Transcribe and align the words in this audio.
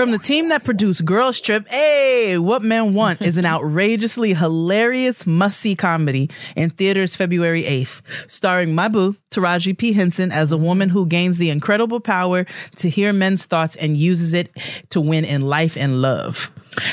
From 0.00 0.12
the 0.12 0.18
team 0.18 0.48
that 0.48 0.64
produced 0.64 1.04
Girls 1.04 1.42
Trip, 1.42 1.68
hey, 1.68 2.38
What 2.38 2.62
Men 2.62 2.94
Want 2.94 3.20
is 3.20 3.36
an 3.36 3.44
outrageously 3.44 4.32
hilarious 4.32 5.26
must-see 5.26 5.76
comedy 5.76 6.30
in 6.56 6.70
theaters 6.70 7.14
February 7.14 7.64
8th, 7.64 8.00
starring 8.26 8.74
my 8.74 8.88
boo, 8.88 9.16
Taraji 9.30 9.76
P. 9.76 9.92
Henson, 9.92 10.32
as 10.32 10.52
a 10.52 10.56
woman 10.56 10.88
who 10.88 11.04
gains 11.04 11.36
the 11.36 11.50
incredible 11.50 12.00
power 12.00 12.46
to 12.76 12.88
hear 12.88 13.12
men's 13.12 13.44
thoughts 13.44 13.76
and 13.76 13.94
uses 13.94 14.32
it 14.32 14.50
to 14.88 15.02
win 15.02 15.26
in 15.26 15.42
life 15.42 15.76
and 15.76 16.00
love. 16.00 16.50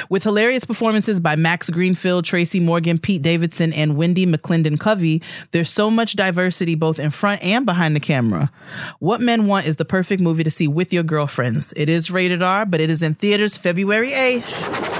With 0.09 0.23
hilarious 0.23 0.65
performances 0.65 1.19
by 1.19 1.35
Max 1.35 1.69
Greenfield, 1.69 2.25
Tracy 2.25 2.59
Morgan, 2.59 2.97
Pete 2.97 3.21
Davidson, 3.21 3.73
and 3.73 3.93
Wendi 3.93 4.25
McLendon-Covey, 4.25 5.21
there's 5.51 5.71
so 5.71 5.89
much 5.89 6.15
diversity 6.15 6.75
both 6.75 6.99
in 6.99 7.11
front 7.11 7.43
and 7.43 7.65
behind 7.65 7.95
the 7.95 7.99
camera. 7.99 8.51
What 8.99 9.21
Men 9.21 9.47
Want 9.47 9.65
is 9.67 9.77
the 9.77 9.85
perfect 9.85 10.21
movie 10.21 10.43
to 10.43 10.51
see 10.51 10.67
with 10.67 10.93
your 10.93 11.03
girlfriends. 11.03 11.73
It 11.75 11.89
is 11.89 12.11
rated 12.11 12.41
R, 12.41 12.65
but 12.65 12.79
it 12.79 12.89
is 12.89 13.01
in 13.01 13.15
theaters 13.15 13.57
February 13.57 14.11
8th. 14.11 14.97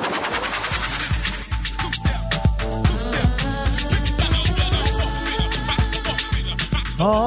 All 6.99 7.11
right, 7.11 7.26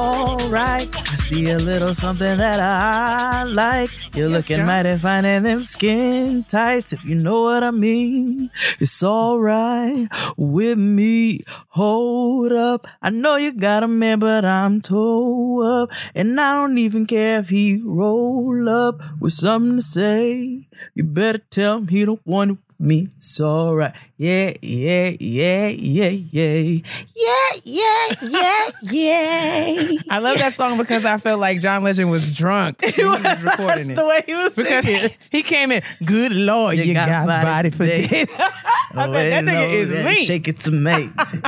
see 1.31 1.49
a 1.49 1.57
little 1.57 1.95
something 1.95 2.37
that 2.37 2.59
I 2.59 3.43
like. 3.43 3.89
You're 4.15 4.27
looking 4.27 4.57
John. 4.57 4.67
mighty 4.67 4.97
fine 4.97 5.23
in 5.23 5.43
them 5.43 5.63
skin 5.63 6.43
tights, 6.43 6.91
if 6.91 7.03
you 7.05 7.15
know 7.15 7.43
what 7.43 7.63
I 7.63 7.71
mean. 7.71 8.49
It's 8.79 9.01
all 9.01 9.39
right 9.39 10.07
with 10.35 10.77
me. 10.77 11.45
Hold 11.69 12.51
up, 12.51 12.85
I 13.01 13.11
know 13.11 13.35
you 13.37 13.53
got 13.53 13.83
a 13.83 13.87
man, 13.87 14.19
but 14.19 14.43
I'm 14.43 14.81
toe 14.81 15.61
up, 15.61 15.89
and 16.13 16.39
I 16.39 16.55
don't 16.55 16.77
even 16.77 17.05
care 17.05 17.39
if 17.39 17.49
he 17.49 17.77
roll 17.77 18.67
up 18.67 18.99
with 19.21 19.33
something 19.33 19.77
to 19.77 19.83
say. 19.83 20.67
You 20.95 21.03
better 21.03 21.39
tell 21.49 21.77
him 21.77 21.87
he 21.87 22.03
don't 22.03 22.25
want 22.25 22.51
with 22.51 22.59
me 22.81 23.09
so 23.19 23.73
right. 23.73 23.93
Yeah, 24.17 24.53
yeah, 24.61 25.15
yeah, 25.19 25.67
yeah, 25.67 26.09
yeah. 26.09 26.81
Yeah, 27.15 27.51
yeah, 27.63 28.15
yeah, 28.21 28.71
yeah. 28.83 29.91
I 30.09 30.19
love 30.19 30.37
that 30.37 30.53
song 30.53 30.77
because 30.77 31.05
I 31.05 31.17
felt 31.17 31.39
like 31.39 31.59
John 31.59 31.83
Legend 31.83 32.11
was 32.11 32.31
drunk 32.31 32.81
when 32.81 32.93
he 32.93 33.03
was 33.03 33.43
recording 33.43 33.91
it. 33.91 33.95
the 33.95 34.05
way 34.05 34.23
he 34.25 34.33
was 34.33 34.55
because 34.55 34.85
singing. 34.85 35.09
He, 35.31 35.37
he 35.37 35.43
came 35.43 35.71
in, 35.71 35.81
good 36.05 36.31
lord, 36.31 36.77
you, 36.77 36.83
you 36.83 36.93
got, 36.93 37.07
got 37.07 37.27
body, 37.27 37.45
body 37.45 37.69
for 37.71 37.85
this. 37.85 38.09
this. 38.09 38.29
I 38.39 39.05
thought 39.05 39.13
that 39.13 39.45
nigga 39.45 39.73
is 39.73 40.05
me. 40.05 40.25
Shake 40.25 40.47
it 40.47 40.59
to 40.61 40.71
mates. 40.71 41.41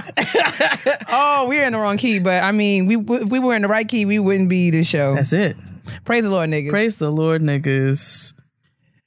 oh, 1.10 1.46
we're 1.48 1.64
in 1.64 1.74
the 1.74 1.80
wrong 1.80 1.98
key, 1.98 2.20
but 2.20 2.44
I 2.44 2.52
mean, 2.52 2.86
we 2.86 2.96
if 2.98 3.30
we 3.30 3.40
were 3.40 3.56
in 3.56 3.64
the 3.64 3.68
right 3.68 3.88
key, 3.88 4.06
we 4.06 4.20
wouldn't 4.20 4.50
be 4.50 4.70
this 4.70 4.88
show. 4.88 5.16
That's 5.16 5.34
it. 5.34 5.58
Praise 6.06 6.24
the 6.24 6.30
Lord, 6.30 6.50
niggas. 6.50 6.70
Praise 6.70 6.98
the 6.98 7.12
Lord, 7.12 7.42
niggas. 7.42 8.34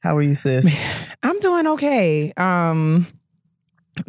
How 0.06 0.16
are 0.18 0.22
you, 0.22 0.36
sis? 0.36 0.88
I'm 1.24 1.40
doing 1.40 1.66
okay. 1.66 2.32
Um, 2.36 3.08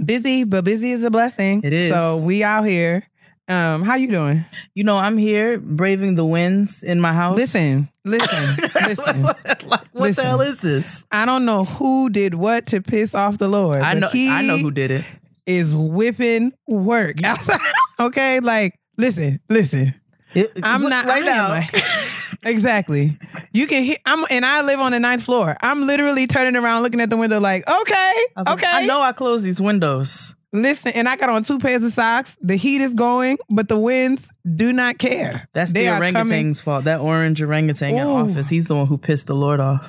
busy, 0.06 0.44
but 0.44 0.64
busy 0.64 0.92
is 0.92 1.02
a 1.02 1.10
blessing. 1.10 1.62
It 1.64 1.74
is. 1.74 1.92
So 1.92 2.24
we 2.24 2.44
out 2.44 2.66
here. 2.68 3.10
Um, 3.48 3.82
how 3.82 3.96
you 3.96 4.08
doing? 4.08 4.46
You 4.76 4.84
know, 4.84 4.96
I'm 4.96 5.18
here 5.18 5.58
braving 5.58 6.14
the 6.14 6.24
winds 6.24 6.84
in 6.84 7.02
my 7.02 7.14
house. 7.14 7.36
Listen, 7.36 7.90
listen, 8.06 8.58
listen. 8.86 9.24
like, 9.24 9.64
what 9.64 9.88
Listen. 9.96 10.22
the 10.24 10.30
hell 10.30 10.42
is 10.42 10.62
this? 10.62 11.04
I 11.12 11.26
don't 11.26 11.46
know 11.46 11.64
who 11.66 12.12
did 12.12 12.36
what 12.36 12.68
to 12.68 12.80
piss 12.84 13.16
off 13.16 13.40
the 13.40 13.48
Lord. 13.48 13.78
I 13.82 13.94
know. 13.96 14.10
He 14.10 14.30
I 14.30 14.44
know 14.44 14.58
who 14.60 14.70
did 14.70 14.92
it. 14.92 15.04
is 15.48 15.74
whipping 15.76 16.54
work 16.68 17.24
outside. 17.24 17.60
okay, 18.00 18.40
like 18.40 18.76
listen, 19.00 19.40
listen. 19.50 19.96
It- 20.36 20.52
I'm 20.62 20.84
not 20.84 21.06
right 21.08 21.24
I 21.24 21.26
now. 21.26 21.68
exactly. 22.44 23.18
You 23.52 23.68
can 23.68 23.84
hear. 23.84 23.98
I'm 24.06 24.26
and 24.30 24.46
I 24.46 24.62
live 24.62 24.80
on 24.80 24.92
the 24.92 25.00
ninth 25.00 25.24
floor. 25.24 25.58
I'm 25.62 25.86
literally 25.86 26.28
turning 26.28 26.56
around, 26.56 26.84
looking 26.84 27.02
at 27.02 27.10
the 27.10 27.18
window, 27.18 27.40
like, 27.40 27.68
okay, 27.68 27.94
I 27.94 28.26
was 28.38 28.46
like, 28.48 28.58
okay. 28.60 28.72
I 28.72 28.86
know 28.86 29.02
I 29.02 29.12
closed 29.12 29.44
these 29.44 29.62
windows. 29.62 30.36
Listen, 30.54 30.94
and 30.94 31.10
I 31.10 31.18
got 31.18 31.30
on 31.30 31.44
two 31.44 31.60
pairs 31.60 31.84
of 31.84 31.94
socks. 31.94 32.38
The 32.42 32.56
heat 32.56 32.82
is 32.82 32.94
going, 32.94 33.38
but 33.50 33.68
the 33.68 33.78
winds 33.78 34.30
do 34.56 34.72
not 34.72 34.98
care. 34.98 35.48
That's 35.54 35.74
They 35.74 35.84
the 35.84 35.92
orangutan's 35.92 36.62
fault. 36.62 36.86
That 36.86 37.02
orange 37.02 37.42
orangutan 37.42 37.96
in 37.96 38.08
Ooh. 38.08 38.32
office. 38.32 38.48
He's 38.50 38.66
the 38.66 38.76
one 38.76 38.88
who 38.88 38.98
pissed 38.98 39.28
the 39.28 39.36
Lord 39.36 39.60
off. 39.60 39.86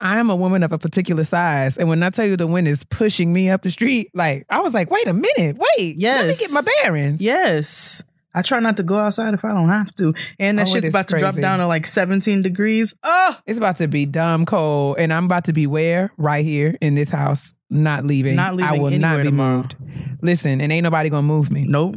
I 0.00 0.20
am 0.20 0.30
a 0.30 0.36
woman 0.36 0.62
of 0.62 0.70
a 0.70 0.78
particular 0.78 1.24
size, 1.24 1.76
and 1.76 1.88
when 1.88 2.02
I 2.04 2.10
tell 2.10 2.24
you 2.24 2.36
the 2.36 2.46
wind 2.46 2.68
is 2.68 2.84
pushing 2.84 3.32
me 3.32 3.50
up 3.50 3.62
the 3.62 3.70
street, 3.70 4.10
like 4.14 4.46
I 4.48 4.60
was 4.60 4.72
like, 4.72 4.90
wait 4.90 5.08
a 5.08 5.12
minute, 5.12 5.56
wait, 5.58 5.96
yes. 5.98 6.20
let 6.20 6.28
me 6.28 6.36
get 6.36 6.50
my 6.52 6.60
bearings. 6.60 7.20
Yes. 7.20 8.04
I 8.34 8.42
try 8.42 8.60
not 8.60 8.76
to 8.76 8.82
go 8.82 8.98
outside 8.98 9.34
if 9.34 9.44
I 9.44 9.54
don't 9.54 9.68
have 9.70 9.94
to. 9.96 10.14
And 10.38 10.58
that 10.58 10.68
Oh, 10.68 10.72
shit's 10.72 10.88
about 10.90 11.08
to 11.08 11.18
drop 11.18 11.36
down 11.36 11.58
to 11.60 11.66
like 11.66 11.86
17 11.86 12.42
degrees. 12.42 12.94
Oh, 13.02 13.36
It's 13.46 13.58
about 13.58 13.76
to 13.76 13.88
be 13.88 14.06
dumb 14.06 14.44
cold, 14.46 14.96
and 14.98 15.12
I'm 15.12 15.24
about 15.24 15.44
to 15.46 15.52
be 15.52 15.66
where 15.66 16.12
right 16.18 16.44
here 16.44 16.76
in 16.80 16.94
this 16.94 17.10
house, 17.10 17.54
not 17.70 18.04
leaving. 18.04 18.36
Not 18.36 18.54
leaving 18.54 18.68
I 18.72 18.78
will 18.78 18.90
not 18.90 19.18
be 19.18 19.24
tomorrow. 19.24 19.56
moved. 19.58 19.76
Listen, 20.22 20.60
and 20.60 20.70
ain't 20.72 20.84
nobody 20.84 21.08
gonna 21.08 21.22
move 21.22 21.50
me. 21.50 21.64
nope. 21.66 21.96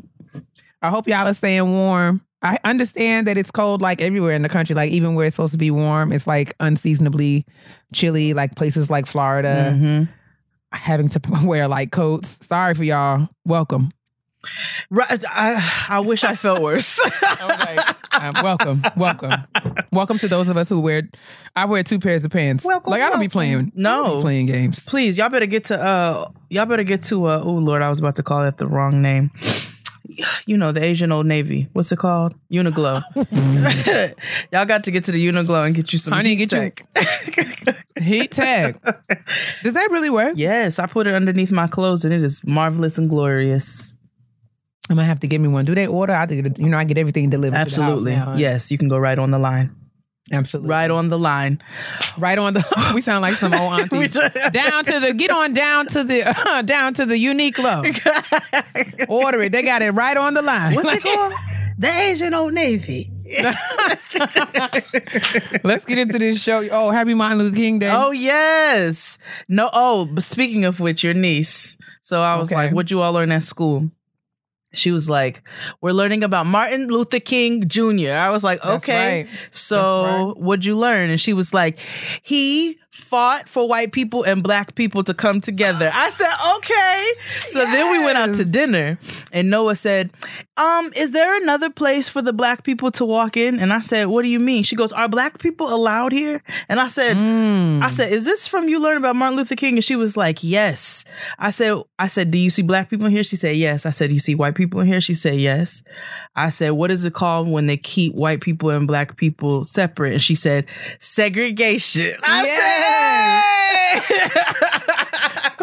I 0.82 0.90
hope 0.90 1.08
y'all 1.08 1.28
are 1.28 1.34
staying 1.34 1.70
warm. 1.72 2.22
I 2.42 2.58
understand 2.64 3.28
that 3.28 3.38
it's 3.38 3.52
cold 3.52 3.82
like 3.84 4.02
everywhere 4.02 4.32
in 4.34 4.42
the 4.42 4.50
country. 4.50 4.74
Like 4.74 4.90
even 4.92 5.14
where 5.14 5.28
it's 5.28 5.36
supposed 5.36 5.52
to 5.52 5.60
be 5.60 5.70
warm, 5.70 6.12
it's 6.12 6.26
like 6.26 6.56
unseasonably 6.60 7.46
chilly. 7.94 8.34
Like 8.34 8.56
places 8.56 8.90
like 8.90 9.06
Florida, 9.06 9.76
Mhm. 9.78 10.10
having 10.72 11.08
to 11.10 11.22
wear 11.44 11.68
like 11.68 11.92
coats. 11.92 12.40
Sorry 12.48 12.74
for 12.74 12.84
y'all. 12.84 13.30
Welcome. 13.46 13.92
Right. 14.90 15.24
I, 15.30 15.86
I 15.90 16.00
wish 16.00 16.24
I 16.24 16.36
felt 16.36 16.62
worse. 16.62 17.00
Um, 18.14 18.34
welcome, 18.44 18.84
welcome, 18.98 19.32
welcome 19.94 20.18
to 20.20 20.28
those 20.28 20.50
of 20.50 20.58
us 20.58 20.68
who 20.68 20.82
wear. 20.82 21.04
I 21.56 21.64
wear 21.66 21.82
two 21.82 21.98
pairs 21.98 22.26
of 22.26 22.30
pants. 22.32 22.64
Welcome, 22.64 22.92
like 22.92 23.02
I 23.02 23.10
don't 23.10 23.22
be 23.22 23.30
playing. 23.30 23.72
No. 23.74 24.18
be 24.18 24.22
playing 24.22 24.46
games. 24.48 24.80
Please, 24.82 25.18
y'all 25.18 25.30
better 25.30 25.46
get 25.46 25.66
to 25.66 25.82
uh 25.82 26.30
y'all 26.50 26.66
better 26.66 26.84
get 26.84 27.04
to 27.06 27.26
uh 27.28 27.42
oh 27.42 27.54
Lord, 27.54 27.82
I 27.82 27.88
was 27.90 28.00
about 28.00 28.18
to 28.18 28.24
call 28.24 28.44
it 28.44 28.58
the 28.58 28.68
wrong 28.68 29.02
name. 29.02 29.32
You 30.46 30.58
know, 30.58 30.74
the 30.74 30.84
Asian 30.84 31.12
Old 31.12 31.26
Navy. 31.26 31.70
What's 31.72 31.92
it 31.92 31.98
called? 32.00 32.36
Uniqlo. 32.52 33.02
y'all 34.52 34.66
got 34.66 34.84
to 34.84 34.92
get 34.92 35.06
to 35.06 35.12
the 35.14 35.26
Uniqlo 35.26 35.66
and 35.66 35.74
get 35.74 35.94
you 35.94 36.00
some 36.00 36.12
Honey, 36.14 36.36
heat 36.36 36.50
get 36.50 36.52
you- 36.52 37.74
Heattech. 37.98 38.78
Does 39.64 39.74
that 39.74 39.90
really 39.90 40.10
work? 40.10 40.34
Yes, 40.36 40.80
I 40.80 40.88
put 40.88 41.08
it 41.08 41.14
underneath 41.16 41.52
my 41.52 41.68
clothes 41.68 42.04
and 42.04 42.14
it 42.14 42.22
is 42.24 42.42
marvelous 42.44 42.98
and 42.98 43.10
glorious. 43.10 43.96
I 44.92 44.94
might 44.94 45.06
have 45.06 45.22
to 45.22 45.28
get 45.28 45.40
me 45.42 45.48
one. 45.48 45.64
Do 45.66 45.74
they 45.74 45.88
order? 45.88 46.14
I 46.14 46.26
think 46.28 46.58
you 46.60 46.68
know 46.68 46.78
I 46.78 46.84
get 46.84 46.98
everything 46.98 47.30
delivered. 47.30 47.56
Absolutely. 47.58 48.12
To 48.12 48.16
the 48.16 48.16
house 48.18 48.26
now, 48.28 48.32
huh? 48.34 48.38
Yes, 48.38 48.70
you 48.72 48.78
can 48.78 48.90
go 48.90 48.98
right 48.98 49.18
on 49.18 49.32
the 49.32 49.40
line. 49.40 49.74
absolutely. 50.34 50.70
Right 50.70 50.92
on 50.92 51.08
the 51.10 51.18
line. 51.18 51.62
right 52.18 52.38
on 52.38 52.54
the. 52.54 52.92
We 52.94 53.02
sound 53.02 53.22
like 53.22 53.36
some 53.36 53.54
old 53.54 53.74
aunties. 53.80 54.12
just- 54.12 54.36
down 54.54 54.84
to 54.86 55.00
the 55.00 55.14
get 55.14 55.32
on 55.32 55.54
down 55.54 55.88
to 55.88 56.04
the 56.04 56.64
down 56.66 56.94
to 56.96 57.06
the 57.06 57.16
Uniqlo. 57.16 57.88
Order 59.10 59.42
it. 59.44 59.52
They 59.54 59.62
got 59.64 59.82
it 59.82 59.92
right 59.92 60.18
on 60.18 60.34
the 60.34 60.42
line. 60.42 60.76
What's 60.76 60.92
it 60.92 61.02
called? 61.04 61.34
The 61.78 61.88
Asian 61.88 62.34
Old 62.36 62.54
Navy. 62.54 63.10
Let's 65.64 65.86
get 65.86 65.98
into 65.98 66.20
this 66.20 66.42
show. 66.42 66.68
Oh, 66.70 66.90
happy 66.92 67.14
Martin 67.14 67.40
Luther 67.40 67.56
King 67.56 67.80
Day. 67.80 67.90
Oh 67.92 68.12
yes. 68.12 69.18
No. 69.48 69.70
Oh, 69.72 70.06
but 70.06 70.24
speaking 70.24 70.66
of 70.66 70.80
which, 70.80 71.04
your 71.04 71.14
niece. 71.14 71.78
So 72.04 72.22
I 72.22 72.36
was 72.38 72.50
Okay. 72.50 72.56
like, 72.56 72.72
"What'd 72.72 72.92
you 72.92 73.02
all 73.02 73.14
learn 73.14 73.32
at 73.32 73.44
school?" 73.44 73.90
She 74.74 74.92
was 74.92 75.10
like, 75.10 75.44
"We're 75.82 75.92
learning 75.92 76.24
about 76.24 76.46
Martin 76.46 76.88
Luther 76.88 77.20
King 77.20 77.68
Jr." 77.68 78.12
I 78.12 78.30
was 78.30 78.44
like, 78.44 78.64
"Okay." 78.66 79.24
right. 79.24 79.28
So 79.52 80.34
That's 80.34 80.40
what'd 80.40 80.66
you 80.66 80.76
learn? 80.76 81.10
And 81.10 81.20
she 81.20 81.34
was 81.34 81.54
like, 81.54 81.80
"He 82.22 82.78
fought 82.92 83.48
for 83.48 83.68
white 83.68 83.92
people 83.92 84.24
and 84.24 84.44
black 84.44 84.76
people 84.76 85.04
to 85.04 85.14
come 85.14 85.42
together." 85.42 85.92
I 85.94 86.10
said, 86.10 86.30
"Okay." 86.58 87.12
So 87.48 87.60
then 87.66 87.92
we 87.92 88.04
went 88.04 88.18
out 88.18 88.36
to 88.36 88.46
dinner, 88.46 89.00
and 89.32 89.50
Noah 89.50 89.76
said, 89.76 90.12
"Um, 90.58 90.92
is 90.96 91.12
there 91.12 91.36
another 91.42 91.70
place 91.70 92.10
for 92.10 92.22
the 92.22 92.34
black 92.34 92.64
people 92.64 92.92
to 92.92 93.06
walk 93.06 93.38
in?" 93.38 93.60
And 93.60 93.74
I 93.74 93.80
said, 93.80 94.08
"What 94.08 94.24
do 94.24 94.28
you 94.28 94.40
mean?" 94.40 94.64
She 94.64 94.76
goes, 94.76 94.92
"Are 94.92 95.08
black 95.08 95.40
people 95.40 95.74
allowed 95.74 96.12
here?" 96.12 96.44
And 96.70 96.80
I 96.80 96.88
said, 96.88 97.18
Mm. 97.18 97.84
I 97.84 97.90
said, 97.90 98.12
"Is 98.12 98.26
this 98.26 98.48
from 98.48 98.68
you 98.70 98.80
learning 98.80 99.00
about 99.00 99.16
Martin 99.16 99.38
Luther 99.38 99.56
King?" 99.56 99.76
And 99.76 99.84
she 99.84 99.96
was 99.96 100.16
like, 100.18 100.44
"Yes." 100.44 101.04
I 101.40 101.52
said, 101.52 101.78
"I 102.00 102.08
said, 102.08 102.32
do 102.32 102.38
you 102.38 102.50
see 102.50 102.62
black 102.62 102.90
people 102.90 103.06
in 103.06 103.12
here?" 103.12 103.24
She 103.24 103.36
said, 103.36 103.56
"Yes." 103.58 103.86
I 103.86 103.92
said, 103.92 104.10
"Do 104.10 104.14
you 104.14 104.20
see 104.20 104.36
white 104.36 104.56
people 104.56 104.80
in 104.82 104.88
here?" 104.88 105.02
She 105.02 105.14
said, 105.14 105.36
"Yes." 105.40 105.84
I 106.36 106.50
said, 106.50 106.72
"What 106.72 106.92
is 106.92 107.04
it 107.06 107.14
called 107.14 107.48
when 107.50 107.68
they 107.68 107.78
keep 107.78 108.14
white 108.14 108.42
people 108.42 108.70
and 108.70 108.88
black 108.88 109.18
people 109.18 109.66
separate?" 109.66 110.14
And 110.14 110.24
she 110.24 110.36
said, 110.36 110.66
"Segregation." 111.00 112.16
I 112.24 113.44
said, 114.00 114.70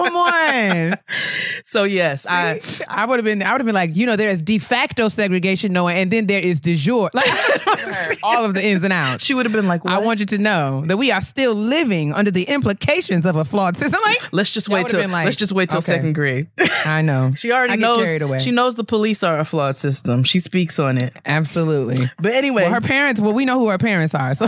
Come 0.04 0.16
on. 0.16 0.98
"So 1.64 1.84
yes, 1.84 2.26
I 2.28 2.60
I 2.88 3.04
would 3.06 3.18
have 3.18 3.24
been. 3.24 3.42
I 3.42 3.52
would 3.52 3.60
have 3.60 3.66
been 3.66 3.74
like, 3.74 3.96
you 3.96 4.06
know, 4.06 4.16
there 4.16 4.28
is 4.30 4.42
de 4.42 4.58
facto 4.58 5.08
segregation, 5.08 5.72
Noah, 5.72 5.94
and 5.94 6.10
then 6.10 6.26
there 6.26 6.40
is 6.40 6.60
de 6.60 6.74
jure. 6.74 7.10
Like 7.12 7.26
all 8.22 8.44
of 8.44 8.54
the 8.54 8.64
ins 8.64 8.82
and 8.82 8.92
outs. 8.92 9.24
she 9.24 9.34
would 9.34 9.46
have 9.46 9.52
been 9.52 9.66
like, 9.68 9.84
I 9.84 9.98
want 9.98 10.20
you 10.20 10.26
to 10.26 10.38
know 10.38 10.84
that 10.86 10.96
we 10.96 11.10
are 11.10 11.20
still 11.20 11.54
living 11.54 12.12
under 12.12 12.30
the 12.30 12.44
implications 12.44 13.26
of 13.26 13.36
a 13.36 13.44
flawed 13.44 13.76
system. 13.76 14.00
Like, 14.04 14.32
Let's 14.32 14.50
just 14.50 14.68
wait 14.68 14.88
till 14.88 15.06
like, 15.08 15.24
let's 15.24 15.36
just 15.36 15.52
wait 15.52 15.70
till 15.70 15.78
okay. 15.78 15.92
second 15.92 16.12
grade." 16.14 16.48
I 16.84 17.02
know. 17.02 17.34
She 17.36 17.52
already 17.52 17.74
I 17.74 17.76
knows. 17.76 18.04
carried 18.04 18.22
away. 18.22 18.38
She 18.38 18.50
knows 18.50 18.76
the 18.76 18.84
police 18.84 19.22
are 19.22 19.38
a 19.38 19.44
flawed 19.44 19.78
system. 19.78 20.22
She 20.22 20.40
speaks 20.40 20.78
on 20.78 20.98
it. 20.98 21.12
Absolutely. 21.26 22.10
But 22.20 22.32
anyway, 22.32 22.62
Well, 22.64 22.72
her 22.74 22.80
parents. 22.80 23.20
Well, 23.20 23.32
we 23.32 23.44
know 23.44 23.58
who 23.58 23.68
her 23.68 23.78
parents 23.78 24.14
are. 24.14 24.34
So 24.34 24.46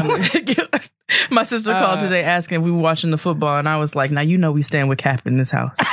My 1.30 1.42
sister 1.42 1.72
called 1.72 1.98
Uh, 1.98 2.02
today 2.02 2.22
asking 2.22 2.60
if 2.60 2.64
we 2.64 2.70
were 2.70 2.78
watching 2.78 3.10
the 3.10 3.18
football, 3.18 3.58
and 3.58 3.68
I 3.68 3.78
was 3.78 3.96
like, 3.96 4.12
"Now 4.12 4.20
you 4.20 4.38
know 4.38 4.52
we 4.52 4.62
stand 4.62 4.88
with 4.88 4.98
Cap 4.98 5.26
in 5.26 5.36
this 5.40 5.50
house." 5.50 5.76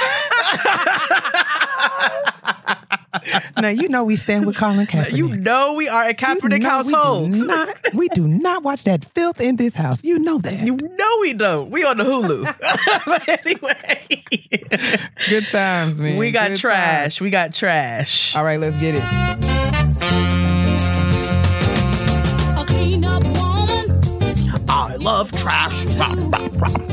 now 3.57 3.67
you 3.69 3.89
know 3.89 4.03
we 4.03 4.15
stand 4.15 4.45
with 4.45 4.55
Colin 4.55 4.85
Kaepernick. 4.87 5.13
you 5.17 5.35
know 5.37 5.73
we 5.73 5.87
are 5.89 6.03
a 6.05 6.09
You 6.09 6.13
Kaepernick 6.13 6.61
know 6.61 6.69
household. 6.69 7.31
We 7.31 7.39
do, 7.39 7.45
not, 7.47 7.69
we 7.93 8.07
do 8.09 8.27
not 8.27 8.63
watch 8.63 8.83
that 8.83 9.05
filth 9.13 9.41
in 9.41 9.55
this 9.55 9.75
house. 9.75 10.03
You 10.03 10.19
know 10.19 10.37
that. 10.39 10.59
You 10.59 10.75
know 10.75 11.17
we 11.21 11.33
don't. 11.33 11.69
We 11.71 11.83
on 11.83 11.97
the 11.97 12.03
Hulu. 12.03 12.45
but 13.05 13.27
anyway, 13.27 14.23
Good 15.29 15.45
times, 15.47 15.99
man. 15.99 16.17
we 16.17 16.31
got 16.31 16.49
Good 16.49 16.57
trash. 16.59 17.21
We 17.21 17.29
got 17.29 17.53
trash. 17.53 18.35
All 18.35 18.43
right, 18.43 18.59
let's 18.59 18.79
get 18.79 18.95
it. 18.95 19.86
Love 24.99 25.31
trash. 25.33 25.73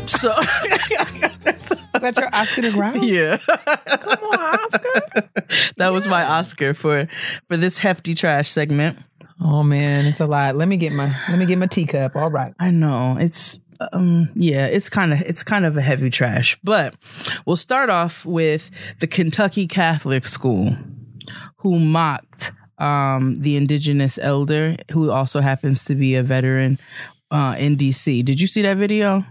So 0.06 0.32
Is 1.94 2.00
that 2.00 2.16
your 2.16 2.28
Oscar 2.34 2.70
Grouch? 2.70 3.02
yeah, 3.02 3.38
Come 3.38 4.18
on, 4.24 4.58
Oscar. 4.60 5.28
that 5.76 5.92
was 5.92 6.06
my 6.06 6.24
Oscar 6.24 6.74
for 6.74 7.08
for 7.48 7.56
this 7.56 7.78
hefty 7.78 8.14
trash 8.14 8.50
segment. 8.50 8.98
Oh 9.40 9.62
man, 9.62 10.06
it's 10.06 10.20
a 10.20 10.26
lot. 10.26 10.56
Let 10.56 10.68
me 10.68 10.76
get 10.76 10.92
my 10.92 11.16
let 11.28 11.38
me 11.38 11.46
get 11.46 11.58
my 11.58 11.66
teacup. 11.66 12.16
All 12.16 12.30
right. 12.30 12.52
I 12.58 12.70
know 12.70 13.16
it's 13.18 13.60
um 13.92 14.28
yeah, 14.34 14.66
it's 14.66 14.88
kind 14.88 15.12
of 15.12 15.20
it's 15.22 15.42
kind 15.42 15.64
of 15.64 15.76
a 15.76 15.82
heavy 15.82 16.10
trash, 16.10 16.58
but 16.62 16.94
we'll 17.46 17.56
start 17.56 17.90
off 17.90 18.24
with 18.26 18.70
the 19.00 19.06
Kentucky 19.06 19.66
Catholic 19.66 20.26
School 20.26 20.76
who 21.58 21.78
mocked 21.78 22.52
um 22.78 23.40
the 23.40 23.56
indigenous 23.56 24.18
elder 24.20 24.76
who 24.90 25.10
also 25.10 25.40
happens 25.40 25.84
to 25.86 25.94
be 25.94 26.16
a 26.16 26.22
veteran 26.22 26.78
uh 27.34 27.54
in 27.58 27.76
DC. 27.76 28.24
Did 28.24 28.40
you 28.40 28.46
see 28.46 28.62
that 28.62 28.76
video? 28.78 29.24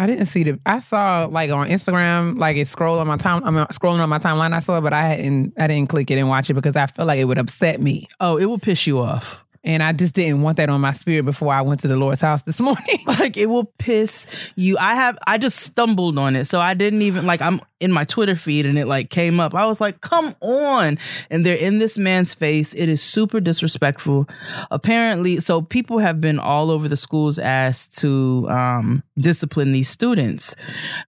I 0.00 0.06
didn't 0.06 0.26
see 0.26 0.44
the. 0.44 0.60
I 0.64 0.78
saw 0.78 1.26
like 1.28 1.50
on 1.50 1.68
Instagram, 1.68 2.38
like 2.38 2.56
it 2.56 2.68
scrolled 2.68 3.00
on 3.00 3.08
my 3.08 3.16
time. 3.16 3.42
I'm 3.44 3.54
scrolling 3.66 3.98
on 4.00 4.08
my 4.08 4.20
timeline. 4.20 4.54
I 4.54 4.60
saw 4.60 4.78
it, 4.78 4.82
but 4.82 4.92
I 4.92 5.02
hadn't. 5.02 5.54
I 5.58 5.66
didn't 5.66 5.88
click 5.88 6.08
it 6.10 6.18
and 6.18 6.28
watch 6.28 6.48
it 6.48 6.54
because 6.54 6.76
I 6.76 6.86
felt 6.86 7.08
like 7.08 7.18
it 7.18 7.24
would 7.24 7.36
upset 7.38 7.80
me, 7.80 8.06
Oh, 8.20 8.36
it 8.36 8.44
will 8.46 8.60
piss 8.60 8.86
you 8.86 9.00
off. 9.00 9.44
and 9.64 9.82
I 9.82 9.92
just 9.92 10.14
didn't 10.14 10.42
want 10.42 10.56
that 10.58 10.68
on 10.70 10.80
my 10.80 10.92
spirit 10.92 11.24
before 11.24 11.52
I 11.52 11.62
went 11.62 11.80
to 11.80 11.88
the 11.88 11.96
Lord's 11.96 12.20
house 12.20 12.42
this 12.42 12.60
morning. 12.68 13.00
like 13.18 13.36
it 13.36 13.46
will 13.46 13.64
piss 13.78 14.24
you 14.54 14.78
i 14.78 14.94
have 14.94 15.18
i 15.26 15.36
just 15.36 15.58
stumbled 15.58 16.16
on 16.16 16.36
it 16.36 16.44
so 16.46 16.60
i 16.60 16.74
didn't 16.74 17.02
even 17.02 17.26
like 17.26 17.40
i'm 17.42 17.60
in 17.80 17.92
my 17.92 18.04
twitter 18.04 18.36
feed 18.36 18.66
and 18.66 18.78
it 18.78 18.86
like 18.86 19.10
came 19.10 19.38
up 19.40 19.54
i 19.54 19.66
was 19.66 19.80
like 19.80 20.00
come 20.00 20.34
on 20.40 20.98
and 21.30 21.44
they're 21.46 21.54
in 21.54 21.78
this 21.78 21.96
man's 21.98 22.34
face 22.34 22.74
it 22.74 22.88
is 22.88 23.02
super 23.02 23.40
disrespectful 23.40 24.26
apparently 24.70 25.40
so 25.40 25.62
people 25.62 25.98
have 25.98 26.20
been 26.20 26.38
all 26.38 26.70
over 26.70 26.88
the 26.88 26.96
schools 26.96 27.38
asked 27.38 27.96
to 27.98 28.46
um 28.50 29.02
discipline 29.18 29.72
these 29.72 29.88
students 29.88 30.56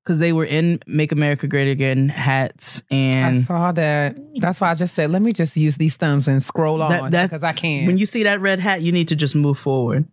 because 0.03 0.19
they 0.19 0.33
were 0.33 0.45
in 0.45 0.79
make 0.87 1.13
america 1.13 1.47
great 1.47 1.71
again 1.71 2.09
hats 2.09 2.83
And 2.91 3.39
I 3.39 3.43
saw 3.43 3.73
that. 3.73 4.17
That's 4.37 4.61
why 4.61 4.71
I 4.71 4.75
just 4.75 4.95
said, 4.95 5.11
let 5.11 5.23
me 5.23 5.33
just 5.33 5.57
use 5.57 5.77
these 5.77 5.97
thumbs 5.97 6.29
and 6.29 6.43
scroll 6.43 6.83
on 6.83 7.11
because 7.11 7.43
I 7.43 7.53
can. 7.53 7.87
when 7.87 7.97
you 7.99 8.07
see 8.07 8.23
that 8.25 8.41
red 8.41 8.59
hat, 8.61 8.83
you 8.83 8.93
need 8.93 9.09
to 9.09 9.17
just 9.17 9.35
move 9.35 9.59
forward. 9.59 10.07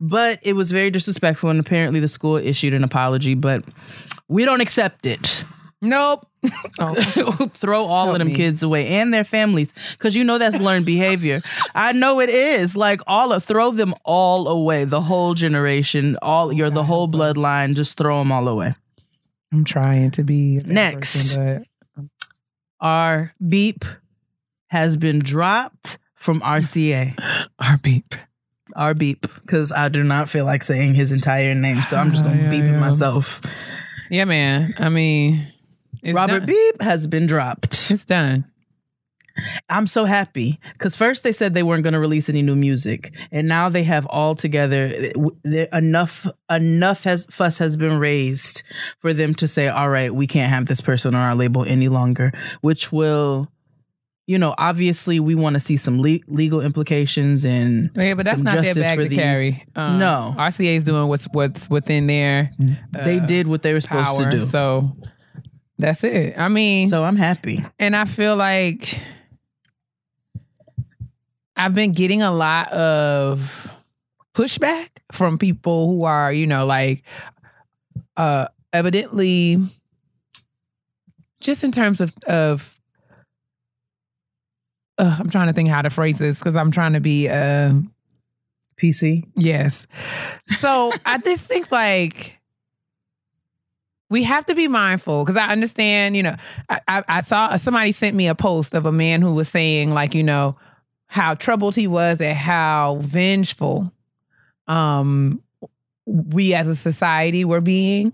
But 0.00 0.38
it 0.42 0.54
was 0.54 0.70
very 0.70 0.90
disrespectful, 0.90 1.50
and 1.50 1.60
apparently 1.60 2.00
the 2.00 2.08
school 2.08 2.36
issued 2.36 2.74
an 2.74 2.84
apology, 2.84 3.34
but 3.34 3.64
we 4.28 4.44
don't 4.44 4.60
accept 4.60 5.06
it. 5.06 5.44
Nope. 5.84 6.26
Oh, 6.78 6.94
Throw 7.54 7.84
all 7.84 8.04
Help 8.06 8.16
of 8.16 8.18
them 8.18 8.28
me. 8.28 8.34
kids 8.34 8.62
away 8.62 8.86
and 8.88 9.14
their 9.14 9.24
families 9.24 9.72
because 9.92 10.14
you 10.14 10.24
know 10.24 10.36
that's 10.38 10.58
learned 10.58 10.84
behavior. 10.84 11.40
I 11.74 11.92
know 11.92 12.20
it 12.20 12.28
is. 12.28 12.76
Like 12.76 13.00
all 13.06 13.32
of 13.32 13.44
throw 13.44 13.70
them 13.70 13.94
all 14.04 14.46
away. 14.48 14.84
The 14.84 15.00
whole 15.00 15.32
generation, 15.34 16.18
all 16.20 16.52
you're 16.52 16.68
the 16.70 16.84
whole 16.84 17.08
bloodline. 17.08 17.74
Just 17.74 17.96
throw 17.96 18.18
them 18.18 18.30
all 18.32 18.46
away. 18.48 18.74
I'm 19.52 19.64
trying 19.64 20.10
to 20.12 20.22
be 20.24 20.56
Next. 20.64 21.36
person, 21.36 21.64
um, 21.96 22.10
Our 22.80 23.32
beep 23.48 23.84
has 24.68 24.96
been 24.96 25.20
dropped 25.20 25.98
from 26.14 26.40
RCA. 26.40 27.18
our 27.58 27.78
beep. 27.78 28.14
Our 28.76 28.92
beep 28.94 29.26
because 29.42 29.70
I 29.72 29.88
do 29.88 30.02
not 30.02 30.28
feel 30.28 30.44
like 30.44 30.62
saying 30.64 30.94
his 30.94 31.12
entire 31.12 31.54
name, 31.54 31.80
so 31.82 31.96
I'm 31.96 32.10
just 32.10 32.24
gonna 32.24 32.42
Yeah, 32.42 32.50
beep 32.50 32.64
it 32.64 32.72
yeah. 32.72 32.80
myself. 32.80 33.40
Yeah, 34.10 34.24
man. 34.26 34.74
I 34.78 34.88
mean, 34.90 35.46
it's 36.04 36.14
Robert 36.14 36.40
done. 36.40 36.46
Beep 36.46 36.82
has 36.82 37.06
been 37.06 37.26
dropped. 37.26 37.90
It's 37.90 38.04
done. 38.04 38.44
I'm 39.68 39.88
so 39.88 40.04
happy 40.04 40.60
because 40.74 40.94
first 40.94 41.24
they 41.24 41.32
said 41.32 41.54
they 41.54 41.64
weren't 41.64 41.82
going 41.82 41.94
to 41.94 41.98
release 41.98 42.28
any 42.28 42.40
new 42.40 42.54
music, 42.54 43.12
and 43.32 43.48
now 43.48 43.68
they 43.68 43.82
have 43.82 44.06
all 44.06 44.36
together. 44.36 45.10
Enough, 45.72 46.28
enough 46.48 47.02
has 47.02 47.26
fuss 47.32 47.58
has 47.58 47.76
been 47.76 47.98
raised 47.98 48.62
for 49.00 49.12
them 49.12 49.34
to 49.36 49.48
say, 49.48 49.66
"All 49.66 49.88
right, 49.90 50.14
we 50.14 50.28
can't 50.28 50.50
have 50.50 50.66
this 50.66 50.80
person 50.80 51.16
on 51.16 51.20
our 51.20 51.34
label 51.34 51.64
any 51.64 51.88
longer," 51.88 52.32
which 52.60 52.92
will. 52.92 53.50
You 54.26 54.38
know, 54.38 54.54
obviously, 54.56 55.20
we 55.20 55.34
want 55.34 55.52
to 55.54 55.60
see 55.60 55.76
some 55.76 56.00
le- 56.00 56.20
legal 56.28 56.62
implications 56.62 57.44
and 57.44 57.90
Yeah, 57.94 58.14
but 58.14 58.24
that's 58.24 58.40
not 58.40 58.62
their 58.62 58.74
bag 58.74 58.98
to 59.00 59.08
these. 59.08 59.18
carry. 59.18 59.66
Um, 59.76 59.98
No. 59.98 60.34
RCA 60.38 60.76
is 60.76 60.84
doing 60.84 61.08
what's 61.08 61.26
what's 61.32 61.68
within 61.68 62.06
their 62.06 62.50
they 62.92 63.18
uh, 63.18 63.26
did 63.26 63.48
what 63.48 63.60
they 63.62 63.74
were 63.74 63.82
supposed 63.82 64.06
power. 64.06 64.30
to 64.30 64.38
do. 64.40 64.46
So 64.48 64.96
that's 65.78 66.04
it. 66.04 66.34
I 66.38 66.48
mean, 66.48 66.88
So 66.88 67.04
I'm 67.04 67.16
happy. 67.16 67.64
and 67.78 67.96
I 67.96 68.04
feel 68.04 68.36
like 68.36 68.98
I've 71.56 71.74
been 71.74 71.92
getting 71.92 72.22
a 72.22 72.30
lot 72.32 72.72
of 72.72 73.70
pushback 74.34 74.88
from 75.12 75.38
people 75.38 75.86
who 75.88 76.04
are, 76.04 76.32
you 76.32 76.46
know, 76.46 76.66
like 76.66 77.02
uh 78.16 78.46
evidently 78.72 79.58
just 81.40 81.62
in 81.64 81.72
terms 81.72 82.00
of 82.00 82.12
of 82.26 82.78
uh, 84.98 85.16
I'm 85.18 85.28
trying 85.30 85.48
to 85.48 85.52
think 85.52 85.68
how 85.68 85.82
to 85.82 85.90
phrase 85.90 86.18
this 86.18 86.38
because 86.38 86.54
I'm 86.54 86.70
trying 86.70 86.92
to 86.92 87.00
be 87.00 87.28
uh 87.28 87.72
PC. 88.80 89.24
Yes. 89.36 89.86
So 90.60 90.90
I 91.06 91.18
just 91.18 91.44
think 91.44 91.70
like 91.70 92.38
we 94.14 94.22
have 94.22 94.46
to 94.46 94.54
be 94.54 94.68
mindful 94.68 95.24
because 95.24 95.36
I 95.36 95.48
understand, 95.48 96.16
you 96.16 96.22
know, 96.22 96.36
I, 96.68 96.80
I, 96.86 97.04
I 97.08 97.22
saw 97.22 97.56
somebody 97.56 97.90
sent 97.90 98.14
me 98.14 98.28
a 98.28 98.34
post 98.36 98.72
of 98.72 98.86
a 98.86 98.92
man 98.92 99.22
who 99.22 99.34
was 99.34 99.48
saying 99.48 99.90
like, 99.92 100.14
you 100.14 100.22
know, 100.22 100.56
how 101.06 101.34
troubled 101.34 101.74
he 101.74 101.88
was 101.88 102.20
and 102.20 102.36
how 102.36 102.98
vengeful 103.00 103.92
um 104.68 105.42
we 106.06 106.54
as 106.54 106.68
a 106.68 106.76
society 106.76 107.44
were 107.44 107.60
being, 107.60 108.12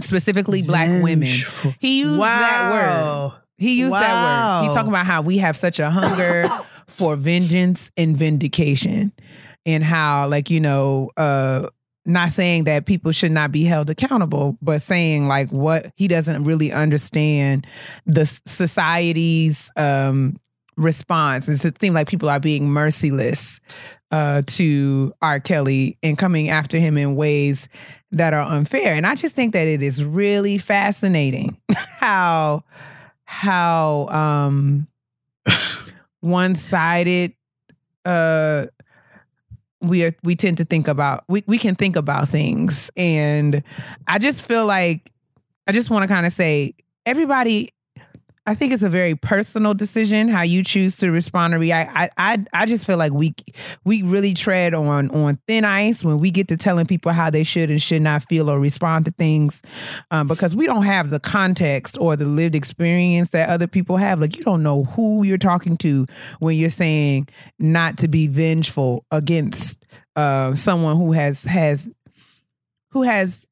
specifically 0.00 0.60
black 0.60 0.88
women. 0.88 1.28
He 1.78 2.00
used 2.00 2.20
that 2.20 2.68
word. 2.68 3.32
He 3.56 3.78
used 3.78 3.92
that 3.92 4.14
word. 4.16 4.62
He 4.64 4.68
Wow. 4.68 4.74
talking 4.74 4.88
about 4.88 5.06
how 5.06 5.22
we 5.22 5.38
have 5.38 5.56
such 5.56 5.78
a 5.78 5.88
hunger 5.88 6.50
for 6.88 7.14
vengeance 7.14 7.92
and 7.96 8.16
vindication, 8.16 9.12
and 9.64 9.84
how 9.84 10.26
like 10.26 10.50
you 10.50 10.58
know, 10.58 11.10
uh, 11.16 11.68
not 12.06 12.30
saying 12.32 12.64
that 12.64 12.86
people 12.86 13.12
should 13.12 13.32
not 13.32 13.50
be 13.52 13.64
held 13.64 13.90
accountable, 13.90 14.58
but 14.60 14.82
saying 14.82 15.26
like 15.26 15.50
what 15.50 15.90
he 15.96 16.08
doesn't 16.08 16.44
really 16.44 16.72
understand 16.72 17.66
the 18.06 18.26
society's 18.46 19.70
um 19.76 20.36
response. 20.76 21.48
It 21.48 21.80
seems 21.80 21.94
like 21.94 22.08
people 22.08 22.28
are 22.28 22.40
being 22.40 22.68
merciless 22.68 23.60
uh, 24.10 24.42
to 24.46 25.12
R. 25.22 25.40
Kelly 25.40 25.98
and 26.02 26.18
coming 26.18 26.48
after 26.48 26.78
him 26.78 26.96
in 26.96 27.16
ways 27.16 27.68
that 28.12 28.32
are 28.32 28.42
unfair. 28.42 28.94
And 28.94 29.06
I 29.06 29.14
just 29.16 29.34
think 29.34 29.52
that 29.54 29.66
it 29.66 29.82
is 29.82 30.04
really 30.04 30.58
fascinating 30.58 31.56
how 31.98 32.62
how 33.24 34.08
um 34.08 34.86
one-sided 36.20 37.34
uh 38.04 38.66
we 39.88 40.04
are 40.04 40.14
we 40.22 40.34
tend 40.34 40.58
to 40.58 40.64
think 40.64 40.88
about 40.88 41.24
we, 41.28 41.42
we 41.46 41.58
can 41.58 41.74
think 41.74 41.96
about 41.96 42.28
things. 42.28 42.90
And 42.96 43.62
i 44.06 44.18
just 44.18 44.44
feel 44.44 44.66
like 44.66 45.10
i 45.66 45.72
just 45.72 45.90
want 45.90 46.02
to 46.02 46.08
kind 46.08 46.26
of 46.26 46.32
say 46.32 46.74
everybody 47.06 47.70
i 48.46 48.54
think 48.54 48.72
it's 48.72 48.82
a 48.82 48.90
very 48.90 49.14
personal 49.14 49.74
decision 49.74 50.28
how 50.28 50.42
you 50.42 50.62
choose 50.62 50.96
to 50.96 51.10
respond 51.10 51.54
or 51.54 51.58
react. 51.58 51.90
I 51.94 52.10
i, 52.16 52.44
I 52.52 52.66
just 52.66 52.86
feel 52.86 52.96
like 52.96 53.12
we 53.12 53.34
we 53.84 54.02
really 54.02 54.34
tread 54.34 54.74
on 54.74 55.10
on 55.10 55.38
thin 55.46 55.64
ice 55.64 56.04
when 56.04 56.18
we 56.18 56.30
get 56.30 56.48
to 56.48 56.56
telling 56.56 56.86
people 56.86 57.12
how 57.12 57.30
they 57.30 57.42
should 57.42 57.70
and 57.70 57.80
should 57.80 58.02
not 58.02 58.24
feel 58.28 58.50
or 58.50 58.58
respond 58.58 59.04
to 59.06 59.10
things 59.12 59.62
um, 60.10 60.26
because 60.26 60.54
we 60.54 60.66
don't 60.66 60.84
have 60.84 61.10
the 61.10 61.20
context 61.20 61.96
or 62.00 62.16
the 62.16 62.24
lived 62.24 62.54
experience 62.54 63.30
that 63.30 63.48
other 63.48 63.66
people 63.66 63.96
have. 63.96 64.20
Like 64.20 64.36
you 64.36 64.44
don't 64.44 64.62
know 64.62 64.84
who 64.84 65.24
you're 65.24 65.38
talking 65.38 65.76
to 65.78 66.06
when 66.38 66.56
you're 66.56 66.70
saying 66.70 67.28
not 67.58 67.98
to 67.98 68.08
be 68.08 68.26
vengeful 68.26 69.04
against 69.10 69.84
uh, 70.16 70.54
someone 70.54 70.96
who 70.96 71.12
has 71.12 71.42
has 71.44 71.88
who 72.90 73.02
has 73.02 73.44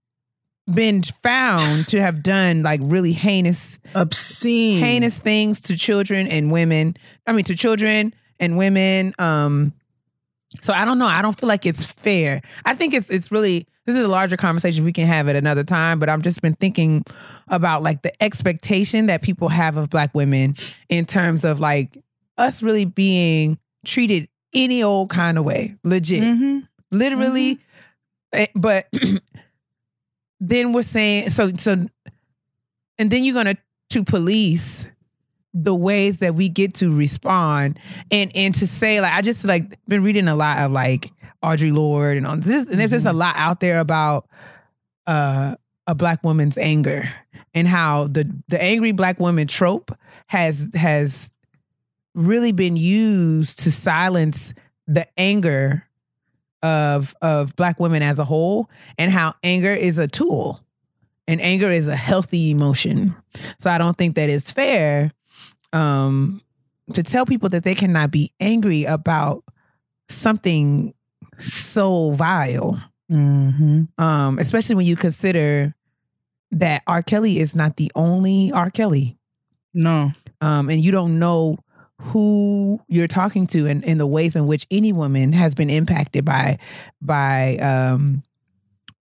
been 0.73 1.03
found 1.03 1.89
to 1.89 2.01
have 2.01 2.23
done 2.23 2.63
like 2.63 2.81
really 2.83 3.13
heinous 3.13 3.79
Obscene. 3.95 4.79
heinous 4.81 5.19
things 5.19 5.61
to 5.63 5.77
children 5.77 6.27
and 6.29 6.51
women. 6.53 6.97
I 7.27 7.33
mean, 7.33 7.45
to 7.45 7.55
children 7.55 8.15
and 8.39 8.57
women. 8.57 9.15
Um, 9.19 9.73
So 10.61 10.73
I 10.73 10.85
don't 10.85 10.99
know. 10.99 11.07
I 11.07 11.23
don't 11.23 11.39
feel 11.39 11.49
like 11.49 11.67
it's 11.67 11.85
fair. 11.85 12.43
I 12.65 12.75
think 12.75 12.95
it's 12.95 13.09
it's 13.11 13.33
really 13.33 13.67
this 13.87 13.97
is 13.97 14.05
a 14.05 14.09
larger 14.09 14.37
conversation 14.37 14.85
we 14.85 14.93
can 14.93 15.07
have 15.09 15.29
at 15.29 15.35
another 15.35 15.65
time, 15.65 15.99
but 15.99 16.09
I'm 16.09 16.23
just 16.23 16.41
been 16.43 16.55
thinking 16.55 17.05
about 17.49 17.83
like 17.83 18.03
the 18.03 18.23
expectation 18.23 19.07
that 19.07 19.23
people 19.23 19.49
have 19.49 19.77
of 19.77 19.91
black 19.91 20.15
women 20.15 20.55
in 20.89 21.05
terms 21.07 21.45
of 21.45 21.59
like 21.59 21.99
us 22.39 22.63
really 22.63 22.85
being 22.85 23.59
treated 23.85 24.29
any 24.55 24.83
old 24.83 25.11
kind 25.11 25.37
of 25.39 25.45
way. 25.45 25.75
Legit. 25.83 26.23
Mm-hmm. 26.23 26.59
Literally. 26.93 27.59
Eh, 28.33 28.47
But 28.55 28.87
then 30.43 30.73
we're 30.73 30.83
saying 30.83 31.31
so 31.31 31.51
so 31.57 31.87
and 32.99 33.11
then 33.11 33.23
you're 33.23 33.35
gonna 33.35 33.57
to 33.91 34.03
police 34.03 34.89
the 35.55 35.75
ways 35.75 36.19
that 36.19 36.35
we 36.35 36.49
get 36.49 36.75
to 36.75 36.95
respond 36.95 37.79
and 38.11 38.35
and 38.35 38.55
to 38.55 38.67
say 38.67 39.01
like 39.01 39.13
I 39.13 39.23
just 39.23 39.45
like 39.45 39.79
been 39.87 40.03
reading 40.03 40.27
a 40.27 40.35
lot 40.35 40.59
of 40.59 40.73
like 40.73 41.13
Audre 41.45 41.73
Lorde 41.73 42.17
and 42.17 42.27
on 42.27 42.41
this 42.41 42.67
and 42.67 42.81
there's 42.81 42.91
just 42.91 43.07
a 43.07 43.13
lot 43.13 43.37
out 43.37 43.61
there 43.61 43.79
about 43.79 44.29
uh 45.07 45.55
a 45.87 45.95
black 45.95 46.25
woman's 46.25 46.59
anger 46.59 47.13
and 47.55 47.69
how 47.69 48.09
the 48.09 48.29
the 48.49 48.61
angry 48.61 48.93
black 48.93 49.21
woman 49.21 49.47
trope 49.47 49.97
has 50.27 50.69
has 50.75 51.31
really 52.15 52.53
been 52.53 52.77
used 52.77 53.61
to 53.61 53.71
silence 53.71 54.55
the 54.89 55.07
anger 55.19 55.87
of 56.63 57.15
of 57.23 57.55
black 57.57 57.79
women 57.81 58.03
as 58.03 58.19
a 58.19 58.25
whole 58.25 58.71
and 58.99 59.11
how 59.13 59.35
anger 59.43 59.73
is 59.75 59.99
a 59.99 60.07
tool 60.07 60.61
and 61.27 61.41
anger 61.41 61.69
is 61.71 61.89
a 61.89 61.97
healthy 61.97 62.51
emotion 62.51 63.15
so 63.59 63.69
i 63.71 63.79
don't 63.79 63.97
think 63.99 64.15
that 64.15 64.29
it's 64.31 64.51
fair 64.53 65.11
um 65.73 66.41
to 66.95 67.03
tell 67.03 67.25
people 67.27 67.49
that 67.49 67.65
they 67.65 67.75
cannot 67.75 68.11
be 68.11 68.33
angry 68.41 68.85
about 68.85 69.43
something 70.09 70.95
so 71.39 72.13
vile 72.13 72.81
Mm-hmm. 73.11 73.83
um 74.03 74.39
especially 74.39 74.75
when 74.77 74.87
you 74.87 74.97
consider 74.97 75.75
that 76.53 76.83
R. 76.87 77.03
Kelly 77.03 77.39
is 77.41 77.55
not 77.55 77.77
the 77.77 77.91
only 77.95 78.53
R. 78.53 78.71
Kelly 78.71 79.19
No. 79.75 80.13
um, 80.41 80.71
and 80.71 80.83
you 80.83 80.93
don't 80.93 81.19
know 81.19 81.59
who 82.03 82.81
you're 82.89 83.07
talking 83.09 83.47
to 83.49 83.67
and, 83.67 83.85
and 83.85 83.99
the 84.01 84.07
ways 84.07 84.35
in 84.35 84.47
which 84.47 84.67
any 84.71 84.93
woman 84.93 85.33
has 85.33 85.55
been 85.55 85.71
impacted 85.71 86.25
by 86.25 86.59
by 87.01 87.57
um, 87.59 88.23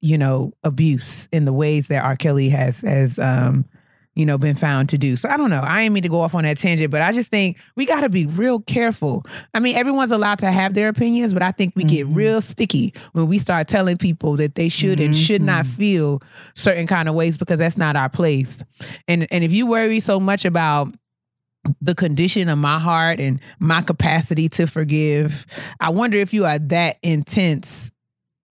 you 0.01 0.17
know 0.17 0.53
abuse 0.63 1.27
in 1.31 1.45
the 1.45 1.53
ways 1.53 1.87
that 1.87 2.03
R. 2.03 2.15
Kelly 2.15 2.49
has 2.49 2.81
has 2.81 3.17
um, 3.17 3.65
you 4.13 4.25
know 4.25 4.37
been 4.37 4.55
found 4.55 4.89
to 4.89 4.97
do. 4.97 5.15
So 5.15 5.29
I 5.29 5.37
don't 5.37 5.49
know. 5.49 5.61
I 5.61 5.81
ain't 5.81 5.93
mean 5.93 6.03
to 6.03 6.09
go 6.09 6.21
off 6.21 6.35
on 6.35 6.43
that 6.43 6.59
tangent, 6.59 6.91
but 6.91 7.01
I 7.01 7.11
just 7.11 7.29
think 7.29 7.57
we 7.75 7.85
got 7.85 8.01
to 8.01 8.09
be 8.09 8.25
real 8.27 8.59
careful. 8.59 9.23
I 9.53 9.59
mean, 9.59 9.75
everyone's 9.75 10.11
allowed 10.11 10.39
to 10.39 10.51
have 10.51 10.73
their 10.75 10.87
opinions, 10.89 11.33
but 11.33 11.41
I 11.41 11.51
think 11.51 11.75
we 11.75 11.83
get 11.83 12.07
Mhm. 12.07 12.15
real 12.15 12.41
sticky 12.41 12.93
when 13.13 13.27
we 13.27 13.39
start 13.39 13.67
telling 13.67 13.97
people 13.97 14.35
that 14.37 14.55
they 14.55 14.69
should 14.69 14.99
and 14.99 15.15
should 15.15 15.41
not 15.41 15.65
Mhm. 15.65 15.69
feel 15.69 16.21
certain 16.55 16.87
kind 16.87 17.09
of 17.09 17.15
ways 17.15 17.37
because 17.37 17.59
that's 17.59 17.77
not 17.77 17.95
our 17.95 18.09
place. 18.09 18.63
And 19.07 19.27
and 19.31 19.43
if 19.43 19.51
you 19.51 19.65
worry 19.65 19.99
so 19.99 20.19
much 20.19 20.45
about 20.45 20.93
the 21.81 21.95
condition 21.95 22.49
of 22.49 22.57
my 22.57 22.79
heart 22.79 23.19
and 23.19 23.39
my 23.59 23.81
capacity 23.81 24.49
to 24.49 24.67
forgive. 24.67 25.45
I 25.79 25.89
wonder 25.89 26.17
if 26.17 26.33
you 26.33 26.45
are 26.45 26.59
that 26.59 26.97
intense 27.03 27.91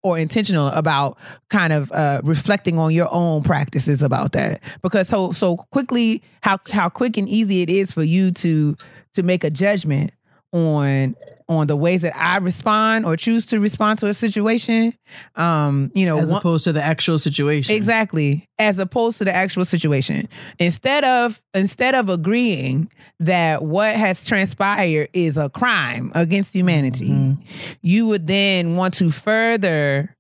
or 0.04 0.18
intentional 0.18 0.68
about 0.70 1.18
kind 1.50 1.74
of 1.74 1.92
uh, 1.92 2.22
reflecting 2.24 2.80
on 2.80 2.94
your 2.94 3.12
own 3.12 3.44
practices 3.44 4.02
about 4.02 4.32
that 4.32 4.62
because 4.82 5.10
so 5.10 5.32
so 5.32 5.58
quickly 5.58 6.24
how 6.42 6.58
how 6.72 6.88
quick 6.88 7.18
and 7.18 7.28
easy 7.28 7.62
it 7.62 7.70
is 7.70 7.92
for 7.92 8.04
you 8.04 8.32
to 8.32 8.78
to 9.14 9.24
make 9.24 9.44
a 9.44 9.50
judgment 9.50 10.12
on 10.54 11.16
on 11.50 11.66
the 11.68 11.76
ways 11.76 12.04
that 12.04 12.16
I 12.16 12.38
respond 12.38 13.06
or 13.06 13.18
choose 13.18 13.46
to 13.48 13.60
respond 13.60 13.98
to 14.00 14.06
a 14.08 14.14
situation 14.14 14.94
um 15.36 15.92
you 15.96 16.06
know 16.06 16.20
As 16.20 16.32
one- 16.32 16.40
opposed 16.40 16.64
to 16.66 16.72
the 16.74 16.82
actual 16.84 17.18
situation. 17.20 17.76
Exactly. 17.76 18.48
As 18.60 18.78
opposed 18.80 19.18
to 19.18 19.26
the 19.26 19.34
actual 19.36 19.66
situation. 19.66 20.30
Instead 20.60 21.04
of 21.04 21.42
instead 21.54 21.96
of 21.96 22.08
agreeing 22.08 22.90
that 23.20 23.64
what 23.64 23.96
has 23.96 24.24
transpired 24.26 25.10
is 25.14 25.36
a 25.38 25.50
crime 25.50 26.12
against 26.16 26.54
humanity, 26.54 27.10
Mhm. 27.10 27.44
you 27.82 28.08
would 28.08 28.28
then 28.28 28.76
want 28.76 28.94
to 28.96 29.10
further 29.12 30.16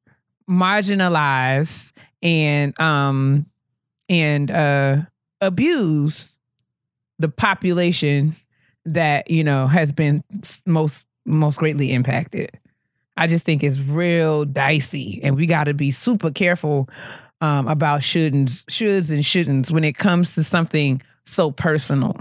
marginalize 0.50 1.92
and 2.24 2.78
um 2.82 3.46
and 4.10 4.50
uh 4.52 4.98
abuse 5.42 6.36
the 7.20 7.30
population 7.30 8.36
that, 8.86 9.30
you 9.30 9.44
know, 9.44 9.68
has 9.68 9.92
been 9.92 10.24
most 10.66 11.06
most 11.30 11.58
greatly 11.58 11.92
impacted. 11.92 12.58
I 13.18 13.28
just 13.28 13.46
think 13.46 13.64
it's 13.64 13.80
real 13.80 14.46
dicey, 14.46 15.20
and 15.24 15.36
we 15.36 15.46
got 15.46 15.66
to 15.66 15.74
be 15.74 15.92
super 15.92 16.32
careful 16.32 16.90
um, 17.42 17.68
about 17.68 18.04
shouldn't, 18.04 18.50
shoulds 18.50 19.10
and 19.10 19.24
shouldn'ts 19.24 19.72
when 19.72 19.84
it 19.84 19.98
comes 19.98 20.36
to 20.36 20.44
something 20.44 21.02
so 21.26 21.52
personal. 21.52 22.16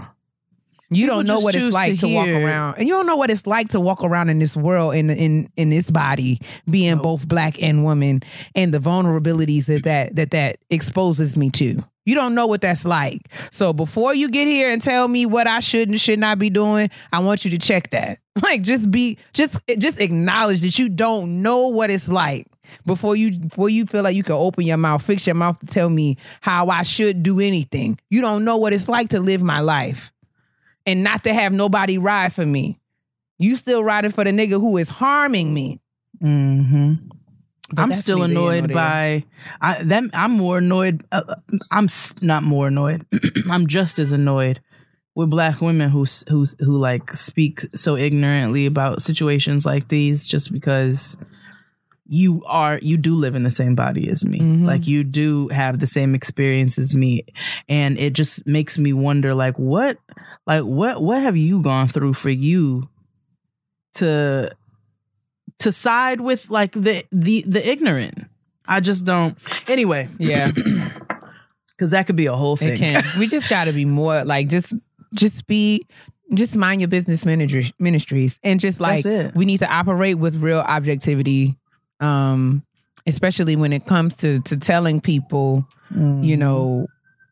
You 0.91 1.05
People 1.05 1.17
don't 1.17 1.27
know 1.27 1.39
what 1.39 1.55
it's 1.55 1.73
like 1.73 1.93
to 1.93 1.97
to, 1.99 2.07
walk 2.07 2.27
around, 2.27 2.75
and 2.79 2.87
you 2.87 2.93
don't 2.95 3.05
know 3.05 3.15
what 3.15 3.29
it's 3.29 3.45
like 3.45 3.69
to 3.69 3.79
walk 3.79 4.03
around 4.03 4.29
in 4.29 4.39
this 4.39 4.55
world 4.55 4.95
in 4.95 5.09
in 5.11 5.49
in 5.55 5.69
this 5.69 5.91
body, 5.91 6.41
being 6.67 6.97
both 6.97 7.27
black 7.27 7.61
and 7.61 7.83
woman, 7.83 8.23
and 8.55 8.73
the 8.73 8.79
vulnerabilities 8.79 9.65
that 9.65 9.83
that 9.83 10.15
that 10.15 10.31
that 10.31 10.57
exposes 10.71 11.37
me 11.37 11.51
to. 11.51 11.83
You 12.05 12.15
don't 12.15 12.33
know 12.33 12.47
what 12.47 12.61
that's 12.61 12.85
like. 12.85 13.29
So 13.51 13.71
before 13.71 14.15
you 14.15 14.29
get 14.29 14.47
here 14.47 14.71
and 14.71 14.81
tell 14.81 15.07
me 15.07 15.27
what 15.27 15.45
I 15.45 15.59
should 15.59 15.89
and 15.89 16.01
should 16.01 16.17
not 16.17 16.39
be 16.39 16.49
doing, 16.49 16.89
I 17.13 17.19
want 17.19 17.45
you 17.45 17.51
to 17.51 17.59
check 17.59 17.91
that. 17.91 18.19
Like 18.41 18.61
just 18.61 18.89
be 18.89 19.17
just 19.33 19.59
just 19.77 19.99
acknowledge 19.99 20.61
that 20.61 20.79
you 20.79 20.87
don't 20.87 21.41
know 21.41 21.67
what 21.67 21.89
it's 21.91 22.07
like 22.07 22.47
before 22.85 23.17
you 23.17 23.37
before 23.37 23.67
you 23.69 23.85
feel 23.85 24.01
like 24.01 24.15
you 24.15 24.23
can 24.23 24.35
open 24.35 24.65
your 24.65 24.77
mouth, 24.77 25.03
fix 25.03 25.27
your 25.27 25.35
mouth 25.35 25.59
to 25.59 25.65
tell 25.65 25.89
me 25.89 26.15
how 26.39 26.69
I 26.69 26.83
should 26.83 27.21
do 27.21 27.41
anything. 27.41 27.99
You 28.09 28.21
don't 28.21 28.45
know 28.45 28.55
what 28.55 28.71
it's 28.71 28.87
like 28.87 29.09
to 29.09 29.19
live 29.19 29.43
my 29.43 29.59
life 29.59 30.09
and 30.89 31.03
not 31.03 31.23
to 31.23 31.33
have 31.33 31.53
nobody 31.53 31.97
ride 31.97 32.33
for 32.33 32.45
me. 32.45 32.79
You 33.37 33.55
still 33.55 33.83
riding 33.83 34.11
for 34.11 34.23
the 34.23 34.31
nigga 34.31 34.59
who 34.59 34.77
is 34.77 34.89
harming 34.89 35.53
me. 35.53 35.79
hmm 36.21 36.93
But 37.71 37.81
I'm 37.83 37.93
still 37.93 38.17
neither 38.17 38.33
here 38.33 38.41
nor 38.41 38.53
annoyed 38.53 38.73
by 38.73 39.23
I 39.61 39.83
them. 39.83 40.09
I'm 40.13 40.31
more 40.31 40.57
annoyed. 40.57 41.03
Uh, 41.11 41.35
I'm 41.71 41.85
s- 41.85 42.21
not 42.21 42.43
more 42.43 42.67
annoyed. 42.67 43.05
I'm 43.49 43.67
just 43.67 43.99
as 43.99 44.11
annoyed 44.11 44.59
with 45.15 45.29
black 45.29 45.61
women 45.61 45.89
who 45.89 46.05
who 46.29 46.45
who 46.59 46.77
like 46.77 47.15
speak 47.15 47.61
so 47.75 47.95
ignorantly 47.95 48.65
about 48.65 49.01
situations 49.01 49.65
like 49.65 49.87
these, 49.89 50.27
just 50.27 50.51
because 50.51 51.15
you 52.11 52.43
are 52.47 52.79
you 52.81 52.97
do 52.97 53.13
live 53.13 53.35
in 53.35 53.43
the 53.43 53.49
same 53.51 53.75
body 53.75 54.09
as 54.09 54.25
me. 54.25 54.39
Mhm. 54.39 54.65
Like 54.65 54.87
you 54.87 55.03
do 55.03 55.47
have 55.49 55.79
the 55.79 55.87
same 55.87 56.15
experience 56.15 56.77
as 56.79 56.95
me, 56.95 57.23
and 57.69 57.97
it 57.99 58.13
just 58.13 58.45
makes 58.47 58.77
me 58.79 58.93
wonder, 58.93 59.33
like 59.35 59.57
what, 59.59 59.97
like 60.49 60.63
what, 60.63 61.01
what 61.01 61.21
have 61.21 61.37
you 61.37 61.61
gone 61.61 61.87
through 61.87 62.13
for 62.13 62.29
you 62.29 62.89
to 63.95 64.49
to 65.59 65.71
side 65.71 66.21
with 66.21 66.49
like 66.49 66.71
the 66.73 67.05
the 67.11 67.43
the 67.47 67.69
ignorant. 67.69 68.25
I 68.65 68.79
just 68.79 69.05
don't. 69.05 69.37
Anyway, 69.67 70.09
Yeah. 70.19 70.51
because 71.69 71.91
that 71.91 72.05
could 72.07 72.15
be 72.15 72.25
a 72.25 72.35
whole 72.35 72.57
thing. 72.57 72.69
It 72.69 72.77
can. 72.79 73.03
we 73.17 73.27
just 73.27 73.49
got 73.49 73.65
to 73.65 73.73
be 73.73 73.85
more 73.85 74.23
like 74.25 74.47
just 74.47 74.75
just 75.13 75.47
be 75.47 75.87
just 76.33 76.55
mind 76.55 76.81
your 76.81 76.87
business 76.87 77.25
ministry, 77.25 77.71
ministries 77.79 78.37
and 78.43 78.59
just 78.59 78.79
like 78.79 79.03
we 79.33 79.45
need 79.45 79.59
to 79.59 79.67
operate 79.71 80.19
with 80.19 80.35
real 80.35 80.59
objectivity 80.59 81.57
um 82.01 82.63
especially 83.07 83.55
when 83.55 83.73
it 83.73 83.87
comes 83.87 84.15
to 84.17 84.39
to 84.41 84.55
telling 84.57 85.01
people 85.01 85.65
Mm. 85.91 86.23
you 86.23 86.37
know 86.37 86.85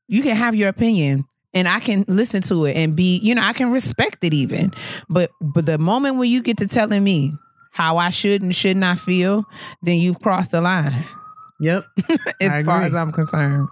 you 0.08 0.24
can 0.24 0.36
have 0.36 0.56
your 0.56 0.68
opinion 0.68 1.26
and 1.54 1.68
I 1.68 1.80
can 1.80 2.06
listen 2.08 2.42
to 2.44 2.66
it 2.66 2.76
and 2.76 2.96
be 2.96 3.18
you 3.18 3.34
know 3.36 3.42
I 3.42 3.54
can 3.54 3.72
respect 3.72 4.24
it 4.24 4.34
even 4.34 4.74
but 5.10 5.32
but 5.42 5.66
the 5.66 5.78
moment 5.78 6.18
when 6.18 6.30
you 6.30 6.42
get 6.42 6.58
to 6.58 6.68
telling 6.68 7.04
me 7.04 7.34
how 7.72 7.98
I 7.98 8.10
should 8.10 8.42
and 8.42 8.56
should 8.56 8.78
not 8.78 9.00
feel 9.00 9.46
then 9.82 9.98
you've 9.98 10.20
crossed 10.20 10.52
the 10.52 10.62
line 10.62 11.06
Yep, 11.60 11.86
as 12.42 12.64
far 12.64 12.84
as 12.84 12.94
I'm 12.94 13.12
concerned 13.12 13.68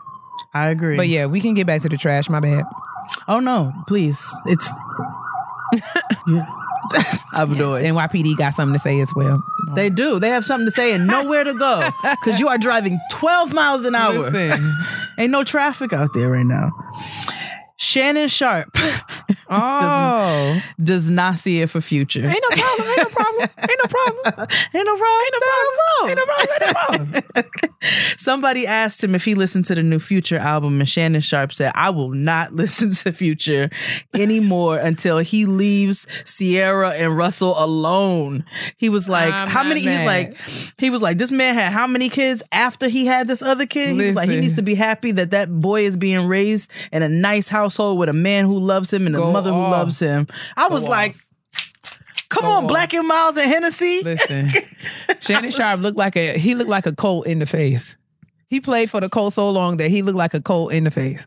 I 0.53 0.69
agree. 0.69 0.95
but 0.95 1.07
yeah 1.07 1.25
we 1.27 1.39
can 1.41 1.53
get 1.53 1.67
back 1.67 1.81
to 1.83 1.89
the 1.89 1.97
trash 1.97 2.29
my 2.29 2.39
bad 2.39 2.63
Oh 3.27 3.39
no, 3.39 3.71
please. 3.87 4.19
It's. 4.47 4.67
Yeah. 6.27 6.45
I'm 7.33 7.51
annoyed. 7.51 7.83
NYPD 7.83 8.37
got 8.37 8.53
something 8.53 8.73
to 8.73 8.79
say 8.79 8.99
as 8.99 9.09
well. 9.15 9.43
They 9.75 9.89
do. 9.89 10.19
They 10.19 10.29
have 10.29 10.45
something 10.45 10.65
to 10.65 10.71
say 10.71 10.93
and 10.93 11.07
nowhere 11.07 11.43
to 11.43 11.53
go 11.53 11.89
because 12.03 12.39
you 12.39 12.47
are 12.47 12.57
driving 12.57 12.99
12 13.11 13.53
miles 13.53 13.85
an 13.85 13.95
hour. 13.95 14.29
Listen. 14.29 14.77
Ain't 15.17 15.31
no 15.31 15.43
traffic 15.43 15.93
out 15.93 16.13
there 16.13 16.29
right 16.29 16.45
now. 16.45 16.71
Shannon 17.77 18.27
Sharpe. 18.27 18.77
Oh, 19.47 20.59
does 20.83 21.11
not 21.11 21.37
see 21.37 21.61
it 21.61 21.69
for 21.69 21.79
future. 21.79 22.25
ain't 22.27 22.43
no 22.49 22.57
problem. 22.57 22.87
Ain't 22.87 22.97
no 22.97 23.09
problem. 23.09 23.49
Ain't 23.59 23.79
no 23.79 23.85
problem. 23.87 24.47
Ain't 24.73 24.85
no 24.87 24.97
problem. 24.97 25.21
Ain't 25.21 25.33
no 25.33 25.45
problem. 25.45 26.09
Ain't 26.09 26.17
no 26.17 26.25
problem. 26.25 26.49
Ain't 26.49 26.61
no 26.61 26.73
problem. 26.73 27.69
Somebody 28.17 28.65
asked 28.65 29.03
him 29.03 29.15
if 29.15 29.25
he 29.25 29.35
listened 29.35 29.65
to 29.65 29.75
the 29.75 29.83
new 29.83 29.99
Future 29.99 30.37
album, 30.37 30.79
and 30.79 30.87
Shannon 30.89 31.21
Sharpe 31.21 31.53
said, 31.53 31.71
I 31.75 31.89
will 31.89 32.09
not 32.09 32.53
listen 32.53 32.91
to 32.91 33.11
Future 33.11 33.69
anymore 34.13 34.77
until 34.77 35.19
he 35.19 35.45
leaves 35.45 36.07
Ciara 36.25 36.91
and 36.91 37.15
Russell 37.17 37.55
alone. 37.61 38.45
He 38.77 38.89
was 38.89 39.07
like, 39.09 39.33
I'm 39.33 39.47
How 39.47 39.63
many? 39.63 39.79
He's 39.81 39.85
mad. 39.87 40.05
like, 40.05 40.37
He 40.77 40.89
was 40.89 41.01
like, 41.01 41.17
This 41.17 41.31
man 41.31 41.53
had 41.53 41.71
how 41.71 41.87
many 41.87 42.09
kids 42.09 42.41
after 42.51 42.87
he 42.87 43.05
had 43.05 43.27
this 43.27 43.41
other 43.41 43.65
kid? 43.65 43.95
He 43.99 44.05
was 44.07 44.15
like, 44.15 44.29
He 44.29 44.37
needs 44.37 44.55
to 44.55 44.61
be 44.61 44.75
happy 44.75 45.11
that 45.11 45.31
that 45.31 45.49
boy 45.51 45.85
is 45.85 45.97
being 45.97 46.27
raised 46.27 46.71
in 46.91 47.03
a 47.03 47.09
nice 47.09 47.47
household 47.47 47.99
with 47.99 48.09
a 48.09 48.13
man 48.13 48.45
who 48.45 48.57
loves 48.59 48.91
him 48.91 49.05
and 49.05 49.15
a 49.15 49.19
Go 49.19 49.31
mother 49.31 49.51
who 49.51 49.57
loves 49.59 49.99
him. 49.99 50.27
I 50.57 50.67
was 50.69 50.83
off. 50.85 50.89
like, 50.89 51.15
Come 52.35 52.43
Go 52.43 52.51
on, 52.51 52.63
off. 52.65 52.67
Black 52.69 52.93
and 52.93 53.07
Milds 53.07 53.37
and 53.37 53.49
Hennessy. 53.49 54.01
Listen, 54.03 54.49
Shannon 55.21 55.51
Sharpe 55.51 55.79
looked 55.79 55.97
like 55.97 56.15
a 56.15 56.37
he 56.37 56.53
looked 56.55 56.69
like 56.69 56.85
a 56.85 56.93
colt 56.95 57.27
in 57.27 57.39
the 57.39 57.45
face. 57.45 57.95
He 58.49 58.59
played 58.61 58.89
for 58.91 58.99
the 59.01 59.09
Colts 59.09 59.35
so 59.35 59.49
long 59.49 59.77
that 59.77 59.89
he 59.89 60.01
looked 60.01 60.17
like 60.17 60.33
a 60.33 60.41
colt 60.41 60.71
in 60.73 60.83
the 60.83 60.91
face. 60.91 61.19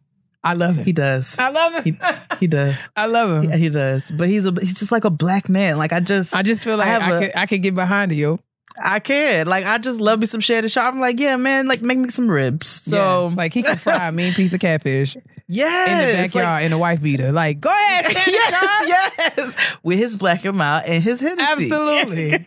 I 0.44 0.54
love 0.54 0.76
him. 0.76 0.84
He 0.84 0.92
does. 0.92 1.36
I 1.38 1.50
love 1.50 1.74
him. 1.74 1.84
He, 1.84 1.98
he 2.40 2.46
does. 2.46 2.88
I 2.96 3.06
love 3.06 3.42
him. 3.42 3.50
Yeah, 3.50 3.56
he 3.56 3.68
does. 3.70 4.10
But 4.10 4.28
he's 4.28 4.46
a 4.46 4.52
he's 4.60 4.78
just 4.78 4.92
like 4.92 5.04
a 5.04 5.10
black 5.10 5.48
man. 5.48 5.78
Like 5.78 5.92
I 5.92 6.00
just 6.00 6.34
I 6.34 6.42
just 6.42 6.62
feel 6.62 6.76
like 6.76 6.86
have 6.88 7.02
I, 7.02 7.16
a- 7.16 7.20
could 7.20 7.32
I 7.36 7.46
can 7.46 7.60
get 7.60 7.74
behind 7.74 8.12
you. 8.12 8.38
I 8.80 9.00
can. 9.00 9.48
Like 9.48 9.64
I 9.66 9.78
just 9.78 10.00
love 10.00 10.20
me 10.20 10.26
some 10.26 10.40
Shannon 10.40 10.68
Sharpe. 10.68 10.94
I'm 10.94 11.00
like, 11.00 11.18
yeah, 11.18 11.36
man, 11.36 11.66
like 11.66 11.82
make 11.82 11.98
me 11.98 12.10
some 12.10 12.30
ribs. 12.30 12.68
So 12.68 13.28
Yes. 13.28 13.36
like 13.36 13.52
he 13.52 13.62
can 13.64 13.76
fry 13.76 14.06
a 14.08 14.12
mean 14.12 14.32
piece 14.34 14.52
of 14.52 14.60
catfish 14.60 15.16
in 15.49 15.55
yes, 15.55 15.88
the 15.88 16.23
like- 16.23 16.33
backyard 16.33 16.62
in 16.64 16.73
a 16.73 16.78
wife 16.78 17.00
beater. 17.02 17.33
Like, 17.33 17.61
go 17.61 17.71
ahead, 17.71 18.05
Sharpe. 18.12 18.26
yes, 18.26 19.33
yes. 19.37 19.55
With 19.83 19.99
his 19.99 20.17
black 20.17 20.45
and 20.45 20.57
mild 20.59 20.85
and 20.87 21.02
his 21.02 21.21
Hennessy. 21.21 21.71
Absolutely. 21.71 22.47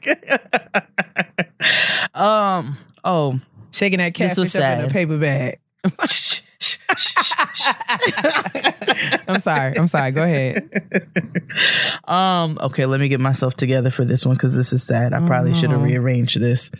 um. 2.13 2.77
Oh. 3.03 3.39
Shaking 3.71 3.99
that 3.99 4.13
This 4.13 4.37
was 4.37 4.51
catfish 4.53 4.61
up 4.61 4.77
in 4.79 4.79
a 4.79 4.83
sad. 4.83 4.91
paper 4.91 5.17
bag. 5.17 5.59
I'm 9.27 9.41
sorry. 9.41 9.77
I'm 9.77 9.87
sorry. 9.87 10.11
Go 10.11 10.23
ahead. 10.23 10.69
um. 12.05 12.57
Okay. 12.61 12.85
Let 12.85 12.99
me 12.99 13.07
get 13.07 13.19
myself 13.19 13.55
together 13.55 13.89
for 13.89 14.05
this 14.05 14.25
one 14.25 14.35
because 14.35 14.55
this 14.55 14.73
is 14.73 14.83
sad. 14.83 15.13
I 15.13 15.25
probably 15.25 15.53
should 15.53 15.71
have 15.71 15.81
rearranged 15.81 16.39
this. 16.39 16.71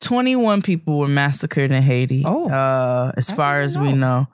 Twenty-one 0.00 0.62
people 0.62 0.98
were 0.98 1.08
massacred 1.08 1.72
in 1.72 1.82
Haiti. 1.82 2.24
Oh. 2.26 2.48
Uh, 2.48 3.12
as 3.16 3.30
I 3.30 3.34
far 3.36 3.60
as 3.60 3.78
we 3.78 3.92
know. 3.92 4.26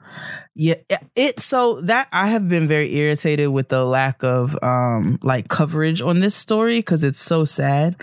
Yeah, 0.55 0.75
it 1.15 1.41
so 1.41 1.81
that 1.83 2.09
I 2.13 2.29
have 2.29 2.49
been 2.49 2.67
very 2.67 2.95
irritated 2.97 3.49
with 3.51 3.69
the 3.69 3.85
lack 3.85 4.23
of 4.25 4.57
um 4.63 5.19
like 5.23 5.49
coverage 5.49 6.01
on 6.03 6.19
this 6.21 6.35
story 6.35 6.79
because 6.81 7.05
it's 7.05 7.21
so 7.21 7.45
sad. 7.45 7.97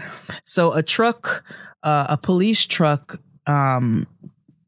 So 0.45 0.73
a 0.73 0.81
truck, 0.81 1.43
uh, 1.83 2.05
a 2.09 2.17
police 2.17 2.65
truck, 2.65 3.19
um, 3.47 4.07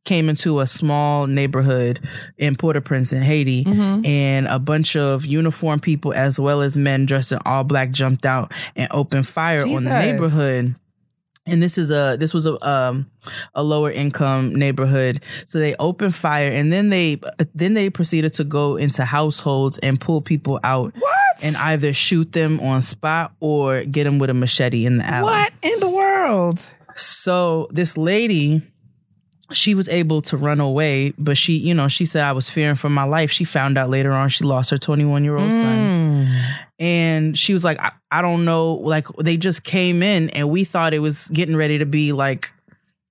came 0.05 0.27
into 0.29 0.59
a 0.59 0.67
small 0.67 1.27
neighborhood 1.27 1.99
in 2.37 2.55
Port-au-Prince 2.55 3.13
in 3.13 3.21
Haiti, 3.21 3.63
Mhm. 3.63 4.05
and 4.07 4.47
a 4.47 4.57
bunch 4.59 4.95
of 4.95 5.25
uniformed 5.25 5.81
people 5.83 6.13
as 6.13 6.39
well 6.39 6.61
as 6.61 6.75
men 6.75 7.05
dressed 7.05 7.31
in 7.31 7.39
all 7.45 7.63
black 7.63 7.91
jumped 7.91 8.25
out 8.25 8.51
and 8.75 8.87
opened 8.91 9.27
fire 9.27 9.61
on 9.75 9.83
the 9.83 9.89
neighborhood. 9.91 10.75
And 11.51 11.61
this 11.63 11.77
is 11.77 11.91
a 11.91 12.15
this 12.19 12.33
was 12.33 12.45
a 12.45 12.67
um 12.67 13.09
a 13.55 13.63
lower 13.63 13.91
income 13.91 14.53
neighborhood, 14.55 15.21
so 15.47 15.59
they 15.59 15.75
opened 15.77 16.15
fire, 16.15 16.51
and 16.51 16.71
then 16.71 16.89
they 16.89 17.19
then 17.55 17.73
they 17.73 17.89
proceeded 17.89 18.33
to 18.35 18.43
go 18.43 18.75
into 18.77 19.05
households 19.05 19.77
and 19.79 19.99
pull 19.99 20.21
people 20.21 20.59
out 20.63 20.93
What? 20.95 21.13
and 21.43 21.55
either 21.57 21.93
shoot 21.93 22.31
them 22.33 22.59
on 22.59 22.81
spot 22.81 23.33
or 23.39 23.83
get 23.83 24.03
them 24.05 24.19
with 24.19 24.29
a 24.29 24.33
machete 24.33 24.85
in 24.85 24.97
the 24.97 25.05
alley. 25.05 25.23
what 25.25 25.53
in 25.61 25.79
the 25.79 25.89
world? 25.89 26.61
So 26.95 27.67
this 27.71 27.97
lady, 27.97 28.61
she 29.51 29.73
was 29.75 29.87
able 29.89 30.21
to 30.23 30.37
run 30.37 30.59
away, 30.59 31.13
but 31.17 31.37
she, 31.37 31.53
you 31.53 31.73
know, 31.73 31.87
she 31.87 32.05
said 32.05 32.23
I 32.23 32.31
was 32.31 32.49
fearing 32.49 32.75
for 32.75 32.89
my 32.89 33.03
life. 33.03 33.31
She 33.31 33.45
found 33.45 33.77
out 33.77 33.89
later 33.89 34.11
on 34.11 34.29
she 34.29 34.43
lost 34.43 34.69
her 34.69 34.77
21 34.77 35.23
year 35.23 35.37
old 35.37 35.51
son. 35.51 35.77
Mm. 35.77 36.55
And 36.79 37.37
she 37.37 37.53
was 37.53 37.63
like, 37.63 37.79
I, 37.79 37.91
I 38.11 38.21
don't 38.21 38.45
know. 38.45 38.73
Like 38.73 39.07
they 39.17 39.37
just 39.37 39.63
came 39.63 40.03
in 40.03 40.29
and 40.31 40.49
we 40.49 40.63
thought 40.63 40.93
it 40.93 40.99
was 40.99 41.27
getting 41.29 41.55
ready 41.55 41.77
to 41.79 41.85
be 41.85 42.11
like 42.11 42.51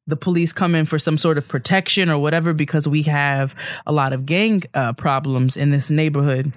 the 0.07 0.16
police 0.16 0.52
come 0.54 0.75
in 0.75 0.87
for 0.87 0.99
some 0.99 1.18
sort 1.18 1.37
of 1.37 1.47
protection 1.47 2.09
or 2.09 2.18
whatever 2.18 2.54
because 2.54 2.88
we 2.88 3.02
have 3.02 3.54
a 3.87 3.92
lot 3.92 4.12
of 4.12 4.25
gang 4.25 4.62
uh, 4.75 4.92
problems 4.95 5.57
in 5.57 5.71
this 5.71 5.90
neighborhood 5.90 6.52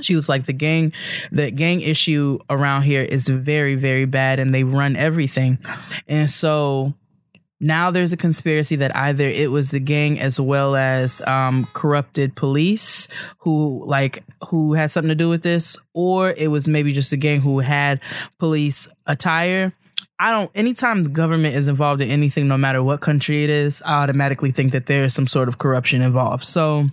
she 0.00 0.14
was 0.14 0.28
like 0.28 0.46
the 0.46 0.54
gang 0.54 0.90
the 1.30 1.50
gang 1.50 1.82
issue 1.82 2.38
around 2.48 2.82
here 2.82 3.02
is 3.02 3.28
very 3.28 3.74
very 3.74 4.06
bad 4.06 4.38
and 4.38 4.54
they 4.54 4.64
run 4.64 4.96
everything 4.96 5.58
and 6.08 6.30
so 6.30 6.94
now 7.62 7.92
there's 7.92 8.12
a 8.12 8.16
conspiracy 8.16 8.76
that 8.76 8.94
either 8.94 9.28
it 9.28 9.50
was 9.50 9.70
the 9.70 9.80
gang 9.80 10.20
as 10.20 10.38
well 10.38 10.74
as 10.74 11.22
um, 11.22 11.68
corrupted 11.72 12.34
police 12.34 13.08
who 13.38 13.84
like 13.86 14.24
who 14.48 14.74
had 14.74 14.90
something 14.90 15.08
to 15.08 15.14
do 15.14 15.28
with 15.28 15.42
this 15.42 15.76
or 15.94 16.32
it 16.32 16.48
was 16.48 16.66
maybe 16.66 16.92
just 16.92 17.10
the 17.10 17.16
gang 17.16 17.40
who 17.40 17.60
had 17.60 18.00
police 18.38 18.88
attire. 19.06 19.72
I 20.18 20.30
don't 20.32 20.50
anytime 20.54 21.04
the 21.04 21.08
government 21.08 21.54
is 21.54 21.68
involved 21.68 22.02
in 22.02 22.10
anything 22.10 22.48
no 22.48 22.58
matter 22.58 22.82
what 22.82 23.00
country 23.00 23.44
it 23.44 23.50
is 23.50 23.80
I 23.82 24.02
automatically 24.02 24.52
think 24.52 24.72
that 24.72 24.86
there 24.86 25.04
is 25.04 25.14
some 25.14 25.26
sort 25.26 25.48
of 25.48 25.58
corruption 25.58 26.02
involved. 26.02 26.44
So 26.44 26.90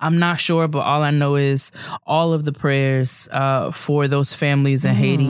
I'm 0.00 0.18
not 0.18 0.40
sure, 0.40 0.68
but 0.68 0.80
all 0.80 1.02
I 1.02 1.10
know 1.10 1.36
is 1.36 1.72
all 2.06 2.32
of 2.32 2.44
the 2.44 2.52
prayers 2.52 3.28
uh, 3.32 3.72
for 3.72 4.08
those 4.08 4.34
families 4.34 4.84
in 4.84 4.94
Haiti 4.94 5.28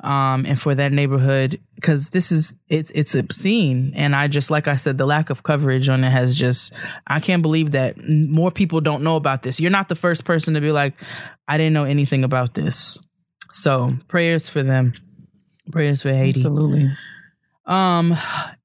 um, 0.00 0.46
and 0.46 0.60
for 0.60 0.74
that 0.74 0.92
neighborhood, 0.92 1.60
because 1.74 2.10
this 2.10 2.32
is 2.32 2.54
it's 2.68 2.90
it's 2.94 3.14
obscene, 3.14 3.92
and 3.94 4.14
I 4.14 4.28
just 4.28 4.50
like 4.50 4.68
I 4.68 4.76
said, 4.76 4.98
the 4.98 5.06
lack 5.06 5.30
of 5.30 5.42
coverage 5.42 5.88
on 5.88 6.04
it 6.04 6.10
has 6.10 6.36
just 6.36 6.72
I 7.06 7.20
can't 7.20 7.42
believe 7.42 7.72
that 7.72 7.96
more 8.08 8.50
people 8.50 8.80
don't 8.80 9.02
know 9.02 9.16
about 9.16 9.42
this. 9.42 9.60
You're 9.60 9.70
not 9.70 9.88
the 9.88 9.96
first 9.96 10.24
person 10.24 10.54
to 10.54 10.60
be 10.60 10.72
like, 10.72 10.94
I 11.48 11.58
didn't 11.58 11.72
know 11.72 11.84
anything 11.84 12.24
about 12.24 12.54
this. 12.54 12.98
So 13.50 13.96
prayers 14.08 14.48
for 14.48 14.62
them, 14.62 14.92
prayers 15.72 16.02
for 16.02 16.12
Haiti. 16.12 16.40
Absolutely. 16.40 16.90
Um, 17.66 18.16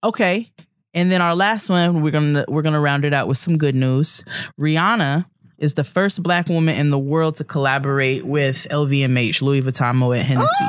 okay. 0.03 0.51
And 0.93 1.11
then 1.11 1.21
our 1.21 1.35
last 1.35 1.69
one, 1.69 2.01
we're 2.01 2.11
gonna 2.11 2.45
we're 2.47 2.61
gonna 2.61 2.81
round 2.81 3.05
it 3.05 3.13
out 3.13 3.27
with 3.27 3.37
some 3.37 3.57
good 3.57 3.75
news. 3.75 4.23
Rihanna 4.59 5.25
is 5.57 5.75
the 5.75 5.83
first 5.83 6.21
black 6.21 6.49
woman 6.49 6.75
in 6.75 6.89
the 6.89 6.99
world 6.99 7.35
to 7.37 7.43
collaborate 7.43 8.25
with 8.25 8.67
LVMH, 8.69 9.41
Louis 9.41 9.61
Vuitton 9.61 9.95
Moet 9.95 10.17
Hennessy. 10.17 10.65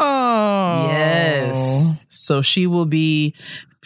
Oh. 0.00 0.88
Yes. 0.90 2.04
So 2.08 2.42
she 2.42 2.66
will 2.66 2.84
be 2.84 3.34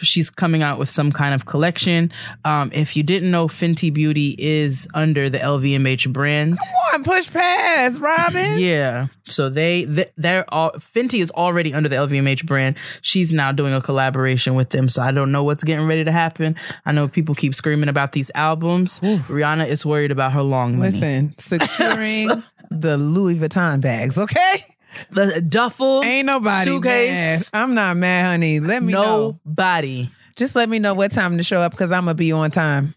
she's 0.03 0.29
coming 0.29 0.61
out 0.61 0.77
with 0.79 0.89
some 0.91 1.11
kind 1.11 1.33
of 1.33 1.45
collection. 1.45 2.11
Um, 2.45 2.71
if 2.73 2.95
you 2.95 3.03
didn't 3.03 3.31
know, 3.31 3.47
Fenty 3.47 3.91
Beauty 3.93 4.35
is 4.37 4.87
under 4.93 5.29
the 5.29 5.39
LVMH 5.39 6.11
brand. 6.13 6.57
Come 6.59 6.75
on, 6.93 7.03
push 7.03 7.29
past, 7.31 7.99
Robyn. 7.99 8.59
Yeah. 8.59 9.07
So 9.27 9.49
they 9.49 9.85
they- 9.85 10.11
they're 10.17 10.45
all 10.53 10.71
Fenty 10.95 11.21
is 11.21 11.31
already 11.31 11.73
under 11.73 11.87
the 11.89 11.95
LVMH 11.95 12.45
brand. 12.45 12.75
She's 13.01 13.31
now 13.33 13.51
doing 13.51 13.73
a 13.73 13.81
collaboration 13.81 14.55
with 14.55 14.69
them. 14.71 14.89
So 14.89 15.01
I 15.01 15.11
don't 15.11 15.31
know 15.31 15.43
what's 15.43 15.63
getting 15.63 15.87
ready 15.87 16.03
to 16.03 16.11
happen. 16.11 16.55
I 16.85 16.91
know 16.91 17.07
people 17.07 17.33
keep 17.33 17.55
screaming 17.55 17.89
about 17.89 18.11
these 18.11 18.29
albums. 18.35 18.99
Rihanna 19.01 19.67
is 19.67 19.85
worried 19.85 20.11
about 20.11 20.33
her 20.33 20.41
long 20.43 20.77
money. 20.77 20.91
Listen, 20.99 21.33
securing 21.37 22.27
the 22.71 22.97
Louis 22.97 23.35
Vuitton 23.35 23.79
bags, 23.81 24.17
okay? 24.17 24.65
The 25.11 25.41
duffel 25.41 26.03
Ain't 26.03 26.25
nobody 26.25 26.65
suitcase. 26.65 27.09
mad. 27.11 27.49
I'm 27.53 27.73
not 27.73 27.97
mad, 27.97 28.25
honey. 28.25 28.59
Let 28.59 28.83
me 28.83 28.93
know. 28.93 29.39
Nobody. 29.45 30.09
Just 30.35 30.55
let 30.55 30.69
me 30.69 30.79
know 30.79 30.93
what 30.93 31.11
time 31.11 31.37
to 31.37 31.43
show 31.43 31.61
up 31.61 31.71
because 31.71 31.91
I'm 31.91 32.05
gonna 32.05 32.15
be 32.15 32.31
on 32.31 32.51
time. 32.51 32.95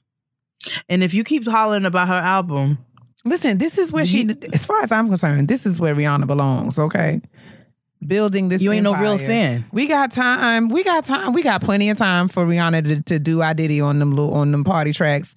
And 0.89 1.03
if 1.03 1.15
you 1.15 1.23
keep 1.25 1.47
hollering 1.47 1.85
about 1.85 2.09
her 2.09 2.15
album, 2.15 2.79
Listen, 3.27 3.59
this 3.59 3.77
is 3.77 3.91
where 3.91 4.07
she, 4.07 4.29
as 4.53 4.65
far 4.65 4.83
as 4.83 4.93
I'm 4.93 5.09
concerned, 5.09 5.49
this 5.49 5.67
is 5.67 5.81
where 5.81 5.97
Rihanna 5.97 6.29
belongs. 6.29 6.79
Okay, 6.79 7.21
building 8.05 8.49
this. 8.49 8.63
You 8.63 8.73
ain't 8.73 8.85
no 8.85 8.95
real 8.95 9.19
fan. 9.19 9.65
We 9.73 9.87
got 9.87 10.13
time. 10.13 10.69
We 10.69 10.85
got 10.85 11.05
time. 11.05 11.33
We 11.33 11.43
got 11.43 11.63
plenty 11.63 11.91
of 11.91 11.99
time 11.99 12.29
for 12.29 12.45
Rihanna 12.45 12.85
to, 12.85 13.03
to 13.03 13.19
do 13.19 13.43
I 13.43 13.53
Diddy 13.53 13.81
on 13.81 13.99
them 13.99 14.13
little 14.13 14.35
on 14.35 14.53
them 14.53 14.65
party 14.65 14.93
tracks. 14.93 15.35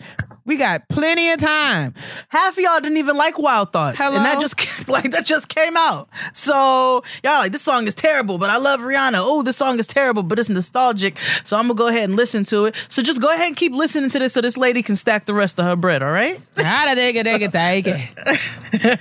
We 0.50 0.58
got 0.58 0.90
plenty 0.90 1.30
of 1.30 1.40
time. 1.40 1.94
half 2.30 2.58
of 2.58 2.64
y'all 2.64 2.80
didn't 2.80 2.98
even 2.98 3.16
like 3.16 3.38
Wild 3.38 3.72
Thoughts, 3.72 4.00
Hello? 4.00 4.18
and 4.18 4.26
that 4.26 4.42
just 4.42 4.58
like 4.90 5.12
that 5.12 5.24
just 5.24 5.48
came 5.48 5.78
out. 5.78 6.10
So 6.34 7.04
y'all 7.24 7.38
like 7.38 7.52
this 7.52 7.62
song 7.62 7.86
is 7.86 7.94
terrible, 7.94 8.40
but 8.40 8.50
I 8.50 8.58
love 8.58 8.80
Rihanna. 8.80 9.18
Oh, 9.18 9.44
this 9.44 9.58
song 9.58 9.78
is 9.80 9.86
terrible, 9.86 10.24
but 10.24 10.40
it's 10.40 10.50
nostalgic. 10.50 11.20
So 11.44 11.56
I'm 11.56 11.66
gonna 11.68 11.76
go 11.76 11.88
ahead 11.88 12.06
and 12.06 12.16
listen 12.16 12.46
to 12.46 12.66
it. 12.66 12.76
So 12.88 13.04
just 13.04 13.22
go 13.22 13.30
ahead 13.30 13.46
and 13.46 13.56
keep 13.56 13.74
listening 13.74 14.10
to 14.10 14.18
this, 14.18 14.34
so 14.34 14.42
this 14.42 14.58
lady 14.58 14.82
can 14.82 14.96
stack 14.96 15.28
the 15.28 15.36
rest 15.36 15.60
of 15.60 15.66
her 15.66 15.76
bread. 15.76 16.02
All 16.02 16.12
right. 16.12 16.42
How 16.58 16.86
to 16.86 16.96
take 16.96 17.16
it, 17.16 17.24
take 17.26 17.44
it, 17.44 17.52
take 17.52 17.86
it. 17.86 19.00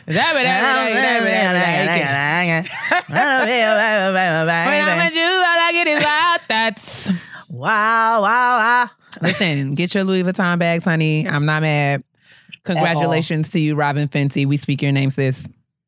When 3.49 4.89
I'm 4.89 4.99
with 5.07 5.15
you, 5.17 5.23
all 5.23 5.45
I 5.45 5.71
get 5.73 5.87
is 5.89 6.05
wild 6.05 6.41
thoughts. 6.43 7.11
Wow, 7.49 8.23
wow, 8.23 8.59
wow. 8.59 8.91
Listen, 9.23 9.75
get 9.75 9.95
your 9.95 10.05
Louis 10.05 10.23
Vuitton 10.23 10.59
bags, 10.59 10.85
honey. 10.85 11.27
I'm 11.27 11.47
not 11.47 11.63
mad. 11.63 12.05
Congratulations 12.65 13.51
to 13.51 13.61
you, 13.61 13.75
Robyn 13.75 14.09
Fenty. 14.09 14.47
We 14.47 14.59
speak 14.59 14.83
your 14.83 14.93
name, 14.93 15.11
sis. 15.11 15.43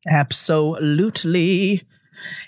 Absolutely. 0.07 1.83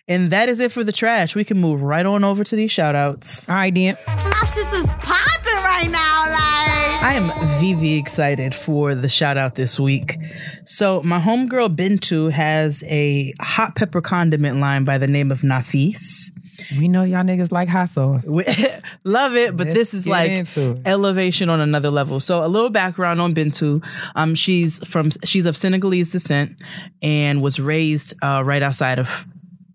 And 0.07 0.31
that 0.31 0.49
is 0.49 0.59
it 0.59 0.71
for 0.71 0.83
the 0.83 0.91
trash. 0.91 1.35
We 1.35 1.43
can 1.43 1.59
move 1.59 1.83
right 1.83 2.05
on 2.05 2.23
over 2.23 2.43
to 2.43 2.55
these 2.55 2.71
shout 2.71 2.95
outs. 2.95 3.47
All 3.47 3.55
right, 3.55 3.73
then. 3.73 3.95
My 4.07 4.45
sister's 4.45 4.89
popping 4.91 5.53
right 5.53 5.89
now, 5.89 6.31
like. 6.31 6.62
I 7.03 7.15
am 7.15 7.29
VV 7.59 7.99
excited 7.99 8.55
for 8.55 8.95
the 8.95 9.09
shout 9.09 9.37
out 9.37 9.55
this 9.55 9.77
week. 9.77 10.17
So, 10.65 11.03
my 11.03 11.19
homegirl 11.19 11.75
Bintu 11.75 12.31
has 12.31 12.81
a 12.87 13.33
hot 13.41 13.75
pepper 13.75 13.99
condiment 14.01 14.59
line 14.61 14.85
by 14.85 14.97
the 14.97 15.07
name 15.07 15.29
of 15.29 15.41
Nafis. 15.41 16.31
We 16.77 16.87
know 16.87 17.03
y'all 17.03 17.23
niggas 17.23 17.51
like 17.51 17.67
hot 17.67 17.89
sauce. 17.89 18.23
We- 18.25 18.45
Love 19.03 19.35
it, 19.35 19.57
but 19.57 19.67
Let's 19.67 19.77
this 19.77 19.93
is 19.93 20.07
like 20.07 20.47
elevation 20.85 21.49
on 21.49 21.59
another 21.59 21.89
level. 21.89 22.21
So 22.21 22.45
a 22.45 22.47
little 22.47 22.69
background 22.69 23.19
on 23.19 23.35
Bintu. 23.35 23.83
Um, 24.15 24.33
she's 24.33 24.79
from 24.87 25.11
she's 25.25 25.45
of 25.45 25.57
Senegalese 25.57 26.11
descent 26.11 26.55
and 27.01 27.41
was 27.41 27.59
raised 27.59 28.13
uh, 28.23 28.43
right 28.45 28.63
outside 28.63 28.97
of 28.99 29.09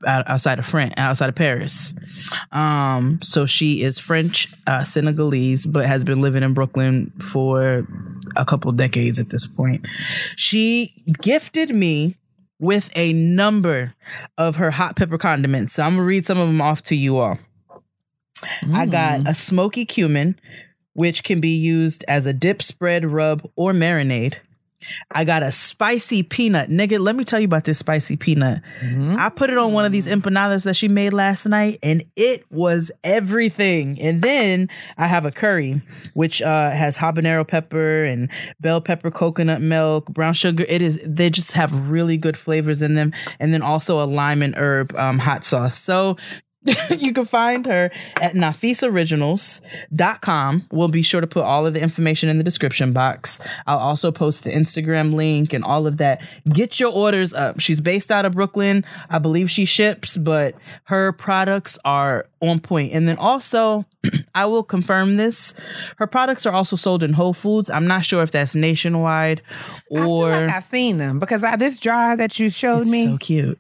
outside 0.07 0.59
of 0.59 0.67
France, 0.67 0.95
outside 0.97 1.29
of 1.29 1.35
Paris. 1.35 1.95
Um, 2.53 3.21
so 3.23 3.47
she 3.47 3.83
is 3.83 3.99
French 3.99 4.53
uh, 4.67 4.85
Senegalese, 4.85 5.67
but 5.67 5.87
has 5.87 6.05
been 6.05 6.21
living 6.21 6.43
in 6.43 6.55
Brooklyn 6.55 7.13
for 7.21 7.87
a 8.37 8.45
couple 8.45 8.71
decades 8.73 9.19
at 9.19 9.31
this 9.31 9.47
point. 9.47 9.87
She 10.37 10.95
gifted 11.21 11.75
me 11.75 12.17
with 12.61 12.91
a 12.95 13.13
number 13.13 13.95
of 14.37 14.57
her 14.57 14.71
hot 14.71 14.97
pepper 14.97 15.19
condiments. 15.19 15.75
So 15.75 15.83
I'm 15.83 15.95
gonna 15.95 16.05
read 16.05 16.25
some 16.25 16.39
of 16.39 16.49
them 16.49 16.61
off 16.61 16.83
to 16.85 16.97
you 16.97 17.19
all. 17.19 17.39
I 18.73 18.87
got 18.87 19.29
a 19.29 19.35
smoky 19.35 19.85
cumin, 19.85 20.39
which 20.93 21.25
can 21.25 21.41
be 21.41 21.57
used 21.57 22.05
as 22.09 22.27
a 22.27 22.33
dip, 22.33 22.63
spread, 22.63 23.05
rub, 23.05 23.49
or 23.57 23.73
marinade. 23.73 24.35
I 25.11 25.25
got 25.25 25.43
a 25.43 25.51
spicy 25.51 26.23
peanut. 26.23 26.71
Nigga, 26.71 27.01
let 27.01 27.17
me 27.17 27.25
tell 27.25 27.41
you 27.41 27.47
about 27.47 27.65
this 27.65 27.79
spicy 27.79 28.17
peanut. 28.17 28.63
I 29.19 29.29
put 29.29 29.51
it 29.51 29.59
on 29.59 29.73
one 29.73 29.85
of 29.85 29.93
these 29.93 30.07
empanadas 30.07 30.65
that 30.65 30.77
she 30.77 30.89
made 30.89 31.13
last 31.13 31.47
night, 31.47 31.79
and 31.83 32.05
it 32.17 32.45
was 32.51 32.91
everything. 33.03 34.01
And 34.01 34.23
then 34.23 34.69
I 34.97 35.07
have 35.07 35.25
a 35.25 35.33
curry, 35.33 35.83
which 36.15 36.41
uh, 36.43 36.71
has 36.71 36.97
habanero 36.97 37.47
pepper 37.47 38.05
and 38.05 38.31
bell 38.61 38.81
pepper, 38.81 39.11
coconut 39.11 39.61
milk, 39.61 40.07
brown 40.07 40.35
sugar. 40.35 40.65
It 40.69 40.83
is 40.83 41.01
they 41.05 41.31
just 41.31 41.53
have 41.53 41.89
really 41.89 42.17
good 42.17 42.37
flavors 42.37 42.83
in 42.83 42.95
them, 42.95 43.13
and 43.41 43.53
then 43.53 43.63
also 43.63 44.03
a 44.03 44.07
lime 44.07 44.43
and 44.43 44.55
herb 44.57 44.95
um, 44.97 45.19
hot 45.19 45.45
sauce. 45.45 45.79
So 45.79 46.17
you 46.99 47.13
can 47.13 47.27
find 47.27 47.67
her 47.67 47.91
at 48.17 48.35
nafisoriginals.com. 48.35 50.63
We'll 50.71 50.89
be 50.89 51.03
sure 51.03 51.21
to 51.21 51.27
put 51.27 51.45
all 51.45 51.67
of 51.67 51.75
the 51.75 51.81
information 51.81 52.29
in 52.29 52.39
the 52.39 52.45
description 52.45 52.93
box. 52.93 53.41
I'll 53.67 53.79
also 53.79 54.13
post 54.13 54.45
the 54.45 54.51
Instagram 54.51 55.15
link 55.15 55.53
and 55.53 55.65
all 55.65 55.87
of 55.87 55.97
that. 55.99 56.21
Get 56.49 56.81
your 56.81 56.93
orders 56.93 57.35
up. 57.35 57.61
She's 57.61 57.81
based 57.81 58.11
out 58.11 58.25
of 58.25 58.33
Brooklyn. 58.33 58.85
I 59.11 59.19
believe 59.19 59.51
she 59.51 59.65
ships, 59.65 60.17
but 60.17 60.55
her 60.85 61.13
products 61.13 61.79
are 61.85 62.27
on 62.41 62.61
point. 62.61 62.93
And 62.93 63.09
then 63.09 63.17
also, 63.17 63.85
I 64.35 64.47
will 64.47 64.63
confirm 64.63 65.17
this. 65.17 65.55
Her 65.97 66.07
products 66.07 66.47
are 66.47 66.53
also 66.53 66.77
sold 66.77 67.03
in 67.03 67.13
Whole 67.13 67.35
Foods. 67.35 67.71
I'm 67.71 67.87
not 67.87 68.05
sure 68.05 68.23
if 68.23 68.31
that's 68.31 68.55
nationwide 68.55 69.43
I 69.51 69.95
feel 69.95 70.11
or 70.11 70.31
like 70.31 70.49
I've 70.49 70.65
seen 70.65 70.99
them 70.99 71.19
because 71.19 71.43
I, 71.43 71.57
this 71.57 71.79
jar 71.79 72.17
that 72.17 72.39
you 72.39 72.51
showed 72.51 72.83
It's 72.83 72.91
me, 72.91 73.05
so 73.05 73.19
cute. 73.19 73.59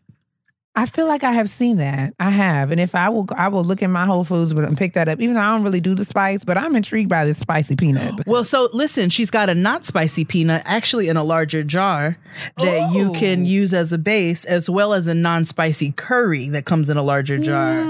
I 0.78 0.86
feel 0.86 1.06
like 1.08 1.24
I 1.24 1.32
have 1.32 1.50
seen 1.50 1.78
that. 1.78 2.14
I 2.20 2.30
have, 2.30 2.70
and 2.70 2.80
if 2.80 2.94
I 2.94 3.08
will, 3.08 3.26
I 3.36 3.48
will 3.48 3.64
look 3.64 3.82
in 3.82 3.90
my 3.90 4.06
Whole 4.06 4.22
Foods 4.22 4.52
and 4.52 4.78
pick 4.78 4.94
that 4.94 5.08
up. 5.08 5.20
Even 5.20 5.34
though 5.34 5.40
I 5.40 5.52
don't 5.54 5.64
really 5.64 5.80
do 5.80 5.96
the 5.96 6.04
spice, 6.04 6.44
but 6.44 6.56
I'm 6.56 6.76
intrigued 6.76 7.08
by 7.08 7.24
this 7.24 7.38
spicy 7.38 7.74
peanut. 7.74 8.14
Well, 8.28 8.44
so 8.44 8.68
listen, 8.72 9.10
she's 9.10 9.30
got 9.30 9.48
a 9.50 9.54
not 9.54 9.84
spicy 9.84 10.24
peanut 10.24 10.62
actually 10.66 11.08
in 11.08 11.16
a 11.16 11.24
larger 11.24 11.64
jar 11.64 12.16
that 12.58 12.92
you 12.92 13.12
can 13.14 13.44
use 13.44 13.74
as 13.74 13.92
a 13.92 13.98
base, 13.98 14.44
as 14.44 14.70
well 14.70 14.92
as 14.92 15.06
a 15.08 15.14
non 15.14 15.44
spicy 15.44 15.92
curry 15.92 16.48
that 16.50 16.64
comes 16.64 16.88
in 16.90 16.96
a 16.96 17.02
larger 17.02 17.38
jar. 17.38 17.82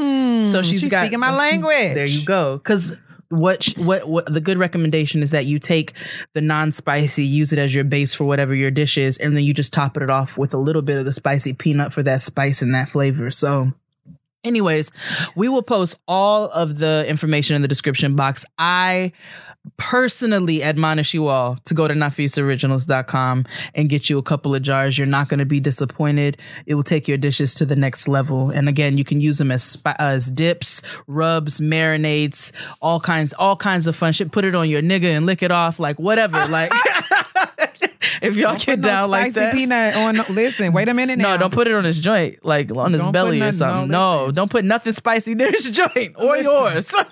so 0.50 0.62
she's, 0.62 0.78
Mm, 0.78 0.80
she's 0.80 0.90
got 0.90 1.02
speaking 1.04 1.20
my 1.20 1.34
language. 1.34 1.74
There 1.94 2.06
you 2.06 2.24
go. 2.24 2.56
Because 2.56 2.96
what, 3.30 3.66
what 3.76 4.08
what 4.08 4.32
the 4.32 4.40
good 4.40 4.58
recommendation 4.58 5.22
is 5.22 5.32
that 5.32 5.46
you 5.46 5.58
take 5.58 5.92
the 6.32 6.40
non 6.40 6.72
spicy, 6.72 7.24
use 7.24 7.52
it 7.52 7.58
as 7.58 7.74
your 7.74 7.84
base 7.84 8.14
for 8.14 8.24
whatever 8.24 8.54
your 8.54 8.70
dish 8.70 8.96
is, 8.96 9.18
and 9.18 9.36
then 9.36 9.44
you 9.44 9.52
just 9.52 9.72
top 9.72 9.96
it 9.96 10.10
off 10.10 10.38
with 10.38 10.54
a 10.54 10.58
little 10.58 10.82
bit 10.82 10.96
of 10.96 11.04
the 11.04 11.12
spicy 11.12 11.52
peanut 11.52 11.92
for 11.92 12.02
that 12.02 12.22
spice 12.22 12.62
and 12.62 12.74
that 12.74 12.90
flavor. 12.90 13.30
So. 13.30 13.72
Anyways, 14.44 14.92
we 15.34 15.48
will 15.48 15.64
post 15.64 15.98
all 16.06 16.44
of 16.44 16.78
the 16.78 17.04
information 17.08 17.56
in 17.56 17.62
the 17.62 17.68
description 17.68 18.14
box. 18.14 18.44
I 18.56 19.12
personally 19.76 20.62
admonish 20.62 21.12
you 21.14 21.26
all 21.28 21.56
to 21.64 21.74
go 21.74 21.86
to 21.86 21.94
nafisoriginals.com 21.94 23.44
and 23.74 23.88
get 23.88 24.08
you 24.08 24.18
a 24.18 24.22
couple 24.22 24.54
of 24.54 24.62
jars. 24.62 24.96
You're 24.96 25.06
not 25.06 25.28
going 25.28 25.38
to 25.38 25.44
be 25.44 25.60
disappointed. 25.60 26.36
It 26.66 26.74
will 26.74 26.82
take 26.82 27.06
your 27.06 27.18
dishes 27.18 27.54
to 27.56 27.66
the 27.66 27.76
next 27.76 28.08
level. 28.08 28.50
And 28.50 28.68
again, 28.68 28.96
you 28.98 29.04
can 29.04 29.20
use 29.20 29.38
them 29.38 29.50
as 29.50 29.62
spi- 29.62 29.96
as 29.98 30.30
dips, 30.30 30.80
rubs, 31.06 31.60
marinades, 31.60 32.52
all 32.80 33.00
kinds 33.00 33.32
all 33.34 33.56
kinds 33.56 33.86
of 33.86 33.94
fun 33.94 34.12
shit. 34.12 34.32
Put 34.32 34.44
it 34.44 34.54
on 34.54 34.68
your 34.70 34.82
nigga 34.82 35.14
and 35.16 35.26
lick 35.26 35.42
it 35.42 35.50
off 35.50 35.78
like 35.78 35.98
whatever. 35.98 36.46
Like 36.48 36.72
if 38.22 38.36
y'all 38.36 38.52
Don't 38.52 38.58
get 38.64 38.66
put 38.66 38.78
no 38.80 38.88
down 38.88 39.10
like 39.10 39.32
spicy 39.32 39.46
that. 39.46 39.54
peanut 39.54 39.96
on. 39.96 40.34
Listen, 40.34 40.72
wait 40.72 40.88
a 40.88 40.94
minute 40.94 41.18
now. 41.18 41.32
No, 41.34 41.38
don't 41.38 41.52
put 41.52 41.66
it 41.68 41.74
on 41.74 41.84
his 41.84 42.00
joint, 42.00 42.44
like 42.44 42.74
on 42.74 42.92
his 42.92 43.02
Don't 43.02 43.12
belly 43.12 43.40
or 43.42 43.52
something. 43.52 43.90
no, 43.90 44.26
No, 44.26 44.32
don't 44.32 44.50
put 44.50 44.64
nothing 44.64 44.92
spicy 44.92 45.34
near 45.34 45.50
his 45.50 45.68
joint 45.72 46.14
or 46.16 46.36
Listen. 46.36 46.44
yours. 46.44 46.94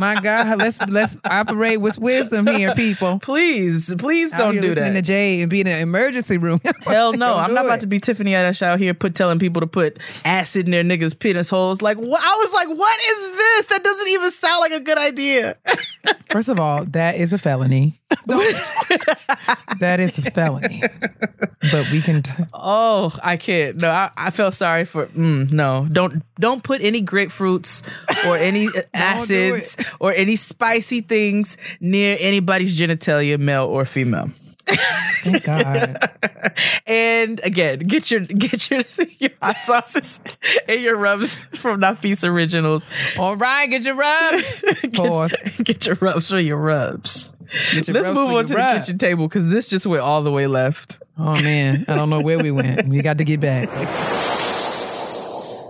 My 0.00 0.20
God, 0.20 0.58
let's 0.58 0.80
let's 0.88 1.16
operate 1.24 1.80
with 1.80 1.98
wisdom 1.98 2.46
here, 2.46 2.74
people. 2.74 3.18
please, 3.20 3.94
please 3.98 4.32
Out 4.32 4.38
don't 4.38 4.60
do 4.60 4.74
that. 4.74 4.86
In 4.86 4.94
the 4.94 5.02
Jay 5.02 5.40
and 5.40 5.50
be 5.50 5.60
in 5.60 5.66
an 5.66 5.80
emergency 5.80 6.38
room. 6.38 6.60
Hell 6.82 7.12
no, 7.12 7.36
I'm 7.36 7.54
not 7.54 7.64
it. 7.64 7.68
about 7.68 7.80
to 7.80 7.86
be 7.86 8.00
Tiffany 8.00 8.32
Haddish 8.32 8.62
out 8.62 8.78
here 8.78 8.94
put 8.94 9.14
telling 9.14 9.38
people 9.38 9.60
to 9.60 9.66
put 9.66 9.98
acid 10.24 10.66
in 10.66 10.70
their 10.72 10.82
niggas' 10.84 11.18
penis 11.18 11.48
holes. 11.48 11.82
Like, 11.82 11.96
wh- 11.98 12.00
I 12.02 12.36
was 12.36 12.52
like, 12.52 12.68
what 12.68 13.00
is 13.00 13.36
this? 13.36 13.66
That 13.66 13.84
doesn't 13.84 14.08
even 14.08 14.30
sound 14.30 14.60
like 14.60 14.72
a 14.72 14.80
good 14.80 14.98
idea. 14.98 15.56
First 16.30 16.48
of 16.48 16.58
all, 16.58 16.84
that 16.86 17.16
is 17.16 17.32
a 17.32 17.38
felony. 17.38 18.00
that 18.26 20.00
is 20.00 20.18
a 20.18 20.30
felony. 20.30 20.82
But 21.70 21.90
we 21.90 22.00
can. 22.02 22.22
T- 22.22 22.32
oh, 22.52 23.16
I 23.22 23.36
can't. 23.36 23.76
No, 23.80 23.88
I, 23.88 24.10
I 24.16 24.30
felt 24.30 24.54
sorry 24.54 24.84
for. 24.84 25.06
Mm, 25.06 25.52
no, 25.52 25.86
don't 25.90 26.22
don't 26.38 26.62
put 26.62 26.82
any 26.82 27.02
grapefruits 27.02 27.82
or 28.26 28.36
any 28.36 28.68
acids 28.94 29.76
or 30.00 30.12
any 30.12 30.36
spicy 30.36 31.00
things 31.00 31.56
near 31.80 32.16
anybody's 32.20 32.78
genitalia, 32.78 33.38
male 33.38 33.66
or 33.66 33.84
female. 33.84 34.30
Thank 34.66 35.44
God. 35.44 36.10
and 36.86 37.40
again, 37.44 37.80
get 37.80 38.10
your 38.10 38.20
get 38.20 38.70
your 38.70 38.80
your 39.18 39.30
hot 39.42 39.56
sauces 39.58 40.20
and 40.68 40.80
your 40.80 40.96
rubs 40.96 41.38
from 41.54 41.80
Nafis 41.80 42.26
Originals. 42.26 42.84
All 43.18 43.36
right, 43.36 43.66
get 43.66 43.82
your 43.82 43.94
rubs. 43.94 44.62
Pause. 44.94 45.30
Get, 45.30 45.64
get 45.64 45.86
your 45.86 45.96
rubs 45.96 46.30
for 46.30 46.38
your 46.38 46.58
rubs. 46.58 47.30
Your 47.72 47.94
Let's 47.94 48.08
rubs 48.08 48.10
move 48.10 48.30
on 48.30 48.44
to 48.46 48.52
your 48.52 48.62
the 48.62 48.80
kitchen 48.80 48.98
table 48.98 49.28
because 49.28 49.50
this 49.50 49.68
just 49.68 49.86
went 49.86 50.02
all 50.02 50.22
the 50.22 50.32
way 50.32 50.46
left. 50.46 51.00
Oh 51.18 51.40
man, 51.42 51.84
I 51.88 51.94
don't 51.94 52.10
know 52.10 52.20
where 52.20 52.38
we 52.38 52.50
went. 52.50 52.88
We 52.88 53.00
got 53.02 53.18
to 53.18 53.24
get 53.24 53.40
back. 53.40 53.68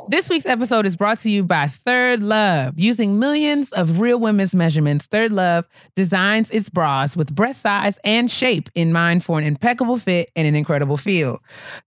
This 0.09 0.29
week's 0.29 0.45
episode 0.45 0.85
is 0.85 0.97
brought 0.97 1.19
to 1.21 1.31
you 1.31 1.45
by 1.45 1.71
ThirdLove. 1.87 2.75
Using 2.77 3.19
millions 3.19 3.73
of 3.73 4.01
real 4.01 4.19
women's 4.19 4.55
measurements, 4.55 5.07
ThirdLove 5.07 5.65
designs 5.97 6.51
its 6.51 6.69
bras 6.69 7.17
with 7.17 7.35
breast 7.35 7.63
size 7.63 7.99
and 8.05 8.31
shape 8.31 8.69
in 8.75 8.93
mind 8.93 9.25
for 9.25 9.39
an 9.39 9.45
impeccable 9.45 9.97
fit 9.97 10.31
and 10.37 10.47
an 10.47 10.55
incredible 10.55 10.99
feel. 10.99 11.41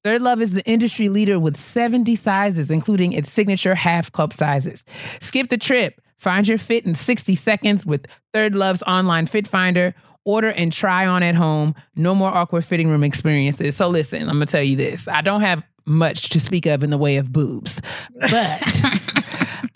ThirdLove 0.03 0.41
is 0.41 0.53
the 0.53 0.65
industry 0.65 1.09
leader 1.09 1.39
with 1.39 1.57
70 1.57 2.15
sizes, 2.15 2.71
including 2.71 3.13
its 3.13 3.31
signature 3.31 3.75
half 3.75 4.11
cup 4.11 4.33
sizes. 4.33 4.83
Skip 5.19 5.49
the 5.49 5.57
trip. 5.57 6.01
Find 6.17 6.47
your 6.47 6.57
fit 6.57 6.85
in 6.85 6.95
60 6.95 7.35
seconds 7.35 7.85
with 7.85 8.07
ThirdLove's 8.33 8.83
online 8.83 9.27
fit 9.27 9.47
finder. 9.47 9.93
Order 10.25 10.49
and 10.49 10.73
try 10.73 11.05
on 11.05 11.23
at 11.23 11.35
home. 11.35 11.75
No 11.95 12.15
more 12.15 12.29
awkward 12.29 12.65
fitting 12.65 12.89
room 12.89 13.03
experiences. 13.03 13.77
So 13.77 13.87
listen, 13.87 14.23
I'm 14.23 14.35
gonna 14.35 14.47
tell 14.47 14.63
you 14.63 14.75
this. 14.75 15.07
I 15.07 15.21
don't 15.21 15.41
have 15.41 15.63
much 15.87 16.29
to 16.29 16.39
speak 16.39 16.65
of 16.65 16.83
in 16.83 16.89
the 16.89 16.97
way 16.97 17.17
of 17.17 17.31
boobs, 17.31 17.81
but 18.29 18.83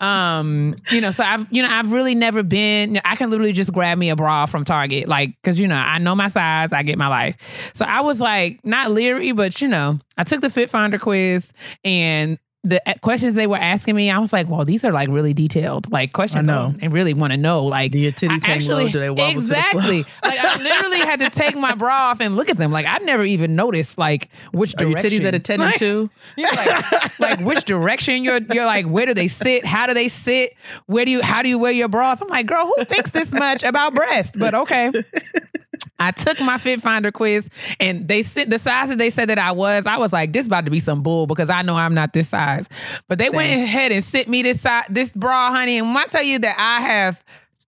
um, 0.00 0.74
you 0.90 1.00
know, 1.00 1.10
so 1.10 1.24
I've 1.24 1.46
you 1.50 1.62
know 1.62 1.68
I've 1.70 1.92
really 1.92 2.14
never 2.14 2.42
been. 2.42 3.00
I 3.04 3.16
can 3.16 3.30
literally 3.30 3.52
just 3.52 3.72
grab 3.72 3.98
me 3.98 4.10
a 4.10 4.16
bra 4.16 4.46
from 4.46 4.64
Target, 4.64 5.08
like 5.08 5.30
because 5.42 5.58
you 5.58 5.66
know 5.66 5.76
I 5.76 5.98
know 5.98 6.14
my 6.14 6.28
size, 6.28 6.72
I 6.72 6.82
get 6.82 6.98
my 6.98 7.08
life. 7.08 7.36
So 7.74 7.84
I 7.84 8.00
was 8.00 8.20
like 8.20 8.60
not 8.64 8.90
leery, 8.90 9.32
but 9.32 9.60
you 9.60 9.68
know 9.68 9.98
I 10.16 10.24
took 10.24 10.40
the 10.40 10.50
Fit 10.50 10.70
Finder 10.70 10.98
quiz 10.98 11.48
and. 11.84 12.38
The 12.64 12.80
questions 13.00 13.34
they 13.34 13.48
were 13.48 13.56
asking 13.56 13.96
me, 13.96 14.08
I 14.08 14.18
was 14.20 14.32
like, 14.32 14.48
"Well, 14.48 14.64
these 14.64 14.84
are 14.84 14.92
like 14.92 15.08
really 15.08 15.34
detailed, 15.34 15.90
like 15.90 16.12
questions. 16.12 16.48
I 16.48 16.52
know. 16.52 16.72
I 16.80 16.86
really 16.86 17.12
want 17.12 17.32
to 17.32 17.36
know, 17.36 17.64
like, 17.64 17.90
Do 17.90 17.98
your 17.98 18.12
titties 18.12 18.44
hang 18.44 18.64
low? 18.68 18.88
Do 18.88 19.00
they 19.00 19.10
wobble 19.10 19.40
to 19.42 19.48
the 19.48 19.54
floor? 19.54 19.64
exactly? 19.64 20.06
like, 20.22 20.38
I 20.38 20.62
literally 20.62 20.98
had 21.00 21.18
to 21.20 21.30
take 21.30 21.56
my 21.56 21.74
bra 21.74 22.10
off 22.10 22.20
and 22.20 22.36
look 22.36 22.48
at 22.48 22.58
them. 22.58 22.70
Like, 22.70 22.86
I 22.86 22.98
never 22.98 23.24
even 23.24 23.56
noticed 23.56 23.98
like 23.98 24.28
which 24.52 24.74
Are 24.78 24.84
your 24.84 24.94
direction. 24.94 25.22
titties 25.22 25.24
at 25.24 25.34
a 25.34 25.40
10 25.40 25.60
and 25.60 25.70
Like, 25.70 25.74
2? 25.80 26.10
like, 26.38 27.18
like 27.18 27.40
which 27.40 27.64
direction 27.64 28.22
you're 28.22 28.38
you're 28.52 28.64
like 28.66 28.86
where 28.86 29.06
do 29.06 29.14
they 29.14 29.26
sit 29.28 29.66
how 29.66 29.88
do 29.88 29.94
they 29.94 30.06
sit 30.08 30.54
where 30.86 31.04
do 31.04 31.10
you 31.10 31.20
how 31.22 31.42
do 31.42 31.48
you 31.48 31.58
wear 31.58 31.72
your 31.72 31.88
bras 31.88 32.20
i'm 32.22 32.28
like 32.28 32.46
girl 32.46 32.70
who 32.76 32.84
thinks 32.84 33.10
this 33.10 33.32
much 33.32 33.62
about 33.64 33.92
breast 33.94 34.38
but 34.38 34.54
okay 34.54 34.90
I 35.98 36.10
took 36.10 36.40
my 36.40 36.58
Fit 36.58 36.80
Finder 36.80 37.12
quiz 37.12 37.48
and 37.78 38.08
they 38.08 38.22
said 38.22 38.50
the 38.50 38.58
size 38.58 38.88
that 38.88 38.98
they 38.98 39.10
said 39.10 39.28
that 39.28 39.38
I 39.38 39.52
was, 39.52 39.86
I 39.86 39.98
was 39.98 40.12
like, 40.12 40.32
this 40.32 40.46
about 40.46 40.64
to 40.64 40.70
be 40.70 40.80
some 40.80 41.02
bull 41.02 41.26
because 41.26 41.48
I 41.48 41.62
know 41.62 41.76
I'm 41.76 41.94
not 41.94 42.12
this 42.12 42.28
size. 42.28 42.66
But 43.08 43.18
they 43.18 43.30
went 43.30 43.52
ahead 43.52 43.92
and 43.92 44.04
sent 44.04 44.28
me 44.28 44.42
this 44.42 44.60
size, 44.60 44.84
this 44.90 45.10
bra, 45.10 45.50
honey. 45.50 45.78
And 45.78 45.94
when 45.94 45.96
I 45.98 46.06
tell 46.06 46.22
you 46.22 46.38
that 46.40 46.56
I 46.58 46.80
have 46.80 47.22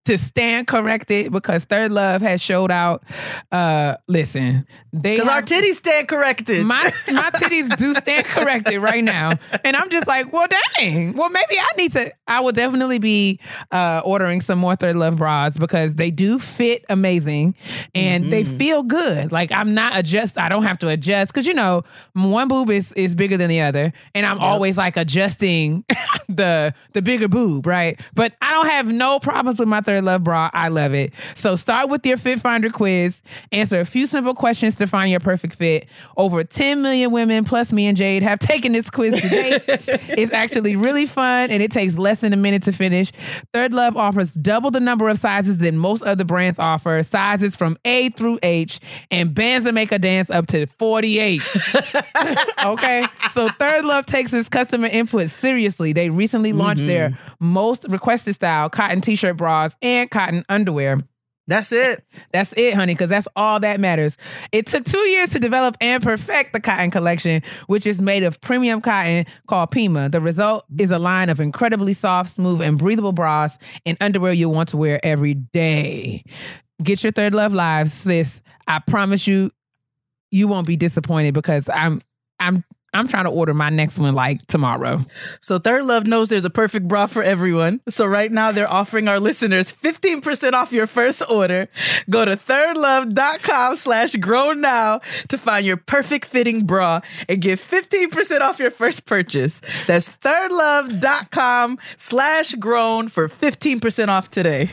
to 0.07 0.19
stand 0.19 0.67
corrected 0.67 1.33
because 1.33 1.65
ThirdLove 1.65 2.21
has 2.21 2.41
showed 2.41 2.71
out. 2.71 3.05
Uh 3.51 3.97
listen, 4.07 4.67
they 4.95 5.17
Because 5.17 5.29
our 5.29 5.43
titties 5.43 5.75
stand 5.75 6.07
corrected. 6.07 6.65
my 6.65 6.93
my 7.13 7.31
titties 7.31 7.77
do 7.77 7.95
stand 7.97 8.27
corrected 8.27 8.81
right 8.81 9.03
now, 9.03 9.33
and 9.65 9.77
I'm 9.77 9.91
just 9.91 10.07
like, 10.07 10.33
well, 10.33 10.47
dang. 10.79 11.15
Well, 11.15 11.31
maybe 11.31 11.59
I 11.59 11.69
need 11.77 11.93
to. 11.93 12.13
I 12.29 12.41
will 12.41 12.53
definitely 12.53 13.01
be 13.01 13.41
uh, 13.73 14.03
ordering 14.05 14.41
some 14.41 14.59
more 14.61 14.77
ThirdLove 14.77 15.17
bras 15.17 15.57
because 15.57 15.95
they 15.95 16.11
do 16.11 16.39
fit 16.39 16.85
amazing 16.89 17.57
and 17.95 18.33
they 18.33 18.45
feel 18.45 18.85
good. 18.85 19.33
Like 19.33 19.51
I'm 19.51 19.75
not 19.75 19.97
adjust. 19.99 20.39
I 20.39 20.49
don't 20.49 20.63
have 20.63 20.79
to 20.79 20.89
adjust 20.89 21.33
because 21.33 21.47
you 21.47 21.55
know 21.55 21.83
one 22.13 22.47
boob 22.47 22.71
is 22.71 22.93
is 22.93 23.15
bigger 23.17 23.37
than 23.37 23.49
the 23.49 23.63
other, 23.63 23.93
and 24.15 24.25
I'm 24.25 24.39
always 24.39 24.79
like 24.79 24.97
adjusting 24.97 25.85
the 26.29 26.73
the 26.93 27.03
bigger 27.03 27.27
boob, 27.29 27.67
right? 27.67 28.01
But 28.15 28.35
I 28.41 28.53
don't 28.53 28.69
have 28.69 28.87
no 28.87 29.19
problems 29.19 29.59
with 29.59 29.69
my 29.69 29.81
ThirdLove 29.81 30.23
bra. 30.23 30.51
I 30.53 30.69
love 30.69 30.95
it. 30.95 31.13
So 31.35 31.57
start 31.57 31.89
with 31.89 32.07
your 32.07 32.17
Fit 32.17 32.41
Finder 32.41 32.71
quiz. 32.71 33.21
Answer 33.51 33.81
a 33.81 33.85
few 33.85 34.07
simple 34.07 34.35
questions 34.35 34.77
to 34.85 34.91
find 34.91 35.11
your 35.11 35.21
perfect 35.21 35.57
fit. 35.57 35.87
Over 36.17 36.45
10 36.45 36.83
million 36.83 37.11
women, 37.11 37.45
plus 37.45 37.73
me 37.73 37.87
and 37.87 37.97
Jade, 37.97 38.23
have 38.23 38.39
taken 38.39 38.73
this 38.73 38.91
quiz 38.91 39.15
today. 39.15 39.61
it's 39.69 40.33
actually 40.33 40.77
really 40.77 41.07
fun 41.07 41.51
and 41.51 41.63
it 41.63 41.71
takes 41.71 41.97
less 41.99 42.21
than 42.21 42.33
a 42.33 42.37
minute 42.37 42.63
to 42.65 42.73
finish. 42.73 43.13
ThirdLove 43.53 43.97
offers 43.97 44.33
double 44.33 44.71
the 44.71 44.81
number 44.81 45.09
of 45.09 45.19
sizes 45.19 45.59
than 45.59 45.79
most 45.79 46.03
other 46.03 46.25
brands 46.25 46.59
offer, 46.59 47.03
sizes 47.03 47.57
from 47.57 47.79
A 47.85 48.11
through 48.11 48.39
H, 48.43 48.81
and 49.11 49.35
bands 49.35 49.65
that 49.65 49.75
make 49.75 49.93
a 49.93 49.99
dance 49.99 50.31
up 50.31 50.47
to 50.49 50.67
48. 50.67 51.43
okay. 52.65 53.07
So 53.31 53.49
ThirdLove 53.49 54.07
takes 54.07 54.33
its 54.33 54.49
customer 54.49 54.89
input 54.89 55.31
seriously. 55.31 55.93
They 55.93 56.11
recently 56.11 56.53
launched 56.53 56.87
their 56.87 57.11
mm-hmm. 57.11 57.47
most 57.47 57.85
requested 57.89 58.35
style 58.35 58.71
cotton 58.71 59.01
t 59.01 59.17
shirt 59.17 59.37
bras 59.37 59.75
and 59.83 60.11
cotton 60.11 60.45
underwear. 60.49 61.03
That's 61.47 61.73
it. 61.73 62.03
That's 62.33 62.55
it, 62.57 62.75
honey, 62.75 62.95
because 62.95 63.11
that's 63.11 63.29
all 63.37 63.61
that 63.61 63.79
matters. 63.79 64.17
It 64.51 64.67
took 64.67 64.85
two 64.85 64.99
years 64.99 65.29
to 65.31 65.39
develop 65.39 65.77
and 65.81 66.03
perfect 66.03 66.55
the 66.55 66.61
cotton 66.61 66.91
collection, 66.91 67.43
which 67.67 67.87
is 67.87 68.01
made 68.01 68.23
of 68.23 68.41
premium 68.41 68.81
cotton 68.81 69.27
called 69.47 69.71
Pima. 69.71 70.09
The 70.09 70.21
result 70.21 70.65
is 70.79 70.91
a 70.91 70.99
line 70.99 71.29
of 71.29 71.41
incredibly 71.41 71.93
soft, 71.93 72.37
smooth, 72.37 72.63
and 72.63 72.79
breathable 72.79 73.13
bras 73.13 73.59
and 73.85 73.99
underwear 74.01 74.33
you'll 74.33 74.55
want 74.55 74.71
to 74.71 74.79
wear 74.79 75.05
every 75.05 75.35
day. 75.35 76.25
Get 76.83 77.03
your 77.03 77.13
third 77.13 77.35
love 77.35 77.53
live, 77.53 77.91
sis. 77.91 78.43
I 78.67 78.79
promise 78.79 79.27
you, 79.27 79.51
you 80.31 80.49
won't 80.49 80.67
be 80.67 80.77
disappointed 80.77 81.35
because 81.35 81.69
I'm 81.69 82.01
I'm 82.41 82.65
I'm 82.95 83.09
trying 83.09 83.25
to 83.25 83.31
order 83.31 83.53
my 83.53 83.71
next 83.71 83.99
one 83.99 84.15
like 84.15 84.47
tomorrow. 84.47 85.01
So 85.41 85.59
ThirdLove 85.59 86.07
knows 86.07 86.29
there's 86.29 86.45
a 86.45 86.51
perfect 86.51 86.89
bra 86.89 87.07
for 87.07 87.23
everyone. 87.23 87.81
So 87.89 88.07
right 88.07 88.31
now 88.31 88.53
they're 88.53 88.71
offering 88.71 89.09
our 89.09 89.21
listeners 89.21 89.73
15% 89.83 90.53
off 90.53 90.73
your 90.73 90.87
first 90.87 91.23
order. 91.29 91.69
Go 92.09 92.25
to 92.25 92.37
thirdlove.com 92.37 93.77
slash 93.77 94.15
grown 94.17 94.61
now 94.61 95.01
to 95.29 95.37
find 95.37 95.67
your 95.67 95.77
perfect 95.77 96.27
fitting 96.27 96.65
bra 96.65 97.01
and 97.29 97.43
get 97.43 97.59
15% 97.59 98.41
off 98.41 98.59
your 98.59 98.71
first 98.71 99.05
purchase. 99.05 99.61
That's 99.87 100.09
thirdlove.com 100.09 101.79
slash 101.97 102.55
grown 102.55 103.09
for 103.09 103.29
15% 103.29 104.09
off 104.09 104.31
today. 104.31 104.71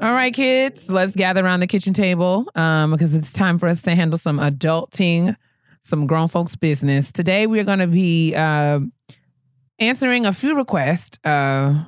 All 0.00 0.12
right, 0.12 0.32
kids, 0.32 0.88
let's 0.88 1.16
gather 1.16 1.44
around 1.44 1.58
the 1.58 1.66
kitchen 1.66 1.92
table 1.92 2.46
um, 2.54 2.92
because 2.92 3.16
it's 3.16 3.32
time 3.32 3.58
for 3.58 3.66
us 3.68 3.82
to 3.82 3.96
handle 3.96 4.16
some 4.16 4.38
adulting, 4.38 5.34
some 5.88 6.06
grown 6.06 6.28
folks' 6.28 6.54
business. 6.54 7.10
Today, 7.10 7.46
we're 7.46 7.64
going 7.64 7.78
to 7.78 7.86
be 7.86 8.34
uh, 8.34 8.80
answering 9.78 10.26
a 10.26 10.32
few 10.32 10.56
requests 10.56 11.18
uh, 11.24 11.84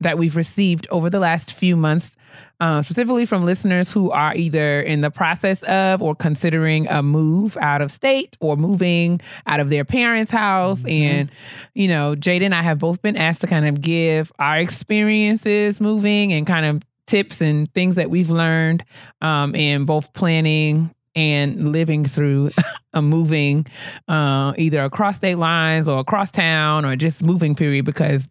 that 0.00 0.16
we've 0.16 0.36
received 0.36 0.86
over 0.90 1.10
the 1.10 1.18
last 1.18 1.52
few 1.52 1.76
months, 1.76 2.14
uh, 2.60 2.82
specifically 2.82 3.26
from 3.26 3.44
listeners 3.44 3.92
who 3.92 4.10
are 4.10 4.34
either 4.34 4.80
in 4.80 5.00
the 5.00 5.10
process 5.10 5.62
of 5.64 6.00
or 6.00 6.14
considering 6.14 6.86
a 6.88 7.02
move 7.02 7.56
out 7.60 7.80
of 7.80 7.90
state 7.90 8.36
or 8.40 8.56
moving 8.56 9.20
out 9.46 9.58
of 9.58 9.70
their 9.70 9.84
parents' 9.84 10.30
house. 10.30 10.78
And, 10.86 11.30
you 11.74 11.88
know, 11.88 12.14
Jade 12.14 12.42
and 12.42 12.54
I 12.54 12.62
have 12.62 12.78
both 12.78 13.02
been 13.02 13.16
asked 13.16 13.40
to 13.40 13.46
kind 13.48 13.66
of 13.66 13.80
give 13.80 14.30
our 14.38 14.58
experiences 14.58 15.80
moving 15.80 16.32
and 16.32 16.46
kind 16.46 16.66
of 16.66 16.82
tips 17.08 17.40
and 17.40 17.72
things 17.72 17.96
that 17.96 18.10
we've 18.10 18.30
learned 18.30 18.84
um, 19.22 19.54
in 19.54 19.84
both 19.84 20.12
planning 20.12 20.94
and 21.18 21.72
living 21.72 22.04
through 22.04 22.50
a 22.92 23.02
moving 23.02 23.66
uh, 24.06 24.52
either 24.56 24.82
across 24.82 25.16
state 25.16 25.36
lines 25.38 25.88
or 25.88 25.98
across 25.98 26.30
town 26.30 26.84
or 26.84 26.94
just 26.96 27.22
moving 27.22 27.54
period 27.54 27.84
because 27.84 28.28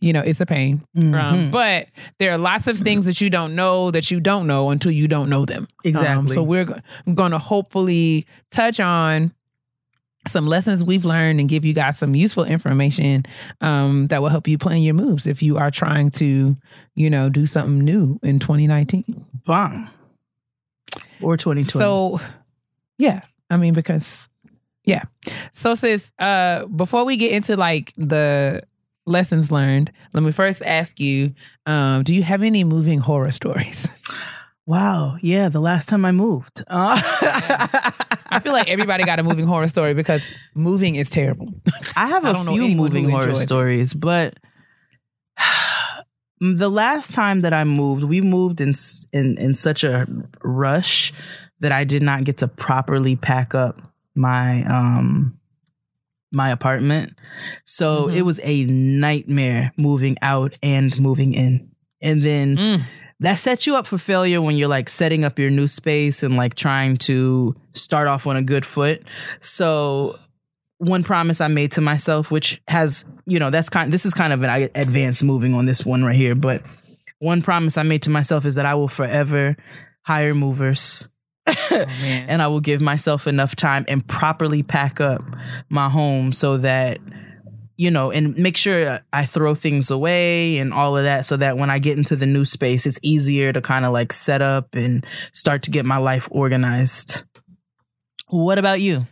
you 0.00 0.12
know 0.12 0.20
it's 0.20 0.40
a 0.40 0.46
pain 0.46 0.82
um, 1.14 1.50
but 1.50 1.86
there 2.18 2.32
are 2.32 2.38
lots 2.38 2.66
of 2.66 2.78
things 2.78 3.04
that 3.04 3.20
you 3.20 3.28
don't 3.30 3.54
know 3.54 3.90
that 3.90 4.10
you 4.10 4.18
don't 4.20 4.46
know 4.46 4.70
until 4.70 4.90
you 4.92 5.06
don't 5.06 5.28
know 5.28 5.44
them 5.44 5.62
Um, 5.84 5.90
Exactly. 5.90 6.34
so 6.34 6.42
we're 6.42 6.64
going 7.14 7.32
to 7.32 7.38
hopefully 7.38 8.26
touch 8.50 8.80
on 8.80 9.32
some 10.28 10.46
lessons 10.46 10.84
we've 10.84 11.04
learned 11.06 11.40
and 11.40 11.48
give 11.48 11.64
you 11.64 11.72
guys 11.72 11.96
some 11.98 12.14
useful 12.14 12.44
information 12.44 13.24
um, 13.62 14.06
that 14.08 14.20
will 14.20 14.28
help 14.28 14.46
you 14.48 14.58
plan 14.58 14.82
your 14.82 14.92
moves 14.94 15.26
if 15.26 15.42
you 15.42 15.56
are 15.56 15.70
trying 15.70 16.10
to, 16.10 16.54
you 16.94 17.08
know, 17.08 17.30
do 17.30 17.46
something 17.46 17.78
new 17.80 18.18
in 18.22 18.38
2019. 18.38 19.24
Bang. 19.46 19.88
Or 21.22 21.36
2020. 21.36 21.66
So, 21.66 22.20
yeah, 22.98 23.22
I 23.48 23.56
mean, 23.56 23.74
because, 23.74 24.28
yeah. 24.84 25.02
So, 25.52 25.74
sis, 25.74 26.10
uh, 26.18 26.66
before 26.66 27.04
we 27.04 27.16
get 27.16 27.32
into 27.32 27.56
like 27.56 27.92
the 27.96 28.62
lessons 29.06 29.50
learned, 29.50 29.92
let 30.12 30.22
me 30.22 30.32
first 30.32 30.62
ask 30.64 31.00
you 31.00 31.34
um, 31.66 32.02
do 32.02 32.14
you 32.14 32.22
have 32.22 32.42
any 32.42 32.64
moving 32.64 32.98
horror 32.98 33.30
stories? 33.30 33.86
wow. 34.66 35.16
Yeah. 35.22 35.48
The 35.48 35.60
last 35.60 35.88
time 35.88 36.04
I 36.04 36.12
moved. 36.12 36.64
Uh, 36.70 37.00
I 38.32 38.38
feel 38.38 38.52
like 38.52 38.68
everybody 38.68 39.02
got 39.02 39.18
a 39.18 39.24
moving 39.24 39.46
horror 39.46 39.66
story 39.66 39.92
because 39.92 40.22
moving 40.54 40.94
is 40.94 41.10
terrible. 41.10 41.52
I 41.96 42.06
have 42.06 42.24
I 42.26 42.40
a 42.40 42.44
few 42.44 42.76
moving 42.76 43.10
horror 43.10 43.34
stories, 43.36 43.92
but 43.92 44.34
the 46.40 46.70
last 46.70 47.12
time 47.12 47.42
that 47.42 47.52
I 47.52 47.64
moved, 47.64 48.04
we 48.04 48.20
moved 48.20 48.60
in 48.60 48.72
in 49.12 49.36
in 49.38 49.54
such 49.54 49.84
a 49.84 50.06
rush 50.42 51.12
that 51.60 51.72
I 51.72 51.84
did 51.84 52.02
not 52.02 52.24
get 52.24 52.38
to 52.38 52.48
properly 52.48 53.16
pack 53.16 53.54
up 53.54 53.80
my 54.14 54.64
um 54.64 55.36
my 56.32 56.50
apartment. 56.50 57.12
So 57.64 58.06
Mhm. 58.06 58.14
it 58.16 58.22
was 58.22 58.40
a 58.42 58.64
nightmare 58.64 59.72
moving 59.76 60.16
out 60.22 60.56
and 60.62 60.96
moving 60.98 61.34
in. 61.34 61.68
And 62.00 62.22
then 62.22 62.56
Mm. 62.56 62.82
that 63.20 63.38
sets 63.40 63.66
you 63.66 63.76
up 63.76 63.86
for 63.86 63.98
failure 63.98 64.40
when 64.40 64.56
you're 64.56 64.68
like 64.68 64.88
setting 64.88 65.24
up 65.24 65.38
your 65.38 65.50
new 65.50 65.66
space 65.68 66.22
and 66.22 66.36
like 66.36 66.54
trying 66.54 66.96
to 66.98 67.54
start 67.74 68.06
off 68.08 68.26
on 68.26 68.36
a 68.36 68.42
good 68.42 68.64
foot. 68.64 69.02
So 69.40 70.18
one 70.80 71.04
promise 71.04 71.42
I 71.42 71.48
made 71.48 71.72
to 71.72 71.82
myself, 71.82 72.30
which 72.30 72.62
has, 72.66 73.04
you 73.26 73.38
know, 73.38 73.50
that's 73.50 73.68
kind 73.68 73.92
this 73.92 74.06
is 74.06 74.14
kind 74.14 74.32
of 74.32 74.42
an 74.42 74.70
advanced 74.74 75.22
moving 75.22 75.54
on 75.54 75.66
this 75.66 75.84
one 75.84 76.04
right 76.04 76.16
here, 76.16 76.34
but 76.34 76.62
one 77.18 77.42
promise 77.42 77.76
I 77.76 77.82
made 77.82 78.02
to 78.02 78.10
myself 78.10 78.46
is 78.46 78.54
that 78.54 78.64
I 78.64 78.74
will 78.74 78.88
forever 78.88 79.56
hire 80.02 80.34
movers 80.34 81.08
Oh, 81.72 81.76
and 81.76 82.42
I 82.42 82.48
will 82.48 82.60
give 82.60 82.80
myself 82.80 83.26
enough 83.26 83.54
time 83.54 83.84
and 83.86 84.06
properly 84.06 84.62
pack 84.62 85.00
up 85.00 85.22
my 85.68 85.88
home 85.88 86.32
so 86.32 86.56
that 86.58 86.98
you 87.76 87.90
know 87.90 88.10
and 88.10 88.36
make 88.36 88.56
sure 88.56 89.00
I 89.12 89.24
throw 89.24 89.54
things 89.54 89.90
away 89.90 90.58
and 90.58 90.72
all 90.72 90.96
of 90.96 91.04
that 91.04 91.26
so 91.26 91.36
that 91.36 91.58
when 91.58 91.70
I 91.70 91.78
get 91.78 91.96
into 91.96 92.16
the 92.16 92.26
new 92.26 92.44
space 92.44 92.86
it's 92.86 92.98
easier 93.02 93.52
to 93.52 93.60
kind 93.60 93.84
of 93.84 93.92
like 93.92 94.12
set 94.12 94.42
up 94.42 94.74
and 94.74 95.06
start 95.32 95.62
to 95.62 95.70
get 95.70 95.86
my 95.86 95.98
life 95.98 96.28
organized. 96.30 97.22
What 98.28 98.58
about 98.58 98.80
you? 98.80 99.06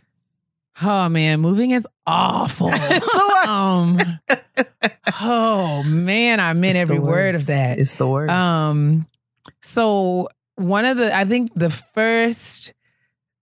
Oh 0.81 1.09
man, 1.09 1.41
moving 1.41 1.71
is 1.71 1.85
awful. 2.07 2.69
It's 2.73 3.13
the 3.13 3.29
worst. 3.33 3.47
Um, 3.47 3.99
oh 5.21 5.83
man, 5.83 6.39
I 6.39 6.53
meant 6.53 6.75
It's 6.75 6.81
every 6.81 6.99
word 6.99 7.35
of 7.35 7.47
that. 7.47 7.79
It's 7.79 7.95
the 7.95 8.07
worst. 8.07 8.31
Um, 8.31 9.07
so 9.61 10.29
one 10.55 10.85
of 10.85 10.97
the, 10.97 11.15
I 11.15 11.25
think 11.25 11.53
the 11.55 11.69
first, 11.69 12.73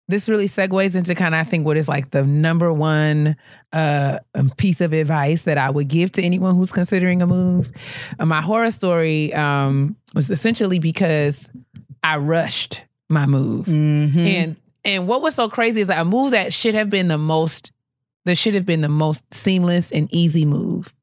this 0.08 0.30
really 0.30 0.47
segues 0.47 0.95
into 0.95 1.15
kind 1.15 1.36
of, 1.36 1.41
I 1.41 1.43
think, 1.50 1.65
what 1.65 1.78
is 1.78 1.88
like 1.88 2.12
the 2.12 2.23
number 2.23 2.71
one 2.73 3.36
uh 3.73 4.19
um, 4.34 4.50
piece 4.52 4.80
of 4.80 4.93
advice 4.93 5.43
that 5.43 5.58
I 5.58 5.69
would 5.69 5.89
give 5.89 6.13
to 6.13 6.21
anyone 6.23 6.56
who's 6.56 6.71
considering 6.71 7.21
a 7.21 7.28
move. 7.28 7.69
Uh, 8.17 8.26
my 8.26 8.41
horror 8.41 8.71
story 8.71 9.34
um 9.34 9.97
was 10.15 10.32
essentially 10.32 10.80
because 10.80 11.38
I 12.04 12.15
rushed 12.17 12.82
my 13.10 13.26
move. 13.26 13.65
Mhm. 13.65 14.26
And 14.26 14.56
and 14.88 15.08
what 15.08 15.21
was 15.21 15.36
so 15.36 15.47
crazy 15.50 15.82
is 15.82 15.88
that 15.88 16.00
a 16.00 16.06
move 16.06 16.32
that 16.32 16.52
should 16.52 16.73
have 16.73 16.89
been 16.89 17.08
the 17.10 17.17
most 17.19 17.71
that 18.26 18.36
should 18.38 18.54
have 18.56 18.65
been 18.65 18.82
the 18.82 18.89
most 18.89 19.23
seamless 19.34 19.91
and 19.91 20.08
easy 20.12 20.45
move 20.45 20.93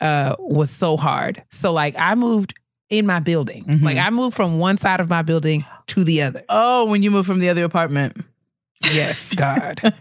uh 0.00 0.34
was 0.38 0.70
so 0.70 0.96
hard. 0.96 1.42
So 1.50 1.72
like 1.72 1.94
I 1.98 2.14
moved 2.14 2.54
in 2.90 3.06
my 3.06 3.20
building. 3.20 3.64
Mhm. 3.64 3.82
Like 3.82 3.98
I 3.98 4.08
moved 4.10 4.34
from 4.36 4.58
one 4.58 4.78
side 4.78 5.00
of 5.00 5.10
my 5.10 5.20
building 5.22 5.64
to 5.88 6.04
the 6.04 6.22
other. 6.22 6.42
Oh, 6.48 6.84
when 6.86 7.02
you 7.02 7.10
moved 7.10 7.26
from 7.26 7.38
the 7.40 7.48
other 7.50 7.64
apartment. 7.64 8.16
Yes, 8.92 9.32
God. 9.36 9.92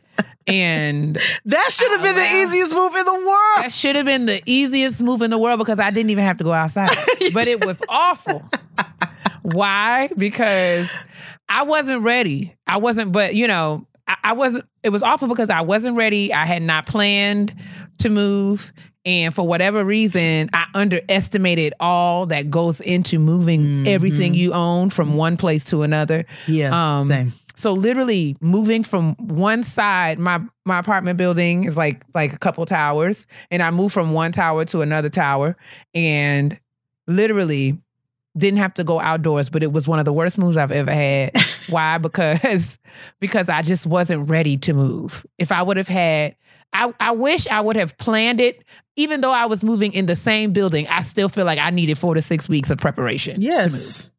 and 0.45 1.17
That 1.45 1.73
should 1.73 1.91
have 1.91 2.01
been 2.03 2.15
the 2.15 2.35
easiest 2.35 2.73
move 2.73 2.95
in 2.95 3.05
the 3.05 3.13
world. 3.13 3.57
that 3.57 3.73
should 3.73 3.95
have 3.95 4.05
been 4.05 4.25
the 4.25 4.41
easiest 4.45 5.01
move 5.01 5.21
in 5.21 5.29
the 5.31 5.37
world 5.37 5.59
because 5.59 5.79
I 5.79 5.89
didn't 5.91 6.11
even 6.11 6.23
have 6.23 6.37
to 6.37 6.43
go 6.43 6.53
outside. 6.53 6.89
but 7.33 7.47
it 7.47 7.65
was 7.65 7.77
awful. 7.89 8.43
Why? 9.41 10.09
Because 10.17 10.87
I 11.49 11.63
wasn't 11.63 12.03
ready. 12.03 12.55
I 12.67 12.77
wasn't, 12.77 13.11
but 13.11 13.35
you 13.35 13.47
know, 13.47 13.87
I, 14.07 14.15
I 14.25 14.33
wasn't, 14.33 14.65
it 14.83 14.89
was 14.89 15.03
awful 15.03 15.27
because 15.27 15.49
I 15.49 15.61
wasn't 15.61 15.95
ready. 15.97 16.33
I 16.33 16.45
had 16.45 16.61
not 16.61 16.85
planned 16.85 17.53
to 17.99 18.09
move. 18.09 18.73
And 19.05 19.33
for 19.33 19.47
whatever 19.47 19.85
reason, 19.85 20.49
I 20.51 20.65
underestimated 20.73 21.73
all 21.79 22.25
that 22.25 22.49
goes 22.49 22.81
into 22.81 23.19
moving 23.19 23.61
Mhm. 23.61 23.87
everything 23.87 24.33
you 24.33 24.51
own 24.53 24.89
from 24.89 25.15
one 25.15 25.37
place 25.37 25.63
to 25.65 25.83
another. 25.83 26.25
Yeah, 26.45 26.97
Um, 26.97 27.03
same. 27.05 27.33
So 27.55 27.71
literally 27.71 28.35
moving 28.41 28.83
from 28.83 29.15
one 29.15 29.63
side, 29.63 30.19
my 30.19 30.41
my 30.65 30.77
apartment 30.79 31.17
building 31.17 31.63
is 31.63 31.75
like 31.77 32.03
like 32.13 32.33
a 32.33 32.37
couple 32.37 32.63
towers, 32.65 33.25
and 33.49 33.63
I 33.63 33.71
moved 33.71 33.93
from 33.93 34.11
one 34.11 34.31
tower 34.33 34.63
to 34.65 34.81
another 34.81 35.09
tower, 35.09 35.55
and 35.95 36.59
literally 37.07 37.77
didn't 38.37 38.59
have 38.59 38.73
to 38.75 38.83
go 38.83 38.99
outdoors, 38.99 39.49
but 39.49 39.63
it 39.63 39.71
was 39.71 39.87
one 39.87 39.99
of 39.99 40.05
the 40.05 40.13
worst 40.13 40.37
moves 40.37 40.57
I've 40.57 40.71
ever 40.71 40.93
had. 40.93 41.31
Why? 41.69 41.97
Because 41.97 42.77
because 43.19 43.49
I 43.49 43.61
just 43.61 43.85
wasn't 43.85 44.29
ready 44.29 44.57
to 44.57 44.73
move. 44.73 45.25
If 45.37 45.51
I 45.51 45.61
would 45.61 45.77
have 45.77 45.87
had 45.87 46.35
I, 46.73 46.93
I 46.99 47.11
wish 47.11 47.47
I 47.47 47.61
would 47.61 47.75
have 47.77 47.97
planned 47.97 48.41
it. 48.41 48.63
Even 48.97 49.21
though 49.21 49.31
I 49.31 49.45
was 49.45 49.63
moving 49.63 49.93
in 49.93 50.05
the 50.05 50.15
same 50.15 50.51
building, 50.53 50.87
I 50.87 51.01
still 51.03 51.29
feel 51.29 51.45
like 51.45 51.59
I 51.59 51.69
needed 51.69 51.97
four 51.97 52.15
to 52.15 52.21
six 52.21 52.49
weeks 52.49 52.69
of 52.71 52.77
preparation. 52.77 53.41
Yes. 53.41 54.11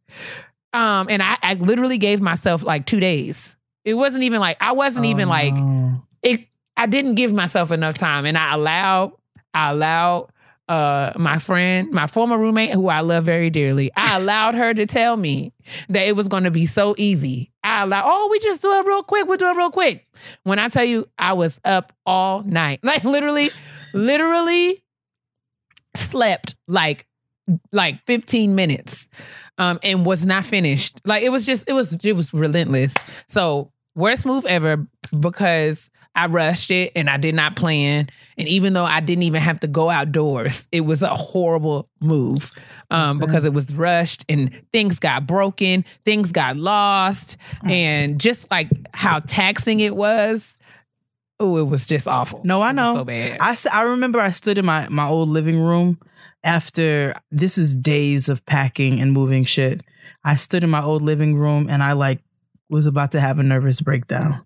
Um, 0.72 1.08
and 1.10 1.22
I, 1.22 1.36
I 1.42 1.54
literally 1.54 1.98
gave 1.98 2.20
myself 2.20 2.62
like 2.62 2.86
two 2.86 3.00
days. 3.00 3.56
It 3.84 3.94
wasn't 3.94 4.22
even 4.24 4.40
like 4.40 4.56
I 4.60 4.72
wasn't 4.72 5.06
even 5.06 5.28
like 5.28 5.54
Oh. 5.56 6.02
it. 6.22 6.46
I 6.76 6.86
didn't 6.86 7.16
give 7.16 7.32
myself 7.32 7.70
enough 7.72 7.94
time, 7.94 8.24
and 8.26 8.36
I 8.38 8.54
allowed 8.54 9.12
I 9.54 9.70
allowed 9.72 10.28
uh 10.68 11.12
my 11.16 11.38
friend, 11.38 11.90
my 11.92 12.06
former 12.06 12.38
roommate, 12.38 12.72
who 12.72 12.88
I 12.88 13.00
love 13.00 13.24
very 13.24 13.50
dearly. 13.50 13.90
I 13.96 14.16
allowed 14.20 14.54
her 14.54 14.74
to 14.74 14.86
tell 14.86 15.16
me 15.16 15.52
that 15.88 16.06
it 16.06 16.16
was 16.16 16.28
going 16.28 16.44
to 16.44 16.50
be 16.50 16.66
so 16.66 16.94
easy. 16.98 17.50
I 17.62 17.82
allowed, 17.82 18.04
oh, 18.06 18.28
we 18.30 18.38
just 18.38 18.62
do 18.62 18.72
it 18.72 18.86
real 18.86 19.02
quick. 19.02 19.26
We'll 19.26 19.36
do 19.38 19.48
it 19.48 19.56
real 19.56 19.70
quick. 19.70 20.04
When 20.44 20.58
I 20.58 20.68
tell 20.68 20.84
you, 20.84 21.08
I 21.18 21.34
was 21.34 21.58
up 21.64 21.92
all 22.06 22.42
night, 22.42 22.80
like 22.82 23.04
literally, 23.04 23.50
literally 23.94 24.82
slept 25.96 26.54
like 26.66 27.06
like 27.72 28.04
15 28.06 28.54
minutes 28.54 29.08
um 29.56 29.78
and 29.82 30.04
was 30.04 30.26
not 30.26 30.44
finished 30.44 31.00
like 31.04 31.22
it 31.22 31.30
was 31.30 31.46
just 31.46 31.64
it 31.66 31.72
was 31.72 31.96
it 32.04 32.12
was 32.12 32.32
relentless 32.32 32.92
so 33.26 33.72
worst 33.94 34.26
move 34.26 34.44
ever 34.44 34.86
because 35.18 35.90
i 36.14 36.26
rushed 36.26 36.70
it 36.70 36.92
and 36.94 37.08
i 37.08 37.16
did 37.16 37.34
not 37.34 37.56
plan 37.56 38.08
and 38.38 38.48
even 38.48 38.72
though 38.72 38.84
i 38.84 39.00
didn't 39.00 39.24
even 39.24 39.42
have 39.42 39.60
to 39.60 39.66
go 39.66 39.90
outdoors 39.90 40.66
it 40.72 40.82
was 40.82 41.02
a 41.02 41.14
horrible 41.14 41.88
move 42.00 42.50
um 42.90 43.18
because 43.18 43.44
it 43.44 43.52
was 43.52 43.74
rushed 43.76 44.24
and 44.28 44.62
things 44.72 44.98
got 44.98 45.26
broken 45.26 45.84
things 46.04 46.32
got 46.32 46.56
lost 46.56 47.36
and 47.64 48.18
just 48.20 48.50
like 48.50 48.68
how 48.94 49.18
taxing 49.20 49.80
it 49.80 49.94
was 49.96 50.56
oh 51.40 51.56
it 51.58 51.64
was 51.68 51.86
just 51.86 52.08
awful 52.08 52.40
No, 52.44 52.62
I 52.62 52.72
know. 52.72 52.94
so 52.94 53.04
bad 53.04 53.38
I, 53.40 53.56
I 53.72 53.82
remember 53.82 54.20
I 54.20 54.30
stood 54.30 54.56
in 54.58 54.64
my, 54.64 54.88
my 54.88 55.06
old 55.06 55.28
living 55.28 55.58
room 55.60 55.98
after 56.44 57.14
this 57.30 57.58
is 57.58 57.74
days 57.74 58.28
of 58.28 58.44
packing 58.46 59.00
and 59.00 59.12
moving 59.12 59.44
shit. 59.44 59.82
I 60.24 60.36
stood 60.36 60.62
in 60.64 60.70
my 60.70 60.82
old 60.82 61.02
living 61.02 61.34
room 61.36 61.68
and 61.68 61.82
I 61.82 61.92
like 61.92 62.20
was 62.70 62.86
about 62.86 63.10
to 63.12 63.20
have 63.20 63.38
a 63.38 63.42
nervous 63.42 63.80
breakdown. 63.80 64.44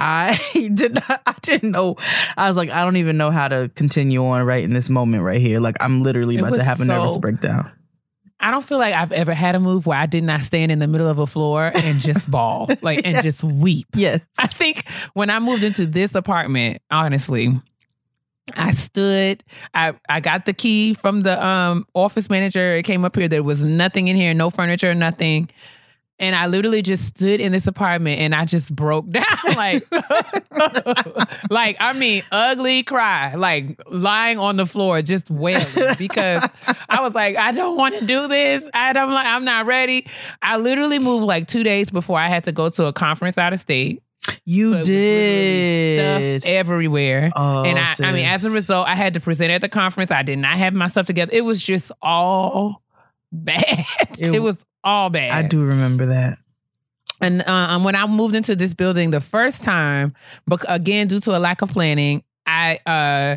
I 0.00 0.40
did 0.74 0.94
not 0.94 1.22
I 1.26 1.34
didn't 1.42 1.70
know. 1.70 1.96
I 2.36 2.48
was 2.48 2.56
like, 2.56 2.70
I 2.70 2.82
don't 2.84 2.96
even 2.96 3.18
know 3.18 3.30
how 3.30 3.48
to 3.48 3.70
continue 3.74 4.24
on 4.24 4.42
right 4.44 4.64
in 4.64 4.72
this 4.72 4.88
moment 4.88 5.22
right 5.22 5.40
here. 5.40 5.60
Like 5.60 5.76
I'm 5.78 6.02
literally 6.02 6.38
about 6.38 6.54
to 6.54 6.64
have 6.64 6.80
a 6.80 6.84
nervous 6.84 7.18
breakdown. 7.18 7.70
I 8.42 8.50
don't 8.50 8.64
feel 8.64 8.78
like 8.78 8.94
I've 8.94 9.12
ever 9.12 9.34
had 9.34 9.54
a 9.54 9.60
move 9.60 9.84
where 9.84 9.98
I 9.98 10.06
did 10.06 10.24
not 10.24 10.40
stand 10.40 10.72
in 10.72 10.78
the 10.78 10.86
middle 10.86 11.08
of 11.08 11.18
a 11.18 11.26
floor 11.26 11.70
and 11.74 12.00
just 12.00 12.30
bawl, 12.30 12.70
like 12.80 13.02
and 13.04 13.22
just 13.22 13.44
weep. 13.44 13.86
Yes. 13.94 14.22
I 14.38 14.46
think 14.46 14.88
when 15.12 15.28
I 15.28 15.38
moved 15.40 15.62
into 15.62 15.84
this 15.84 16.14
apartment, 16.14 16.80
honestly, 16.90 17.60
I 18.56 18.70
stood, 18.70 19.44
I, 19.74 19.92
I 20.08 20.20
got 20.20 20.46
the 20.46 20.54
key 20.54 20.94
from 20.94 21.20
the 21.20 21.44
um 21.46 21.86
office 21.94 22.30
manager. 22.30 22.76
It 22.76 22.84
came 22.84 23.04
up 23.04 23.14
here. 23.16 23.28
There 23.28 23.42
was 23.42 23.62
nothing 23.62 24.08
in 24.08 24.16
here, 24.16 24.32
no 24.32 24.48
furniture, 24.48 24.94
nothing. 24.94 25.50
And 26.20 26.36
I 26.36 26.46
literally 26.46 26.82
just 26.82 27.06
stood 27.06 27.40
in 27.40 27.50
this 27.50 27.66
apartment 27.66 28.20
and 28.20 28.34
I 28.34 28.44
just 28.44 28.74
broke 28.76 29.08
down 29.10 29.24
like 29.56 29.84
like 31.50 31.76
I 31.80 31.92
mean 31.94 32.22
ugly 32.30 32.82
cry, 32.82 33.34
like 33.34 33.80
lying 33.90 34.38
on 34.38 34.56
the 34.56 34.66
floor 34.66 35.02
just 35.02 35.30
wailing 35.30 35.66
because 35.98 36.46
I 36.88 37.00
was 37.00 37.14
like, 37.14 37.36
I 37.36 37.52
don't 37.52 37.76
want 37.76 37.98
to 37.98 38.04
do 38.04 38.28
this. 38.28 38.62
I 38.74 38.92
don't 38.92 39.12
like 39.12 39.26
I'm 39.26 39.44
not 39.44 39.66
ready. 39.66 40.06
I 40.42 40.56
literally 40.58 40.98
moved 40.98 41.24
like 41.24 41.46
two 41.48 41.62
days 41.62 41.90
before 41.90 42.18
I 42.18 42.28
had 42.28 42.44
to 42.44 42.52
go 42.52 42.68
to 42.70 42.84
a 42.86 42.92
conference 42.92 43.38
out 43.38 43.52
of 43.52 43.58
state. 43.60 44.02
You 44.44 44.70
So 44.70 44.76
it 44.76 44.80
was 44.80 44.88
literally 44.90 45.96
did. 45.96 46.42
stuff 46.42 46.50
everywhere. 46.50 47.30
Oh, 47.34 47.64
and 47.64 47.78
I, 47.78 47.94
I 48.00 48.12
mean, 48.12 48.26
as 48.26 48.44
a 48.44 48.50
result, 48.50 48.86
I 48.86 48.94
had 48.94 49.14
to 49.14 49.20
present 49.20 49.50
at 49.50 49.62
the 49.62 49.68
conference. 49.68 50.10
I 50.10 50.22
did 50.22 50.38
not 50.38 50.58
have 50.58 50.74
my 50.74 50.86
stuff 50.88 51.06
together. 51.06 51.32
It 51.34 51.40
was 51.40 51.62
just 51.62 51.90
all 52.02 52.82
bad. 53.32 53.86
It- 54.18 54.34
It, 54.34 54.42
was 54.42 54.56
all 54.84 55.10
bad. 55.10 55.32
I 55.32 55.46
do 55.46 55.62
remember 55.62 56.06
that. 56.06 56.38
And 57.20 57.42
uh, 57.42 57.66
um, 57.70 57.84
when 57.84 57.94
I 57.94 58.06
moved 58.06 58.34
into 58.34 58.56
this 58.56 58.72
building 58.74 59.10
the 59.10 59.20
first 59.20 59.62
time, 59.62 60.14
but 60.46 60.64
again, 60.68 61.06
due 61.08 61.20
to 61.20 61.36
a 61.36 61.38
lack 61.38 61.60
of 61.62 61.68
planning, 61.68 62.24
I 62.46 62.80
uh, 62.86 63.36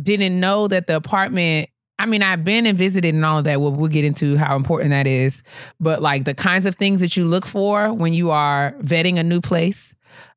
didn't 0.00 0.38
know 0.38 0.68
that 0.68 0.86
the 0.86 0.96
apartment. 0.96 1.70
I 1.98 2.04
mean, 2.04 2.22
I've 2.22 2.44
been 2.44 2.66
and 2.66 2.76
visited 2.76 3.14
and 3.14 3.24
all 3.24 3.38
of 3.38 3.44
that. 3.44 3.58
We'll, 3.58 3.72
we'll 3.72 3.88
get 3.88 4.04
into 4.04 4.36
how 4.36 4.54
important 4.54 4.90
that 4.90 5.06
is. 5.06 5.42
But 5.80 6.02
like 6.02 6.24
the 6.24 6.34
kinds 6.34 6.66
of 6.66 6.76
things 6.76 7.00
that 7.00 7.16
you 7.16 7.24
look 7.24 7.46
for 7.46 7.90
when 7.90 8.12
you 8.12 8.30
are 8.30 8.74
vetting 8.82 9.18
a 9.18 9.22
new 9.22 9.40
place. 9.40 9.94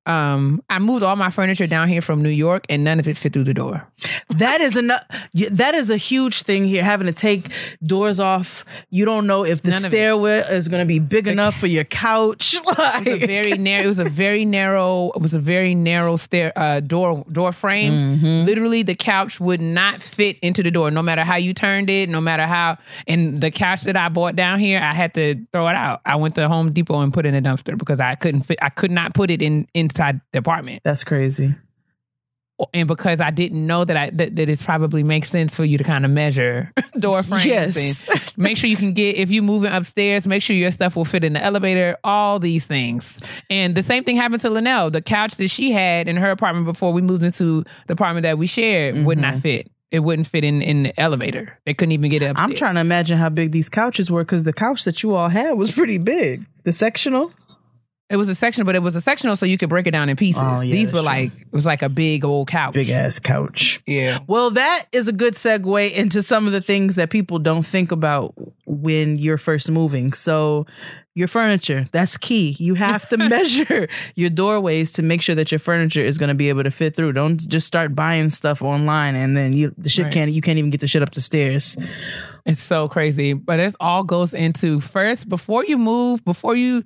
Um, 0.10 0.64
I 0.72 0.80
moved 0.80 1.04
all 1.04 1.16
my 1.16 1.30
furniture 1.30 1.68
down 1.68 1.88
here 1.88 2.02
from 2.02 2.20
New 2.24 2.30
York, 2.30 2.66
and 2.68 2.84
none 2.84 3.00
of 3.00 3.08
it 3.08 3.16
fit 3.16 3.32
through 3.32 3.44
the 3.44 3.54
door. 3.54 3.88
That 4.30 4.60
is 4.60 4.76
enough. 4.76 5.04
That 5.52 5.76
is 5.76 5.92
a 5.92 5.98
huge 5.98 6.42
thing 6.42 6.66
here. 6.66 6.84
Having 6.84 7.08
to 7.08 7.14
take 7.14 7.52
doors 7.86 8.20
off. 8.20 8.66
You 8.90 9.06
don't 9.06 9.28
know 9.28 9.46
if 9.46 9.62
the 9.62 9.70
None 9.70 9.84
stairway 9.84 10.40
is 10.50 10.68
going 10.68 10.82
to 10.82 10.88
be 10.88 10.98
big 10.98 11.28
enough 11.28 11.56
for 11.56 11.68
your 11.68 11.84
couch. 11.84 12.58
It 13.00 13.06
was 13.06 13.24
a 13.24 13.28
very 13.28 13.58
narrow. 13.58 13.84
It 13.84 13.88
was 13.88 14.00
a 14.00 14.10
very 14.10 14.46
narrow. 14.46 15.12
It 15.16 15.22
was 15.22 15.34
a 15.34 15.40
very 15.40 15.76
narrow 15.76 16.18
stair 16.18 16.58
uh, 16.58 16.80
door 16.80 17.24
door 17.32 17.52
frame. 17.52 17.94
Mm-hmm. 17.94 18.46
Literally, 18.46 18.84
the 18.84 18.96
couch 18.96 19.40
would 19.40 19.62
not 19.62 20.02
fit 20.02 20.40
into 20.40 20.64
the 20.64 20.72
door, 20.72 20.92
no 20.92 21.02
matter 21.02 21.24
how 21.24 21.36
you 21.36 21.54
turned 21.54 21.90
it, 21.90 22.10
no 22.10 22.20
matter 22.20 22.46
how. 22.46 22.78
And 23.08 23.42
the 23.42 23.52
couch 23.52 23.84
that 23.84 23.96
I 23.96 24.10
bought 24.10 24.36
down 24.36 24.60
here, 24.60 24.80
I 24.80 24.94
had 24.94 25.14
to 25.16 25.36
throw 25.52 25.68
it 25.68 25.76
out. 25.76 26.02
I 26.06 26.16
went 26.16 26.36
to 26.36 26.48
Home 26.48 26.72
Depot 26.72 27.00
and 27.02 27.14
put 27.14 27.26
it 27.26 27.34
in 27.34 27.46
a 27.46 27.48
dumpster 27.48 27.78
because 27.78 28.00
I 28.00 28.16
couldn't 28.16 28.44
fit. 28.44 28.58
I 28.62 28.70
could 28.70 28.92
not 28.92 29.14
put 29.14 29.30
it 29.30 29.42
in 29.42 29.68
inside 30.00 30.22
the 30.32 30.40
apartment, 30.40 30.82
That's 30.84 31.04
crazy. 31.04 31.56
and 32.74 32.88
because 32.88 33.20
I 33.20 33.32
didn't 33.32 33.66
know 33.66 33.86
that 33.86 33.96
I 33.96 34.10
that, 34.12 34.36
that 34.36 34.50
it 34.50 34.60
probably 34.60 35.04
makes 35.04 35.30
sense 35.30 35.56
for 35.56 35.64
you 35.64 35.78
to 35.78 35.84
kind 35.84 36.04
of 36.06 36.12
measure 36.12 36.72
door 37.00 37.24
frames 37.24 37.46
Yes. 37.46 38.06
and 38.10 38.34
make 38.38 38.58
sure 38.58 38.70
you 38.70 38.78
can 38.78 38.94
get 38.94 39.16
if 39.16 39.32
you're 39.32 39.44
moving 39.44 39.72
upstairs 39.72 40.28
make 40.28 40.42
sure 40.42 40.56
your 40.56 40.72
stuff 40.72 40.96
will 40.96 41.06
fit 41.06 41.24
in 41.24 41.34
the 41.34 41.44
elevator 41.44 41.98
all 42.04 42.38
these 42.38 42.66
things 42.66 43.18
and 43.50 43.76
the 43.76 43.84
same 43.84 44.04
thing 44.04 44.18
happened 44.18 44.42
to 44.42 44.50
Linnell 44.50 44.92
the 44.92 45.02
couch 45.02 45.36
that 45.36 45.48
she 45.48 45.72
had 45.72 46.10
in 46.10 46.18
her 46.18 46.32
apartment 46.32 46.66
before 46.66 46.92
we 46.92 47.02
moved 47.02 47.24
into 47.24 47.64
the 47.88 47.94
apartment 47.94 48.24
that 48.24 48.38
we 48.38 48.46
shared 48.46 49.06
would 49.06 49.18
not 49.18 49.36
mm-hmm. 49.36 49.42
fit 49.42 49.72
it 49.92 50.00
wouldn't 50.00 50.28
fit 50.28 50.44
in 50.44 50.62
in 50.62 50.84
the 50.84 51.00
elevator 51.00 51.58
they 51.66 51.74
couldn't 51.74 51.94
even 51.94 52.10
get 52.10 52.22
it 52.22 52.26
upstairs 52.26 52.50
I'm 52.50 52.56
trying 52.58 52.76
to 52.76 52.82
imagine 52.82 53.18
how 53.18 53.30
big 53.30 53.54
these 53.54 53.70
couches 53.70 54.12
were 54.12 54.26
because 54.26 54.44
the 54.44 54.54
couch 54.54 54.84
that 54.84 55.02
you 55.02 55.16
all 55.16 55.30
had 55.30 55.54
was 55.54 55.72
pretty 55.72 55.98
big. 55.98 56.46
The 56.64 56.74
sectional. 56.74 57.32
It 58.10 58.18
was 58.18 58.28
a 58.30 58.36
section 58.36 58.66
but 58.66 58.76
it 58.76 58.82
was 58.82 58.96
a 58.96 59.02
sectional 59.02 59.36
so 59.36 59.46
you 59.46 59.58
could 59.58 59.70
break 59.70 59.86
it 59.88 59.92
down 59.92 60.10
in 60.10 60.16
pieces 60.16 60.42
Oh, 60.44 60.62
yeah, 60.62 60.72
these 60.72 60.88
were 60.92 61.00
true. 61.00 61.06
like 61.06 61.32
it 61.40 61.52
was 61.52 61.66
like 61.66 61.82
a 61.82 61.90
big 61.90 62.26
old 62.26 62.48
couch 62.48 62.74
Big 62.74 62.90
ass 62.90 63.20
couch. 63.20 63.82
yeah 63.86 64.20
Well, 64.28 64.52
that 64.52 64.86
is 64.92 65.08
a 65.08 65.14
good 65.14 65.34
segue 65.34 65.92
into 65.94 66.24
some 66.24 66.48
of 66.48 66.54
the 66.54 66.62
things 66.62 66.96
that 66.96 67.10
people 67.10 67.40
don't 67.40 67.66
think 67.66 67.92
about 67.92 68.34
when 68.66 69.18
you're 69.18 69.38
first 69.38 69.70
moving. 69.72 70.14
So, 70.14 70.66
your 71.16 71.28
furniture, 71.28 71.86
that's 71.92 72.16
key. 72.18 72.56
You 72.60 72.76
have 72.76 73.10
to 73.10 73.18
measure 73.36 73.90
your 74.16 74.30
doorways 74.30 74.92
to 74.94 75.02
make 75.02 75.22
sure 75.22 75.36
that 75.36 75.52
your 75.52 75.60
furniture 75.60 76.06
is 76.06 76.18
going 76.18 76.30
to 76.30 76.36
be 76.36 76.48
able 76.50 76.64
to 76.64 76.72
fit 76.72 76.96
through. 76.96 77.12
Don't 77.14 77.46
just 77.48 77.68
start 77.68 77.94
buying 77.96 78.30
stuff 78.30 78.62
online 78.62 79.16
and 79.16 79.36
then 79.36 79.52
you 79.52 79.74
the 79.78 79.90
shit 79.90 80.06
Right. 80.06 80.14
can't 80.14 80.32
you 80.32 80.42
can't 80.42 80.58
even 80.60 80.70
get 80.70 80.80
the 80.82 80.88
shit 80.88 81.02
up 81.02 81.14
the 81.14 81.20
stairs. 81.22 81.76
It's 82.46 82.62
so 82.62 82.88
crazy. 82.88 83.34
But 83.34 83.60
it 83.60 83.76
all 83.80 84.04
goes 84.04 84.34
into 84.34 84.80
first 84.80 85.28
before 85.28 85.66
you 85.66 85.78
move, 85.78 86.24
before 86.24 86.56
you 86.56 86.84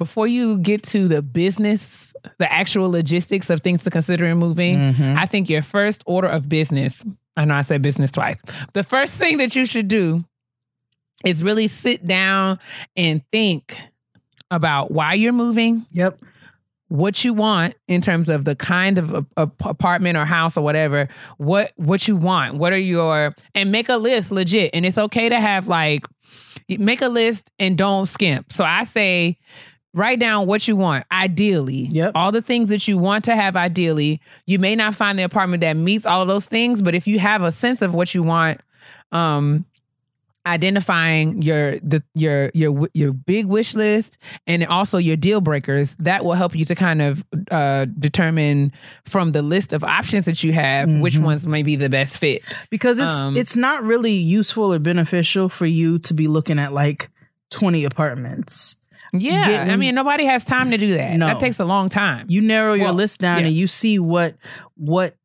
before 0.00 0.26
you 0.26 0.56
get 0.58 0.82
to 0.84 1.06
the 1.08 1.20
business, 1.20 2.14
the 2.38 2.50
actual 2.50 2.90
logistics 2.90 3.50
of 3.50 3.60
things 3.60 3.84
to 3.84 3.90
consider 3.90 4.24
in 4.26 4.38
moving, 4.38 4.78
Mhm. 4.94 5.16
I 5.18 5.26
think 5.26 5.50
your 5.50 5.60
first 5.62 6.02
order 6.06 6.26
of 6.26 6.48
business, 6.48 7.04
I 7.36 7.44
know 7.44 7.54
I 7.54 7.60
said 7.60 7.82
business 7.82 8.10
twice. 8.10 8.38
The 8.72 8.82
first 8.82 9.12
thing 9.12 9.36
that 9.36 9.54
you 9.54 9.66
should 9.66 9.88
do 9.88 10.24
is 11.24 11.42
really 11.42 11.68
sit 11.68 12.06
down 12.06 12.58
and 12.96 13.20
think 13.30 13.76
about 14.50 14.90
why 14.90 15.12
you're 15.14 15.32
moving, 15.34 15.84
Yep. 15.92 16.18
what 16.88 17.22
you 17.22 17.34
want 17.34 17.74
in 17.86 18.00
terms 18.00 18.30
of 18.30 18.46
the 18.46 18.56
kind 18.56 18.96
of 18.96 19.12
a- 19.14 19.26
a- 19.36 19.50
apartment 19.66 20.16
or 20.16 20.24
house 20.24 20.56
or 20.56 20.64
whatever 20.64 21.08
what 21.36 21.70
what 21.76 22.08
you 22.08 22.16
want 22.16 22.54
what 22.56 22.72
are 22.72 22.76
your 22.94 23.32
and 23.54 23.70
make 23.70 23.88
a 23.88 23.94
list 23.96 24.32
legit 24.32 24.70
and 24.74 24.84
it's 24.84 24.98
okay 24.98 25.28
to 25.28 25.38
have 25.38 25.68
like 25.68 26.04
make 26.68 27.00
a 27.00 27.06
list 27.08 27.48
and 27.60 27.78
don't 27.78 28.06
skimp 28.06 28.52
so 28.52 28.64
i 28.64 28.82
say 28.82 29.36
write 29.92 30.20
down 30.20 30.46
what 30.46 30.68
you 30.68 30.76
want 30.76 31.04
ideally 31.10 31.88
Yep. 31.90 32.12
all 32.14 32.30
the 32.32 32.42
things 32.42 32.68
that 32.68 32.86
you 32.86 32.96
want 32.96 33.24
to 33.24 33.34
have 33.34 33.56
ideally 33.56 34.20
you 34.46 34.58
may 34.58 34.76
not 34.76 34.94
find 34.94 35.18
the 35.18 35.24
apartment 35.24 35.62
that 35.62 35.76
meets 35.76 36.06
all 36.06 36.22
of 36.22 36.28
those 36.28 36.44
things 36.46 36.80
but 36.82 36.94
if 36.94 37.06
you 37.08 37.18
have 37.18 37.42
a 37.42 37.50
sense 37.50 37.82
of 37.82 37.92
what 37.94 38.14
you 38.14 38.22
want 38.22 38.60
um 39.12 39.64
identifying 40.46 41.42
your 41.42 41.78
the 41.80 42.02
your 42.14 42.50
your 42.54 42.88
your 42.94 43.12
big 43.12 43.44
wish 43.44 43.74
list 43.74 44.16
and 44.46 44.64
also 44.66 44.96
your 44.96 45.14
deal 45.16 45.40
breakers 45.42 45.94
that 45.98 46.24
will 46.24 46.32
help 46.32 46.54
you 46.56 46.64
to 46.64 46.74
kind 46.74 47.02
of 47.02 47.22
uh 47.50 47.84
determine 47.98 48.72
from 49.04 49.32
the 49.32 49.42
list 49.42 49.74
of 49.74 49.84
options 49.84 50.24
that 50.24 50.42
you 50.42 50.52
have 50.54 50.88
which 50.88 51.18
Mhm. 51.18 51.24
ones 51.24 51.46
may 51.46 51.62
be 51.62 51.76
the 51.76 51.90
best 51.90 52.16
fit 52.18 52.42
Because 52.70 52.98
it's 52.98 53.10
Um, 53.10 53.36
it's 53.36 53.54
not 53.54 53.82
really 53.84 54.14
useful 54.14 54.72
or 54.72 54.78
beneficial 54.78 55.48
for 55.50 55.66
you 55.66 55.98
to 56.00 56.14
be 56.14 56.26
looking 56.26 56.58
at 56.58 56.72
like 56.72 57.10
20 57.50 57.84
apartments. 57.84 58.76
Yeah 59.12 59.46
Getting- 59.48 59.72
i 59.72 59.76
mean 59.76 59.94
nobody 59.94 60.24
has 60.24 60.44
time 60.44 60.70
to 60.70 60.78
do 60.78 60.94
that 60.94 61.16
No. 61.16 61.26
that 61.26 61.40
takes 61.40 61.58
a 61.58 61.64
long 61.64 61.88
time 61.88 62.26
You 62.28 62.40
narrow 62.40 62.74
your 62.74 62.86
Well, 62.86 62.94
list 62.94 63.20
down 63.20 63.40
yeah. 63.40 63.46
and 63.48 63.56
you 63.56 63.66
see 63.66 63.98
what 63.98 64.36
what 64.76 65.16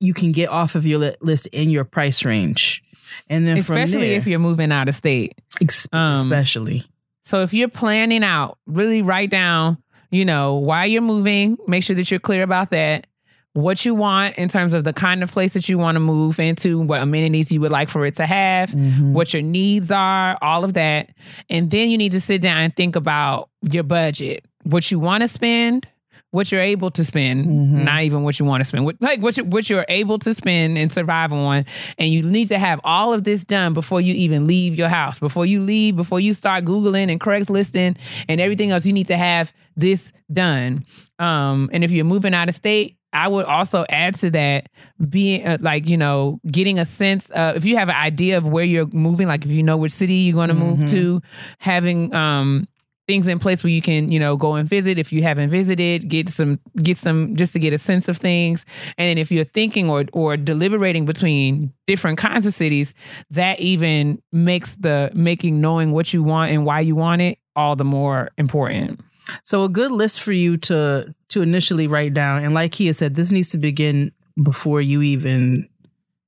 you 0.00 0.12
can 0.14 0.32
get 0.32 0.48
off 0.48 0.74
of 0.74 0.84
your 0.86 1.14
list 1.20 1.46
in 1.48 1.70
your 1.70 1.84
price 1.84 2.24
range. 2.24 2.82
And 3.30 3.46
then 3.46 3.62
from 3.62 3.76
especially 3.78 4.08
there, 4.08 4.18
if 4.18 4.26
you're 4.26 4.38
moving 4.40 4.70
out 4.72 4.88
of 4.88 4.94
state 4.94 5.40
ex- 5.62 5.88
um, 5.92 6.14
especially 6.14 6.84
So 7.24 7.42
if 7.42 7.54
you're 7.54 7.68
planning 7.68 8.22
out, 8.24 8.58
really 8.66 9.00
write 9.02 9.30
down, 9.30 9.78
you 10.10 10.24
know, 10.24 10.54
why 10.56 10.84
you're 10.86 11.00
moving, 11.00 11.56
make 11.66 11.82
sure 11.84 11.96
that 11.96 12.10
you're 12.10 12.20
clear 12.20 12.42
about 12.42 12.70
that, 12.70 13.06
what 13.54 13.84
you 13.84 13.94
want 13.94 14.36
in 14.36 14.48
terms 14.48 14.72
of 14.72 14.82
the 14.84 14.92
kind 14.92 15.22
of 15.22 15.30
place 15.30 15.52
that 15.54 15.68
you 15.68 15.78
want 15.78 15.94
to 15.94 16.00
move 16.00 16.38
into, 16.40 16.80
what 16.80 17.00
amenities 17.00 17.50
you 17.52 17.60
would 17.60 17.70
like 17.70 17.88
for 17.88 18.04
it 18.04 18.16
to 18.16 18.26
have, 18.26 18.70
Mhm. 18.70 19.12
what 19.12 19.32
your 19.32 19.42
needs 19.42 19.90
are, 19.92 20.36
all 20.42 20.64
of 20.64 20.74
that. 20.74 21.10
And 21.48 21.70
then 21.70 21.88
you 21.88 21.96
need 21.96 22.12
to 22.12 22.20
sit 22.20 22.40
down 22.40 22.58
and 22.62 22.74
think 22.74 22.96
about 22.96 23.48
your 23.62 23.84
budget, 23.84 24.44
what 24.64 24.90
you 24.90 24.98
want 24.98 25.22
to 25.22 25.28
spend, 25.28 25.86
what 26.32 26.50
you're 26.50 26.60
able 26.62 26.90
to 26.90 27.04
spend, 27.04 27.46
Mhm. 27.46 27.84
not 27.84 28.02
even 28.02 28.24
what 28.24 28.40
you 28.40 28.44
want 28.44 28.60
to 28.60 28.64
spend, 28.64 28.84
what, 28.84 28.96
like 29.00 29.22
what, 29.22 29.36
you, 29.36 29.44
what 29.44 29.70
you're 29.70 29.86
able 29.88 30.18
to 30.18 30.34
spend 30.34 30.76
and 30.76 30.90
survive 30.90 31.32
on. 31.32 31.64
And 31.96 32.08
you 32.10 32.22
need 32.24 32.48
to 32.48 32.58
have 32.58 32.80
all 32.82 33.12
of 33.14 33.22
this 33.22 33.44
done 33.44 33.72
before 33.72 34.00
you 34.00 34.14
even 34.14 34.48
leave 34.48 34.74
your 34.74 34.88
house. 34.88 35.20
Before 35.20 35.46
you 35.46 35.60
leave, 35.62 35.94
before 35.94 36.18
you 36.18 36.34
start 36.34 36.64
Googling 36.64 37.08
and 37.08 37.20
Craiglisting 37.20 37.94
and 38.28 38.40
everything 38.40 38.72
else, 38.72 38.84
you 38.84 38.92
need 38.92 39.06
to 39.06 39.16
have 39.16 39.52
this 39.76 40.10
done. 40.32 40.84
Um, 41.20 41.70
and 41.72 41.84
if 41.84 41.92
you're 41.92 42.04
moving 42.04 42.34
out 42.34 42.48
of 42.48 42.56
state, 42.56 42.96
I 43.14 43.28
would 43.28 43.46
also 43.46 43.86
add 43.88 44.16
to 44.16 44.30
that 44.32 44.68
being 45.08 45.46
uh, 45.46 45.58
like, 45.60 45.88
you 45.88 45.96
know, 45.96 46.40
getting 46.50 46.78
a 46.78 46.84
sense 46.84 47.30
of 47.30 47.56
if 47.56 47.64
you 47.64 47.76
have 47.76 47.88
an 47.88 47.94
idea 47.96 48.36
of 48.36 48.48
where 48.48 48.64
you're 48.64 48.88
moving, 48.88 49.28
like 49.28 49.44
if 49.44 49.50
you 49.50 49.62
know 49.62 49.76
which 49.76 49.92
city 49.92 50.14
you're 50.14 50.34
going 50.34 50.48
to 50.48 50.54
Mhm. 50.54 50.58
move 50.58 50.84
to, 50.90 51.22
having 51.58 52.14
um 52.14 52.66
things 53.06 53.26
in 53.26 53.38
place 53.38 53.62
where 53.62 53.70
you 53.70 53.82
can, 53.82 54.10
you 54.10 54.18
know, 54.18 54.34
go 54.34 54.54
and 54.54 54.66
visit 54.66 54.98
if 54.98 55.12
you 55.12 55.22
haven't 55.22 55.50
visited, 55.50 56.08
get 56.08 56.28
some 56.28 56.58
get 56.82 56.96
some 56.96 57.36
just 57.36 57.52
to 57.52 57.58
get 57.58 57.72
a 57.74 57.78
sense 57.78 58.08
of 58.08 58.16
things. 58.16 58.64
And 58.96 59.08
then 59.10 59.18
if 59.18 59.30
you're 59.30 59.44
thinking 59.44 59.90
or 59.90 60.04
or 60.14 60.36
deliberating 60.38 61.04
between 61.04 61.72
different 61.86 62.16
kinds 62.18 62.46
of 62.46 62.54
cities, 62.54 62.94
that 63.30 63.60
even 63.60 64.22
makes 64.32 64.76
the 64.76 65.10
making 65.14 65.60
knowing 65.60 65.92
what 65.92 66.14
you 66.14 66.22
want 66.22 66.50
and 66.52 66.64
why 66.64 66.80
you 66.80 66.96
want 66.96 67.20
it 67.22 67.38
all 67.54 67.76
the 67.76 67.84
more 67.84 68.30
important. 68.38 69.00
So 69.42 69.64
a 69.64 69.68
good 69.68 69.92
list 69.92 70.20
for 70.20 70.32
you 70.32 70.56
to 70.58 71.14
to 71.30 71.42
initially 71.42 71.86
write 71.86 72.14
down, 72.14 72.44
and 72.44 72.54
like 72.54 72.72
Kia 72.72 72.94
said, 72.94 73.14
this 73.14 73.30
needs 73.30 73.50
to 73.50 73.58
begin 73.58 74.12
before 74.42 74.80
you 74.80 75.02
even 75.02 75.68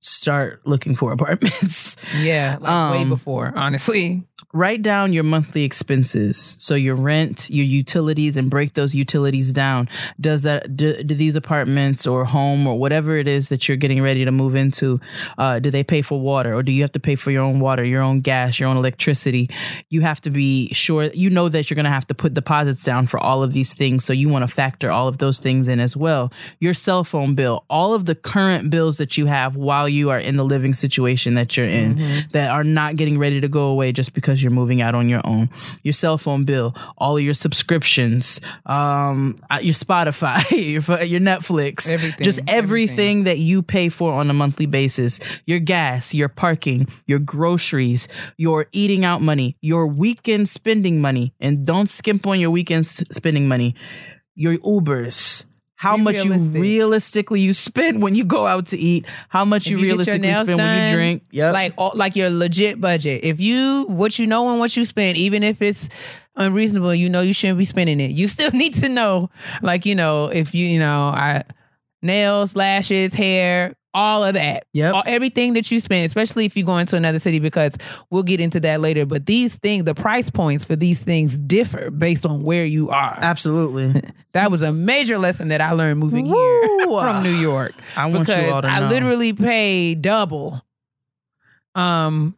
start 0.07 0.61
looking 0.65 0.97
for 0.97 1.13
apartments. 1.13 1.97
Yeah, 2.17 2.57
like 2.61 2.93
way 2.93 3.03
Um, 3.03 3.09
before, 3.09 3.53
honestly. 3.57 4.23
write 4.53 4.83
down 4.83 5.13
your 5.13 5.25
monthly 5.25 5.65
expenses. 5.65 6.57
So 6.59 6.75
your 6.75 6.95
rent 6.95 7.49
your 7.51 7.65
utilities 7.67 8.37
and 8.37 8.49
break 8.51 8.75
those 8.75 8.95
utilities 8.95 9.53
down. 9.53 9.89
Does 10.21 10.43
that 10.45 10.77
do, 10.77 11.03
do 11.03 11.15
these 11.15 11.37
apartments 11.37 12.07
or 12.07 12.25
home 12.25 12.67
or 12.67 12.79
whatever 12.79 13.17
it 13.19 13.27
is 13.29 13.49
that 13.49 13.67
you're 13.69 13.77
getting 13.77 14.03
ready 14.03 14.25
to 14.25 14.33
move 14.33 14.55
into 14.55 15.01
uh, 15.39 15.59
do 15.59 15.71
they 15.71 15.83
pay 15.85 16.01
for 16.03 16.21
water 16.21 16.55
or 16.55 16.63
do 16.63 16.71
you 16.73 16.83
have 16.83 16.93
to 16.93 17.01
pay 17.01 17.17
for 17.17 17.31
your 17.31 17.43
own 17.43 17.61
water 17.61 17.85
your 17.85 18.03
own 18.03 18.21
gas 18.21 18.61
your 18.61 18.69
own 18.69 18.77
electricity? 18.77 19.51
You 19.91 20.03
have 20.03 20.21
to 20.23 20.31
be 20.31 20.73
sure 20.73 21.05
you 21.13 21.29
know 21.31 21.49
that 21.49 21.69
you're 21.71 21.77
going 21.77 21.85
to 21.85 21.91
have 21.91 22.07
to 22.09 22.15
put 22.15 22.35
deposits 22.35 22.85
down 22.85 23.07
for 23.09 23.19
all 23.19 23.43
of 23.43 23.53
these 23.53 23.75
things. 23.75 24.05
So 24.05 24.13
you 24.13 24.29
want 24.29 24.49
to 24.49 24.55
factor 24.55 24.91
all 24.91 25.09
of 25.09 25.19
those 25.19 25.39
things 25.41 25.67
in 25.69 25.81
as 25.81 25.97
well. 25.97 26.33
Your 26.61 26.75
cell 26.75 27.05
phone 27.05 27.35
bill 27.35 27.65
all 27.69 27.95
of 27.95 28.05
the 28.07 28.15
current 28.15 28.71
bills 28.71 28.97
that 28.99 29.17
you 29.19 29.27
have 29.27 29.57
while 29.57 29.89
you 29.89 29.96
are 30.05 30.19
in 30.19 30.37
the 30.37 30.45
living 30.45 30.75
situation 30.75 31.35
that 31.35 31.57
you're 31.57 31.67
in 31.69 32.27
that 32.33 32.51
are 32.51 32.65
not 32.65 32.97
getting 32.97 33.19
ready 33.19 33.41
to 33.41 33.49
go 33.49 33.65
away 33.67 33.93
just 33.93 34.13
because 34.13 34.43
you're 34.43 34.53
moving 34.53 34.81
out 34.83 34.95
on 34.95 35.09
your 35.09 35.21
own. 35.25 35.49
Your 35.83 35.95
cell 35.95 36.19
phone 36.19 36.45
bill, 36.45 36.75
all 36.99 37.17
of 37.17 37.23
your 37.23 37.35
subscriptions, 37.35 38.41
um, 38.67 39.37
uh, 39.51 39.59
your 39.63 39.75
Spotify, 39.75 40.45
your 40.51 41.03
your 41.03 41.21
Netflix, 41.21 41.91
Everything, 41.91 42.23
just 42.25 42.39
everything, 42.47 42.59
everything. 42.59 43.25
that 43.25 43.39
you 43.39 43.63
pay 43.63 43.89
for 43.89 44.13
on 44.13 44.29
a 44.31 44.35
monthly 44.35 44.67
basis. 44.67 45.19
Your 45.47 45.59
gas, 45.59 46.13
your 46.13 46.29
parking, 46.29 46.87
your 47.07 47.19
groceries, 47.19 48.09
your 48.37 48.67
eating 48.73 49.05
out 49.05 49.23
money, 49.23 49.57
your 49.63 49.87
weekend 49.87 50.49
spending 50.49 51.01
money, 51.01 51.33
and 51.41 51.65
don't 51.67 51.89
skimp 51.89 52.27
on 52.27 52.39
your 52.39 52.51
weekend 52.51 52.87
spending 52.87 53.49
money. 53.49 53.75
Your 54.35 54.59
Ubers. 54.59 55.46
How 55.77 55.97
Be 55.97 56.03
much 56.03 56.25
you 56.25 56.33
realistically 56.33 57.41
you 57.43 57.53
spend 57.53 58.03
when 58.03 58.15
you 58.15 58.25
go 58.25 58.47
out 58.47 58.69
to 58.69 58.79
eat? 58.79 59.05
How 59.29 59.45
much 59.45 59.67
you, 59.67 59.77
you 59.77 59.85
realistically 59.85 60.33
spend 60.33 60.57
when 60.59 60.89
you 60.89 60.95
drink? 60.95 61.23
Yep. 61.33 61.53
Like 61.53 61.75
all, 61.77 61.93
like 61.95 62.17
your 62.17 62.31
legit 62.31 62.81
budget. 62.81 63.25
If 63.25 63.41
you 63.41 63.85
what 63.89 64.19
you 64.19 64.27
know 64.27 64.49
and 64.49 64.59
what 64.59 64.75
you 64.75 64.87
spend, 64.87 65.19
even 65.19 65.43
if 65.43 65.61
it's 65.61 65.91
unreasonable, 66.35 66.95
you 66.95 67.11
know 67.11 67.21
you 67.21 67.35
shouldn't 67.35 67.59
be 67.59 67.67
spending 67.67 68.01
it. 68.01 68.13
You 68.13 68.27
still 68.27 68.51
need 68.55 68.75
to 68.77 68.89
know, 68.89 69.29
like 69.61 69.85
you 69.85 69.95
know, 69.95 70.29
if 70.29 70.55
you 70.55 70.67
you 70.67 70.79
know, 70.79 71.09
I 71.09 71.45
nails, 72.01 72.57
lashes, 72.57 73.13
hair, 73.13 73.76
all 73.97 74.23
of 74.23 74.35
that. 74.35 74.67
Yep. 74.75 74.95
All, 74.95 75.03
everything 75.07 75.55
that 75.55 75.71
you 75.71 75.81
spend, 75.81 76.05
especially 76.05 76.45
if 76.45 76.55
you 76.55 76.65
go 76.65 76.77
into 76.77 76.97
another 76.97 77.19
city, 77.19 77.39
because 77.39 77.73
we'll 78.11 78.23
get 78.23 78.41
into 78.41 78.61
that 78.61 78.83
later. 78.83 79.07
But 79.07 79.25
these 79.25 79.57
things, 79.57 79.85
the 79.85 79.95
price 79.95 80.29
points 80.31 80.67
for 80.67 80.77
these 80.77 81.01
things 81.01 81.39
differ 81.39 81.91
based 81.91 82.27
on 82.27 82.43
where 82.43 82.67
you 82.67 82.91
are. 82.91 83.19
Absolutely. 83.21 84.03
That 84.33 84.51
was 84.51 84.63
a 84.63 84.71
major 84.71 85.17
lesson 85.17 85.49
that 85.49 85.63
I 85.63 85.73
learned 85.73 85.99
moving 85.99 86.27
here 86.27 86.69
from 86.85 87.23
New 87.23 87.31
York 87.31 87.73
I 87.97 88.05
want 88.05 88.29
you 88.29 88.35
all 88.35 88.61
to 88.61 88.69
know. 88.69 88.75
I 88.75 88.87
literally 88.87 89.33
pay 89.33 89.95
double 89.95 90.63
um 91.75 92.37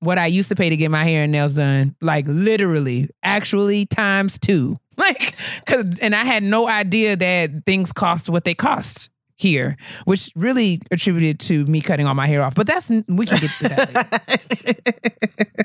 what 0.00 0.18
I 0.18 0.26
used 0.26 0.50
to 0.50 0.54
pay 0.54 0.68
to 0.68 0.76
get 0.76 0.90
my 0.90 1.04
hair 1.04 1.22
and 1.22 1.32
nails 1.32 1.54
done. 1.54 1.96
Like 2.02 2.26
literally, 2.28 3.08
actually 3.22 3.86
times 3.86 4.38
two. 4.38 4.78
Like 4.98 5.36
cuz 5.64 5.86
and 6.02 6.14
I 6.14 6.26
had 6.26 6.42
no 6.42 6.68
idea 6.68 7.16
that 7.16 7.64
things 7.64 7.92
cost 7.92 8.28
what 8.28 8.44
they 8.44 8.54
cost 8.54 9.08
here, 9.38 9.76
which 10.04 10.30
really 10.34 10.82
attributed 10.90 11.38
to 11.38 11.64
me 11.66 11.80
cutting 11.80 12.06
all 12.06 12.14
my 12.14 12.26
hair 12.26 12.42
off. 12.42 12.54
But 12.54 12.66
that's 12.66 12.88
we 12.88 13.24
can 13.24 13.38
get 13.38 13.50
to 13.60 13.68
that 13.68 14.98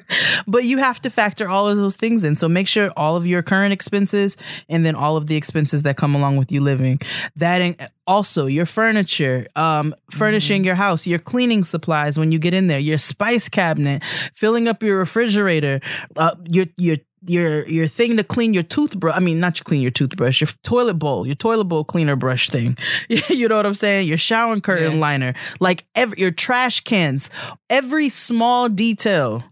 but 0.48 0.64
you 0.64 0.78
have 0.78 1.02
to 1.02 1.10
factor 1.10 1.50
all 1.50 1.68
of 1.68 1.78
those 1.78 1.96
things 1.96 2.24
in. 2.24 2.36
So 2.36 2.48
make 2.48 2.68
sure 2.68 2.92
all 2.96 3.16
of 3.16 3.26
your 3.26 3.42
current 3.42 3.74
expenses 3.74 4.38
and 4.70 4.86
then 4.86 4.96
all 4.96 5.18
of 5.18 5.26
the 5.26 5.36
expenses 5.36 5.82
that 5.84 5.98
come 5.98 6.14
along 6.14 6.38
with 6.38 6.52
you 6.52 6.62
living. 6.62 7.00
That 7.36 7.62
in, 7.62 7.76
also 8.06 8.46
your 8.46 8.68
furniture, 8.68 9.48
um, 9.56 9.96
furnishing 10.12 10.64
your 10.64 10.76
house, 10.76 11.08
your 11.08 11.20
cleaning 11.20 11.64
supplies 11.64 12.18
when 12.18 12.32
you 12.32 12.38
get 12.38 12.54
in 12.54 12.68
there, 12.68 12.80
your 12.80 13.00
spice 13.00 13.50
cabinet, 13.50 14.04
filling 14.36 14.68
up 14.68 14.84
your 14.84 15.00
refrigerator, 15.00 15.82
uh, 16.16 16.36
your 16.46 16.68
your 16.78 16.98
your 17.26 17.68
your 17.68 17.88
thing 17.88 18.18
to 18.18 18.24
clean 18.24 18.54
your 18.54 18.64
toothbrush. 18.64 19.16
I 19.16 19.20
mean, 19.20 19.40
not 19.40 19.56
to 19.56 19.64
clean 19.64 19.82
your 19.82 19.92
toothbrush, 19.92 20.42
your 20.42 20.50
toilet 20.64 20.96
bowl, 20.96 21.26
your 21.26 21.36
toilet 21.36 21.66
bowl 21.66 21.84
cleaner 21.84 22.16
brush 22.16 22.50
thing. 22.50 22.78
you 23.10 23.48
know 23.48 23.58
what 23.58 23.66
I'm 23.66 23.74
saying? 23.74 24.08
Your 24.08 24.18
shower 24.18 24.60
curtain 24.60 24.94
Yeah. 24.94 25.00
liner, 25.00 25.34
like 25.60 25.86
every 25.96 26.20
your 26.20 26.32
trash 26.32 26.82
cans, 26.82 27.30
every 27.70 28.10
small 28.10 28.70
detail 28.70 29.44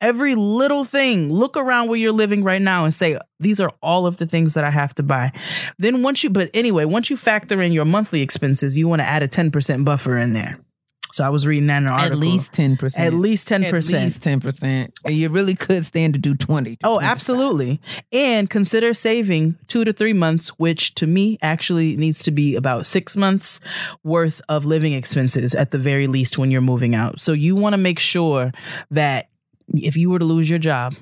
every 0.00 0.34
little 0.34 0.84
thing 0.84 1.32
look 1.32 1.56
around 1.56 1.88
where 1.88 1.96
you're 1.98 2.12
living 2.12 2.42
right 2.42 2.60
now 2.60 2.84
and 2.84 2.94
say 2.94 3.16
these 3.40 3.58
are 3.58 3.72
all 3.80 4.06
of 4.06 4.18
the 4.18 4.26
things 4.26 4.52
that 4.52 4.62
i 4.64 4.68
have 4.68 4.94
to 4.94 5.02
buy 5.02 5.32
then 5.78 6.02
once 6.02 6.22
you 6.22 6.28
but 6.28 6.50
anyway 6.52 6.84
once 6.84 7.08
you 7.08 7.16
factor 7.16 7.62
in 7.62 7.72
your 7.72 7.86
monthly 7.86 8.20
expenses 8.20 8.76
you 8.76 8.86
want 8.86 9.00
to 9.00 9.06
add 9.06 9.22
a 9.22 9.28
10% 9.28 9.84
buffer 9.84 10.18
in 10.18 10.32
there 10.34 10.58
so 11.14 11.24
i 11.24 11.28
was 11.28 11.46
reading 11.46 11.66
that 11.68 11.78
in 11.78 11.84
an 11.86 11.92
article 11.92 12.12
At 12.12 12.18
least 12.18 12.52
10%. 12.52 12.92
at 12.98 13.14
least 13.14 13.48
10% 13.48 13.64
At 13.66 13.72
least 14.04 14.20
10%. 14.20 14.90
And 15.04 15.14
you 15.14 15.28
really 15.28 15.54
could 15.54 15.84
stand 15.86 16.14
to 16.14 16.18
do 16.20 16.34
20. 16.34 16.76
to 16.76 16.86
Oh, 16.86 16.94
25. 16.94 17.10
absolutely. 17.10 17.80
And 18.12 18.50
consider 18.50 18.92
saving 18.94 19.56
two 19.68 19.84
to 19.84 19.92
three 19.92 20.12
months, 20.12 20.48
which 20.58 20.94
to 20.96 21.06
me 21.06 21.38
actually 21.42 21.96
needs 21.96 22.22
to 22.24 22.30
be 22.30 22.56
about 22.56 22.86
six 22.86 23.16
months 23.16 23.60
worth 24.02 24.40
of 24.48 24.64
living 24.64 24.92
expenses 24.92 25.54
at 25.54 25.70
the 25.70 25.78
very 25.78 26.06
least 26.06 26.36
when 26.38 26.50
you're 26.50 26.60
moving 26.72 26.94
out. 26.94 27.20
So 27.20 27.32
you 27.32 27.54
want 27.56 27.74
to 27.74 27.78
make 27.78 27.98
sure 27.98 28.52
that 28.90 29.28
if 29.68 29.96
you 29.96 30.10
were 30.10 30.18
to 30.18 30.24
lose 30.24 30.48
your 30.50 30.58
job, 30.58 30.94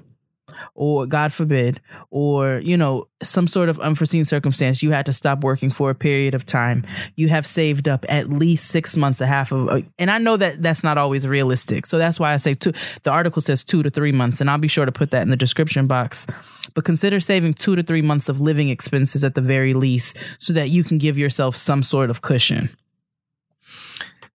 or 0.75 1.07
God 1.07 1.33
forbid, 1.33 1.81
or 2.11 2.61
you 2.65 2.77
know, 2.77 3.09
some 3.23 3.47
sort 3.47 3.69
of 3.69 3.79
unforeseen 3.81 4.25
circumstance, 4.25 4.83
you 4.83 4.91
had 4.91 5.07
to 5.07 5.13
stop 5.13 5.43
working 5.43 5.71
for 5.71 5.91
a 5.91 5.95
period 5.95 6.35
of 6.35 6.45
time. 6.45 6.87
You 7.17 7.29
have 7.29 7.47
saved 7.47 7.89
up 7.89 8.05
at 8.09 8.31
least 8.31 8.69
six 8.69 8.97
months, 8.97 9.21
a 9.21 9.27
half 9.27 9.53
of, 9.53 9.85
and 9.99 10.11
I 10.11 10.19
know 10.19 10.37
that 10.37 10.63
that's 10.63 10.83
not 10.83 10.99
always 10.99 11.27
realistic. 11.27 11.87
So 11.87 11.99
that's 11.99 12.19
why 12.19 12.33
I 12.33 12.37
say 12.37 12.55
two. 12.55 12.73
The 13.03 13.11
article 13.11 13.43
says 13.43 13.65
two 13.65 13.83
to 13.83 13.91
three 13.91 14.13
months, 14.13 14.41
and 14.41 14.51
I'll 14.51 14.59
be 14.59 14.69
sure 14.69 14.87
to 14.87 14.93
put 14.93 15.11
that 15.11 15.23
in 15.23 15.29
the 15.29 15.37
description 15.37 15.87
box. 15.87 16.27
But 16.75 16.85
consider 16.85 17.21
saving 17.21 17.55
two 17.55 17.77
to 17.77 17.83
three 17.83 18.03
months 18.03 18.29
of 18.29 18.41
living 18.41 18.69
expenses 18.69 19.25
at 19.25 19.35
the 19.35 19.41
very 19.41 19.75
least, 19.75 20.19
so 20.39 20.53
that 20.53 20.71
you 20.71 20.85
can 20.85 20.99
give 20.99 21.19
yourself 21.19 21.57
some 21.57 21.83
sort 21.83 22.11
of 22.11 22.23
cushion. 22.23 22.71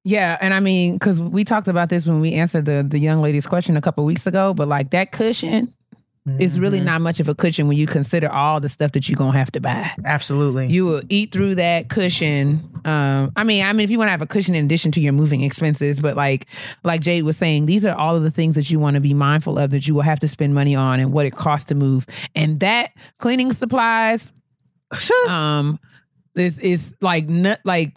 Yeah, 0.04 0.38
and 0.40 0.54
I 0.54 0.62
mean, 0.62 0.94
because 0.94 1.20
we 1.20 1.44
talked 1.44 1.68
about 1.68 1.90
this 1.90 2.06
when 2.06 2.22
we 2.22 2.34
answered 2.34 2.66
the 2.66 2.86
the 2.88 2.98
young 2.98 3.22
lady's 3.22 3.46
question 3.46 3.76
a 3.76 3.82
couple 3.82 4.06
weeks 4.06 4.26
ago, 4.26 4.54
but 4.54 4.68
like 4.68 4.92
that 4.92 5.12
cushion 5.12 5.74
is 6.40 6.60
really 6.60 6.80
not 6.80 7.02
much 7.02 7.20
of 7.20 7.30
a 7.30 7.36
cushion 7.36 7.68
when 7.68 7.78
you 7.78 7.88
consider 7.88 8.30
all 8.30 8.60
the 8.60 8.70
stuff 8.70 8.92
that 8.94 9.08
you're 9.08 9.18
gonna 9.18 9.38
have 9.38 9.52
to 9.52 9.62
buy. 9.62 9.92
Absolutely. 10.06 10.68
You 10.68 10.86
will 10.86 11.02
eat 11.10 11.32
through 11.32 11.56
that 11.56 11.90
cushion. 11.90 12.70
Um, 12.86 13.32
I 13.36 13.44
mean, 13.44 13.66
I 13.66 13.74
mean, 13.74 13.84
if 13.84 13.92
you 13.92 13.98
want 13.98 14.08
to 14.08 14.12
have 14.12 14.22
a 14.22 14.28
cushion 14.28 14.56
in 14.56 14.66
addition 14.66 14.92
to 14.94 15.02
your 15.02 15.14
moving 15.14 15.42
expenses, 15.42 16.00
but 16.00 16.16
like, 16.16 16.48
like 16.84 17.02
Jade 17.02 17.24
was 17.24 17.38
saying, 17.38 17.66
these 17.66 17.86
are 17.86 17.96
all 17.96 18.16
of 18.16 18.24
the 18.24 18.32
things 18.32 18.56
that 18.56 18.70
you 18.70 18.80
want 18.80 18.96
to 18.96 19.00
be 19.00 19.14
mindful 19.14 19.58
of 19.58 19.72
that 19.72 19.88
you 19.88 19.94
will 19.94 20.02
have 20.02 20.20
to 20.20 20.28
spend 20.28 20.54
money 20.54 20.76
on 20.76 21.00
and 21.00 21.12
what 21.12 21.26
it 21.26 21.36
costs 21.36 21.68
to 21.70 21.76
move. 21.76 22.06
And 22.36 22.60
that 22.60 22.92
cleaning 23.18 23.52
supplies, 23.54 24.32
um, 25.28 25.80
this 26.34 26.58
is 26.60 26.94
like 27.02 27.28
nut 27.28 27.60
like. 27.64 27.94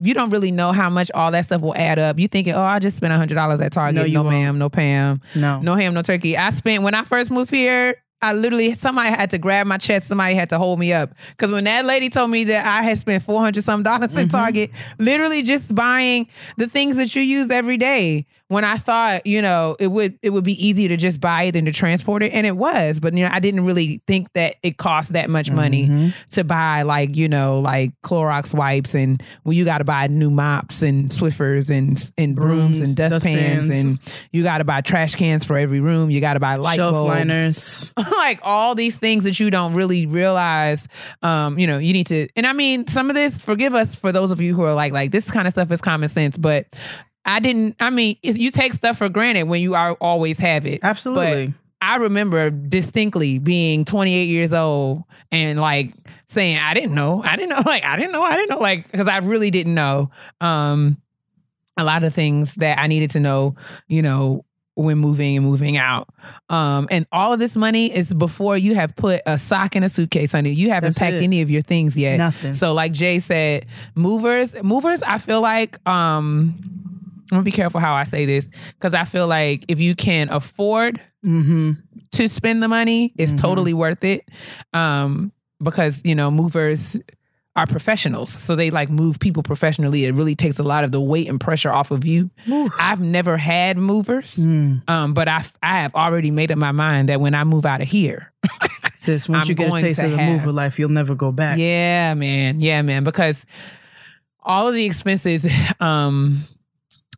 You 0.00 0.14
don't 0.14 0.30
really 0.30 0.50
know 0.50 0.72
how 0.72 0.88
much 0.90 1.10
all 1.14 1.30
that 1.32 1.44
stuff 1.44 1.60
will 1.60 1.76
add 1.76 1.98
up. 1.98 2.18
You 2.18 2.26
thinking, 2.26 2.54
oh, 2.54 2.62
I 2.62 2.78
just 2.78 2.96
spent 2.96 3.12
hundred 3.12 3.34
dollars 3.34 3.60
at 3.60 3.72
Target. 3.72 3.94
No, 4.06 4.06
No, 4.06 4.22
won't. 4.22 4.34
ma'am, 4.36 4.58
no 4.58 4.68
Pam, 4.70 5.20
no. 5.34 5.60
no 5.60 5.74
ham, 5.74 5.92
no 5.94 6.02
turkey. 6.02 6.36
I 6.36 6.50
spent 6.50 6.82
when 6.82 6.94
I 6.94 7.04
first 7.04 7.30
moved 7.30 7.50
here. 7.50 7.96
I 8.22 8.34
literally 8.34 8.74
somebody 8.74 9.08
had 9.08 9.30
to 9.30 9.38
grab 9.38 9.66
my 9.66 9.78
chest. 9.78 10.08
Somebody 10.08 10.34
had 10.34 10.50
to 10.50 10.58
hold 10.58 10.78
me 10.78 10.92
up 10.92 11.14
because 11.30 11.50
when 11.50 11.64
that 11.64 11.86
lady 11.86 12.10
told 12.10 12.30
me 12.30 12.44
that 12.44 12.66
I 12.66 12.82
had 12.82 12.98
spent 12.98 13.22
four 13.22 13.40
hundred 13.40 13.64
some 13.64 13.82
dollars 13.82 14.08
Mm-hmm. 14.08 14.18
at 14.18 14.30
Target, 14.30 14.70
literally 14.98 15.42
just 15.42 15.74
buying 15.74 16.28
the 16.58 16.66
things 16.66 16.96
that 16.96 17.14
you 17.14 17.22
use 17.22 17.50
every 17.50 17.78
day. 17.78 18.26
When 18.50 18.64
I 18.64 18.78
thought, 18.78 19.26
you 19.28 19.40
know, 19.40 19.76
it 19.78 19.86
would 19.86 20.18
it 20.22 20.30
would 20.30 20.42
be 20.42 20.54
easier 20.66 20.88
to 20.88 20.96
just 20.96 21.20
buy 21.20 21.44
it 21.44 21.52
than 21.52 21.66
to 21.66 21.72
transport 21.72 22.22
it, 22.22 22.32
and 22.32 22.46
it 22.46 22.56
was. 22.56 22.98
But 22.98 23.14
you 23.14 23.24
know, 23.24 23.30
I 23.32 23.38
didn't 23.38 23.64
really 23.64 24.00
think 24.08 24.32
that 24.32 24.56
it 24.64 24.76
cost 24.76 25.12
that 25.12 25.30
much 25.30 25.50
money 25.52 25.86
Mm-hmm. 25.86 26.08
to 26.32 26.42
buy 26.44 26.82
like 26.82 27.14
you 27.14 27.28
know 27.28 27.60
like 27.60 27.92
Clorox 28.02 28.52
wipes 28.52 28.94
and 28.94 29.22
well, 29.44 29.52
you 29.52 29.64
got 29.64 29.78
to 29.78 29.84
buy 29.84 30.08
new 30.08 30.30
mops 30.30 30.82
and 30.82 31.10
Swiffers 31.10 31.70
and 31.70 32.12
and 32.18 32.34
brooms, 32.34 32.78
Brooms, 32.78 32.80
and 32.82 32.96
dustpans 32.96 33.68
dustpans. 33.68 34.00
and 34.08 34.14
you 34.32 34.42
got 34.42 34.58
to 34.58 34.64
buy 34.64 34.80
trash 34.80 35.14
cans 35.14 35.44
for 35.44 35.56
every 35.56 35.78
room. 35.80 36.10
You 36.10 36.20
got 36.20 36.34
to 36.34 36.40
buy 36.40 36.56
light 36.56 36.76
Shelf 36.76 36.92
bulbs. 36.92 37.08
liners. 37.08 37.92
like 38.16 38.40
all 38.42 38.74
these 38.74 38.96
things 38.96 39.22
that 39.24 39.38
you 39.38 39.48
don't 39.50 39.74
really 39.74 40.06
realize. 40.06 40.88
Um, 41.22 41.56
you 41.56 41.68
know, 41.68 41.78
you 41.78 41.92
need 41.92 42.08
to. 42.08 42.26
And 42.34 42.46
I 42.48 42.52
mean, 42.52 42.88
some 42.88 43.10
of 43.10 43.14
this. 43.14 43.36
Forgive 43.40 43.74
us 43.76 43.94
for 43.94 44.10
those 44.10 44.32
of 44.32 44.40
you 44.40 44.54
who 44.56 44.62
are 44.64 44.74
like, 44.74 44.92
like 44.92 45.12
this 45.12 45.30
kind 45.30 45.46
of 45.46 45.52
stuff 45.52 45.70
is 45.70 45.80
common 45.80 46.08
sense, 46.08 46.36
but. 46.36 46.66
I 47.24 47.40
didn't. 47.40 47.76
I 47.80 47.90
mean, 47.90 48.16
you 48.22 48.50
take 48.50 48.72
stuff 48.74 48.98
for 48.98 49.08
granted 49.08 49.44
when 49.44 49.60
you 49.60 49.74
are 49.74 49.92
always 49.94 50.38
have 50.38 50.66
it. 50.66 50.80
Absolutely. 50.82 51.46
But 51.48 51.54
I 51.82 51.96
remember 51.96 52.50
distinctly 52.50 53.38
being 53.38 53.84
28 53.84 54.24
years 54.24 54.52
old 54.52 55.04
and 55.32 55.58
like 55.58 55.92
saying, 56.28 56.58
I 56.58 56.74
didn't 56.74 56.94
know. 56.94 57.22
I 57.22 57.36
didn't 57.36 57.50
know. 57.50 57.62
Like, 57.66 57.84
I 57.84 57.96
didn't 57.96 58.12
know. 58.12 58.22
I 58.22 58.36
didn't 58.36 58.50
know. 58.50 58.58
Like, 58.58 58.90
because 58.90 59.08
I 59.08 59.18
really 59.18 59.50
didn't 59.50 59.74
know 59.74 60.10
um, 60.40 60.96
a 61.76 61.84
lot 61.84 62.04
of 62.04 62.14
things 62.14 62.54
that 62.56 62.78
I 62.78 62.86
needed 62.86 63.10
to 63.12 63.20
know, 63.20 63.54
you 63.86 64.02
know, 64.02 64.44
when 64.74 64.98
moving 64.98 65.36
and 65.36 65.44
moving 65.44 65.76
out. 65.76 66.08
Um, 66.48 66.88
and 66.90 67.06
all 67.12 67.32
of 67.32 67.38
this 67.38 67.54
money 67.54 67.94
is 67.94 68.12
before 68.14 68.56
you 68.56 68.74
have 68.74 68.96
put 68.96 69.20
a 69.26 69.36
sock 69.38 69.76
in 69.76 69.82
a 69.82 69.88
suitcase, 69.88 70.32
honey. 70.32 70.52
You 70.52 70.70
haven't 70.70 70.90
That's 70.90 70.98
packed 70.98 71.14
it. 71.14 71.22
any 71.22 71.42
of 71.42 71.50
your 71.50 71.62
things 71.62 71.96
yet. 71.96 72.16
Nothing. 72.16 72.54
So, 72.54 72.72
like 72.72 72.92
Jay 72.92 73.18
said, 73.18 73.66
movers, 73.94 74.54
movers, 74.62 75.02
I 75.02 75.18
feel 75.18 75.40
like, 75.40 75.86
um, 75.88 76.54
I'm 77.30 77.36
gonna 77.36 77.42
be 77.44 77.50
careful 77.52 77.80
how 77.80 77.94
I 77.94 78.04
say 78.04 78.26
this 78.26 78.48
because 78.78 78.92
I 78.94 79.04
feel 79.04 79.26
like 79.26 79.64
if 79.68 79.78
you 79.80 79.94
can 79.94 80.28
afford 80.30 81.00
Mm-hmm. 81.24 81.72
to 82.12 82.28
spend 82.28 82.62
the 82.62 82.68
money, 82.68 83.12
it's 83.18 83.34
Mhm. 83.34 83.38
totally 83.40 83.74
worth 83.74 84.02
it. 84.04 84.26
Um, 84.72 85.32
because 85.62 86.00
you 86.04 86.14
know, 86.14 86.30
movers 86.30 86.96
are 87.56 87.66
professionals, 87.66 88.30
so 88.32 88.56
they 88.56 88.70
like 88.70 88.88
move 88.88 89.18
people 89.18 89.42
professionally. 89.42 90.06
It 90.06 90.14
really 90.14 90.34
takes 90.34 90.58
a 90.58 90.62
lot 90.62 90.82
of 90.82 90.92
the 90.92 91.00
weight 91.00 91.28
and 91.28 91.38
pressure 91.38 91.70
off 91.70 91.90
of 91.90 92.06
you. 92.06 92.30
I've 92.78 93.00
never 93.02 93.36
had 93.36 93.76
movers, 93.76 94.36
Mm. 94.36 94.88
um, 94.88 95.12
but 95.12 95.28
I 95.28 95.44
I 95.62 95.82
have 95.82 95.94
already 95.94 96.30
made 96.30 96.50
up 96.50 96.56
my 96.58 96.72
mind 96.72 97.10
that 97.10 97.20
when 97.20 97.34
I 97.34 97.44
move 97.44 97.66
out 97.66 97.82
of 97.82 97.88
here, 97.88 98.32
Sis, 98.96 99.28
once 99.28 99.42
I'm 99.42 99.48
you 99.48 99.54
get 99.54 99.70
a 99.72 99.78
taste 99.78 100.00
of 100.00 100.10
the 100.12 100.16
have- 100.16 100.32
mover 100.40 100.52
life, 100.52 100.78
you'll 100.78 100.88
never 100.90 101.14
go 101.14 101.32
back. 101.32 101.58
Yeah, 101.58 102.14
man. 102.14 102.60
Yeah, 102.62 102.80
man. 102.82 103.04
Because 103.04 103.44
all 104.42 104.68
of 104.68 104.74
the 104.74 104.86
expenses 104.86 105.46
um 105.80 106.44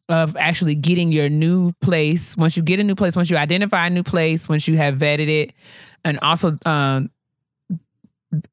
of 0.09 0.37
actually 0.37 0.75
getting 0.75 1.13
your 1.13 1.29
new 1.29 1.73
place, 1.81 2.37
once 2.37 2.57
you 2.57 2.63
get 2.63 2.81
a 2.81 2.85
new 2.85 2.95
place, 2.95 3.17
once 3.17 3.31
you 3.31 3.37
identify 3.37 3.87
a 3.87 3.91
new 3.91 4.03
place, 4.03 4.49
once 4.49 4.69
you 4.69 4.77
have 4.77 4.97
vetted 4.97 5.29
it, 5.29 5.53
and 6.05 6.19
also 6.21 6.59
um 6.67 7.11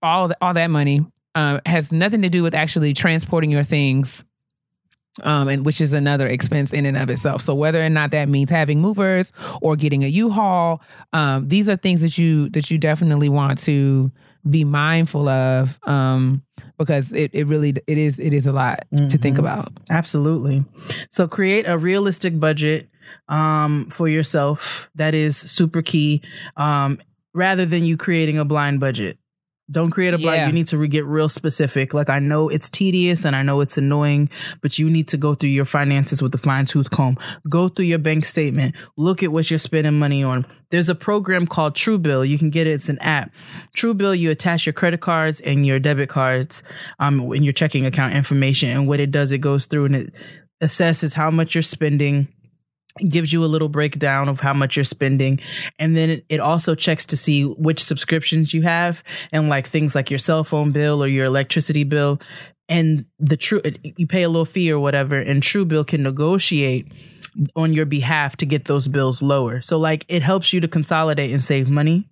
all 0.02 0.28
the, 0.28 0.38
all 0.42 0.54
that 0.54 0.70
money 0.70 1.06
uh, 1.36 1.60
has 1.66 1.92
nothing 1.92 2.22
to 2.22 2.30
do 2.30 2.44
with 2.44 2.54
actually 2.54 2.94
transporting 2.94 3.52
your 3.52 3.64
things. 3.64 4.24
Um, 5.24 5.50
and 5.50 5.66
which 5.66 5.82
is 5.82 5.92
another 5.92 6.28
expense 6.28 6.72
in 6.72 6.86
and 6.86 6.96
of 6.96 7.10
itself. 7.10 7.42
So 7.42 7.54
whether 7.54 7.84
or 7.84 7.90
not 7.90 8.12
that 8.12 8.30
means 8.30 8.50
having 8.50 8.80
movers 8.80 9.34
or 9.62 9.76
getting 9.76 10.06
a 10.06 10.08
U-Haul, 10.08 10.82
um, 11.12 11.48
these 11.50 11.68
are 11.68 11.76
things 11.76 12.02
that 12.02 12.18
you 12.18 12.48
that 12.50 12.72
you 12.72 12.78
definitely 12.78 13.28
want 13.28 13.60
to 13.64 14.12
be 14.50 14.64
mindful 14.64 15.28
of 15.28 15.80
um 15.88 16.44
because 16.78 17.12
it, 17.12 17.32
it 17.34 17.46
really 17.48 17.74
it 17.88 17.98
is 17.98 18.18
it 18.20 18.32
is 18.34 18.48
a 18.48 18.52
lot 18.52 18.86
to 19.10 19.18
think 19.18 19.36
Mhm. 19.36 19.40
about 19.40 19.72
Absolutely. 19.90 20.64
So 21.10 21.28
create 21.28 21.68
a 21.68 21.78
realistic 21.78 22.40
budget 22.40 22.90
um, 23.28 23.90
for 23.92 24.08
yourself. 24.08 24.90
That 24.96 25.14
is 25.14 25.36
super 25.38 25.82
key. 25.82 26.22
Um, 26.58 27.00
rather 27.34 27.66
than 27.66 27.84
you 27.84 27.98
creating 27.98 28.38
a 28.40 28.46
blind 28.46 28.80
budget. 28.80 29.18
Don't 29.72 29.92
create 29.92 30.14
a 30.14 30.18
blog. 30.18 30.36
Yeah. 30.36 30.48
You 30.48 30.54
need 30.54 30.68
to 30.68 30.78
re- 30.78 30.88
get 30.88 31.06
real 31.06 31.30
specific. 31.30 31.94
Like 31.94 32.10
I 32.10 32.20
know 32.20 32.50
it's 32.50 32.70
tedious 32.70 33.26
and 33.26 33.36
I 33.36 33.44
know 33.44 33.62
it's 33.62 33.78
annoying, 33.78 34.30
but 34.62 34.80
you 34.80 34.90
need 34.90 35.08
to 35.10 35.18
go 35.18 35.36
through 35.36 35.50
your 35.50 35.66
finances 35.66 36.22
with 36.22 36.34
a 36.34 36.40
fine 36.40 36.66
tooth 36.66 36.90
comb. 36.90 37.18
Go 37.48 37.70
through 37.70 37.86
your 37.86 38.00
bank 38.00 38.26
statement. 38.26 38.76
Look 38.98 39.22
at 39.22 39.32
what 39.32 39.50
you're 39.50 39.60
spending 39.60 40.00
money 40.00 40.24
on. 40.24 40.46
There's 40.72 40.90
a 40.90 40.96
program 40.96 41.48
called 41.48 41.76
Truebill. 41.76 42.28
You 42.28 42.38
can 42.38 42.50
get 42.50 42.68
it. 42.68 42.72
It's 42.72 42.90
an 42.90 43.00
app. 43.00 43.32
Truebill. 43.76 44.18
You 44.18 44.32
attach 44.32 44.66
your 44.66 44.74
credit 44.74 45.02
cards 45.02 45.40
and 45.42 45.66
your 45.66 45.80
debit 45.80 46.10
cards, 46.10 46.64
um, 47.00 47.32
in 47.34 47.44
your 47.44 47.54
checking 47.54 47.86
account 47.86 48.16
information. 48.16 48.70
And 48.70 48.88
what 48.88 49.00
it 49.00 49.12
does, 49.12 49.32
it 49.32 49.40
goes 49.40 49.66
through 49.66 49.86
and 49.86 49.96
it 49.96 50.14
assesses 50.62 51.14
how 51.14 51.32
much 51.32 51.56
you're 51.56 51.62
spending 51.62 52.28
gives 53.08 53.32
you 53.32 53.44
a 53.44 53.48
little 53.48 53.70
breakdown 53.70 54.28
of 54.30 54.40
how 54.40 54.54
much 54.54 54.76
you're 54.76 54.84
spending. 54.86 55.40
And 55.78 55.96
then 55.96 56.22
it, 56.30 56.40
also 56.40 56.74
checks 56.74 57.06
to 57.08 57.18
see 57.18 57.44
which 57.44 57.84
subscriptions 57.84 58.54
you 58.54 58.62
have 58.64 59.04
and 59.32 59.50
like 59.50 59.68
things 59.68 59.94
like 59.94 60.10
your 60.10 60.18
cell 60.18 60.44
phone 60.44 60.72
bill 60.72 61.04
or 61.04 61.08
your 61.08 61.26
electricity 61.26 61.84
bill. 61.84 62.20
And 62.68 63.06
the 63.20 63.36
true 63.36 63.62
you 63.98 64.08
pay 64.08 64.24
a 64.24 64.30
little 64.30 64.46
fee 64.46 64.72
or 64.72 64.80
whatever 64.80 65.20
and 65.20 65.42
Truebill 65.42 65.88
can 65.88 66.04
negotiate 66.04 66.92
on 67.56 67.74
your 67.74 67.86
behalf 67.86 68.38
to 68.38 68.46
get 68.46 68.66
those 68.66 68.88
bills 68.88 69.22
lower. 69.22 69.62
So 69.62 69.78
like 69.78 70.06
it 70.08 70.22
helps 70.22 70.54
you 70.54 70.60
to 70.62 70.68
consolidate 70.68 71.32
and 71.32 71.44
save 71.44 71.70
money. 71.70 72.08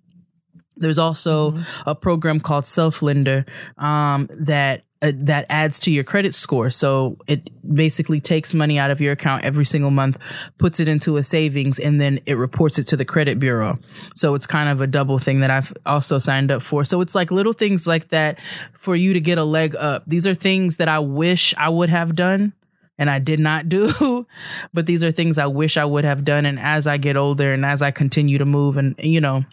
There's 0.76 0.98
also 0.98 1.62
a 1.86 1.94
program 1.94 2.40
called 2.40 2.66
Self 2.66 3.02
Lender 3.02 3.46
um, 3.78 4.28
that 4.38 4.84
uh, 5.00 5.12
that 5.14 5.46
adds 5.48 5.78
to 5.78 5.90
your 5.92 6.02
credit 6.02 6.34
score. 6.34 6.70
So 6.70 7.18
it 7.28 7.48
basically 7.74 8.20
takes 8.20 8.52
money 8.52 8.78
out 8.78 8.90
of 8.90 9.00
your 9.00 9.12
account 9.12 9.44
every 9.44 9.64
single 9.64 9.92
month, 9.92 10.16
puts 10.58 10.80
it 10.80 10.88
into 10.88 11.16
a 11.18 11.24
savings, 11.24 11.78
and 11.78 12.00
then 12.00 12.20
it 12.26 12.34
reports 12.34 12.78
it 12.78 12.84
to 12.88 12.96
the 12.96 13.04
credit 13.04 13.38
bureau. 13.38 13.78
So 14.16 14.34
it's 14.34 14.46
kind 14.46 14.68
of 14.68 14.80
a 14.80 14.86
double 14.86 15.18
thing 15.18 15.40
that 15.40 15.50
I've 15.50 15.72
also 15.86 16.18
signed 16.18 16.50
up 16.50 16.62
for. 16.62 16.84
So 16.84 17.00
it's 17.00 17.14
like 17.14 17.30
little 17.30 17.52
things 17.52 17.86
like 17.86 18.08
that 18.08 18.38
for 18.78 18.96
you 18.96 19.12
to 19.12 19.20
get 19.20 19.38
a 19.38 19.44
leg 19.44 19.76
up. 19.76 20.02
These 20.06 20.26
are 20.26 20.34
things 20.34 20.78
that 20.78 20.88
I 20.88 20.98
wish 20.98 21.54
I 21.56 21.68
would 21.68 21.90
have 21.90 22.16
done 22.16 22.52
and 22.98 23.08
I 23.08 23.20
did 23.20 23.38
not 23.38 23.68
do. 23.68 24.26
but 24.74 24.86
these 24.86 25.04
are 25.04 25.12
things 25.12 25.38
I 25.38 25.46
wish 25.46 25.76
I 25.76 25.84
would 25.84 26.04
have 26.04 26.24
done. 26.24 26.44
And 26.44 26.58
as 26.58 26.86
I 26.86 26.96
get 26.96 27.16
older 27.16 27.52
and 27.52 27.64
as 27.64 27.82
I 27.82 27.92
continue 27.92 28.38
to 28.38 28.44
move 28.44 28.76
and, 28.76 28.96
you 28.98 29.20
know, 29.20 29.44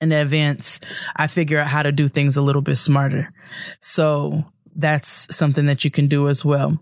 in 0.00 0.12
advance, 0.12 0.80
I 1.16 1.26
figure 1.26 1.58
out 1.58 1.66
how 1.66 1.82
to 1.82 1.92
do 1.92 2.08
things 2.08 2.36
a 2.36 2.42
little 2.42 2.62
bit 2.62 2.76
smarter. 2.76 3.32
So 3.80 4.44
that's 4.74 5.34
something 5.34 5.66
that 5.66 5.84
you 5.84 5.90
can 5.90 6.08
do 6.08 6.28
as 6.28 6.44
well. 6.44 6.78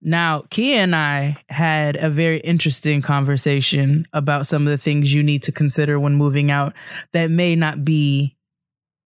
Now, 0.00 0.44
Kia 0.50 0.78
and 0.78 0.96
I 0.96 1.36
had 1.48 1.96
a 1.96 2.08
very 2.08 2.40
interesting 2.40 3.02
conversation 3.02 4.06
about 4.12 4.46
some 4.46 4.66
of 4.66 4.70
the 4.70 4.78
things 4.78 5.12
you 5.12 5.22
need 5.22 5.42
to 5.44 5.52
consider 5.52 6.00
when 6.00 6.14
moving 6.14 6.50
out 6.50 6.72
that 7.12 7.30
may 7.30 7.56
not 7.56 7.84
be 7.84 8.36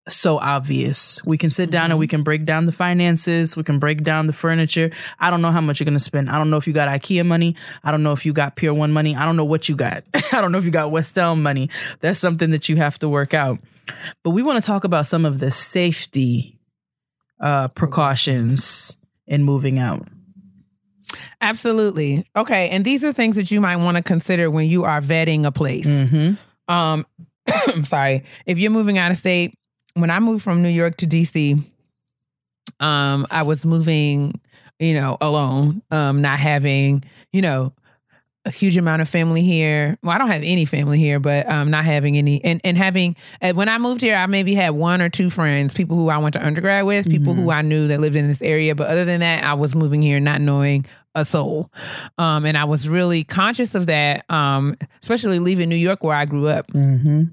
so 0.08 0.38
obvious. 0.38 1.22
We 1.24 1.38
can 1.38 1.50
sit 1.50 1.70
down 1.70 1.90
and 1.90 1.98
we 1.98 2.06
mm-hmm. 2.06 2.16
can 2.16 2.22
break 2.22 2.44
down 2.44 2.64
the 2.64 2.72
finances. 2.72 3.56
We 3.56 3.62
can 3.62 3.78
break 3.78 4.02
down 4.02 4.26
the 4.26 4.32
furniture. 4.32 4.90
I 5.18 5.30
don't 5.30 5.42
know 5.42 5.52
how 5.52 5.60
much 5.60 5.80
you're 5.80 5.84
going 5.84 5.98
to 5.98 6.04
spend. 6.04 6.30
I 6.30 6.38
don't 6.38 6.50
know 6.50 6.56
if 6.56 6.66
you 6.66 6.72
got 6.72 6.88
IKEA 6.88 7.26
money. 7.26 7.56
I 7.84 7.90
don't 7.90 8.02
know 8.02 8.12
if 8.12 8.24
you 8.24 8.32
got 8.32 8.56
Pier 8.56 8.72
1 8.72 8.92
money. 8.92 9.14
I 9.16 9.24
don't 9.24 9.36
know 9.36 9.44
what 9.44 9.68
you 9.68 9.76
got. 9.76 10.04
I 10.32 10.40
don't 10.40 10.52
know 10.52 10.58
if 10.58 10.64
you 10.64 10.70
got 10.70 10.90
West 10.90 11.16
Elm 11.18 11.42
money. 11.42 11.70
That's 12.00 12.20
something 12.20 12.50
that 12.50 12.68
you 12.68 12.76
have 12.76 12.98
to 13.00 13.08
work 13.08 13.34
out. 13.34 13.58
But 14.22 14.30
we 14.30 14.42
want 14.42 14.62
to 14.62 14.66
talk 14.66 14.84
about 14.84 15.08
some 15.08 15.24
of 15.24 15.40
the 15.40 15.50
safety 15.50 16.57
uh, 17.40 17.68
precautions 17.68 18.98
in 19.26 19.44
moving 19.44 19.78
out. 19.78 20.06
Absolutely. 21.40 22.26
Okay. 22.36 22.68
And 22.70 22.84
these 22.84 23.04
are 23.04 23.12
things 23.12 23.36
that 23.36 23.50
you 23.50 23.60
might 23.60 23.76
want 23.76 23.96
to 23.96 24.02
consider 24.02 24.50
when 24.50 24.68
you 24.68 24.84
are 24.84 25.00
vetting 25.00 25.44
a 25.44 25.52
place. 25.52 25.86
Mm-hmm. 25.86 26.72
Um, 26.72 27.06
I'm 27.66 27.84
sorry. 27.84 28.24
If 28.46 28.58
you're 28.58 28.70
moving 28.70 28.98
out 28.98 29.10
of 29.10 29.16
state, 29.16 29.54
when 29.94 30.10
I 30.10 30.20
moved 30.20 30.44
from 30.44 30.62
New 30.62 30.68
York 30.68 30.96
to 30.98 31.06
DC, 31.06 31.62
um, 32.80 33.26
I 33.30 33.42
was 33.42 33.64
moving, 33.64 34.40
you 34.78 34.94
know, 34.94 35.16
alone, 35.20 35.82
um, 35.90 36.22
not 36.22 36.38
having, 36.38 37.04
you 37.32 37.42
know, 37.42 37.72
a 38.48 38.50
huge 38.50 38.76
amount 38.78 39.02
of 39.02 39.08
family 39.08 39.42
here. 39.42 39.98
Well, 40.02 40.12
I 40.12 40.18
don't 40.18 40.30
have 40.30 40.42
any 40.42 40.64
family 40.64 40.98
here, 40.98 41.20
but 41.20 41.48
um, 41.48 41.70
not 41.70 41.84
having 41.84 42.16
any, 42.16 42.42
and 42.42 42.60
and 42.64 42.78
having 42.78 43.14
uh, 43.42 43.52
when 43.52 43.68
I 43.68 43.78
moved 43.78 44.00
here, 44.00 44.16
I 44.16 44.26
maybe 44.26 44.54
had 44.54 44.70
one 44.70 45.02
or 45.02 45.10
two 45.10 45.28
friends, 45.30 45.74
people 45.74 45.96
who 45.96 46.08
I 46.08 46.16
went 46.18 46.32
to 46.32 46.44
undergrad 46.44 46.86
with, 46.86 47.08
people 47.08 47.34
who 47.34 47.50
I 47.50 47.62
knew 47.62 47.86
that 47.88 48.00
lived 48.00 48.16
in 48.16 48.26
this 48.26 48.42
area. 48.42 48.74
But 48.74 48.88
other 48.88 49.04
than 49.04 49.20
that, 49.20 49.44
I 49.44 49.54
was 49.54 49.74
moving 49.74 50.00
here 50.00 50.18
not 50.18 50.40
knowing 50.40 50.86
a 51.14 51.24
soul, 51.24 51.70
um, 52.16 52.46
and 52.46 52.56
I 52.56 52.64
was 52.64 52.88
really 52.88 53.22
conscious 53.22 53.74
of 53.74 53.86
that, 53.86 54.24
um, 54.30 54.76
especially 55.02 55.38
leaving 55.38 55.68
New 55.68 55.76
York 55.76 56.02
where 56.02 56.16
I 56.16 56.24
grew 56.24 56.48
up. 56.48 56.72
Mm-hmm. 56.72 57.24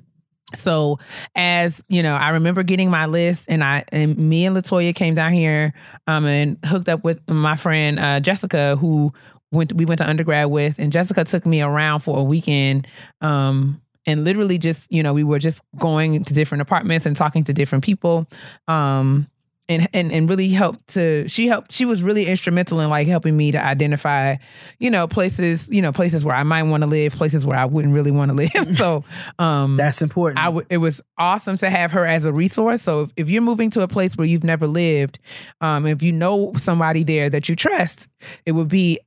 So 0.54 1.00
as 1.36 1.84
you 1.88 2.04
know, 2.04 2.16
I 2.16 2.30
remember 2.30 2.64
getting 2.64 2.90
my 2.90 3.06
list 3.08 3.46
and 3.50 3.64
I 3.64 3.84
and 3.92 4.18
me 4.18 4.46
and 4.46 4.56
Latoya 4.56 4.94
came 4.94 5.16
down 5.16 5.34
here 5.34 5.74
um 6.08 6.26
and 6.26 6.58
hooked 6.66 6.88
up 6.88 7.04
with 7.04 7.20
my 7.28 7.56
friend 7.56 8.00
uh 8.00 8.20
Jessica 8.20 8.76
who 8.76 9.12
went 9.56 9.74
we 9.74 9.86
went 9.86 10.00
to 10.00 10.08
undergrad 10.10 10.50
with 10.52 10.76
and 10.78 10.92
Jessica 10.92 11.24
took 11.24 11.46
me 11.46 11.62
around 11.62 12.00
for 12.00 12.20
a 12.20 12.24
weekend 12.24 12.88
um 13.22 13.82
and 14.06 14.24
literally 14.24 14.58
just 14.58 14.92
you 14.92 15.02
know 15.02 15.14
we 15.14 15.24
were 15.24 15.40
just 15.40 15.62
going 15.78 16.24
to 16.24 16.34
different 16.34 16.62
apartments 16.62 17.06
and 17.06 17.16
talking 17.16 17.44
to 17.46 17.54
different 17.54 17.84
people 17.84 18.26
um 18.68 19.28
and 19.68 19.88
and 19.94 20.12
and 20.12 20.30
really 20.30 20.50
helped 20.50 20.88
to 20.90 21.28
she 21.28 21.48
helped 21.48 21.72
she 21.72 21.86
was 21.86 22.04
really 22.04 22.28
instrumental 22.28 22.80
in 22.82 22.90
like 22.90 23.08
helping 23.08 23.36
me 23.36 23.52
to 23.52 23.64
identify 23.64 24.36
you 24.78 24.92
know 24.92 25.08
places 25.08 25.68
you 25.70 25.82
know 25.82 25.92
places 25.92 26.24
where 26.24 26.36
I 26.36 26.44
might 26.44 26.64
want 26.64 26.84
to 26.84 26.88
live 26.88 27.14
places 27.14 27.46
where 27.48 27.58
I 27.58 27.66
wouldn't 27.66 27.94
really 27.94 28.12
want 28.12 28.30
to 28.30 28.36
live 28.36 28.52
so 28.78 29.04
um 29.40 29.76
That's 29.76 30.02
important. 30.02 30.40
I 30.40 30.46
w- 30.46 30.66
it 30.70 30.78
was 30.78 31.02
awesome 31.18 31.58
to 31.58 31.70
have 31.70 31.92
her 31.94 32.06
as 32.06 32.26
a 32.26 32.32
resource. 32.32 32.84
So 32.84 33.02
if, 33.02 33.14
if 33.18 33.30
you're 33.30 33.42
moving 33.42 33.70
to 33.72 33.82
a 33.82 33.88
place 33.88 34.16
where 34.16 34.28
you've 34.28 34.44
never 34.44 34.68
lived, 34.68 35.20
um, 35.62 35.86
if 35.88 36.04
you 36.04 36.12
know 36.12 36.54
somebody 36.58 37.04
there 37.04 37.30
that 37.30 37.50
you 37.50 37.56
trust, 37.56 38.08
it 38.46 38.52
would 38.52 38.68
be, 38.68 39.00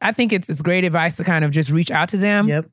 I 0.00 0.12
think 0.12 0.32
it's, 0.32 0.48
it's 0.48 0.62
great 0.62 0.84
advice 0.84 1.16
to 1.16 1.24
kind 1.24 1.44
of 1.44 1.50
just 1.50 1.70
reach 1.70 1.90
out 1.90 2.08
to 2.10 2.16
them 2.16 2.48
yep. 2.48 2.66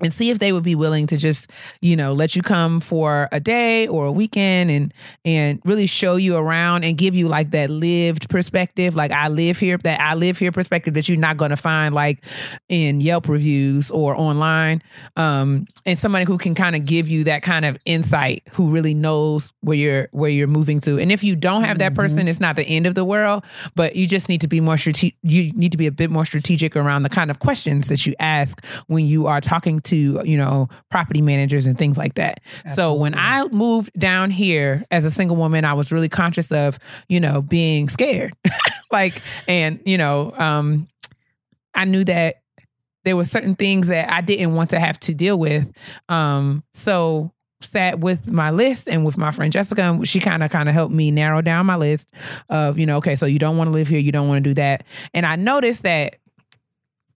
And 0.00 0.12
see 0.12 0.30
if 0.30 0.40
they 0.40 0.52
would 0.52 0.64
be 0.64 0.74
willing 0.74 1.06
to 1.06 1.16
just, 1.16 1.52
you 1.80 1.94
know, 1.94 2.14
let 2.14 2.34
you 2.34 2.42
come 2.42 2.80
for 2.80 3.28
a 3.30 3.38
day 3.38 3.86
or 3.86 4.06
a 4.06 4.12
weekend 4.12 4.68
and 4.68 4.92
and 5.24 5.60
really 5.64 5.86
show 5.86 6.16
you 6.16 6.36
around 6.36 6.82
and 6.82 6.98
give 6.98 7.14
you 7.14 7.28
like 7.28 7.52
that 7.52 7.70
lived 7.70 8.28
perspective, 8.28 8.96
like 8.96 9.12
I 9.12 9.28
live 9.28 9.56
here, 9.56 9.78
that 9.78 10.00
I 10.00 10.14
live 10.14 10.36
here 10.36 10.50
perspective 10.50 10.94
that 10.94 11.08
you're 11.08 11.16
not 11.16 11.36
going 11.36 11.50
to 11.50 11.56
find 11.56 11.94
like 11.94 12.24
in 12.68 13.00
Yelp 13.00 13.28
reviews 13.28 13.92
or 13.92 14.16
online. 14.16 14.82
Um, 15.16 15.66
and 15.86 15.96
somebody 15.96 16.24
who 16.24 16.38
can 16.38 16.56
kind 16.56 16.74
of 16.74 16.84
give 16.84 17.06
you 17.06 17.24
that 17.24 17.42
kind 17.42 17.64
of 17.64 17.78
insight, 17.84 18.42
who 18.50 18.70
really 18.70 18.94
knows 18.94 19.52
where 19.60 19.76
you're 19.76 20.08
where 20.10 20.30
you're 20.30 20.48
moving 20.48 20.80
to. 20.82 20.98
And 20.98 21.12
if 21.12 21.22
you 21.22 21.36
don't 21.36 21.62
have 21.62 21.78
that 21.78 21.94
person, 21.94 22.26
it's 22.26 22.40
not 22.40 22.56
the 22.56 22.64
end 22.64 22.86
of 22.86 22.96
the 22.96 23.04
world, 23.04 23.44
but 23.76 23.94
you 23.94 24.08
just 24.08 24.28
need 24.28 24.40
to 24.40 24.48
be 24.48 24.60
more 24.60 24.76
strategic. 24.76 25.16
You 25.22 25.52
need 25.52 25.70
to 25.70 25.78
be 25.78 25.86
a 25.86 25.92
bit 25.92 26.10
more 26.10 26.24
strategic 26.24 26.74
around 26.74 27.02
the 27.02 27.08
kind 27.08 27.30
of 27.30 27.38
questions 27.38 27.86
that 27.88 28.06
you 28.06 28.16
ask 28.18 28.64
when 28.88 29.06
you 29.06 29.28
are 29.28 29.40
talking 29.40 29.80
to 29.84 30.20
you 30.24 30.36
know 30.36 30.68
property 30.90 31.22
managers 31.22 31.66
and 31.66 31.78
things 31.78 31.96
like 31.96 32.14
that. 32.14 32.40
So 32.74 32.94
when 32.94 33.14
I 33.14 33.44
moved 33.48 33.90
down 33.98 34.30
here 34.30 34.84
as 34.90 35.04
a 35.04 35.10
single 35.10 35.36
woman, 35.36 35.64
I 35.64 35.74
was 35.74 35.92
really 35.92 36.08
conscious 36.08 36.50
of 36.52 36.78
you 37.08 37.20
know 37.20 37.42
being 37.42 37.88
scared, 37.88 38.34
like 38.92 39.20
and 39.48 39.80
you 39.84 39.98
know 39.98 40.32
um, 40.36 40.88
I 41.74 41.84
knew 41.84 42.04
that 42.04 42.36
there 43.04 43.16
were 43.16 43.24
certain 43.24 43.54
things 43.54 43.88
that 43.88 44.10
I 44.10 44.20
didn't 44.20 44.54
want 44.54 44.70
to 44.70 44.80
have 44.80 44.98
to 45.00 45.14
deal 45.14 45.38
with. 45.38 45.70
Um, 46.08 46.64
so 46.74 47.32
sat 47.60 47.98
with 47.98 48.26
my 48.26 48.50
list 48.50 48.88
and 48.88 49.04
with 49.04 49.16
my 49.16 49.30
friend 49.30 49.52
Jessica, 49.52 49.82
and 49.82 50.08
she 50.08 50.20
kind 50.20 50.42
of 50.42 50.50
kind 50.50 50.68
of 50.68 50.74
helped 50.74 50.94
me 50.94 51.10
narrow 51.10 51.40
down 51.40 51.66
my 51.66 51.76
list 51.76 52.08
of 52.48 52.78
you 52.78 52.86
know 52.86 52.98
okay, 52.98 53.16
so 53.16 53.26
you 53.26 53.38
don't 53.38 53.56
want 53.56 53.68
to 53.68 53.72
live 53.72 53.88
here, 53.88 53.98
you 53.98 54.12
don't 54.12 54.28
want 54.28 54.42
to 54.42 54.50
do 54.50 54.54
that, 54.54 54.84
and 55.12 55.26
I 55.26 55.36
noticed 55.36 55.82
that 55.82 56.16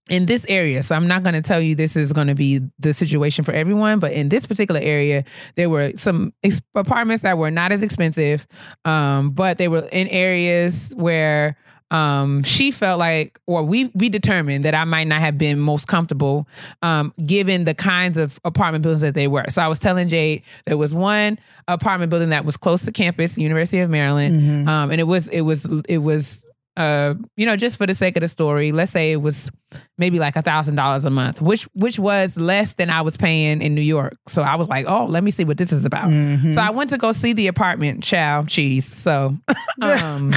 in 0.09 0.25
this 0.25 0.45
area, 0.49 0.83
so 0.83 0.95
I'm 0.95 1.07
not 1.07 1.23
going 1.23 1.35
to 1.35 1.41
tell 1.41 1.61
you 1.61 1.75
this 1.75 1.95
is 1.95 2.13
going 2.13 2.27
to 2.27 2.35
be 2.35 2.61
the 2.79 2.93
situation 2.93 3.45
for 3.45 3.51
everyone, 3.51 3.99
but 3.99 4.11
in 4.11 4.29
this 4.29 4.45
particular 4.45 4.81
area, 4.81 5.23
there 5.55 5.69
were 5.69 5.93
some 5.95 6.33
ex- 6.43 6.61
apartments 6.75 7.23
that 7.23 7.37
were 7.37 7.51
not 7.51 7.71
as 7.71 7.81
expensive, 7.83 8.47
um, 8.85 9.31
but 9.31 9.57
they 9.57 9.67
were 9.67 9.87
in 9.91 10.07
areas 10.07 10.93
where 10.95 11.57
um, 11.91 12.43
she 12.43 12.71
felt 12.71 12.99
like, 12.99 13.39
or 13.47 13.63
we 13.63 13.89
we 13.95 14.09
determined 14.09 14.63
that 14.63 14.75
I 14.75 14.83
might 14.85 15.07
not 15.07 15.21
have 15.21 15.37
been 15.37 15.59
most 15.59 15.87
comfortable, 15.87 16.47
um, 16.83 17.13
given 17.25 17.65
the 17.65 17.73
kinds 17.73 18.17
of 18.17 18.39
apartment 18.45 18.83
buildings 18.83 19.01
that 19.01 19.15
they 19.15 19.27
were. 19.27 19.45
So 19.49 19.61
I 19.61 19.67
was 19.67 19.79
telling 19.79 20.07
Jade 20.07 20.43
there 20.65 20.77
was 20.77 20.93
one 20.93 21.39
apartment 21.67 22.09
building 22.11 22.29
that 22.29 22.45
was 22.45 22.57
close 22.57 22.83
to 22.85 22.91
campus, 22.91 23.37
University 23.37 23.79
of 23.79 23.89
Maryland, 23.89 24.69
um, 24.69 24.91
and 24.91 24.99
it 25.01 25.05
was 25.05 25.27
it 25.29 25.41
was 25.41 25.65
it 25.87 25.99
was 25.99 26.45
uh, 26.79 27.13
you 27.35 27.45
know, 27.45 27.55
just 27.57 27.77
for 27.77 27.85
the 27.85 27.93
sake 27.93 28.15
of 28.15 28.21
the 28.21 28.27
story, 28.27 28.71
let's 28.71 28.91
say 28.91 29.11
it 29.11 29.17
was 29.21 29.51
maybe 29.97 30.17
like 30.17 30.35
a 30.37 30.41
thousand 30.41 30.75
dollars 30.75 31.03
a 31.05 31.09
month, 31.09 31.41
which 31.41 31.63
which 31.73 31.99
was 31.99 32.37
less 32.37 32.73
than 32.73 32.89
I 32.89 33.01
was 33.01 33.17
paying 33.17 33.61
in 33.61 33.75
New 33.75 33.81
York. 33.81 34.15
So 34.29 34.41
I 34.41 34.55
was 34.55 34.69
like, 34.69 34.85
oh, 34.87 35.05
let 35.05 35.23
me 35.23 35.31
see 35.31 35.43
what 35.43 35.57
this 35.57 35.71
is 35.73 35.83
about. 35.85 36.09
Mm-hmm. 36.09 36.51
So 36.51 36.61
I 36.61 36.69
went 36.71 36.89
to 36.91 36.97
go 36.97 37.11
see 37.11 37.33
the 37.33 37.47
apartment, 37.47 38.01
chow 38.03 38.45
cheese. 38.45 38.85
So 38.87 39.35
um 39.81 40.31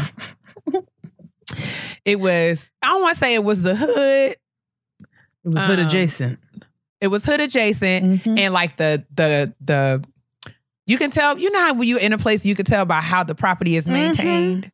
it 2.04 2.18
was 2.20 2.70
I 2.82 2.88
don't 2.88 3.02
want 3.02 3.14
to 3.14 3.20
say 3.20 3.34
it 3.34 3.44
was 3.44 3.62
the 3.62 3.74
hood. 3.76 4.36
It 5.44 5.48
was 5.48 5.58
hood 5.66 5.78
Um, 5.78 5.86
adjacent. 5.86 6.38
It 7.00 7.08
was 7.08 7.24
hood 7.24 7.40
adjacent 7.40 8.22
Mhm. 8.24 8.38
and 8.38 8.54
like 8.54 8.76
the 8.76 9.04
the 9.14 9.54
the 9.60 10.04
you 10.86 10.98
can 10.98 11.10
tell 11.10 11.38
you 11.38 11.50
know 11.50 11.60
how 11.60 11.74
when 11.74 11.86
you're 11.88 11.98
in 12.00 12.12
a 12.12 12.18
place 12.18 12.44
you 12.44 12.54
can 12.54 12.64
tell 12.64 12.84
by 12.84 13.00
how 13.00 13.22
the 13.22 13.34
property 13.34 13.76
is 13.76 13.86
maintained. 13.86 14.70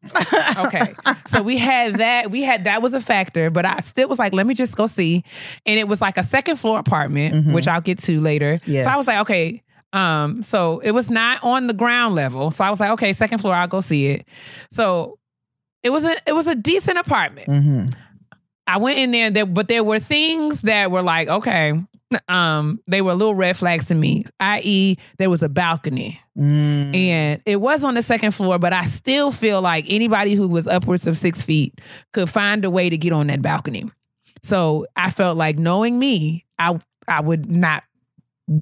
okay. 0.56 0.94
So 1.28 1.42
we 1.42 1.58
had 1.58 1.98
that. 1.98 2.30
We 2.30 2.42
had 2.42 2.64
that 2.64 2.80
was 2.80 2.94
a 2.94 3.00
factor, 3.02 3.50
but 3.50 3.66
I 3.66 3.80
still 3.80 4.08
was 4.08 4.18
like, 4.18 4.32
let 4.32 4.46
me 4.46 4.54
just 4.54 4.74
go 4.76 4.86
see. 4.86 5.22
And 5.66 5.78
it 5.78 5.86
was 5.86 6.00
like 6.00 6.16
a 6.16 6.22
second 6.22 6.56
floor 6.56 6.78
apartment, 6.78 7.34
Mhm. 7.46 7.52
which 7.52 7.68
I'll 7.68 7.82
get 7.82 7.98
to 8.04 8.18
later. 8.20 8.58
Yes. 8.64 8.84
So 8.84 8.90
I 8.90 8.96
was 8.96 9.06
like, 9.06 9.20
okay. 9.20 9.62
Um, 9.92 10.42
so 10.42 10.78
it 10.80 10.92
was 10.92 11.10
not 11.10 11.42
on 11.44 11.66
the 11.66 11.74
ground 11.74 12.14
level. 12.14 12.50
So 12.50 12.64
I 12.64 12.70
was 12.70 12.80
like, 12.80 12.90
okay, 12.92 13.12
second 13.12 13.38
floor, 13.38 13.54
I'll 13.54 13.68
go 13.68 13.80
see 13.82 14.06
it. 14.06 14.26
So 14.72 15.18
it 15.82 15.90
was 15.90 16.04
a 16.04 16.16
it 16.26 16.32
was 16.32 16.46
a 16.46 16.54
decent 16.54 16.96
apartment. 16.98 17.48
Mm-hmm. 17.48 17.86
I 18.66 18.78
went 18.78 18.98
in 18.98 19.10
there, 19.10 19.30
there, 19.30 19.46
but 19.46 19.68
there 19.68 19.84
were 19.84 19.98
things 19.98 20.62
that 20.62 20.90
were 20.90 21.02
like, 21.02 21.28
okay, 21.28 21.72
um, 22.28 22.80
they 22.86 23.02
were 23.02 23.14
little 23.14 23.34
red 23.34 23.56
flags 23.56 23.86
to 23.86 23.94
me. 23.94 24.24
I.e., 24.40 24.96
there 25.18 25.30
was 25.30 25.42
a 25.42 25.48
balcony. 25.48 26.20
Mm. 26.36 26.96
And 26.96 27.42
it 27.44 27.56
was 27.56 27.84
on 27.84 27.94
the 27.94 28.02
second 28.02 28.32
floor, 28.32 28.58
but 28.58 28.72
I 28.72 28.86
still 28.86 29.32
feel 29.32 29.60
like 29.60 29.84
anybody 29.88 30.34
who 30.34 30.48
was 30.48 30.66
upwards 30.66 31.06
of 31.06 31.16
six 31.16 31.42
feet 31.42 31.80
could 32.12 32.30
find 32.30 32.64
a 32.64 32.70
way 32.70 32.88
to 32.88 32.96
get 32.96 33.12
on 33.12 33.26
that 33.26 33.42
balcony. 33.42 33.90
So 34.42 34.86
I 34.96 35.10
felt 35.10 35.36
like 35.36 35.58
knowing 35.58 35.98
me, 35.98 36.46
I 36.58 36.78
I 37.06 37.20
would 37.20 37.50
not 37.50 37.82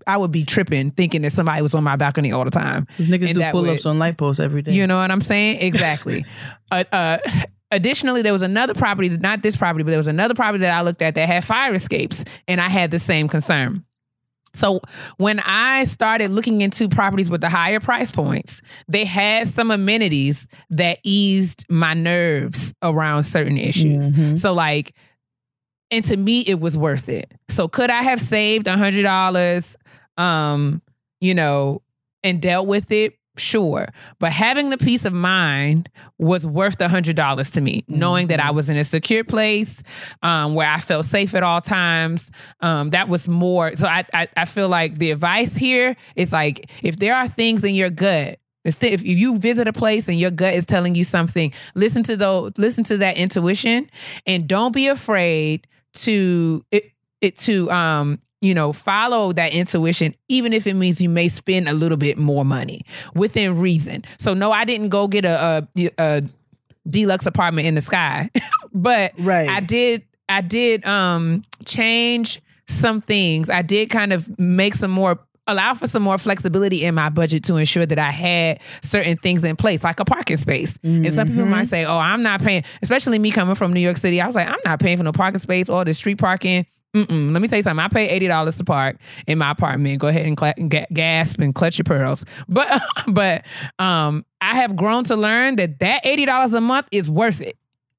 I 0.07 0.16
would 0.16 0.32
be 0.32 0.44
tripping 0.44 0.90
thinking 0.90 1.22
that 1.22 1.32
somebody 1.32 1.62
was 1.62 1.74
on 1.74 1.84
my 1.84 1.97
balcony 1.97 2.32
all 2.32 2.44
the 2.44 2.51
time. 2.51 2.86
These 2.97 3.09
niggas 3.09 3.28
And 3.28 3.38
do 3.38 3.51
pull 3.53 3.70
ups 3.70 3.86
on 3.86 3.99
light 3.99 4.16
posts 4.16 4.40
every 4.40 4.62
day. 4.62 4.72
You 4.72 4.86
know 4.86 4.99
what 4.99 5.11
I'm 5.11 5.20
saying? 5.20 5.61
Exactly. 5.61 6.24
uh, 6.70 6.84
uh, 6.90 7.18
additionally, 7.77 8.22
there 8.22 8.33
was 8.33 8.43
another 8.43 8.74
property, 8.74 9.09
not 9.11 9.43
this 9.43 9.57
property, 9.57 9.85
but 9.85 9.91
there 9.91 9.99
was 9.99 10.09
another 10.09 10.35
property 10.35 10.62
that 10.62 10.74
I 10.77 10.83
looked 10.83 11.03
at 11.03 11.14
that 11.14 11.27
had 11.29 11.45
fire 11.45 11.74
escapes, 11.74 12.24
and 12.49 12.61
I 12.61 12.68
had 12.68 12.91
the 12.91 12.99
same 12.99 13.29
concern. 13.29 13.85
So 14.55 14.81
when 15.18 15.39
I 15.41 15.85
started 15.85 16.31
looking 16.31 16.62
into 16.62 16.89
properties 16.89 17.29
with 17.29 17.43
the 17.43 17.51
higher 17.51 17.79
price 17.79 18.11
points, 18.11 18.62
they 18.89 19.05
had 19.05 19.49
some 19.49 19.70
amenities 19.70 20.47
that 20.70 20.99
eased 21.05 21.66
my 21.68 21.93
nerves 21.93 22.72
around 22.83 23.24
certain 23.24 23.59
issues. 23.59 24.11
Mhm. 24.11 24.39
So 24.39 24.55
like 24.55 24.95
and 25.91 26.03
to 26.07 26.16
me 26.16 26.41
it 26.41 26.59
was 26.59 26.77
worth 26.77 27.09
it. 27.11 27.31
So 27.51 27.68
could 27.68 27.91
I 27.91 28.03
have 28.03 28.20
saved 28.20 28.66
a 28.66 28.77
hundred 28.79 29.03
dollars 29.03 29.77
um, 30.16 30.81
you 31.20 31.35
know, 31.35 31.83
and 32.24 32.41
dealt 32.41 32.66
with 32.66 32.91
it? 32.91 33.14
Sure. 33.37 33.89
But 34.18 34.32
having 34.32 34.70
the 34.70 34.78
peace 34.78 35.05
of 35.05 35.12
mind 35.12 35.91
was 36.18 36.47
worth 36.47 36.78
the 36.78 36.89
hundred 36.89 37.16
dollars 37.16 37.51
to 37.53 37.61
me, 37.61 37.84
knowing 37.89 38.28
that 38.28 38.41
I 38.41 38.51
was 38.51 38.70
in 38.70 38.76
a 38.76 38.84
secure 38.84 39.24
place, 39.24 39.82
um, 40.22 40.55
where 40.55 40.68
I 40.68 40.80
felt 40.80 41.07
safe 41.07 41.34
at 41.34 41.43
all 41.43 41.61
times. 41.61 42.30
Um, 42.61 42.91
that 42.91 43.09
was 43.09 43.28
more 43.28 43.76
so 43.76 43.87
I, 43.87 44.05
I 44.14 44.28
I 44.37 44.45
feel 44.47 44.68
like 44.68 44.99
the 44.99 45.11
advice 45.11 45.55
here 45.57 45.97
is 46.14 46.32
like 46.32 46.70
if 46.82 46.99
there 46.99 47.14
are 47.14 47.28
things 47.28 47.62
in 47.62 47.74
your 47.74 47.91
gut 47.91 48.39
if 48.64 49.05
you 49.05 49.39
visit 49.39 49.68
a 49.68 49.72
place 49.72 50.09
and 50.09 50.18
your 50.18 50.30
gut 50.32 50.55
is 50.55 50.66
telling 50.66 50.97
you 50.97 51.05
something, 51.05 51.53
listen 51.76 52.03
to 52.03 52.16
those, 52.16 52.53
listen 52.57 52.82
to 52.84 52.97
that 52.97 53.16
intuition, 53.16 53.89
and 54.26 54.49
don't 54.49 54.72
be 54.72 54.89
afraid 54.89 55.68
to 55.95 56.64
it, 56.72 56.91
it 57.20 57.37
to 57.39 57.70
um 57.70 58.20
you 58.41 58.55
know 58.55 58.72
follow 58.72 59.32
that 59.32 59.53
intuition, 59.53 60.14
even 60.28 60.53
if 60.53 60.66
it 60.66 60.74
means 60.74 61.01
you 61.01 61.09
may 61.09 61.28
spend 61.28 61.68
a 61.68 61.72
little 61.72 61.99
bit 61.99 62.18
more 62.18 62.45
money 62.45 62.84
within 63.14 63.59
reason. 63.59 64.05
So 64.18 64.34
no, 64.34 64.53
I 64.53 64.64
didn't 64.64 64.91
go 64.91 65.09
get 65.09 65.24
a, 65.24 65.66
a, 65.76 65.91
a 65.99 66.22
deluxe 66.89 67.26
apartment 67.26 67.66
in 67.66 67.74
the 67.74 67.80
sky, 67.80 68.30
but 68.74 69.12
Right. 69.18 69.49
I 69.49 69.61
did 69.61 70.03
I 70.28 70.41
did 70.41 70.84
um 70.87 71.43
change 71.64 72.41
some 72.68 73.01
things. 73.01 73.49
I 73.49 73.62
did 73.62 73.91
kind 73.91 74.12
of 74.12 74.39
make 74.39 74.74
some 74.74 74.91
more 74.91 75.18
allow 75.49 75.72
for 75.74 75.87
some 75.87 76.03
more 76.03 76.18
flexibility 76.18 76.82
in 76.82 76.93
my 76.97 77.09
budget 77.09 77.45
to 77.45 77.55
ensure 77.57 77.87
that 77.87 77.99
I 78.01 78.11
had 78.11 78.59
certain 78.82 79.16
things 79.16 79.45
in 79.45 79.55
place, 79.55 79.84
like 79.84 80.01
a 80.01 80.05
parking 80.05 80.37
space. 80.39 80.76
And 80.82 81.14
some 81.14 81.28
people 81.28 81.47
might 81.47 81.68
say, 81.68 81.84
"Oh, 81.84 81.97
I'm 81.99 82.22
not 82.24 82.43
paying," 82.43 82.64
especially 82.82 83.20
me 83.20 83.30
coming 83.30 83.55
from 83.55 83.72
New 83.72 83.78
York 83.80 83.97
City. 83.97 84.20
I 84.20 84.26
was 84.26 84.34
like, 84.34 84.49
"I'm 84.49 84.59
not 84.64 84.80
paying 84.80 84.97
for 84.97 85.05
no 85.05 85.12
parking 85.12 85.39
space 85.41 85.68
or 85.68 85.84
the 85.84 85.95
street 85.95 86.18
parking." 86.18 86.66
Mm-mm. 86.97 87.32
Let 87.32 87.42
me 87.42 87.49
tell 87.49 87.59
you 87.59 87.62
something. 87.62 87.84
I 87.84 87.88
pay 87.88 88.09
eighty 88.09 88.26
dollars 88.26 88.57
to 88.57 88.64
park 88.64 88.97
in 89.26 89.38
my 89.38 89.51
apartment. 89.51 89.99
Go 89.99 90.09
ahead 90.09 90.24
and 90.26 90.36
cla- 90.36 90.55
ga- 90.68 90.86
gasp 90.92 91.40
and 91.40 91.55
clutch 91.55 91.78
your 91.78 91.84
pearls. 91.84 92.24
But 92.49 92.80
but 93.09 93.42
um, 93.78 94.24
I 94.40 94.57
have 94.57 94.76
grown 94.76 95.05
to 95.05 95.16
learn 95.16 95.57
that 95.57 95.78
that 95.80 96.07
eighty 96.07 96.24
dollars 96.24 96.53
a 96.55 96.61
month 96.61 96.86
is 96.90 97.11
worth 97.11 97.40
it. 97.40 97.57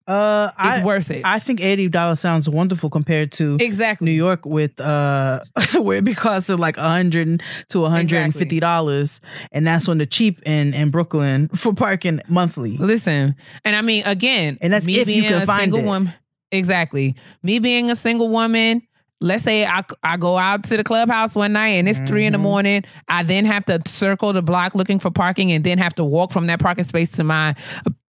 Uh, 0.08 0.52
It's 0.58 0.80
I, 0.82 0.84
worth 0.86 1.12
it. 1.12 1.22
I 1.26 1.38
think 1.40 1.60
eighty 1.60 1.90
dollars 1.90 2.22
sounds 2.22 2.48
wonderful 2.48 2.90
compared 2.90 3.34
to 3.34 3.58
exactly. 3.60 4.06
New 4.06 4.12
York 4.16 4.46
with 4.46 4.80
uh 4.80 5.42
where 5.82 5.98
it 5.98 6.06
be 6.06 6.16
costing 6.16 6.58
like 6.60 6.78
a 6.78 6.82
hundred 6.82 7.44
to 7.70 7.84
a 7.86 7.90
hundred 7.90 8.20
and 8.20 8.34
fifty 8.34 8.60
dollars, 8.62 9.20
and 9.52 9.68
that's 9.68 9.90
on 9.90 9.98
the 9.98 10.06
cheap 10.06 10.42
in 10.46 10.74
in 10.74 10.92
Brooklyn 10.92 11.50
for 11.56 11.74
parking 11.74 12.22
monthly. 12.30 12.78
Listen, 12.78 13.36
and 13.66 13.76
I 13.76 13.82
mean, 13.82 14.04
again, 14.06 14.58
And 14.62 14.72
that's 14.72 14.86
me 14.86 14.94
if 15.00 15.08
you 15.10 15.22
being 15.24 15.34
can 15.34 15.42
a 15.42 15.46
find 15.46 15.62
single 15.64 15.80
it. 15.82 15.86
woman. 15.86 16.14
Exactly. 16.52 17.16
Me 17.44 17.60
being 17.60 17.90
a 17.92 17.96
single 17.96 18.30
woman. 18.30 18.82
Let's 19.20 19.44
say 19.44 19.66
I, 19.66 19.84
I 20.04 20.16
go 20.18 20.38
out 20.38 20.64
to 20.66 20.78
the 20.78 20.84
clubhouse 20.84 21.34
one 21.34 21.52
night 21.54 21.70
and 21.70 21.90
it's 21.90 21.98
three 22.02 22.26
in 22.26 22.34
Mm-hmm. 22.34 22.40
the 22.44 22.48
morning. 22.48 22.84
I 23.08 23.24
then 23.24 23.46
have 23.46 23.66
to 23.66 23.82
circle 23.88 24.32
the 24.32 24.44
block 24.44 24.76
looking 24.76 25.00
for 25.00 25.10
parking 25.10 25.52
and 25.52 25.64
then 25.64 25.80
have 25.80 25.96
to 25.96 26.04
walk 26.04 26.32
from 26.32 26.46
that 26.46 26.60
parking 26.60 26.84
space 26.86 27.12
to 27.14 27.24
my 27.24 27.56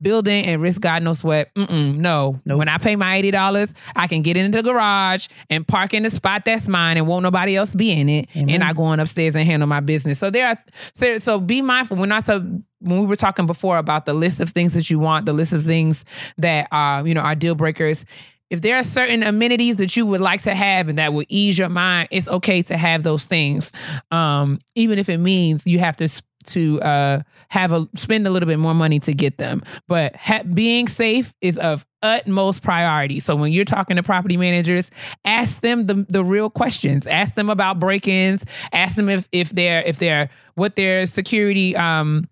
building 0.02 0.44
and 0.44 0.60
risk 0.60 0.82
God 0.82 1.02
knows 1.02 1.24
what. 1.24 1.48
Mm-mm, 1.54 1.96
no. 1.96 2.38
Nope. 2.44 2.58
When 2.58 2.68
I 2.68 2.76
pay 2.76 2.94
my 2.94 3.22
$80, 3.22 3.74
I 3.96 4.06
can 4.06 4.20
get 4.20 4.36
into 4.36 4.58
the 4.58 4.62
garage 4.62 5.28
and 5.48 5.66
park 5.66 5.94
in 5.94 6.02
the 6.02 6.10
spot 6.10 6.44
that's 6.44 6.68
mine 6.68 6.98
and 6.98 7.06
won't 7.06 7.22
nobody 7.22 7.56
else 7.56 7.74
be 7.74 7.90
in 7.90 8.10
it. 8.10 8.28
And 8.34 8.62
I 8.62 8.74
go 8.74 8.82
on 8.82 9.00
upstairs 9.00 9.34
and 9.34 9.46
handle 9.46 9.66
my 9.66 9.80
business. 9.80 10.18
So 10.18 10.28
there 10.30 10.46
are, 10.46 10.62
so, 10.92 11.16
so 11.16 11.40
be 11.40 11.62
mindful. 11.62 11.96
We're 11.96 12.04
not 12.04 12.26
so, 12.26 12.44
when 12.80 13.00
we 13.00 13.06
were 13.06 13.16
talking 13.16 13.46
before 13.46 13.78
about 13.78 14.06
the 14.06 14.14
list 14.14 14.40
of 14.40 14.50
things 14.50 14.74
that 14.74 14.90
you 14.90 14.98
want, 14.98 15.26
the 15.26 15.32
list 15.32 15.52
of 15.52 15.64
things 15.64 16.04
that 16.38 16.68
are, 16.70 17.06
you 17.06 17.14
know, 17.14 17.20
are 17.20 17.34
deal 17.34 17.54
breakers. 17.54 18.04
If 18.50 18.62
there 18.62 18.76
are 18.76 18.82
certain 18.82 19.22
amenities 19.22 19.76
that 19.76 19.94
you 19.94 20.06
would 20.06 20.22
like 20.22 20.42
to 20.42 20.54
have 20.54 20.88
and 20.88 20.96
that 20.98 21.12
will 21.12 21.26
ease 21.28 21.58
your 21.58 21.68
mind, 21.68 22.08
it's 22.10 22.28
okay 22.28 22.62
to 22.62 22.78
have 22.78 23.02
those 23.02 23.24
things, 23.24 23.70
um, 24.10 24.60
even 24.74 24.98
if 24.98 25.08
it 25.08 25.18
means 25.18 25.66
you 25.66 25.78
have 25.80 25.96
to 25.98 26.08
to 26.44 26.80
uh, 26.80 27.22
have 27.48 27.72
a 27.72 27.86
spend 27.94 28.26
a 28.26 28.30
little 28.30 28.46
bit 28.46 28.58
more 28.58 28.74
money 28.74 29.00
to 29.00 29.12
get 29.12 29.38
them. 29.38 29.62
But 29.86 30.16
ha- 30.16 30.42
being 30.42 30.88
safe 30.88 31.34
is 31.40 31.58
of 31.58 31.84
utmost 32.02 32.62
priority. 32.62 33.20
So 33.20 33.36
when 33.36 33.52
you're 33.52 33.64
talking 33.64 33.96
to 33.96 34.02
property 34.02 34.36
managers, 34.36 34.90
ask 35.24 35.60
them 35.60 35.82
the 35.82 36.06
the 36.08 36.24
real 36.24 36.48
questions. 36.48 37.06
Ask 37.06 37.34
them 37.34 37.50
about 37.50 37.78
break-ins. 37.78 38.42
Ask 38.72 38.96
them 38.96 39.08
if 39.08 39.28
if 39.32 39.50
they're 39.50 39.82
if 39.82 39.98
they're 39.98 40.30
what 40.54 40.76
their 40.76 41.06
security 41.06 41.76
um 41.76 42.28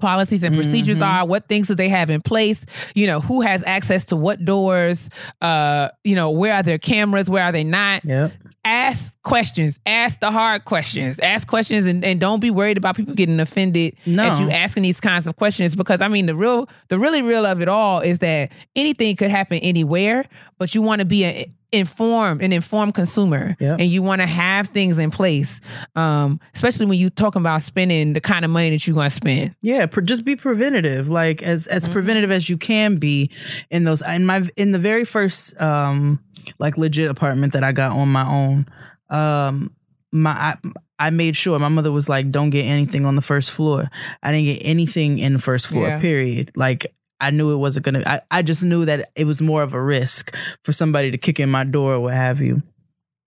policies 0.00 0.42
and 0.44 0.54
procedures 0.54 1.00
are 1.00 1.26
what 1.26 1.46
things 1.48 1.68
do 1.68 1.74
they 1.74 1.88
have 1.88 2.10
in 2.10 2.20
place 2.20 2.64
you 2.94 3.06
know 3.06 3.20
who 3.20 3.40
has 3.40 3.62
access 3.64 4.04
to 4.04 4.16
what 4.16 4.44
doors 4.44 5.08
uh 5.40 5.88
you 6.02 6.14
know 6.14 6.30
where 6.30 6.52
are 6.54 6.62
their 6.62 6.78
cameras 6.78 7.28
where 7.30 7.42
are 7.42 7.52
they 7.52 7.64
not 7.64 8.04
Yep. 8.04 8.32
Ask 8.64 9.20
questions 9.22 9.78
ask 9.86 10.20
the 10.20 10.30
hard 10.30 10.64
questions 10.64 11.18
ask 11.18 11.46
questions 11.46 11.86
and, 11.86 12.04
and 12.04 12.20
don't 12.20 12.40
be 12.40 12.50
worried 12.50 12.76
about 12.78 12.96
people 12.96 13.14
getting 13.14 13.38
offended 13.40 13.94
No. 14.06 14.22
as 14.22 14.40
you 14.40 14.50
asking 14.50 14.82
these 14.84 15.00
kinds 15.00 15.26
of 15.26 15.36
questions 15.36 15.74
because 15.76 16.00
i 16.00 16.08
mean 16.08 16.26
the 16.26 16.34
real 16.34 16.68
the 16.88 16.98
really 16.98 17.20
real 17.22 17.44
of 17.46 17.60
it 17.60 17.68
all 17.68 18.00
is 18.00 18.20
that 18.20 18.50
anything 18.76 19.16
could 19.16 19.30
happen 19.30 19.58
anywhere 19.58 20.24
but 20.58 20.74
you 20.74 20.82
want 20.82 21.00
to 21.00 21.04
be 21.04 21.24
an 21.24 21.44
informed 21.72 22.40
an 22.42 22.52
informed 22.52 22.94
consumer 22.94 23.56
Yep. 23.58 23.80
and 23.80 23.88
you 23.90 24.00
want 24.02 24.20
to 24.20 24.26
have 24.26 24.68
things 24.68 24.96
in 24.98 25.10
place 25.10 25.60
um 25.96 26.38
especially 26.54 26.86
when 26.86 26.98
you're 26.98 27.10
talking 27.10 27.40
about 27.42 27.62
spending 27.62 28.12
the 28.12 28.20
kind 28.20 28.44
of 28.44 28.50
money 28.50 28.70
that 28.70 28.86
you're 28.86 28.94
going 28.94 29.10
to 29.10 29.14
spend 29.16 29.54
Yeah, 29.60 29.86
pre- 29.86 30.04
just 30.04 30.24
be 30.24 30.36
preventative, 30.36 31.08
like 31.08 31.42
as 31.42 31.66
as 31.66 31.88
preventative 31.88 32.30
as 32.30 32.48
you 32.48 32.56
can 32.58 32.96
be 32.96 33.30
in 33.70 33.82
those. 33.84 34.02
In 34.02 34.24
my 34.24 34.48
in 34.56 34.70
the 34.72 34.78
very 34.78 35.04
first 35.04 35.60
um 35.60 36.20
like 36.58 36.76
legit 36.76 37.10
apartment 37.10 37.52
that 37.52 37.64
I 37.64 37.72
got 37.72 37.92
on 37.92 38.08
my 38.08 38.28
own, 38.28 38.66
um 39.10 39.72
my 40.12 40.30
I, 40.30 40.56
I 40.98 41.10
made 41.10 41.36
sure 41.36 41.58
my 41.58 41.68
mother 41.68 41.92
was 41.92 42.08
like, 42.08 42.30
don't 42.30 42.50
get 42.50 42.64
anything 42.64 43.04
on 43.06 43.16
the 43.16 43.22
first 43.22 43.50
floor. 43.50 43.90
I 44.22 44.32
didn't 44.32 44.46
get 44.46 44.62
anything 44.62 45.18
in 45.18 45.32
the 45.32 45.40
first 45.40 45.66
floor. 45.66 45.88
Yeah. 45.88 46.00
Period. 46.00 46.52
Like. 46.56 46.94
I 47.20 47.30
knew 47.30 47.52
it 47.52 47.56
wasn't 47.56 47.86
gonna. 47.86 48.02
I, 48.04 48.20
I 48.30 48.42
just 48.42 48.62
knew 48.62 48.84
that 48.84 49.10
it 49.16 49.24
was 49.24 49.40
more 49.40 49.62
of 49.62 49.72
a 49.72 49.80
risk 49.80 50.36
for 50.62 50.72
somebody 50.72 51.10
to 51.10 51.16
kick 51.16 51.40
in 51.40 51.48
my 51.48 51.64
door 51.64 51.94
or 51.94 52.00
what 52.00 52.12
have 52.12 52.40
you. 52.40 52.60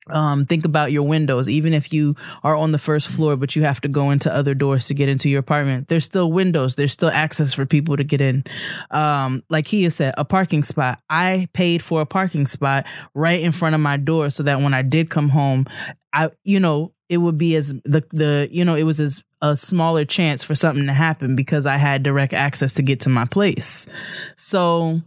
Um, 0.10 0.46
think 0.46 0.66
about 0.66 0.92
your 0.92 1.04
windows. 1.04 1.48
Even 1.50 1.74
if 1.74 1.92
you 1.92 2.16
are 2.44 2.56
on 2.56 2.72
the 2.72 2.80
first 2.80 3.08
floor, 3.08 3.36
but 3.36 3.56
you 3.56 3.64
have 3.64 3.82
to 3.82 3.88
go 3.88 4.12
into 4.12 4.34
other 4.34 4.54
doors 4.54 4.88
to 4.88 4.94
get 4.94 5.10
into 5.10 5.30
your 5.30 5.40
apartment, 5.40 5.88
there's 5.88 6.06
still 6.06 6.32
windows. 6.32 6.76
There's 6.76 6.94
still 6.94 7.10
access 7.10 7.54
for 7.54 7.66
people 7.66 7.98
to 7.98 8.04
get 8.04 8.22
in. 8.22 8.44
Um, 8.92 9.44
like 9.50 9.68
he 9.68 9.90
said, 9.90 10.14
a 10.18 10.26
parking 10.26 10.64
spot. 10.64 11.00
I 11.10 11.48
paid 11.54 11.84
for 11.84 12.02
a 12.02 12.06
parking 12.06 12.48
spot 12.48 12.86
right 13.14 13.42
in 13.42 13.52
front 13.52 13.76
of 13.76 13.82
my 13.82 13.98
door 13.98 14.30
so 14.30 14.44
that 14.44 14.62
when 14.62 14.74
I 14.74 14.82
did 14.82 15.10
come 15.10 15.30
home, 15.30 15.68
I, 16.14 16.32
you 16.44 16.60
know, 16.60 16.94
it 17.10 17.18
would 17.18 17.38
be 17.38 17.56
as 17.56 17.74
the, 17.86 18.04
the, 18.12 18.48
you 18.52 18.66
know, 18.66 18.76
it 18.76 18.84
was 18.84 19.00
as 19.00 19.24
a 19.42 19.56
smaller 19.56 20.04
chance 20.04 20.44
for 20.44 20.56
something 20.56 20.88
to 20.88 20.94
happen 20.94 21.36
because 21.36 21.66
I 21.66 21.78
had 21.78 22.04
direct 22.04 22.34
access 22.34 22.74
to 22.74 22.82
get 22.82 23.02
to 23.02 23.10
my 23.10 23.26
place. 23.26 23.88
So, 24.36 25.02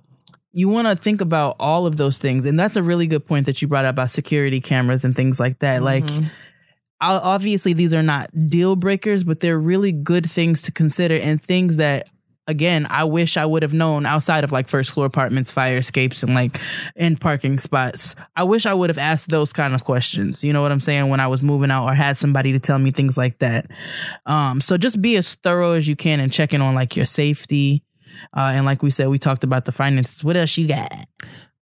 you 0.52 0.68
want 0.68 0.88
to 0.88 0.96
think 1.00 1.20
about 1.20 1.56
all 1.60 1.86
of 1.86 1.96
those 1.96 2.18
things. 2.18 2.44
And 2.44 2.58
that's 2.58 2.76
a 2.76 2.82
really 2.82 3.06
good 3.06 3.24
point 3.26 3.46
that 3.46 3.62
you 3.62 3.68
brought 3.68 3.84
up 3.84 3.94
about 3.94 4.10
security 4.10 4.60
cameras 4.60 5.04
and 5.04 5.14
things 5.14 5.38
like 5.38 5.60
that. 5.60 5.82
Like 5.82 6.08
I'll- 7.00 7.20
obviously 7.20 7.72
these 7.72 7.94
are 7.94 8.02
not 8.02 8.30
deal 8.48 8.76
breakers 8.76 9.24
but 9.24 9.40
they're 9.40 9.58
really 9.58 9.92
good 9.92 10.30
things 10.30 10.62
to 10.62 10.72
consider 10.72 11.16
and 11.16 11.42
things 11.42 11.76
that 11.78 12.08
again 12.46 12.86
i 12.90 13.04
wish 13.04 13.36
i 13.36 13.46
would 13.46 13.62
have 13.62 13.72
known 13.72 14.04
outside 14.06 14.44
of 14.44 14.50
like 14.52 14.66
first 14.68 14.90
floor 14.90 15.06
apartments 15.06 15.50
fire 15.50 15.76
escapes 15.76 16.22
and 16.22 16.34
like 16.34 16.60
in 16.96 17.16
parking 17.16 17.58
spots. 17.58 18.16
I 18.34 18.42
wish 18.42 18.66
i 18.66 18.74
would 18.74 18.90
have 18.90 18.98
asked 18.98 19.28
those 19.28 19.52
kind 19.52 19.74
of 19.74 19.84
questions. 19.84 20.42
You 20.42 20.52
know 20.52 20.60
what 20.62 20.72
i'm 20.72 20.80
saying? 20.80 21.08
When 21.08 21.20
i 21.20 21.26
was 21.28 21.42
moving 21.42 21.70
out 21.70 21.86
or 21.86 21.94
had 21.94 22.18
somebody 22.18 22.52
to 22.52 22.58
tell 22.58 22.78
me 22.78 22.90
things 22.90 23.16
like 23.16 23.38
that. 23.38 23.70
Um 24.26 24.60
so 24.60 24.76
just 24.76 25.00
be 25.00 25.16
as 25.16 25.34
thorough 25.36 25.72
as 25.72 25.86
you 25.86 25.96
can 25.96 26.18
and 26.20 26.32
checking 26.32 26.60
on 26.60 26.74
like 26.74 26.96
your 26.96 27.06
safety 27.06 27.82
uh, 28.36 28.52
and 28.54 28.64
like 28.66 28.82
we 28.82 28.90
said, 28.90 29.08
we 29.08 29.18
talked 29.18 29.44
about 29.44 29.64
the 29.64 29.72
finances. 29.72 30.22
What 30.24 30.36
else 30.36 30.56
you 30.56 30.68
got? 30.68 30.92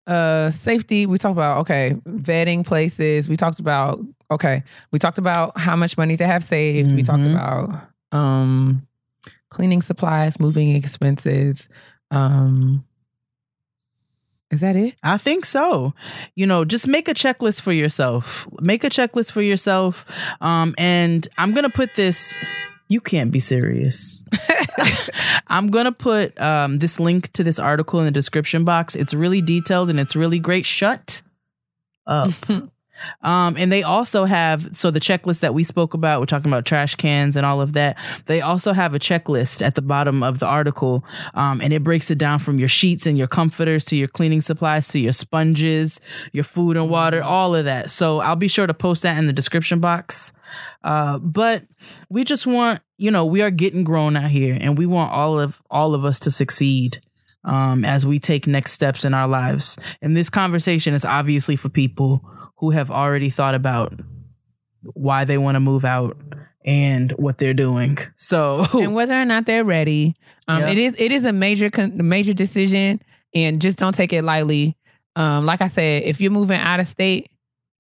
uh 0.06 0.50
safety 0.50 1.04
we 1.04 1.18
talked 1.18 1.34
about 1.36 1.58
okay 1.58 1.94
vetting 2.08 2.64
places 2.64 3.28
we 3.28 3.36
talked 3.36 3.60
about 3.60 4.00
okay 4.30 4.62
we 4.90 4.98
talked 4.98 5.18
about 5.18 5.52
how 5.60 5.76
much 5.76 5.98
money 5.98 6.16
to 6.16 6.26
have 6.26 6.42
saved 6.42 6.92
we 6.96 7.02
talked 7.02 7.24
Mhm. 7.24 7.34
about 7.34 7.82
um 8.10 8.86
cleaning 9.50 9.82
supplies 9.82 10.40
moving 10.40 10.74
expenses 10.74 11.68
um 12.10 12.82
is 14.50 14.60
that 14.60 14.76
it 14.76 14.94
I 15.02 15.18
think 15.18 15.44
so. 15.44 15.92
You 16.34 16.46
know, 16.46 16.64
just 16.64 16.86
make 16.88 17.06
a 17.06 17.12
checklist 17.12 17.60
for 17.60 17.72
yourself. 17.72 18.48
Make 18.62 18.82
a 18.84 18.88
checklist 18.88 19.30
for 19.30 19.42
yourself. 19.42 20.06
Um, 20.40 20.74
and 20.78 21.28
I'm 21.36 21.52
gonna 21.52 21.68
put 21.68 21.90
this. 21.96 22.32
You 22.88 23.00
can't 23.00 23.30
be 23.30 23.40
serious. 23.40 24.24
I'm 25.46 25.70
gonna 25.70 25.92
put 25.92 26.38
um, 26.40 26.78
this 26.78 26.98
link 26.98 27.32
to 27.34 27.44
this 27.44 27.58
article 27.58 28.00
in 28.00 28.06
the 28.06 28.10
description 28.10 28.64
box. 28.64 28.96
It's 28.96 29.14
really 29.14 29.42
detailed 29.42 29.90
and 29.90 30.00
it's 30.00 30.16
really 30.16 30.38
great. 30.38 30.66
Shut 30.66 31.22
up. 32.06 32.32
Um, 33.22 33.56
and 33.56 33.70
they 33.70 33.82
also 33.82 34.24
have 34.24 34.76
so 34.76 34.90
the 34.90 35.00
checklist 35.00 35.40
that 35.40 35.54
we 35.54 35.64
spoke 35.64 35.94
about. 35.94 36.20
We're 36.20 36.26
talking 36.26 36.50
about 36.50 36.64
trash 36.64 36.94
cans 36.94 37.36
and 37.36 37.44
all 37.44 37.60
of 37.60 37.72
that. 37.72 37.96
They 38.26 38.40
also 38.40 38.72
have 38.72 38.94
a 38.94 38.98
checklist 38.98 39.64
at 39.64 39.74
the 39.74 39.82
bottom 39.82 40.22
of 40.22 40.38
the 40.38 40.46
article, 40.46 41.04
um, 41.34 41.60
and 41.60 41.72
it 41.72 41.82
breaks 41.82 42.10
it 42.10 42.18
down 42.18 42.38
from 42.38 42.58
your 42.58 42.68
sheets 42.68 43.06
and 43.06 43.18
your 43.18 43.26
comforters 43.26 43.84
to 43.86 43.96
your 43.96 44.08
cleaning 44.08 44.42
supplies 44.42 44.88
to 44.88 44.98
your 44.98 45.12
sponges, 45.12 46.00
your 46.32 46.44
food 46.44 46.76
and 46.76 46.90
water, 46.90 47.22
all 47.22 47.54
of 47.54 47.64
that. 47.64 47.90
So 47.90 48.20
I'll 48.20 48.36
be 48.36 48.48
sure 48.48 48.66
to 48.66 48.74
post 48.74 49.02
that 49.02 49.18
in 49.18 49.26
the 49.26 49.32
description 49.32 49.80
box. 49.80 50.32
Uh, 50.82 51.18
but 51.18 51.64
we 52.08 52.24
just 52.24 52.46
want 52.46 52.80
you 52.96 53.10
know 53.10 53.24
we 53.24 53.42
are 53.42 53.50
getting 53.50 53.84
grown 53.84 54.16
out 54.16 54.30
here, 54.30 54.56
and 54.60 54.78
we 54.78 54.86
want 54.86 55.12
all 55.12 55.38
of 55.38 55.60
all 55.70 55.94
of 55.94 56.04
us 56.04 56.20
to 56.20 56.30
succeed 56.30 57.00
um, 57.44 57.84
as 57.84 58.06
we 58.06 58.18
take 58.18 58.46
next 58.46 58.72
steps 58.72 59.04
in 59.04 59.14
our 59.14 59.28
lives. 59.28 59.78
And 60.02 60.16
this 60.16 60.30
conversation 60.30 60.94
is 60.94 61.04
obviously 61.04 61.56
for 61.56 61.68
people 61.68 62.22
who 62.58 62.70
have 62.70 62.90
already 62.90 63.30
thought 63.30 63.54
about 63.54 63.98
why 64.94 65.24
they 65.24 65.38
want 65.38 65.56
to 65.56 65.60
move 65.60 65.84
out, 65.84 66.16
and 66.64 67.12
what 67.12 67.38
they're 67.38 67.54
doing. 67.54 67.98
So 68.16 68.66
and 68.74 68.94
whether 68.94 69.14
or 69.20 69.24
not 69.24 69.46
they're 69.46 69.64
ready. 69.64 70.14
Um, 70.46 70.60
Yeah. 70.62 70.68
It 70.70 70.78
is 70.78 70.94
it 70.98 71.12
is 71.12 71.24
a 71.24 71.32
major 71.32 71.70
major 71.94 72.32
decision, 72.32 73.00
and 73.34 73.60
just 73.60 73.78
don't 73.78 73.94
take 73.94 74.12
it 74.12 74.22
lightly. 74.22 74.76
Um, 75.16 75.46
like 75.46 75.60
I 75.62 75.66
said, 75.66 76.04
if 76.04 76.20
you're 76.20 76.30
moving 76.30 76.60
out 76.60 76.78
of 76.80 76.86
state, 76.86 77.30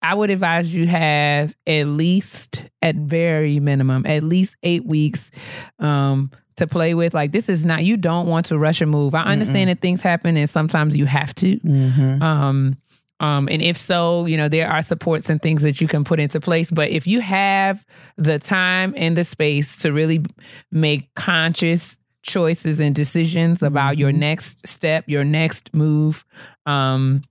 I 0.02 0.14
would 0.14 0.30
advise 0.30 0.72
you 0.74 0.86
have 0.88 1.54
at 1.66 1.86
least, 1.86 2.64
at 2.82 2.96
very 2.96 3.60
minimum, 3.60 4.06
at 4.06 4.22
least 4.24 4.56
eight 4.64 4.84
weeks 4.86 5.30
um, 5.78 6.30
to 6.56 6.66
play 6.66 6.94
with. 6.94 7.14
Like 7.14 7.30
this 7.32 7.48
is 7.48 7.64
not 7.64 7.84
you 7.84 7.96
don't 7.96 8.26
want 8.26 8.46
to 8.46 8.58
rush 8.58 8.80
a 8.80 8.86
move. 8.86 9.14
I 9.14 9.22
understand 9.24 9.70
that 9.70 9.80
things 9.80 10.02
happen, 10.02 10.36
and 10.36 10.48
sometimes 10.50 10.96
you 10.96 11.06
have 11.06 11.34
to. 11.36 11.58
Mhm. 11.60 12.22
Um, 12.22 12.76
um, 13.20 13.48
and 13.50 13.62
if 13.62 13.76
so, 13.76 14.26
you 14.26 14.36
know, 14.36 14.48
there 14.48 14.70
are 14.70 14.82
supports 14.82 15.28
and 15.28 15.42
things 15.42 15.62
that 15.62 15.80
you 15.80 15.88
can 15.88 16.04
put 16.04 16.20
into 16.20 16.40
place. 16.40 16.70
But 16.70 16.90
if 16.90 17.06
you 17.06 17.20
have 17.20 17.84
the 18.16 18.38
time 18.38 18.94
and 18.96 19.16
the 19.16 19.24
space 19.24 19.78
to 19.78 19.92
really 19.92 20.24
make 20.70 21.12
conscious 21.14 21.96
choices 22.22 22.78
and 22.78 22.94
decisions 22.94 23.62
about 23.62 23.98
your 23.98 24.12
next 24.12 24.66
step, 24.66 25.04
your 25.08 25.24
next 25.24 25.74
move, 25.74 26.24
um, 26.66 27.22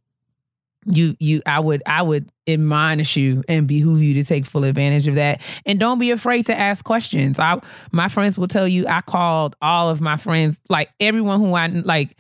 you 0.90 1.16
you 1.20 1.42
I 1.46 1.60
would 1.60 1.84
I 1.86 2.02
would 2.02 2.30
admonish 2.48 3.18
you 3.18 3.44
and 3.50 3.68
behoove 3.68 4.02
you 4.02 4.14
to 4.16 4.24
take 4.24 4.46
full 4.46 4.64
advantage 4.64 5.08
of 5.08 5.16
that. 5.16 5.42
And 5.66 5.80
don't 5.80 6.00
be 6.00 6.12
afraid 6.12 6.46
to 6.46 6.58
ask 6.58 6.84
questions. 6.84 7.40
I 7.40 7.60
my 7.92 8.08
friends 8.08 8.38
will 8.38 8.48
tell 8.48 8.68
you 8.68 8.88
I 8.88 9.02
called 9.02 9.56
all 9.62 9.90
of 9.90 10.00
my 10.00 10.16
friends, 10.18 10.58
like 10.70 10.90
everyone 11.00 11.40
who 11.40 11.54
I 11.54 11.68
like 11.68 12.16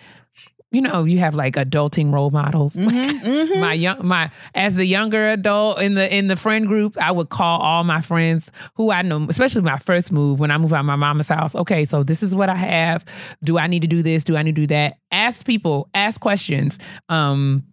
you 0.71 0.81
know, 0.81 1.05
you 1.05 1.19
have 1.19 1.33
like 1.33 1.55
adulting 1.55 2.11
role 2.13 2.29
models. 2.29 2.73
Mhm. 2.73 3.59
my 3.61 3.73
young 3.73 4.05
my 4.05 4.29
as 4.53 4.75
the 4.75 4.85
younger 4.85 5.29
adult 5.29 5.79
in 5.79 5.93
the 5.93 6.13
in 6.13 6.27
the 6.27 6.35
friend 6.35 6.67
group, 6.67 6.97
I 7.01 7.11
would 7.11 7.29
call 7.29 7.59
all 7.61 7.83
my 7.83 8.01
friends 8.01 8.49
who 8.75 8.91
I 8.91 9.01
know, 9.01 9.25
especially 9.29 9.61
my 9.61 9.77
first 9.77 10.11
move 10.11 10.39
when 10.39 10.51
I 10.51 10.57
moved 10.57 10.73
out 10.73 10.81
of 10.81 10.85
my 10.85 10.95
mama's 10.97 11.29
house. 11.29 11.55
Okay, 11.55 11.85
so 11.85 12.03
this 12.03 12.21
is 12.21 12.35
what 12.35 12.49
I 12.49 12.55
have. 12.55 13.05
Do 13.43 13.57
I 13.57 13.67
need 13.67 13.81
to 13.83 13.87
do 13.87 14.03
this? 14.03 14.23
Do 14.23 14.35
I 14.35 14.43
need 14.43 14.55
to 14.55 14.61
do 14.61 14.67
that? 14.67 14.97
Ask 15.11 15.45
people, 15.45 15.89
ask 15.93 16.19
questions. 16.19 16.77
Um 17.09 17.63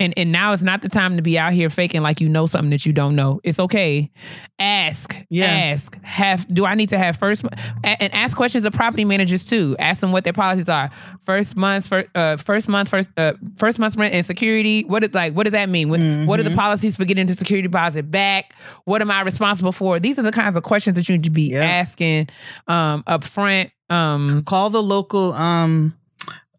and 0.00 0.14
and 0.16 0.32
now 0.32 0.52
it's 0.52 0.62
not 0.62 0.82
the 0.82 0.88
time 0.88 1.16
to 1.16 1.22
be 1.22 1.38
out 1.38 1.52
here 1.52 1.70
faking 1.70 2.02
like 2.02 2.20
you 2.20 2.28
know 2.28 2.46
something 2.46 2.70
that 2.70 2.84
you 2.86 2.92
don't 2.92 3.14
know. 3.16 3.40
It's 3.44 3.58
okay. 3.60 4.10
Ask, 4.58 5.16
Yeah. 5.28 5.46
ask. 5.46 5.96
Have 6.02 6.46
do 6.48 6.64
I 6.64 6.74
need 6.74 6.88
to 6.90 6.98
have 6.98 7.16
first 7.16 7.44
and 7.84 8.12
ask 8.14 8.36
questions 8.36 8.64
of 8.64 8.72
property 8.72 9.04
managers 9.04 9.44
too. 9.44 9.76
Ask 9.78 10.00
them 10.00 10.12
what 10.12 10.24
their 10.24 10.32
policies 10.32 10.68
are. 10.68 10.90
First 11.24 11.56
month, 11.56 11.88
first, 11.88 12.08
uh, 12.14 12.36
first 12.36 12.68
month, 12.68 12.88
first 12.88 13.08
uh, 13.16 13.34
first 13.58 13.78
month 13.78 13.96
rent 13.96 14.14
and 14.14 14.24
security. 14.24 14.84
What 14.84 15.04
is 15.04 15.12
like? 15.14 15.34
What 15.34 15.44
does 15.44 15.52
that 15.52 15.68
mean? 15.68 15.88
What, 15.90 16.00
what 16.26 16.40
are 16.40 16.44
the 16.44 16.54
policies 16.54 16.96
for 16.96 17.04
getting 17.04 17.26
the 17.26 17.34
security 17.34 17.66
deposit 17.68 18.10
back? 18.10 18.54
What 18.84 19.02
am 19.02 19.10
I 19.10 19.20
responsible 19.22 19.72
for? 19.72 19.98
These 20.00 20.18
are 20.18 20.22
the 20.22 20.32
kinds 20.32 20.56
of 20.56 20.62
questions 20.62 20.96
that 20.96 21.08
you 21.08 21.16
need 21.16 21.24
to 21.24 21.30
be 21.30 21.50
Yeah. 21.50 21.64
asking 21.64 22.28
um, 22.68 23.02
up 23.06 23.24
front. 23.24 23.70
Um, 23.90 24.42
call 24.44 24.70
the 24.70 24.82
local 24.82 25.32
um 25.34 25.94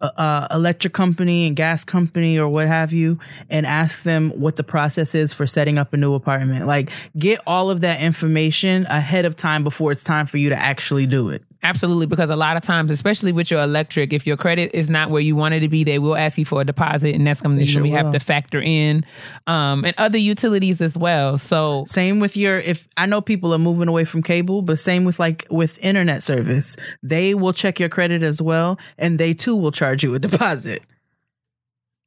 uh, 0.02 0.48
electric 0.52 0.93
company 0.93 1.48
and 1.48 1.56
gas 1.56 1.84
company 1.84 2.38
or 2.38 2.48
what 2.48 2.68
have 2.68 2.93
you 2.93 3.20
and 3.50 3.66
ask 3.66 4.04
them 4.04 4.30
what 4.32 4.56
the 4.56 4.64
process 4.64 5.16
is 5.16 5.34
for 5.34 5.48
setting 5.48 5.78
up 5.78 5.93
a 5.93 5.98
new 5.98 6.14
apartment. 6.14 6.68
Like 6.68 6.89
get 7.18 7.39
all 7.48 7.70
of 7.70 7.82
that 7.82 8.02
information 8.02 8.86
ahead 8.86 9.26
of 9.26 9.36
time 9.36 9.64
before 9.64 9.91
it's 9.91 10.04
time 10.04 10.28
for 10.28 10.38
you 10.38 10.50
to 10.50 10.56
actually 10.56 11.08
do 11.08 11.30
it 11.30 11.43
Absolutely, 11.64 12.05
because 12.05 12.30
a 12.30 12.36
lot 12.36 12.58
of 12.58 12.64
times, 12.64 12.91
especially 12.91 13.32
with 13.32 13.49
your 13.49 13.62
electric, 13.62 14.14
if 14.14 14.28
your 14.28 14.38
credit 14.38 14.72
is 14.74 14.89
not 14.89 15.10
where 15.10 15.22
you 15.22 15.36
want 15.36 15.53
it 15.53 15.62
to 15.62 15.68
be, 15.68 15.84
they 15.84 15.99
will 15.99 16.16
ask 16.16 16.38
you 16.38 16.45
for 16.45 16.62
a 16.62 16.66
deposit, 16.66 17.16
and 17.16 17.26
that's 17.26 17.39
something 17.39 17.60
that 17.60 17.68
sure 17.68 17.86
you 17.86 17.93
have 17.93 18.12
to 18.12 18.20
factor 18.20 18.62
in, 18.62 19.05
um, 19.47 19.84
and 19.84 19.95
other 19.97 20.18
utilities 20.18 20.82
as 20.82 20.95
well. 20.95 21.38
So, 21.38 21.84
same 21.88 22.20
with 22.20 22.38
your 22.38 22.60
if 22.60 22.88
i 22.97 23.05
know 23.05 23.22
people 23.22 23.53
are 23.53 23.60
moving 23.60 23.88
away 23.88 24.05
from 24.05 24.22
cable 24.22 24.62
but 24.62 24.80
same 24.80 25.03
with 25.03 25.20
like 25.20 25.45
with 25.49 25.78
internet 25.80 26.24
service 26.24 26.76
they 27.03 27.34
will 27.34 27.53
check 27.53 27.80
your 27.80 27.89
credit 27.89 28.24
as 28.24 28.41
well 28.41 28.78
and 28.97 29.20
they 29.20 29.34
too 29.34 29.55
will 29.55 29.72
charge 29.72 30.03
you 30.03 30.14
a 30.16 30.20
deposit 30.20 30.84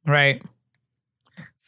right. 0.05 0.41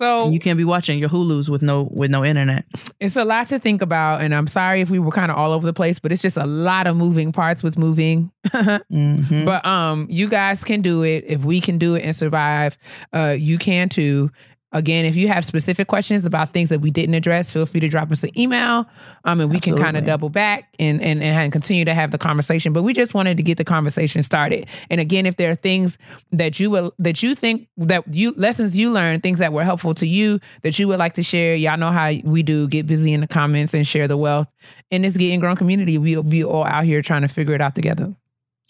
So 0.04 0.30
you 0.30 0.39
can't 0.39 0.58
be 0.58 0.66
watching 0.66 0.99
your 0.99 1.10
hulus 1.10 1.47
with 1.49 1.62
no 1.62 1.84
with 1.91 2.12
no 2.12 2.24
internet 2.26 2.66
it's 2.99 3.16
a 3.16 3.24
lot 3.24 3.47
to 3.49 3.60
think 3.60 3.82
about, 3.82 4.22
and 4.22 4.34
I'm 4.36 4.47
sorry 4.47 4.82
if 4.82 4.89
we 4.89 4.99
were 4.99 5.12
kind 5.12 5.32
of 5.32 5.38
all 5.38 5.51
over 5.54 5.66
the 5.66 5.74
place, 5.74 5.99
but 5.99 6.12
it's 6.12 6.22
just 6.22 6.38
a 6.38 6.45
lot 6.45 6.88
of 6.88 6.95
moving 6.95 7.32
parts 7.32 7.64
with 7.64 7.78
moving. 7.78 8.32
Mhm. 8.91 9.45
But 9.45 9.66
um, 9.66 10.08
you 10.10 10.28
guys 10.28 10.64
can 10.64 10.82
do 10.82 11.04
it. 11.04 11.24
If 11.28 11.43
we 11.45 11.60
can 11.62 11.78
do 11.78 11.95
it 11.95 12.01
and 12.04 12.16
survive, 12.16 12.78
uh, 13.14 13.36
you 13.38 13.58
can 13.58 13.89
too. 13.89 14.32
Again, 14.74 15.06
if 15.06 15.16
you 15.16 15.28
have 15.28 15.46
specific 15.46 15.88
questions 15.88 16.26
about 16.26 16.52
things 16.52 16.70
that 16.70 16.82
we 16.82 16.90
didn't 16.90 17.14
address, 17.14 17.52
feel 17.52 17.66
free 17.68 17.80
to 17.80 17.88
drop 17.88 18.12
us 18.12 18.24
an 18.24 18.38
email. 18.38 18.88
Um, 19.24 19.40
and 19.40 19.52
we 19.52 19.60
can 19.60 19.78
kind 19.78 19.96
of 19.96 20.04
double 20.04 20.30
back 20.30 20.74
and, 20.80 21.02
and 21.02 21.24
and 21.24 21.52
continue 21.52 21.86
to 21.86 21.94
have 21.94 22.12
the 22.12 22.18
conversation. 22.18 22.74
But 22.74 22.82
we 22.82 22.92
just 22.92 23.14
wanted 23.14 23.38
to 23.38 23.44
get 23.44 23.58
the 23.58 23.64
conversation 23.64 24.24
started. 24.24 24.68
And 24.90 25.00
again, 25.00 25.26
if 25.26 25.38
there 25.38 25.52
are 25.52 25.56
things 25.56 25.98
that 26.32 26.60
you 26.60 26.72
will 26.72 26.94
that 26.98 27.22
you 27.22 27.36
think 27.36 27.68
that 27.78 28.12
you 28.14 28.34
lessons 28.36 28.76
you 28.76 28.92
learned, 28.92 29.22
things 29.22 29.38
that 29.38 29.54
were 29.54 29.64
helpful 29.64 29.94
to 29.96 30.08
you 30.08 30.40
that 30.64 30.78
you 30.80 30.88
would 30.88 31.00
like 31.00 31.14
to 31.14 31.24
share, 31.24 31.56
y'all 31.56 31.78
know 31.78 31.92
how 31.92 32.12
we 32.24 32.42
do. 32.42 32.68
Get 32.68 32.88
busy 32.88 33.14
in 33.14 33.22
the 33.22 33.28
comments 33.28 33.74
and 33.74 33.88
share 33.88 34.08
the 34.08 34.18
wealth 34.18 34.48
in 34.90 35.04
this 35.04 35.16
getting 35.16 35.40
grown 35.40 35.56
community. 35.56 35.98
We'll 36.00 36.24
be 36.24 36.44
all 36.44 36.66
out 36.66 36.86
here 36.86 37.02
trying 37.04 37.22
to 37.22 37.28
figure 37.28 37.54
it 37.54 37.62
out 37.62 37.76
together. 37.76 38.16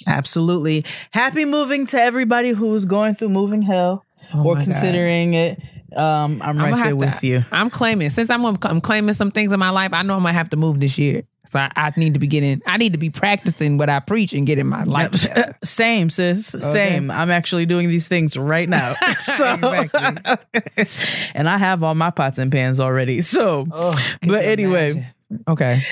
Absolutely. 0.06 0.86
Happy 1.12 1.46
moving 1.46 1.86
to 1.88 2.02
everybody 2.02 2.50
who's 2.50 2.86
going 2.86 3.16
through 3.16 3.30
moving 3.30 3.62
hell 3.62 4.04
Oh 4.34 4.40
or 4.44 4.56
my 4.56 4.62
God. 4.66 4.72
considering 4.72 5.34
it. 5.34 5.62
Um, 5.96 6.42
I'm 6.42 6.60
I'ma 6.60 6.76
right 6.76 6.84
there 6.86 6.96
with 6.96 7.20
to- 7.20 7.28
you. 7.28 7.46
I'm 7.52 7.70
claiming 7.70 8.10
since 8.10 8.30
I'm 8.32 8.44
I'm 8.64 8.82
claiming 8.82 9.14
some 9.14 9.30
things 9.32 9.52
in 9.54 9.60
my 9.60 9.70
life. 9.70 9.94
I 9.94 10.02
know 10.02 10.16
I 10.16 10.20
might 10.20 10.34
have 10.34 10.50
to 10.50 10.58
move 10.58 10.80
this 10.80 10.98
year, 10.98 11.22
so 11.46 11.60
I, 11.60 11.72
I 11.76 11.94
need 11.98 12.14
to 12.16 12.20
be 12.20 12.26
getting. 12.26 12.64
I 12.66 12.78
need 12.78 12.94
to 12.94 12.98
be 12.98 13.12
practicing 13.12 13.78
what 13.78 13.92
I 13.92 14.00
preach 14.00 14.34
and 14.34 14.48
getting 14.48 14.66
my 14.66 14.86
life. 14.86 15.12
together. 15.12 15.56
Same, 15.64 16.10
sis. 16.10 16.48
Same. 16.48 17.12
I'm 17.12 17.30
actually 17.30 17.68
doing 17.68 17.90
these 17.90 18.08
things 18.08 18.36
right 18.36 18.68
now. 18.68 18.96
so, 19.20 19.54
Exactly. 19.84 20.88
and 21.36 21.48
I 21.48 21.60
have 21.60 21.84
all 21.84 21.94
my 21.94 22.10
pots 22.10 22.40
and 22.40 22.52
pans 22.52 22.80
already. 22.80 23.22
So, 23.22 23.66
Can 23.66 24.32
but 24.32 24.46
anyway, 24.46 24.92
imagine? 24.94 25.08
okay, 25.48 25.86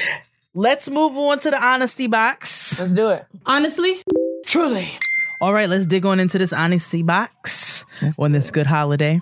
let's 0.55 0.89
move 0.89 1.15
on 1.15 1.37
to 1.41 1.51
the 1.51 1.63
honesty 1.63 2.07
box. 2.07 2.79
let's 2.79 2.91
do 2.91 3.09
it. 3.09 3.23
Honestly, 3.45 4.01
Truly. 4.47 4.87
All 5.41 5.53
right, 5.53 5.69
let's 5.69 5.85
dig 5.85 6.05
on 6.07 6.19
into 6.19 6.37
this 6.39 6.51
honesty 6.53 7.03
box 7.03 7.70
on 8.19 8.31
this 8.31 8.51
good 8.51 8.67
holiday. 8.67 9.21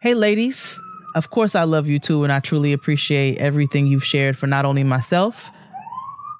Hey, 0.00 0.14
ladies. 0.14 0.78
Of 1.14 1.30
course, 1.30 1.54
I 1.54 1.64
love 1.64 1.88
you 1.88 1.98
too, 1.98 2.22
and 2.24 2.32
I 2.32 2.38
truly 2.40 2.72
appreciate 2.72 3.38
everything 3.38 3.86
you've 3.86 4.04
shared 4.04 4.36
for 4.36 4.46
not 4.46 4.64
only 4.64 4.84
myself. 4.84 5.50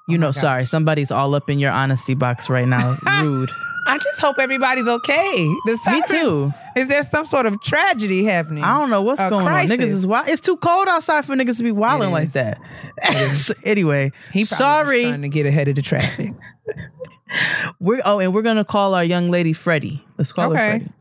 You 0.07 0.17
oh 0.17 0.21
know, 0.21 0.31
sorry, 0.31 0.65
somebody's 0.65 1.11
all 1.11 1.35
up 1.35 1.49
in 1.49 1.59
your 1.59 1.71
honesty 1.71 2.13
box 2.15 2.49
right 2.49 2.67
now. 2.67 2.97
Rude. 3.21 3.51
I 3.87 3.97
just 3.97 4.19
hope 4.19 4.37
everybody's 4.39 4.87
okay. 4.87 5.45
The 5.65 5.79
Me 5.91 6.03
too. 6.07 6.53
Is 6.75 6.87
there 6.87 7.03
some 7.03 7.25
sort 7.25 7.45
of 7.47 7.59
tragedy 7.61 8.23
happening? 8.23 8.63
I 8.63 8.79
don't 8.79 8.89
know 8.91 9.01
what's 9.01 9.19
A 9.19 9.29
going 9.29 9.45
crisis. 9.47 9.71
on. 9.71 9.77
Niggas 9.77 9.83
is 9.91 10.07
wild. 10.07 10.27
It's 10.29 10.41
too 10.41 10.57
cold 10.57 10.87
outside 10.87 11.25
for 11.25 11.35
niggas 11.35 11.57
to 11.57 11.63
be 11.63 11.71
wilding 11.71 12.11
like 12.11 12.33
that. 12.33 12.59
So 13.33 13.53
anyway, 13.63 14.11
He 14.31 14.43
sorry. 14.43 15.03
trying 15.05 15.23
to 15.23 15.29
get 15.29 15.45
ahead 15.47 15.67
of 15.67 15.75
the 15.75 15.81
traffic. 15.81 16.33
We're 17.79 18.01
oh, 18.05 18.19
and 18.19 18.33
we're 18.33 18.41
gonna 18.41 18.65
call 18.65 18.95
our 18.95 19.03
young 19.03 19.29
lady 19.29 19.53
Freddie. 19.53 20.03
Let's 20.17 20.31
call 20.31 20.51
Okay. 20.51 20.57
her 20.63 20.69
Freddie. 20.79 20.91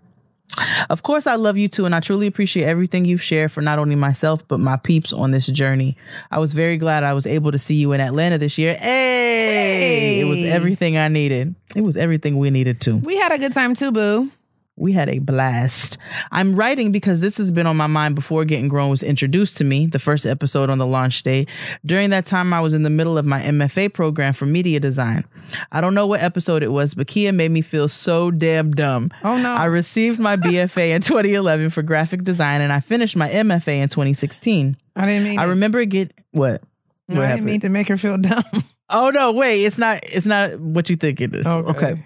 Of 0.91 1.03
course, 1.03 1.27
I 1.27 1.37
love 1.37 1.57
you 1.57 1.69
too, 1.69 1.85
and 1.87 1.95
I 1.95 2.01
truly 2.01 2.27
appreciate 2.27 2.65
everything 2.65 3.05
you've 3.05 3.23
shared 3.23 3.53
for 3.53 3.61
not 3.61 3.79
only 3.79 3.95
myself 3.95 4.47
but 4.49 4.59
my 4.59 4.77
peeps 4.77 5.13
on 5.13 5.31
this 5.31 5.47
journey. 5.47 5.97
I 6.31 6.39
was 6.39 6.53
very 6.53 6.79
glad 6.79 7.05
I 7.05 7.13
was 7.13 7.27
able 7.27 7.53
to 7.53 7.59
see 7.59 7.77
you 7.77 7.93
in 7.93 8.01
Atlanta 8.01 8.39
this 8.39 8.59
year. 8.59 8.75
Hey, 8.75 10.21
it 10.21 10.25
was 10.25 10.43
everything 10.43 10.97
I 10.97 11.09
needed. 11.09 11.55
It 11.77 11.83
was 11.83 11.97
everything 11.97 12.39
we 12.39 12.51
needed 12.51 12.81
too. 12.81 12.97
we 12.97 13.17
had 13.17 13.33
a 13.33 13.39
good 13.39 13.53
time 13.55 13.75
too, 13.75 13.93
boo. 13.93 14.31
We 14.79 14.93
had 14.93 15.09
a 15.09 15.19
blast. 15.19 15.99
I'm 16.31 16.55
writing 16.55 16.93
because 16.93 17.21
this 17.21 17.37
has 17.39 17.51
been 17.51 17.67
on 17.67 17.77
my 17.77 17.87
mind 17.89 18.15
before 18.15 18.45
Getting 18.45 18.69
Grown 18.69 18.91
was 18.91 19.03
introduced 19.03 19.57
to 19.59 19.65
me, 19.65 19.87
the 19.87 19.99
first 19.99 20.25
episode 20.25 20.71
on 20.71 20.79
the 20.79 20.87
launch 20.87 21.23
day. 21.25 21.47
During 21.85 22.11
that 22.11 22.27
time, 22.27 22.53
I 22.53 22.61
was 22.61 22.75
in 22.75 22.83
the 22.83 22.91
middle 22.91 23.19
of 23.19 23.27
my 23.27 23.43
MFA 23.43 23.93
program 23.93 24.35
for 24.35 24.47
media 24.47 24.79
design. 24.81 25.25
I 25.73 25.81
don't 25.81 25.95
know 25.95 26.07
what 26.07 26.23
episode 26.23 26.63
it 26.63 26.71
was, 26.73 26.95
but 26.95 27.07
Kia 27.09 27.33
made 27.33 27.51
me 27.51 27.61
feel 27.61 27.89
so 27.89 28.31
damn 28.31 28.71
dumb. 28.73 29.11
Oh, 29.25 29.37
no. 29.37 29.53
I 29.55 29.65
received 29.65 30.19
my 30.21 30.37
BFA 30.37 30.91
in 30.95 31.03
2011 31.03 31.71
for 31.71 31.83
graphic 31.83 32.23
design 32.25 32.61
and 32.61 32.73
I 32.73 32.81
finished 32.81 33.17
my 33.17 33.29
MFA 33.29 33.79
in 33.83 33.89
2016. 33.89 34.77
I 34.95 35.07
didn't 35.07 35.25
mean. 35.25 35.39
I 35.39 35.45
remember 35.45 35.85
get 35.87 36.13
what? 36.31 36.63
No, 37.09 37.17
What 37.17 37.25
I 37.25 37.29
didn't 37.29 37.31
happened? 37.31 37.47
mean 37.47 37.61
to 37.61 37.69
make 37.69 37.89
her 37.89 37.97
feel 37.97 38.19
dumb. 38.19 38.45
Oh 38.91 39.11
no, 39.11 39.33
wait, 39.33 39.65
it's 39.65 39.79
not 39.79 40.01
it's 40.05 40.27
not 40.27 40.59
what 40.61 40.89
you 40.89 40.97
think 40.97 41.21
it 41.21 41.35
is. 41.35 41.47
Okay. 41.47 41.71
Okay. 41.71 42.05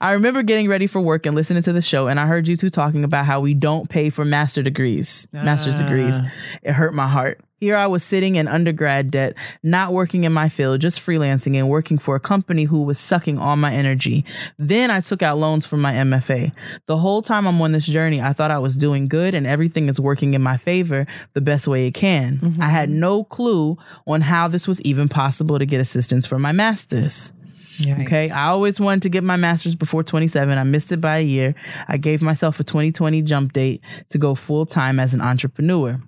I 0.00 0.12
remember 0.12 0.42
getting 0.42 0.68
ready 0.68 0.86
for 0.86 1.00
work 1.00 1.26
and 1.26 1.34
listening 1.36 1.62
to 1.64 1.72
the 1.72 1.82
show 1.82 2.08
and 2.08 2.18
I 2.20 2.26
heard 2.26 2.46
you 2.48 2.56
two 2.56 2.70
talking 2.70 3.04
about 3.04 3.24
how 3.26 3.40
we 3.40 3.54
don't 3.54 3.88
pay 3.88 4.10
for 4.10 4.24
master 4.24 4.62
degrees. 4.62 5.26
Master's 5.32 5.74
Ah. 5.74 5.78
degrees. 5.78 6.20
It 6.62 6.72
hurt 6.72 6.92
my 6.94 7.06
heart. 7.08 7.40
Here 7.58 7.76
I 7.76 7.86
was 7.86 8.04
sitting 8.04 8.36
in 8.36 8.46
undergrad 8.46 9.10
debt, 9.10 9.34
not 9.62 9.92
working 9.92 10.24
in 10.24 10.32
my 10.32 10.48
field, 10.48 10.80
just 10.80 11.00
freelancing 11.00 11.56
and 11.56 11.68
working 11.68 11.98
for 11.98 12.14
a 12.14 12.20
company 12.20 12.64
who 12.64 12.82
was 12.82 12.98
sucking 12.98 13.38
all 13.38 13.56
my 13.56 13.74
energy. 13.74 14.24
Then 14.58 14.90
I 14.90 15.00
took 15.00 15.22
out 15.22 15.38
loans 15.38 15.66
for 15.66 15.76
my 15.76 15.92
MFA. 15.92 16.52
The 16.86 16.96
whole 16.96 17.20
time 17.20 17.46
I'm 17.46 17.60
on 17.60 17.72
this 17.72 17.86
journey, 17.86 18.20
I 18.22 18.32
thought 18.32 18.52
I 18.52 18.58
was 18.58 18.76
doing 18.76 19.08
good 19.08 19.34
and 19.34 19.46
everything 19.46 19.88
is 19.88 20.00
working 20.00 20.34
in 20.34 20.42
my 20.42 20.56
favor 20.56 21.06
the 21.34 21.40
best 21.40 21.66
way 21.66 21.86
it 21.86 21.94
can. 21.94 22.38
Mm-hmm. 22.38 22.62
I 22.62 22.68
had 22.68 22.90
no 22.90 23.24
clue 23.24 23.76
on 24.06 24.20
how 24.20 24.48
this 24.48 24.68
was 24.68 24.80
even 24.82 25.08
possible 25.08 25.58
to 25.58 25.66
get 25.66 25.80
assistance 25.80 26.26
for 26.26 26.38
my 26.38 26.52
master's. 26.52 27.32
Okay. 27.80 28.30
I 28.30 28.46
always 28.48 28.80
wanted 28.80 29.02
to 29.02 29.08
get 29.08 29.22
my 29.22 29.36
master's 29.36 29.76
before 29.76 30.02
27. 30.02 30.58
I 30.58 30.62
missed 30.64 30.90
it 30.90 31.00
by 31.00 31.18
a 31.18 31.24
year. 31.24 31.54
I 31.86 31.96
gave 31.96 32.22
myself 32.22 32.58
a 32.58 32.64
2020 32.64 33.22
jump 33.22 33.52
date 33.52 33.82
to 34.10 34.18
go 34.18 34.34
full 34.34 34.66
time 34.66 34.98
as 34.98 35.14
an 35.14 35.20
entrepreneur. 35.20 36.00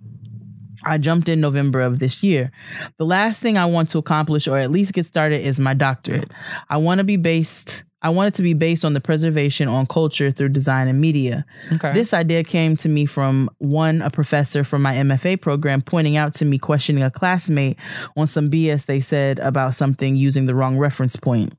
I 0.85 0.99
jumped 0.99 1.29
in 1.29 1.41
November 1.41 1.81
of 1.81 1.99
this 1.99 2.23
year. 2.23 2.51
The 2.99 3.05
last 3.05 3.41
thing 3.41 3.59
I 3.59 3.67
want 3.67 3.91
to 3.91 3.99
accomplish 3.99 4.49
or 4.49 4.59
at 4.59 4.71
least 4.71 4.93
get 4.93 5.07
started 5.07 5.43
is 5.43 5.61
my 5.61 5.75
doctorate. 5.75 6.31
I 6.69 6.79
want 6.79 6.99
to 6.99 7.05
be 7.05 7.17
based 7.17 7.85
I 8.03 8.09
want 8.09 8.29
it 8.29 8.37
to 8.37 8.43
be 8.43 8.55
based 8.55 8.85
on 8.85 8.95
the 8.95 9.01
preservation 9.01 9.69
on 9.69 9.87
culture 9.87 10.31
through 10.31 10.51
design 10.51 10.89
and 10.89 11.01
media. 11.01 11.45
Okay. 11.73 11.93
This 11.93 12.15
idea 12.15 12.43
came 12.43 12.77
to 12.79 12.89
me 12.89 13.05
from 13.05 13.51
one, 13.59 14.01
a 14.01 14.11
professor 14.11 14.65
from 14.65 14.81
my 14.81 14.95
MFA 14.95 15.41
program 15.41 15.83
pointing 15.83 16.17
out 16.17 16.35
to 16.37 16.47
me 16.47 16.59
questioning 16.59 17.03
a 17.03 17.11
classmate 17.11 17.77
on 18.17 18.27
some 18.27 18.51
BS 18.51 18.87
they 18.87 19.03
said 19.03 19.39
about 19.41 19.75
something 19.75 20.17
using 20.17 20.47
the 20.47 20.55
wrong 20.55 20.79
reference 20.79 21.17
point. 21.17 21.53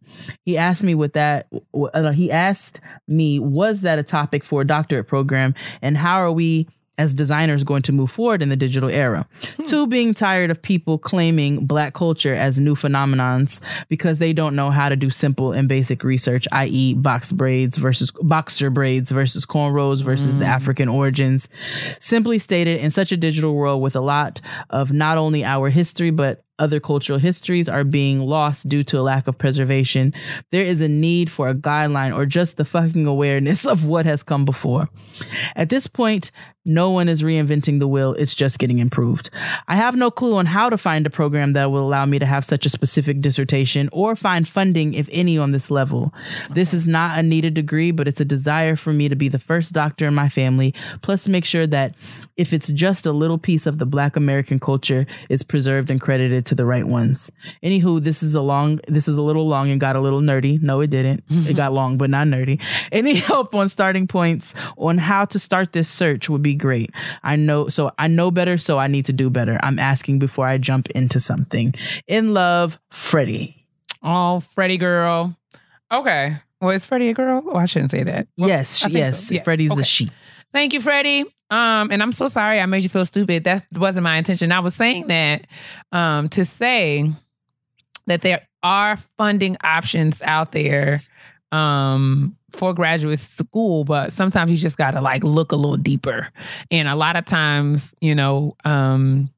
He 0.44 0.58
asked 0.58 0.84
me 0.84 0.96
with 0.96 1.14
that, 1.14 1.48
uh, 1.76 2.12
he 2.12 2.32
asked 2.32 2.82
me, 3.08 3.40
was 3.40 3.82
that 3.82 4.00
a 4.00 4.04
topic 4.04 4.44
for 4.44 4.62
a 4.62 4.68
doctorate 4.68 5.08
program 5.08 5.54
and 5.84 5.96
how 5.96 6.16
are 6.16 6.32
we 6.32 6.68
as 7.02 7.16
designers 7.16 7.64
going 7.64 7.82
to 7.82 7.92
move 7.92 8.12
forward 8.12 8.44
in 8.44 8.50
the 8.50 8.56
digital 8.56 8.88
era. 8.90 9.28
Hmm. 9.58 9.64
Two, 9.66 9.88
being 9.88 10.14
tired 10.14 10.52
of 10.52 10.62
people 10.62 11.00
claiming 11.00 11.66
black 11.66 11.96
culture 11.96 12.36
as 12.36 12.60
new 12.60 12.76
phenomenons 12.76 13.60
because 13.90 14.20
they 14.20 14.34
don't 14.34 14.56
know 14.56 14.70
how 14.70 14.88
to 14.88 14.96
do 14.96 15.10
simple 15.10 15.52
and 15.52 15.68
basic 15.68 16.04
research, 16.04 16.48
i.e. 16.52 16.94
box 16.94 17.32
braids 17.32 17.78
versus 17.78 18.12
boxer 18.22 18.70
braids 18.70 19.10
versus 19.10 19.46
cornrows 19.46 20.04
versus 20.04 20.38
the 20.38 20.46
hmm. 20.46 20.52
African 20.52 20.88
origins. 20.88 21.50
Simply 22.00 22.38
stated, 22.38 22.80
in 22.80 22.92
such 22.92 23.12
a 23.12 23.18
digital 23.18 23.56
world 23.56 23.82
with 23.82 23.96
a 23.96 24.02
lot 24.02 24.40
of 24.70 24.92
not 24.92 25.18
only 25.18 25.44
our 25.44 25.70
history, 25.70 26.12
but 26.12 26.44
other 26.62 26.80
cultural 26.80 27.20
histories 27.20 27.68
are 27.68 27.84
being 27.84 28.20
lost 28.20 28.70
due 28.70 28.84
to 28.86 29.00
a 29.00 29.02
lack 29.02 29.28
of 29.28 29.38
preservation. 29.38 30.14
There 30.52 30.64
is 30.64 30.80
a 30.80 30.88
need 30.88 31.32
for 31.32 31.50
a 31.50 31.56
guideline 31.56 32.16
or 32.16 32.26
just 32.26 32.58
the 32.58 32.66
fucking 32.66 33.08
awareness 33.08 33.66
of 33.74 33.86
what 33.86 34.06
has 34.06 34.24
come 34.24 34.46
before. 34.46 34.88
At 35.56 35.70
this 35.70 35.88
point, 35.88 36.32
no 36.64 36.92
one 36.92 37.10
is 37.10 37.24
reinventing 37.24 37.80
the 37.80 37.88
wheel. 37.88 38.14
It's 38.14 38.36
just 38.36 38.60
getting 38.60 38.78
improved. 38.78 39.32
I 39.68 39.76
have 39.76 39.96
no 39.96 40.12
clue 40.12 40.36
on 40.36 40.46
how 40.46 40.70
to 40.70 40.78
find 40.78 41.08
a 41.08 41.10
program 41.10 41.54
that 41.54 41.72
will 41.72 41.88
allow 41.88 42.06
me 42.06 42.20
to 42.20 42.26
have 42.26 42.46
such 42.46 42.68
a 42.68 42.70
specific 42.70 43.20
dissertation 43.20 43.90
or 43.92 44.16
find 44.16 44.48
funding, 44.48 44.94
if 44.94 45.10
any, 45.12 45.40
on 45.40 45.54
this 45.54 45.72
level. 45.72 46.14
This 46.52 46.72
is 46.72 46.88
not 46.88 47.18
a 47.18 47.24
needed 47.24 47.56
degree, 47.56 47.90
but 47.90 48.08
it's 48.08 48.22
a 48.22 48.26
desire 48.26 48.76
for 48.76 48.94
me 48.94 49.10
to 49.10 49.16
be 49.16 49.28
the 49.28 49.40
first 49.40 49.74
doctor 49.74 50.06
in 50.06 50.14
my 50.14 50.30
family, 50.30 50.76
plus 51.02 51.28
make 51.28 51.46
sure 51.46 51.66
that 51.66 51.96
if 52.38 52.54
it's 52.54 52.68
just 52.68 53.08
a 53.08 53.12
little 53.12 53.40
piece 53.40 53.66
of 53.66 53.80
the 53.80 53.86
Black 53.88 54.16
American 54.16 54.60
culture, 54.60 55.08
is 55.30 55.42
preserved 55.42 55.90
and 55.90 56.00
credited 56.00 56.46
to 56.52 56.56
the 56.56 56.66
right 56.66 56.86
ones. 56.86 57.32
Anywho, 57.64 58.04
this 58.04 58.22
is 58.22 58.36
a 58.36 58.42
long, 58.42 58.82
this 58.90 59.08
is 59.08 59.16
a 59.16 59.22
little 59.22 59.48
long 59.48 59.72
and 59.72 59.80
got 59.80 59.96
a 59.96 60.02
little 60.02 60.20
nerdy. 60.20 60.62
No, 60.62 60.82
it 60.82 60.90
didn't. 60.90 61.24
It 61.30 61.56
got 61.56 61.72
long, 61.72 61.98
but 61.98 62.10
not 62.10 62.28
nerdy. 62.28 62.62
Any 62.92 63.16
help 63.16 63.56
on 63.56 63.70
starting 63.70 64.06
points 64.06 64.54
on 64.78 64.98
how 64.98 65.24
to 65.26 65.40
start 65.40 65.72
this 65.72 65.88
search 65.88 66.30
would 66.30 66.42
be 66.42 66.54
great. 66.54 66.92
I 67.24 67.38
know, 67.38 67.70
so 67.70 67.94
I 67.98 68.08
know 68.08 68.32
better, 68.32 68.58
so 68.58 68.78
I 68.78 68.88
need 68.88 69.06
to 69.06 69.14
do 69.14 69.30
better. 69.30 69.58
I'm 69.64 69.80
asking 69.80 70.20
before 70.20 70.46
I 70.46 70.58
jump 70.58 70.90
into 70.90 71.22
something. 71.22 71.74
In 72.06 72.34
love, 72.34 72.78
Freddie. 72.90 73.66
Oh, 74.04 74.42
Freddie 74.54 74.78
girl. 74.78 75.38
Okay. 75.90 76.38
Well, 76.60 76.72
is 76.72 76.86
Freddie 76.86 77.10
a 77.10 77.14
girl? 77.14 77.44
Oh, 77.48 77.56
I 77.56 77.66
shouldn't 77.66 77.92
say 77.92 78.04
that. 78.04 78.28
Well, 78.38 78.50
yes, 78.50 78.86
yes. 78.90 79.28
so. 79.28 79.36
Yeah. 79.36 79.44
Freddie's 79.44 79.72
Okay. 79.72 79.82
a 79.82 79.84
she. 79.86 80.10
Thank 80.54 80.74
you, 80.74 80.82
Freddie. 80.82 81.26
Um, 81.50 81.92
and 81.92 82.02
I'm 82.02 82.12
so 82.12 82.28
sorry 82.30 82.60
I 82.60 82.66
made 82.66 82.84
you 82.84 82.90
feel 82.90 83.06
stupid. 83.06 83.44
That 83.44 83.66
wasn't 83.74 84.04
my 84.06 84.18
intention. 84.18 84.52
I 84.52 84.60
was 84.60 84.76
saying 84.76 85.08
that 85.08 85.48
um 85.92 86.30
to 86.30 86.46
say 86.46 87.10
that 88.08 88.22
there 88.22 88.48
are 88.64 88.98
funding 89.18 89.58
options 89.64 90.22
out 90.22 90.52
there 90.52 91.04
um 91.52 92.38
for 92.52 92.74
graduate 92.74 93.20
school, 93.20 93.84
but 93.84 94.14
sometimes 94.14 94.52
you 94.52 94.58
just 94.58 94.78
gotta 94.78 95.02
like 95.02 95.24
look 95.24 95.52
a 95.52 95.56
little 95.56 95.78
deeper. 95.78 96.30
And 96.70 96.88
a 96.88 96.96
lot 96.96 97.16
of 97.18 97.26
times, 97.26 97.94
you 98.02 98.16
know, 98.16 98.56
um 98.64 99.30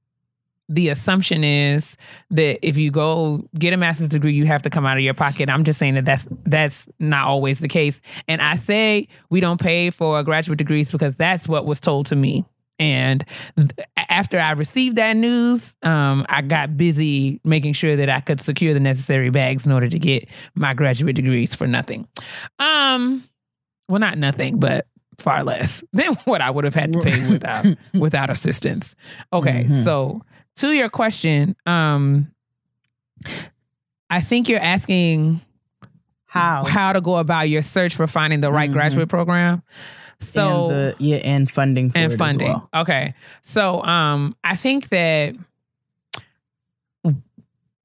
the 0.73 0.89
assumption 0.89 1.43
is 1.43 1.95
that 2.31 2.65
if 2.67 2.77
you 2.77 2.89
go 2.91 3.47
get 3.57 3.73
a 3.73 3.77
master's 3.77 4.07
degree, 4.09 4.33
you 4.33 4.45
have 4.45 4.61
to 4.63 4.69
come 4.69 4.85
out 4.85 4.97
of 4.97 5.03
your 5.03 5.13
pocket. 5.13 5.49
I'm 5.49 5.63
just 5.63 5.77
saying 5.79 5.95
that 5.95 6.05
that's 6.05 6.27
that's 6.45 6.87
not 6.99 7.27
always 7.27 7.59
the 7.59 7.67
case. 7.67 7.99
And 8.27 8.41
I 8.41 8.55
say 8.55 9.07
we 9.29 9.39
don't 9.39 9.59
pay 9.59 9.89
for 9.89 10.21
graduate 10.23 10.57
degrees 10.57 10.91
because 10.91 11.15
that's 11.15 11.47
what 11.47 11.65
was 11.65 11.79
told 11.79 12.07
to 12.07 12.15
me. 12.15 12.45
And 12.79 13.23
after 14.09 14.39
I 14.39 14.51
received 14.51 14.95
that 14.95 15.15
news, 15.15 15.73
um, 15.83 16.25
I 16.27 16.41
got 16.41 16.75
busy 16.75 17.39
making 17.43 17.73
sure 17.73 17.95
that 17.95 18.09
I 18.09 18.19
could 18.19 18.41
secure 18.41 18.73
the 18.73 18.79
necessary 18.79 19.29
bags 19.29 19.65
in 19.65 19.71
order 19.71 19.87
to 19.87 19.99
get 19.99 20.27
my 20.55 20.73
graduate 20.73 21.15
degrees 21.15 21.53
for 21.55 21.67
nothing. 21.67 22.07
Um, 22.59 23.23
well, 23.87 23.99
not 23.99 24.17
nothing, 24.17 24.59
but 24.59 24.87
far 25.19 25.43
less 25.43 25.83
than 25.93 26.15
what 26.25 26.41
I 26.41 26.49
would 26.49 26.63
have 26.63 26.73
had 26.73 26.91
to 26.93 26.99
pay 27.01 27.29
without 27.29 27.65
without 27.93 28.29
assistance. 28.31 28.95
Okay, 29.31 29.65
Mhm. 29.69 29.83
so 29.83 30.21
to 30.57 30.71
your 30.71 30.89
question, 30.89 31.55
um, 31.65 32.31
I 34.09 34.21
think 34.21 34.47
you're 34.49 34.59
asking 34.59 35.41
How? 36.25 36.63
how 36.65 36.93
to 36.93 37.01
go 37.01 37.17
about 37.17 37.49
your 37.49 37.61
search 37.61 37.95
for 37.95 38.07
finding 38.07 38.41
the 38.41 38.51
right 38.51 38.69
Mhm. 38.69 38.73
graduate 38.73 39.09
program. 39.09 39.61
So 40.19 40.69
and 40.69 40.71
the, 40.71 40.95
yeah, 40.99 41.17
and 41.17 41.49
funding 41.51 41.89
for 41.91 41.97
and 41.97 42.11
it 42.11 42.13
as 42.13 42.19
funding. 42.19 42.47
well. 42.47 42.69
Okay. 42.73 43.13
So 43.41 43.83
um 43.83 44.35
I 44.43 44.55
think 44.55 44.89
that 44.89 45.35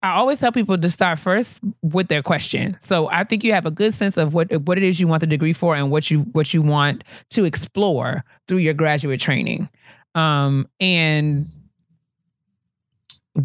I 0.00 0.10
always 0.12 0.38
tell 0.38 0.52
people 0.52 0.78
to 0.78 0.90
start 0.90 1.18
first 1.18 1.58
with 1.82 2.06
their 2.06 2.22
question. 2.22 2.76
So 2.80 3.08
I 3.10 3.24
think 3.24 3.42
you 3.42 3.52
have 3.52 3.66
a 3.66 3.70
good 3.72 3.92
sense 3.94 4.16
of 4.16 4.32
what 4.34 4.52
what 4.62 4.78
it 4.78 4.84
is 4.84 5.00
you 5.00 5.08
want 5.08 5.20
the 5.20 5.26
degree 5.26 5.52
for 5.52 5.74
and 5.74 5.90
what 5.90 6.10
you 6.10 6.20
what 6.32 6.54
you 6.54 6.62
want 6.62 7.02
to 7.30 7.44
explore 7.44 8.24
through 8.46 8.58
your 8.58 8.74
graduate 8.74 9.20
training. 9.20 9.68
Um 10.14 10.68
and 10.80 11.48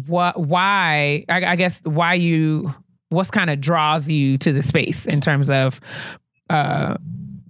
what 0.06 0.38
why 0.38 1.24
I, 1.28 1.44
I 1.44 1.56
guess 1.56 1.80
why 1.84 2.14
you 2.14 2.74
what's 3.10 3.30
kind 3.30 3.48
of 3.48 3.60
draws 3.60 4.08
you 4.08 4.36
to 4.38 4.52
the 4.52 4.62
space 4.62 5.06
in 5.06 5.20
terms 5.20 5.48
of 5.48 5.80
uh 6.50 6.96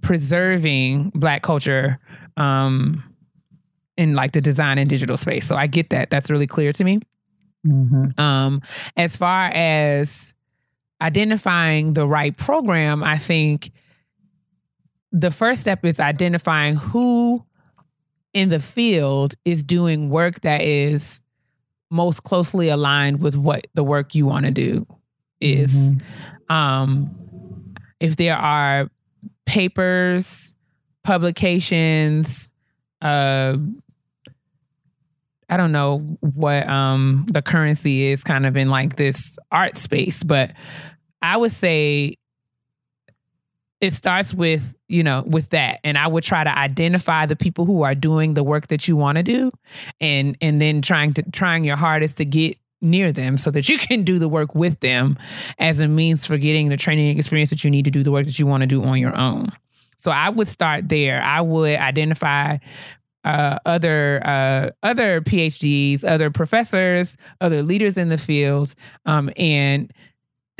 preserving 0.01 1.11
black 1.15 1.41
culture 1.41 1.99
um 2.37 3.03
in 3.97 4.13
like 4.13 4.33
the 4.33 4.41
design 4.41 4.77
and 4.77 4.89
digital 4.89 5.17
space. 5.17 5.47
So 5.47 5.55
I 5.55 5.67
get 5.67 5.89
that. 5.89 6.09
That's 6.09 6.29
really 6.29 6.47
clear 6.47 6.71
to 6.73 6.83
me. 6.83 6.99
Mm-hmm. 7.65 8.19
Um 8.19 8.61
as 8.95 9.17
far 9.17 9.47
as 9.47 10.33
identifying 11.01 11.93
the 11.93 12.05
right 12.05 12.37
program, 12.37 13.03
I 13.03 13.17
think 13.17 13.71
the 15.11 15.31
first 15.31 15.61
step 15.61 15.83
is 15.83 15.99
identifying 15.99 16.75
who 16.75 17.43
in 18.33 18.49
the 18.49 18.59
field 18.59 19.33
is 19.45 19.63
doing 19.63 20.09
work 20.09 20.41
that 20.41 20.61
is 20.61 21.21
most 21.91 22.23
closely 22.23 22.69
aligned 22.69 23.21
with 23.21 23.35
what 23.35 23.67
the 23.73 23.83
work 23.83 24.15
you 24.15 24.25
want 24.25 24.45
to 24.45 24.51
do 24.51 24.85
is 25.41 25.73
Mhm. 25.75 26.01
um, 26.49 27.15
if 27.99 28.15
there 28.17 28.35
are 28.35 28.89
papers, 29.45 30.53
publications, 31.03 32.49
uh, 33.01 33.57
I 35.47 35.57
don't 35.57 35.71
know 35.71 35.99
what 36.21 36.67
um, 36.67 37.25
the 37.31 37.41
currency 37.41 38.05
is 38.11 38.23
kind 38.23 38.45
of 38.47 38.57
in 38.57 38.69
like 38.69 38.95
this 38.95 39.37
art 39.51 39.77
space, 39.77 40.23
but 40.23 40.51
I 41.21 41.37
would 41.37 41.51
say 41.51 42.17
it 43.85 43.93
starts 43.93 44.33
with 44.33 44.75
you 44.87 45.03
know 45.03 45.23
with 45.25 45.49
that. 45.49 45.79
And 45.83 45.97
i 45.97 46.07
would 46.07 46.23
try 46.23 46.43
to 46.43 46.57
identify 46.57 47.25
the 47.25 47.35
people 47.35 47.65
who 47.65 47.83
are 47.83 47.95
doing 47.95 48.33
the 48.33 48.43
work 48.43 48.67
that 48.67 48.87
you 48.87 48.95
want 48.95 49.17
to 49.17 49.23
do 49.23 49.51
and 50.01 50.37
and 50.41 50.59
then 50.59 50.81
trying 50.81 51.13
to 51.13 51.23
trying 51.31 51.63
your 51.63 51.75
hardest 51.77 52.17
to 52.17 52.25
get 52.25 52.57
near 52.81 53.11
them 53.11 53.37
so 53.37 53.51
that 53.51 53.69
you 53.69 53.77
can 53.87 54.03
do 54.03 54.19
the 54.19 54.29
work 54.29 54.55
with 54.55 54.79
them 54.79 55.17
as 55.59 55.79
a 55.79 55.87
means 55.87 56.25
for 56.25 56.37
getting 56.37 56.69
the 56.69 56.77
training 56.77 57.17
experience 57.17 57.49
that 57.49 57.63
you 57.63 57.71
need 57.71 57.85
to 57.85 57.91
do 57.91 58.03
the 58.03 58.11
work 58.11 58.25
that 58.25 58.37
you 58.37 58.45
want 58.45 58.61
to 58.61 58.67
do 58.67 58.83
on 58.83 58.99
your 58.99 59.15
own. 59.15 59.51
So 59.97 60.11
i 60.11 60.29
would 60.29 60.47
start 60.47 60.89
there. 60.89 61.21
I 61.21 61.41
would 61.41 61.77
identify 61.77 62.57
uh, 63.23 63.57
other 63.65 64.21
uh, 64.23 64.69
other 64.83 65.19
phds 65.21 66.03
other 66.03 66.29
professors 66.29 67.17
other 67.41 67.63
leaders 67.63 67.97
in 67.97 68.09
the 68.09 68.19
field 68.19 68.75
um, 69.07 69.31
and 69.35 69.91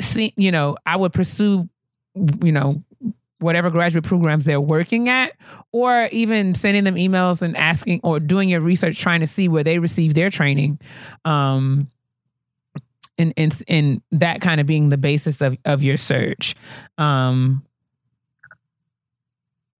see 0.00 0.34
you 0.36 0.50
know 0.50 0.76
i 0.84 0.96
would 0.96 1.12
pursue 1.12 1.68
you 2.42 2.50
know 2.50 2.82
whatever 3.38 3.70
graduate 3.70 4.04
programs 4.04 4.44
they're 4.44 4.60
working 4.60 5.08
at, 5.08 5.32
or 5.72 6.08
even 6.12 6.54
sending 6.54 6.84
them 6.84 6.94
emails 6.94 7.42
and 7.42 7.56
asking 7.56 8.00
or 8.02 8.18
doing 8.18 8.48
your 8.48 8.60
research 8.60 8.98
trying 8.98 9.20
to 9.20 9.26
see 9.26 9.48
where 9.48 9.64
they 9.64 9.78
receive 9.78 10.14
their 10.14 10.30
training. 10.30 10.78
Um, 11.24 11.90
and, 13.18 13.32
and, 13.36 13.62
and 13.68 14.02
that 14.12 14.40
kind 14.40 14.60
of 14.60 14.66
being 14.66 14.88
the 14.88 14.98
basis 14.98 15.40
of, 15.40 15.56
of 15.64 15.82
your 15.82 15.96
search. 15.96 16.54
Um, 16.98 17.64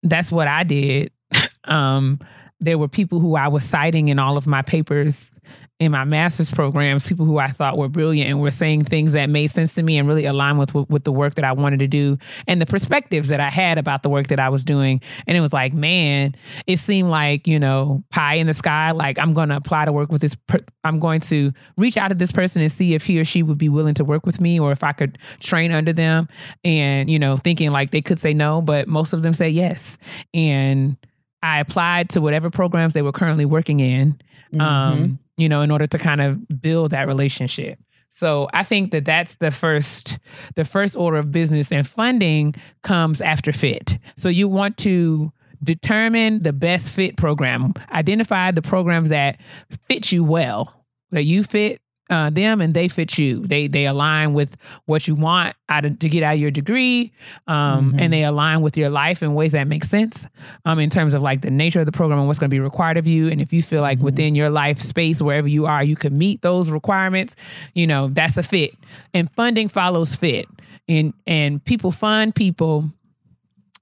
that's 0.03 0.33
what 0.33 0.49
I 0.49 0.65
did. 0.65 1.11
um, 1.65 2.21
there 2.61 2.79
were 2.79 2.89
people 2.89 3.21
who 3.21 3.37
I 3.37 3.49
was 3.49 3.65
citing 3.65 4.09
in 4.09 4.19
all 4.19 4.37
of 4.37 4.47
my 4.47 4.63
papers 4.63 5.31
in 5.79 5.93
my 5.93 6.05
master's 6.05 6.51
programs, 6.51 7.07
people 7.07 7.27
who 7.27 7.37
I 7.37 7.49
thought 7.49 7.77
were 7.77 7.89
brilliant 7.89 8.31
and 8.31 8.41
were 8.41 8.51
saying 8.51 8.85
things 8.85 9.13
that 9.13 9.29
made 9.29 9.49
sense 9.49 9.75
to 9.75 9.83
me 9.83 9.99
and 9.99 10.09
really 10.09 10.25
aligned 10.25 10.59
with, 10.59 10.73
with, 10.73 10.89
with 10.89 11.05
the 11.05 11.13
work 11.13 11.35
that 11.35 11.45
I 11.45 11.53
wanted 11.53 11.81
to 11.81 11.87
do 11.87 12.17
and 12.47 12.63
the 12.63 12.67
perspectives 12.67 13.29
that 13.29 13.41
I 13.41 13.51
had 13.51 13.77
about 13.77 14.03
the 14.03 14.09
work 14.09 14.29
that 14.29 14.41
I 14.41 14.49
was 14.49 14.65
doing. 14.65 15.03
And 15.27 15.37
it 15.37 15.41
was 15.43 15.53
like, 15.53 15.75
man, 15.75 16.35
it 16.67 16.79
seemed 16.79 17.11
like 17.11 17.47
you 17.47 17.59
know 17.59 18.03
pie 18.11 18.37
in 18.37 18.47
the 18.47 18.55
sky. 18.55 18.93
Like 18.93 19.19
I'm 19.19 19.35
going 19.35 19.51
to 19.51 19.57
apply 19.57 19.85
to 19.85 19.93
work 19.93 20.11
with 20.11 20.23
this. 20.23 20.35
Per- 20.47 20.65
I'm 20.83 20.99
going 20.99 21.21
to 21.23 21.53
reach 21.77 21.99
out 21.99 22.09
to 22.09 22.15
this 22.15 22.33
person 22.33 22.63
and 22.63 22.73
see 22.73 22.95
if 22.95 23.05
he 23.05 23.19
or 23.19 23.25
she 23.25 23.43
would 23.43 23.59
be 23.59 23.69
willing 23.69 23.95
to 23.95 24.05
work 24.05 24.25
with 24.25 24.41
me 24.41 24.59
or 24.59 24.73
if 24.73 24.83
I 24.83 24.93
could 24.93 25.19
train 25.41 25.73
under 25.73 25.93
them. 25.93 26.27
And 26.65 27.11
you 27.11 27.19
know, 27.19 27.37
thinking 27.37 27.71
like 27.71 27.91
they 27.91 28.01
could 28.01 28.19
say 28.19 28.33
no, 28.33 28.63
but 28.63 28.89
most 28.89 29.13
of 29.13 29.21
them 29.21 29.35
say 29.35 29.51
yes. 29.51 29.99
And 30.33 30.97
I 31.43 31.61
applied 31.61 32.09
to 32.11 32.23
whatever 32.23 32.49
programs 32.49 32.95
they 32.95 33.03
were 33.03 33.13
currently 33.13 33.45
working 33.45 33.81
in. 33.81 34.19
Mm-hmm. 34.53 34.61
Um, 34.61 35.19
you 35.37 35.49
know, 35.49 35.63
in 35.63 35.71
order 35.71 35.87
to 35.87 35.99
kind 35.99 36.21
of 36.21 36.61
build 36.61 36.91
that 36.93 37.07
relationship. 37.07 37.79
So 38.11 38.49
I 38.55 38.63
think 38.65 38.93
that 38.93 39.05
that's 39.05 39.37
the 39.37 39.51
first 39.51 40.19
the 40.55 40.65
first 40.65 40.97
order 40.97 41.19
of 41.19 41.31
business 41.31 41.71
and 41.71 41.87
funding 41.87 42.55
comes 42.83 43.21
after 43.21 43.53
fit. 43.53 43.99
So 44.17 44.31
you 44.31 44.49
want 44.49 44.79
to 44.79 45.33
determine 45.63 46.43
the 46.43 46.53
best 46.53 46.91
fit 46.91 47.17
program, 47.17 47.75
identify 47.91 48.51
the 48.53 48.63
programs 48.63 49.11
that 49.11 49.39
fit 49.87 50.13
you 50.13 50.25
well, 50.25 50.85
that 51.11 51.25
you 51.25 51.45
fit 51.45 51.81
uh, 52.09 52.31
them 52.31 52.61
and 52.61 52.73
they 52.73 52.87
fit 52.89 53.19
you. 53.19 53.47
They 53.47 53.67
they 53.67 53.87
align 53.87 54.33
with 54.33 54.57
what 54.85 55.09
you 55.09 55.15
want 55.17 55.57
out 55.69 55.85
of, 55.85 55.99
to 55.99 56.09
get 56.09 56.23
out 56.23 56.35
of 56.35 56.41
your 56.41 56.51
degree, 56.53 57.13
um, 57.49 57.93
Mhm. 57.93 58.01
and 58.01 58.13
they 58.13 58.23
align 58.23 58.61
with 58.63 58.77
your 58.77 58.91
life 58.91 59.23
in 59.23 59.35
ways 59.35 59.53
that 59.53 59.67
make 59.67 59.85
sense 59.85 60.27
um, 60.65 60.79
in 60.79 60.89
terms 60.91 61.15
of 61.15 61.23
like 61.23 61.41
the 61.43 61.51
nature 61.51 61.81
of 61.81 61.87
the 61.87 61.93
program 61.93 62.19
and 62.21 62.29
what's 62.29 62.39
going 62.39 62.49
to 62.51 62.55
be 62.55 62.61
required 62.61 62.97
of 62.97 63.07
you. 63.09 63.29
And 63.29 63.41
if 63.41 63.53
you 63.53 63.63
feel 63.63 63.83
like 63.83 63.99
Mhm. 63.99 64.03
within 64.03 64.35
your 64.37 64.51
life 64.51 64.79
space, 64.79 65.21
wherever 65.21 65.49
you 65.49 65.67
are, 65.67 65.83
you 65.83 65.97
can 65.97 66.17
meet 66.17 66.43
those 66.43 66.71
requirements, 66.71 67.35
you 67.75 67.87
know, 67.87 68.09
that's 68.09 68.37
a 68.37 68.43
fit. 68.45 68.75
And 69.13 69.29
funding 69.33 69.69
follows 69.69 70.15
fit. 70.15 70.47
And 70.89 71.13
and 71.27 71.65
people 71.65 71.91
fund 71.91 72.35
people. 72.37 72.89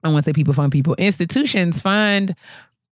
I 0.03 0.07
want 0.07 0.23
to 0.25 0.29
say 0.29 0.33
people 0.33 0.53
fund 0.53 0.71
people. 0.71 0.95
Institutions 0.95 1.81
fund 1.81 2.35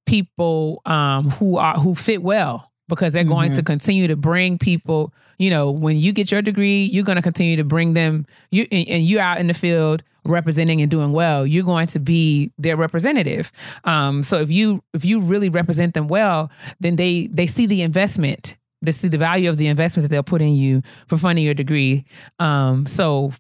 people 0.06 0.82
um, 0.86 1.30
who 1.30 1.58
are 1.58 1.76
who 1.80 1.96
fit 1.96 2.22
well 2.22 2.72
because 2.90 3.14
they're 3.14 3.24
going 3.24 3.52
Mhm. 3.52 3.56
to 3.56 3.64
continue 3.64 4.08
to 4.08 4.16
bring 4.16 4.58
people. 4.58 5.14
You 5.40 5.50
know, 5.50 5.72
when 5.72 5.98
you 5.98 6.12
get 6.12 6.32
your 6.32 6.42
degree, 6.42 6.84
you're 6.84 7.04
going 7.04 7.16
to 7.16 7.22
continue 7.22 7.56
to 7.58 7.64
bring 7.64 7.94
them. 7.94 8.26
You 8.52 8.68
and, 8.72 8.88
and 8.88 9.06
you're 9.06 9.22
out 9.22 9.40
in 9.40 9.48
the 9.48 9.54
field 9.54 10.04
representing 10.26 10.82
and 10.82 10.90
doing 10.90 11.12
well. 11.12 11.46
You're 11.46 11.64
going 11.66 11.88
to 11.88 12.00
be 12.00 12.52
their 12.58 12.76
representative. 12.78 13.52
Um, 13.84 14.24
so 14.24 14.40
if 14.40 14.50
you 14.50 14.82
if 14.94 15.04
you 15.06 15.20
really 15.20 15.50
represent 15.50 15.94
them 15.94 16.08
well, 16.08 16.50
then 16.80 16.96
they 16.98 17.28
they 17.28 17.48
see 17.48 17.66
the 17.66 17.82
investment. 17.82 18.56
They 18.82 18.92
see 18.92 19.08
the 19.08 19.18
value 19.18 19.50
of 19.50 19.56
the 19.58 19.68
investment 19.68 20.04
that 20.04 20.14
they'll 20.14 20.24
put 20.24 20.42
in 20.42 20.56
you 20.56 20.82
for 21.08 21.18
funding 21.18 21.46
your 21.46 21.54
degree. 21.54 22.04
Um, 22.40 22.86
so 22.86 23.32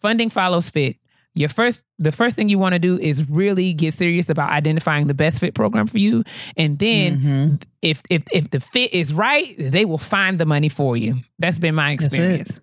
funding 0.00 0.28
follows 0.30 0.68
fit. 0.70 0.96
Your 1.36 1.48
first, 1.50 1.82
the 1.98 2.10
first 2.10 2.34
thing 2.34 2.48
you 2.48 2.58
want 2.58 2.72
to 2.72 2.78
do 2.78 2.98
is 2.98 3.28
really 3.30 3.72
get 3.74 3.94
serious 3.94 4.28
about 4.30 4.50
identifying 4.50 5.06
the 5.06 5.14
best 5.14 5.38
fit 5.38 5.54
program 5.54 5.86
for 5.86 5.98
you, 5.98 6.24
and 6.56 6.78
then 6.78 7.20
Mhm. 7.20 7.62
if 7.82 8.02
if 8.10 8.22
if 8.32 8.50
the 8.50 8.58
fit 8.58 8.92
is 8.92 9.12
right, 9.12 9.54
they 9.58 9.84
will 9.84 9.98
find 9.98 10.38
the 10.40 10.46
money 10.46 10.68
for 10.70 10.96
you. 10.96 11.16
That's 11.38 11.58
been 11.58 11.74
my 11.74 11.92
That's 11.92 12.04
it. 12.04 12.06
experience. 12.06 12.60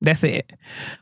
That's 0.00 0.22
it. 0.22 0.52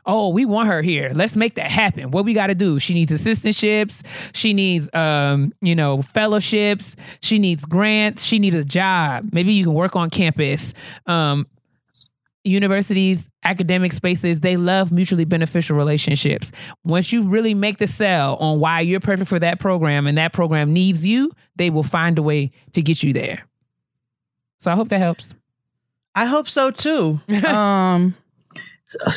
Oh, 0.05 0.29
we 0.29 0.45
want 0.45 0.69
her 0.69 0.81
here. 0.81 1.11
Let's 1.13 1.35
make 1.35 1.55
that 1.55 1.69
happen. 1.69 2.11
What 2.11 2.23
we 2.25 2.33
got 2.33 2.47
to 2.47 2.55
do? 2.55 2.79
She 2.79 2.93
needs 2.93 3.11
assistantships. 3.11 4.01
She 4.33 4.53
needs, 4.53 4.89
um, 4.93 5.51
you 5.61 5.75
know, 5.75 6.01
fellowships. 6.01 6.95
She 7.21 7.37
needs 7.37 7.65
grants. 7.65 8.23
She 8.23 8.39
needs 8.39 8.55
a 8.55 8.63
job. 8.63 9.29
Maybe 9.33 9.51
you 9.53 9.65
can 9.65 9.73
work 9.73 9.95
on 9.97 10.09
campus. 10.09 10.73
Um, 11.05 11.47
universities, 12.45 13.23
academic 13.43 13.93
spaces, 13.93 14.39
they 14.39 14.57
love 14.57 14.91
mutually 14.91 15.25
beneficial 15.25 15.77
relationships. 15.77 16.51
Once 16.83 17.11
you 17.11 17.23
really 17.23 17.53
make 17.53 17.77
the 17.77 17.87
sell 17.87 18.35
on 18.37 18.59
why 18.59 18.81
you're 18.81 18.99
perfect 18.99 19.29
for 19.29 19.39
that 19.39 19.59
program 19.59 20.07
and 20.07 20.17
that 20.17 20.33
program 20.33 20.73
needs 20.73 21.05
you, 21.05 21.31
they 21.55 21.69
will 21.69 21.83
find 21.83 22.17
a 22.17 22.23
way 22.23 22.51
to 22.73 22.81
get 22.81 23.03
you 23.03 23.13
there. 23.13 23.47
So 24.59 24.71
I 24.71 24.75
hope 24.75 24.89
that 24.89 24.99
helps. 24.99 25.33
I 26.15 26.25
hope 26.25 26.47
so 26.47 26.71
too. 26.71 27.19
um, 27.45 28.15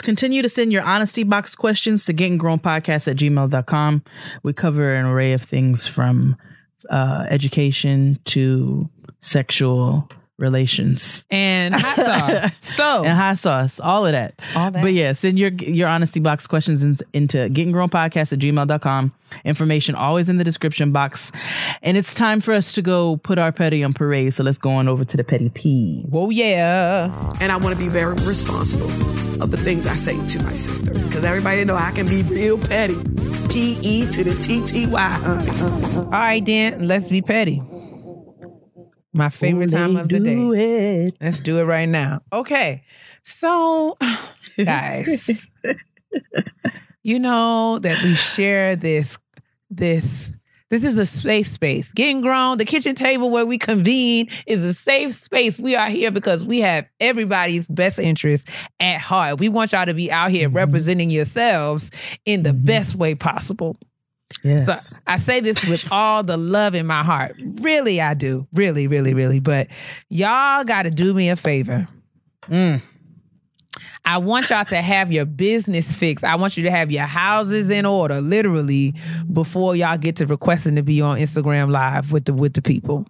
continue 0.02 0.42
to 0.42 0.48
send 0.48 0.72
your 0.72 0.82
honesty 0.82 1.24
box 1.24 1.54
questions 1.54 2.04
to 2.06 2.14
gettinggrownpodcast 2.14 3.08
at 3.08 3.16
gmail.com. 3.16 4.02
We 4.42 4.52
cover 4.52 4.94
an 4.94 5.06
array 5.06 5.32
of 5.32 5.42
things 5.42 5.86
from 5.86 6.36
uh, 6.90 7.26
education 7.28 8.18
to 8.24 8.88
sexual 9.20 10.08
relations 10.38 11.24
And 11.30 11.74
hot 11.74 11.96
sauce. 11.96 12.50
So 12.60 13.04
and 13.04 13.16
hot 13.16 13.38
sauce, 13.38 13.80
all 13.80 14.06
of 14.06 14.12
that. 14.12 14.34
all 14.54 14.70
that. 14.70 14.82
But 14.82 14.92
yeah, 14.92 15.12
send 15.14 15.38
your 15.38 15.50
your 15.52 15.88
honesty 15.88 16.20
box 16.20 16.46
questions 16.46 16.82
in, 16.82 16.98
into 17.12 17.38
Podcast 17.48 18.32
at 18.32 18.38
gmail.com. 18.38 19.12
Information 19.44 19.94
always 19.94 20.28
in 20.28 20.38
the 20.38 20.44
description 20.44 20.92
box. 20.92 21.32
And 21.82 21.96
it's 21.96 22.14
time 22.14 22.40
for 22.40 22.52
us 22.52 22.72
to 22.72 22.82
go 22.82 23.16
put 23.16 23.38
our 23.38 23.50
petty 23.52 23.82
on 23.82 23.92
parade. 23.92 24.34
So 24.34 24.42
let's 24.42 24.58
go 24.58 24.70
on 24.70 24.88
over 24.88 25.04
to 25.04 25.16
the 25.16 25.24
petty 25.24 25.48
P. 25.48 26.04
Whoa, 26.08 26.30
yeah. 26.30 27.32
and 27.40 27.50
I 27.50 27.56
want 27.56 27.78
to 27.78 27.82
be 27.82 27.88
very 27.88 28.14
responsible 28.24 28.90
of 29.42 29.50
the 29.50 29.56
things 29.58 29.86
I 29.86 29.94
say 29.94 30.14
to 30.38 30.42
my 30.42 30.54
sister 30.54 30.92
because 30.92 31.24
everybody 31.24 31.64
know 31.64 31.74
I 31.74 31.90
can 31.94 32.06
be 32.06 32.22
real 32.24 32.58
petty. 32.58 32.96
P 33.50 33.78
E 33.82 34.10
to 34.10 34.24
the 34.24 34.34
T 34.42 34.64
T 34.66 34.86
Y, 34.86 35.00
honey, 35.00 35.50
honey, 35.50 35.82
honey. 35.82 36.04
All 36.04 36.10
right, 36.10 36.44
then 36.44 36.86
let's 36.86 37.08
be 37.08 37.22
petty. 37.22 37.62
My 39.16 39.30
favorite 39.30 39.72
Ooh, 39.72 39.76
time 39.76 39.96
of 39.96 40.10
the 40.10 40.20
day. 40.20 41.06
it. 41.06 41.16
Let's 41.22 41.40
do 41.40 41.58
it 41.58 41.64
right 41.64 41.88
now. 41.88 42.20
Okay. 42.32 42.84
So, 43.22 43.96
guys, 44.62 45.48
you 47.02 47.18
know 47.18 47.78
that 47.78 48.02
we 48.02 48.14
share 48.14 48.76
this 48.76 49.16
this 49.70 50.36
this 50.68 50.84
is 50.84 50.98
a 50.98 51.06
safe 51.06 51.46
space. 51.46 51.92
Getting 51.92 52.20
grown, 52.20 52.58
the 52.58 52.64
kitchen 52.64 52.94
table 52.94 53.30
where 53.30 53.46
we 53.46 53.56
convene 53.56 54.28
is 54.46 54.64
a 54.64 54.74
safe 54.74 55.14
space. 55.14 55.58
We 55.58 55.76
are 55.76 55.88
here 55.88 56.10
because 56.10 56.44
we 56.44 56.60
have 56.60 56.88
everybody's 57.00 57.68
best 57.68 57.98
interest 57.98 58.48
at 58.80 59.00
heart. 59.00 59.38
We 59.38 59.48
want 59.48 59.72
y'all 59.72 59.86
to 59.86 59.94
be 59.94 60.10
out 60.10 60.30
here 60.30 60.48
representing 60.48 61.08
yourselves 61.08 61.90
in 62.24 62.42
the 62.42 62.52
best 62.52 62.96
way 62.96 63.14
possible. 63.14 63.78
Yes. 64.42 64.96
So 64.96 65.02
I 65.06 65.18
say 65.18 65.40
this 65.40 65.64
with 65.64 65.86
all 65.92 66.22
the 66.22 66.36
love 66.36 66.74
in 66.74 66.86
my 66.86 67.02
heart. 67.02 67.36
Really, 67.38 68.00
I 68.00 68.14
do. 68.14 68.46
Really, 68.52 68.86
really, 68.86 69.14
really. 69.14 69.40
But 69.40 69.68
y'all 70.08 70.64
got 70.64 70.82
to 70.82 70.90
do 70.90 71.14
me 71.14 71.28
a 71.30 71.36
favor. 71.36 71.88
Mm. 72.48 72.82
I 74.04 74.18
want 74.18 74.50
y'all 74.50 74.64
to 74.66 74.80
have 74.80 75.10
your 75.10 75.24
business 75.24 75.96
fixed. 75.96 76.24
I 76.24 76.36
want 76.36 76.56
you 76.56 76.62
to 76.64 76.70
have 76.70 76.92
your 76.92 77.06
houses 77.06 77.70
in 77.70 77.84
order, 77.84 78.20
literally, 78.20 78.94
before 79.32 79.74
y'all 79.74 79.98
get 79.98 80.16
to 80.16 80.26
requesting 80.26 80.76
to 80.76 80.82
be 80.82 81.00
on 81.00 81.18
Instagram 81.18 81.72
Live 81.72 82.12
with 82.12 82.24
the 82.26 82.32
with 82.32 82.54
the 82.54 82.62
people. 82.62 83.04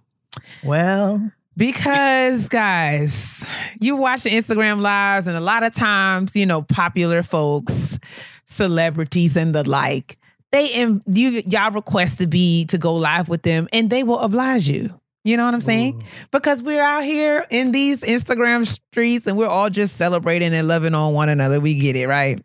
Well, 0.63 1.31
Because 1.55 2.47
guys, 2.47 3.45
you 3.79 3.95
watch 3.95 4.23
the 4.23 4.31
Instagram 4.31 4.81
lives, 4.81 5.27
and 5.27 5.37
a 5.37 5.41
lot 5.41 5.63
of 5.63 5.75
times, 5.75 6.35
you 6.35 6.45
know, 6.47 6.63
popular 6.63 7.21
folks, 7.21 7.99
celebrities, 8.47 9.37
and 9.37 9.53
the 9.53 9.67
like, 9.67 10.17
they 10.51 10.67
in, 10.67 11.01
you 11.07 11.43
y'all 11.45 11.71
request 11.71 12.19
to 12.19 12.27
be 12.27 12.65
to 12.65 12.77
go 12.77 12.95
live 12.95 13.29
with 13.29 13.41
them, 13.43 13.67
and 13.73 13.89
they 13.89 14.03
will 14.03 14.19
oblige 14.19 14.67
you. 14.67 14.97
You 15.23 15.35
know 15.35 15.43
what 15.43 15.53
I'm 15.53 15.59
saying? 15.61 16.05
Because 16.31 16.61
we're 16.61 16.81
out 16.81 17.03
here 17.03 17.45
in 17.49 17.73
these 17.73 17.99
Instagram 17.99 18.65
streets, 18.65 19.27
and 19.27 19.37
we're 19.37 19.49
all 19.49 19.69
just 19.69 19.97
celebrating 19.97 20.53
and 20.53 20.69
loving 20.69 20.95
on 20.95 21.13
one 21.13 21.27
another. 21.27 21.59
We 21.59 21.77
get 21.77 21.97
it, 21.97 22.07
right? 22.07 22.39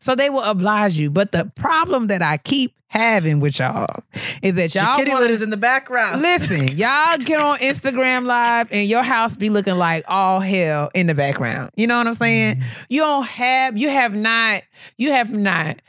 So 0.00 0.14
they 0.14 0.28
will 0.28 0.42
oblige 0.42 0.98
you. 0.98 1.10
But 1.10 1.32
the 1.32 1.50
problem 1.54 2.08
that 2.08 2.20
I 2.20 2.36
keep 2.36 2.74
having 2.88 3.40
with 3.40 3.58
y'all 3.58 4.02
is 4.42 4.54
that 4.56 4.74
y'all 4.74 4.96
kitty 4.96 5.10
wanna- 5.10 5.26
in 5.26 5.48
the 5.48 5.56
background. 5.56 6.20
Listen, 6.20 6.68
y'all 6.76 7.16
get 7.16 7.40
on 7.40 7.58
Instagram 7.60 8.24
live 8.26 8.68
and 8.72 8.86
your 8.86 9.02
house 9.02 9.34
be 9.34 9.48
looking 9.48 9.76
like 9.76 10.04
all 10.06 10.40
hell 10.40 10.90
in 10.94 11.06
the 11.06 11.14
background. 11.14 11.70
You 11.76 11.86
know 11.86 11.96
what 11.96 12.06
I'm 12.08 12.14
saying? 12.14 12.56
Mm-hmm. 12.56 12.84
You 12.90 13.00
don't 13.00 13.26
have 13.26 13.78
you 13.78 13.88
have 13.88 14.12
not 14.12 14.64
you 14.98 15.12
have 15.12 15.32
not 15.32 15.80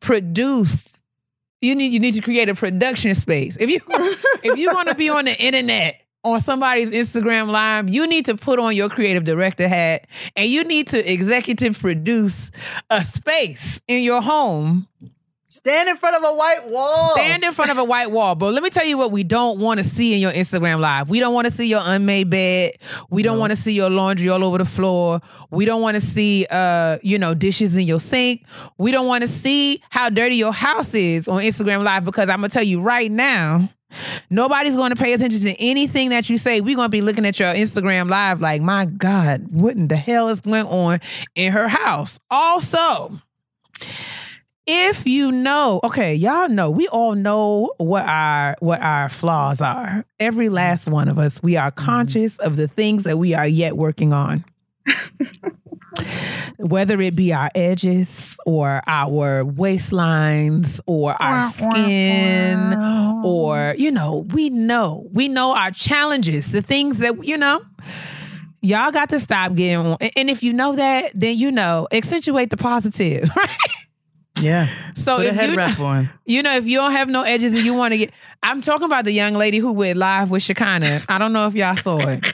produced 0.00 0.97
you 1.60 1.74
need 1.74 1.92
you 1.92 2.00
need 2.00 2.14
to 2.14 2.20
create 2.20 2.48
a 2.48 2.54
production 2.54 3.14
space. 3.14 3.56
If 3.58 3.70
you 3.70 3.80
if 4.42 4.58
you 4.58 4.72
want 4.72 4.88
to 4.88 4.94
be 4.94 5.08
on 5.08 5.24
the 5.24 5.40
internet 5.40 6.02
on 6.24 6.40
somebody's 6.40 6.90
Instagram 6.90 7.48
live, 7.48 7.88
you 7.88 8.06
need 8.06 8.26
to 8.26 8.36
put 8.36 8.58
on 8.58 8.74
your 8.74 8.88
creative 8.88 9.24
director 9.24 9.68
hat 9.68 10.06
and 10.36 10.48
you 10.48 10.64
need 10.64 10.88
to 10.88 11.12
executive 11.12 11.78
produce 11.78 12.50
a 12.90 13.02
space 13.04 13.80
in 13.88 14.02
your 14.02 14.20
home 14.20 14.86
Stand 15.50 15.88
in 15.88 15.96
front 15.96 16.14
of 16.14 16.22
a 16.24 16.34
white 16.34 16.68
wall. 16.68 17.12
Stand 17.14 17.42
in 17.42 17.52
front 17.52 17.70
of 17.70 17.78
a 17.78 17.84
white 17.84 18.10
wall. 18.10 18.34
But 18.34 18.52
let 18.52 18.62
me 18.62 18.68
tell 18.68 18.84
you 18.84 18.98
what 18.98 19.10
we 19.10 19.24
don't 19.24 19.58
want 19.58 19.78
to 19.78 19.84
see 19.84 20.12
in 20.12 20.20
your 20.20 20.30
Instagram 20.30 20.78
live. 20.78 21.08
We 21.08 21.20
don't 21.20 21.32
want 21.32 21.46
to 21.46 21.50
see 21.50 21.66
your 21.66 21.80
unmade 21.82 22.28
bed. 22.28 22.72
We 23.08 23.22
don't 23.22 23.38
want 23.38 23.52
to 23.52 23.56
see 23.56 23.72
your 23.72 23.88
laundry 23.88 24.28
all 24.28 24.44
over 24.44 24.58
the 24.58 24.66
floor. 24.66 25.22
We 25.50 25.64
don't 25.64 25.80
want 25.80 25.94
to 25.94 26.02
see 26.02 26.46
uh, 26.50 26.98
you 27.02 27.18
know, 27.18 27.32
dishes 27.32 27.74
in 27.76 27.86
your 27.86 27.98
sink. 27.98 28.44
We 28.76 28.90
don't 28.90 29.06
want 29.06 29.22
to 29.22 29.28
see 29.28 29.82
how 29.88 30.10
dirty 30.10 30.36
your 30.36 30.52
house 30.52 30.92
is 30.92 31.26
on 31.28 31.40
Instagram 31.40 31.82
live 31.82 32.04
because 32.04 32.28
I'm 32.28 32.36
gonna 32.36 32.50
tell 32.50 32.62
you 32.62 32.82
right 32.82 33.10
now, 33.10 33.70
Nobody's 34.28 34.76
going 34.76 34.90
to 34.90 35.02
pay 35.02 35.14
attention 35.14 35.40
to 35.40 35.54
anything 35.58 36.10
that 36.10 36.28
you 36.28 36.36
say. 36.36 36.60
We're 36.60 36.76
going 36.76 36.86
to 36.86 36.90
be 36.90 37.00
looking 37.00 37.24
at 37.24 37.40
your 37.40 37.54
Instagram 37.54 38.10
live 38.10 38.38
like, 38.38 38.60
my 38.60 38.84
God, 38.84 39.46
what 39.50 39.76
in 39.76 39.88
the 39.88 39.96
hell 39.96 40.28
is 40.28 40.42
going 40.42 40.66
on 40.66 41.00
in 41.34 41.52
her 41.52 41.68
house? 41.68 42.18
Also, 42.30 43.18
if 44.68 45.06
you 45.06 45.32
know, 45.32 45.80
okay, 45.82 46.14
y'all 46.14 46.50
know, 46.50 46.70
we 46.70 46.86
all 46.88 47.14
know 47.14 47.72
what 47.78 48.04
our 48.04 48.54
what 48.60 48.82
our 48.82 49.08
flaws 49.08 49.62
are. 49.62 50.04
Every 50.20 50.50
last 50.50 50.86
one 50.86 51.08
of 51.08 51.18
us, 51.18 51.42
we 51.42 51.56
are 51.56 51.70
conscious 51.70 52.36
of 52.38 52.56
the 52.56 52.68
things 52.68 53.04
that 53.04 53.16
we 53.16 53.32
are 53.32 53.48
yet 53.48 53.78
working 53.78 54.12
on. 54.12 54.44
Whether 56.58 57.00
it 57.00 57.16
be 57.16 57.32
our 57.32 57.50
edges 57.54 58.36
or 58.44 58.82
our 58.86 59.42
waistlines 59.42 60.80
or 60.86 61.20
our 61.20 61.50
skin 61.50 62.74
or 63.24 63.74
you 63.78 63.90
know, 63.90 64.26
we 64.32 64.50
know. 64.50 65.08
We 65.12 65.28
know 65.28 65.56
our 65.56 65.70
challenges, 65.70 66.52
the 66.52 66.60
things 66.60 66.98
that 66.98 67.24
you 67.24 67.38
know, 67.38 67.62
y'all 68.60 68.90
got 68.90 69.08
to 69.10 69.20
stop 69.20 69.54
getting 69.54 69.96
and 70.14 70.28
if 70.28 70.42
you 70.42 70.52
know 70.52 70.76
that, 70.76 71.12
then 71.14 71.38
you 71.38 71.50
know, 71.50 71.88
accentuate 71.90 72.50
the 72.50 72.58
positive, 72.58 73.30
right? 73.36 73.56
Yeah. 74.40 74.68
So 74.94 75.16
Put 75.18 75.26
a 75.26 75.28
if 75.30 75.34
head 75.34 75.50
you 75.50 75.56
wrap 75.56 75.78
on. 75.80 76.10
you 76.26 76.42
know, 76.42 76.54
if 76.56 76.66
you 76.66 76.78
don't 76.78 76.92
have 76.92 77.08
no 77.08 77.22
edges 77.22 77.54
and 77.54 77.64
you 77.64 77.74
want 77.74 77.92
to 77.92 77.98
get, 77.98 78.12
I'm 78.42 78.60
talking 78.60 78.84
about 78.84 79.04
the 79.04 79.12
young 79.12 79.34
lady 79.34 79.58
who 79.58 79.72
went 79.72 79.98
live 79.98 80.30
with 80.30 80.42
Shekinah. 80.42 81.00
I 81.08 81.18
don't 81.18 81.32
know 81.32 81.46
if 81.46 81.54
y'all 81.54 81.76
saw 81.76 81.98
it. 81.98 82.24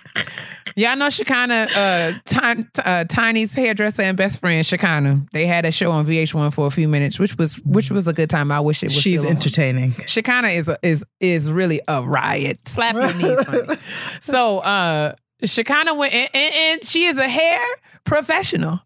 Y'all 0.77 0.97
know 0.97 1.09
Shekinah, 1.09 1.69
uh, 1.77 2.13
Ti- 2.25 2.69
uh, 2.85 3.05
Tiny's 3.05 3.55
hairdresser 3.55 4.03
and 4.03 4.17
best 4.17 4.41
friend 4.41 4.67
Shekinah. 4.67 5.27
They 5.33 5.47
had 5.47 5.65
a 5.65 5.71
show 5.71 5.93
on 5.93 6.05
VH1 6.05 6.53
for 6.53 6.67
a 6.67 6.71
few 6.71 6.89
minutes, 6.89 7.19
which 7.21 7.39
was 7.39 7.57
which 7.61 7.91
was 7.93 8.09
a 8.09 8.13
good 8.13 8.29
time. 8.29 8.51
I 8.51 8.59
wish 8.61 8.83
it 8.83 8.87
was. 8.87 8.95
She's 8.95 9.21
still 9.21 9.31
on. 9.31 9.37
entertaining. 9.37 9.95
Shekinah 10.07 10.49
is 10.49 10.67
a, 10.69 10.77
is 10.83 11.05
is 11.21 11.51
really 11.51 11.81
a 11.87 12.03
riot. 12.03 12.59
Slap 12.69 12.95
your 12.97 13.15
knees, 13.15 13.45
funny. 13.45 13.75
So 14.21 14.59
uh 14.61 15.15
Shekinah 15.45 15.95
went 15.95 16.13
and, 16.13 16.29
and, 16.35 16.55
and 16.55 16.85
she 16.85 17.05
is 17.05 17.19
a 17.19 17.29
hair 17.29 17.61
professional. 18.05 18.81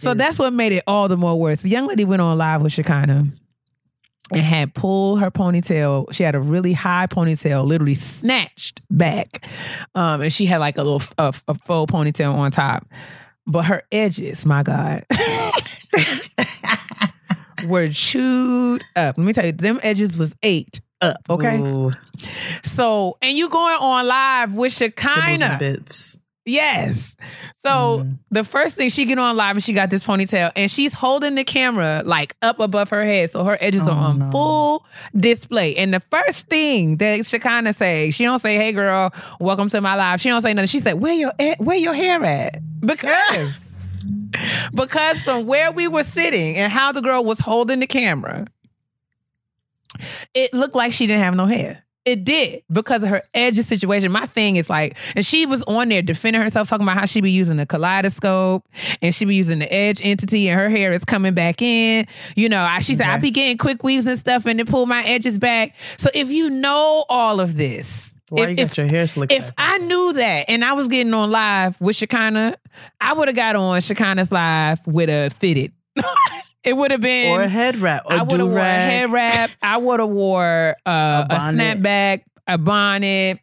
So 0.00 0.14
that's 0.14 0.38
what 0.38 0.52
made 0.52 0.72
it 0.72 0.84
all 0.86 1.08
the 1.08 1.16
more 1.16 1.38
worse. 1.38 1.60
The 1.60 1.68
young 1.68 1.88
lady 1.88 2.04
went 2.04 2.22
on 2.22 2.38
live 2.38 2.62
with 2.62 2.72
Shekinah 2.72 3.26
and 4.30 4.40
had 4.40 4.74
pulled 4.74 5.20
her 5.20 5.30
ponytail. 5.30 6.12
She 6.12 6.22
had 6.22 6.34
a 6.34 6.40
really 6.40 6.72
high 6.72 7.06
ponytail, 7.06 7.64
literally 7.64 7.94
snatched 7.94 8.82
back, 8.90 9.44
um, 9.94 10.20
and 10.20 10.32
she 10.32 10.46
had 10.46 10.58
like 10.58 10.78
a 10.78 10.84
little 10.84 11.02
a, 11.18 11.34
a 11.48 11.54
faux 11.54 11.92
ponytail 11.92 12.34
on 12.34 12.50
top. 12.50 12.86
But 13.46 13.64
her 13.64 13.82
edges, 13.90 14.44
my 14.44 14.62
God, 14.62 15.04
were 17.66 17.88
chewed 17.88 18.84
up. 18.94 19.16
Let 19.16 19.26
me 19.26 19.32
tell 19.32 19.46
you, 19.46 19.52
them 19.52 19.80
edges 19.82 20.16
was 20.16 20.34
eight 20.42 20.80
up. 21.00 21.16
Okay, 21.30 21.58
Ooh, 21.58 21.92
so 22.62 23.16
and 23.22 23.36
you 23.36 23.48
going 23.48 23.78
on 23.80 24.06
live 24.06 24.54
with 24.54 24.74
Shekinah? 24.74 25.56
bits. 25.58 26.20
Yes. 26.48 27.14
So 27.64 27.98
Mm. 28.00 28.18
the 28.30 28.42
first 28.44 28.74
thing 28.76 28.88
she 28.88 29.04
get 29.04 29.18
on 29.18 29.36
live 29.36 29.56
and 29.56 29.62
she 29.64 29.72
got 29.72 29.90
this 29.90 30.04
ponytail 30.06 30.50
and 30.56 30.70
she's 30.70 30.94
holding 30.94 31.34
the 31.34 31.44
camera 31.44 32.02
like 32.06 32.34
up 32.40 32.58
above 32.60 32.88
her 32.90 33.04
head, 33.04 33.30
so 33.30 33.44
her 33.44 33.58
edges 33.60 33.82
Oh, 33.84 33.90
are 33.92 33.98
on 33.98 34.18
no. 34.20 34.30
full 34.30 34.86
display. 35.14 35.76
And 35.76 35.92
the 35.92 36.00
first 36.10 36.46
thing 36.46 36.96
that 36.98 37.26
Shekinah 37.26 37.74
say, 37.74 38.10
she 38.12 38.24
don't 38.24 38.40
say, 38.40 38.56
"Hey 38.56 38.72
girl, 38.72 39.12
welcome 39.40 39.68
to 39.70 39.80
my 39.80 39.94
live." 39.96 40.20
She 40.20 40.28
don't 40.30 40.40
say 40.40 40.54
nothing. 40.54 40.68
She 40.68 40.80
said, 40.80 40.94
"Where 41.00 41.12
your 41.12 41.32
e- 41.38 41.56
where 41.58 41.76
your 41.76 41.94
hair 41.94 42.24
at?" 42.24 42.58
Because 42.80 43.52
because 44.74 45.22
from 45.22 45.46
where 45.46 45.70
we 45.72 45.88
were 45.88 46.04
sitting 46.04 46.56
and 46.56 46.72
how 46.72 46.92
the 46.92 47.02
girl 47.02 47.24
was 47.24 47.38
holding 47.40 47.80
the 47.80 47.86
camera, 47.86 48.46
it 50.34 50.54
looked 50.54 50.74
like 50.76 50.92
she 50.92 51.06
didn't 51.06 51.22
have 51.24 51.34
no 51.34 51.46
hair. 51.46 51.84
It 52.08 52.24
did 52.24 52.62
because 52.72 53.02
of 53.02 53.08
her 53.10 53.22
edges 53.34 53.66
situation. 53.66 54.10
My 54.10 54.26
thing 54.26 54.56
is 54.56 54.70
like, 54.70 54.96
and 55.14 55.24
she 55.26 55.44
was 55.46 55.62
on 55.64 55.88
there 55.90 56.00
defending 56.02 56.40
herself, 56.40 56.68
talking 56.68 56.84
about 56.84 56.96
how 56.96 57.04
she 57.06 57.20
be 57.20 57.30
using 57.30 57.56
the 57.56 57.66
kaleidoscope 57.66 58.66
and 59.02 59.14
she 59.14 59.24
be 59.24 59.34
using 59.34 59.58
the 59.58 59.72
edge 59.72 60.00
entity, 60.02 60.48
and 60.48 60.58
her 60.58 60.70
hair 60.70 60.92
is 60.92 61.04
coming 61.04 61.34
back 61.34 61.60
in. 61.60 62.06
You 62.36 62.48
know, 62.48 62.62
I, 62.62 62.80
she 62.80 62.94
said 62.94 63.06
I 63.06 63.12
Okay. 63.14 63.20
be 63.22 63.30
getting 63.30 63.58
quick 63.58 63.82
weaves 63.84 64.06
and 64.06 64.18
stuff, 64.18 64.46
and 64.46 64.58
to 64.58 64.64
pull 64.64 64.86
my 64.86 65.02
edges 65.04 65.36
back. 65.38 65.74
So 65.98 66.08
if 66.14 66.30
you 66.30 66.48
know 66.50 67.04
all 67.08 67.40
of 67.40 67.56
this, 67.56 68.12
Why 68.30 68.44
if, 68.44 68.48
you 68.48 68.54
if 68.64 68.68
got 68.70 68.78
your 68.78 68.86
hair 68.88 69.06
slicked 69.06 69.32
if? 69.32 69.50
I 69.58 69.78
knew 69.78 70.12
that 70.14 70.48
and 70.48 70.64
I 70.64 70.72
was 70.72 70.88
getting 70.88 71.12
on 71.14 71.30
live 71.30 71.80
with 71.80 71.96
Shekinah, 71.96 72.56
I 73.00 73.12
would 73.12 73.28
have 73.28 73.36
got 73.36 73.54
on 73.56 73.80
Shekinah's 73.80 74.32
live 74.32 74.80
with 74.86 75.10
a 75.10 75.30
fitted. 75.38 75.72
it 76.64 76.76
would 76.76 76.90
have 76.90 77.00
been 77.00 77.32
or 77.32 77.42
a 77.42 77.48
head 77.48 77.76
wrap, 77.76 78.02
or 78.06 78.12
I 78.12 78.22
would 78.22 78.40
have 78.40 78.48
wore 78.48 78.58
a 78.58 78.62
head 78.62 79.12
wrap. 79.12 79.50
I 79.62 79.76
would 79.76 80.00
have 80.00 80.08
wore 80.08 80.76
uh, 80.84 81.24
a, 81.24 81.26
bonnet. 81.28 81.78
snapback, 81.82 82.22
a 82.46 82.58
bonnet, 82.58 83.38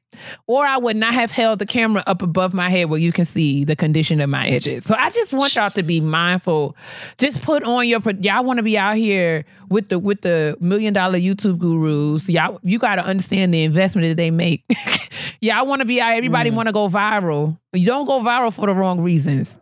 or 0.47 0.65
I 0.65 0.77
would 0.77 0.95
not 0.95 1.13
have 1.13 1.31
held 1.31 1.59
the 1.59 1.65
camera 1.65 2.03
up 2.07 2.21
above 2.21 2.53
my 2.53 2.69
head 2.69 2.89
where 2.89 2.99
you 2.99 3.11
can 3.11 3.25
see 3.25 3.63
the 3.63 3.75
condition 3.75 4.19
of 4.21 4.29
my 4.29 4.47
edges. 4.47 4.83
So 4.85 4.95
I 4.95 5.09
just 5.11 5.31
want 5.33 5.55
y'all 5.55 5.69
to 5.71 5.83
be 5.83 6.01
mindful. 6.01 6.75
Just 7.17 7.41
put 7.41 7.63
on 7.63 7.87
your 7.87 7.99
y'all 8.19 8.43
want 8.43 8.57
to 8.57 8.63
be 8.63 8.77
out 8.77 8.97
here 8.97 9.45
with 9.69 9.89
the 9.89 9.97
with 9.99 10.21
the 10.21 10.57
million 10.59 10.93
dollar 10.93 11.17
YouTube 11.17 11.57
gurus. 11.59 12.27
Y'all 12.29 12.59
you 12.63 12.79
got 12.79 12.95
to 12.95 13.05
understand 13.05 13.53
the 13.53 13.63
investment 13.63 14.09
that 14.09 14.17
they 14.17 14.31
make. 14.31 14.63
y'all 15.39 15.65
want 15.65 15.79
to 15.79 15.85
be 15.85 16.01
out. 16.01 16.13
Everybody 16.13 16.51
Mm. 16.51 16.55
want 16.55 16.67
to 16.67 16.73
go 16.73 16.89
viral. 16.89 17.57
You 17.73 17.85
don't 17.85 18.05
go 18.05 18.19
viral 18.19 18.53
for 18.53 18.65
the 18.67 18.73
wrong 18.73 19.01
reasons 19.01 19.55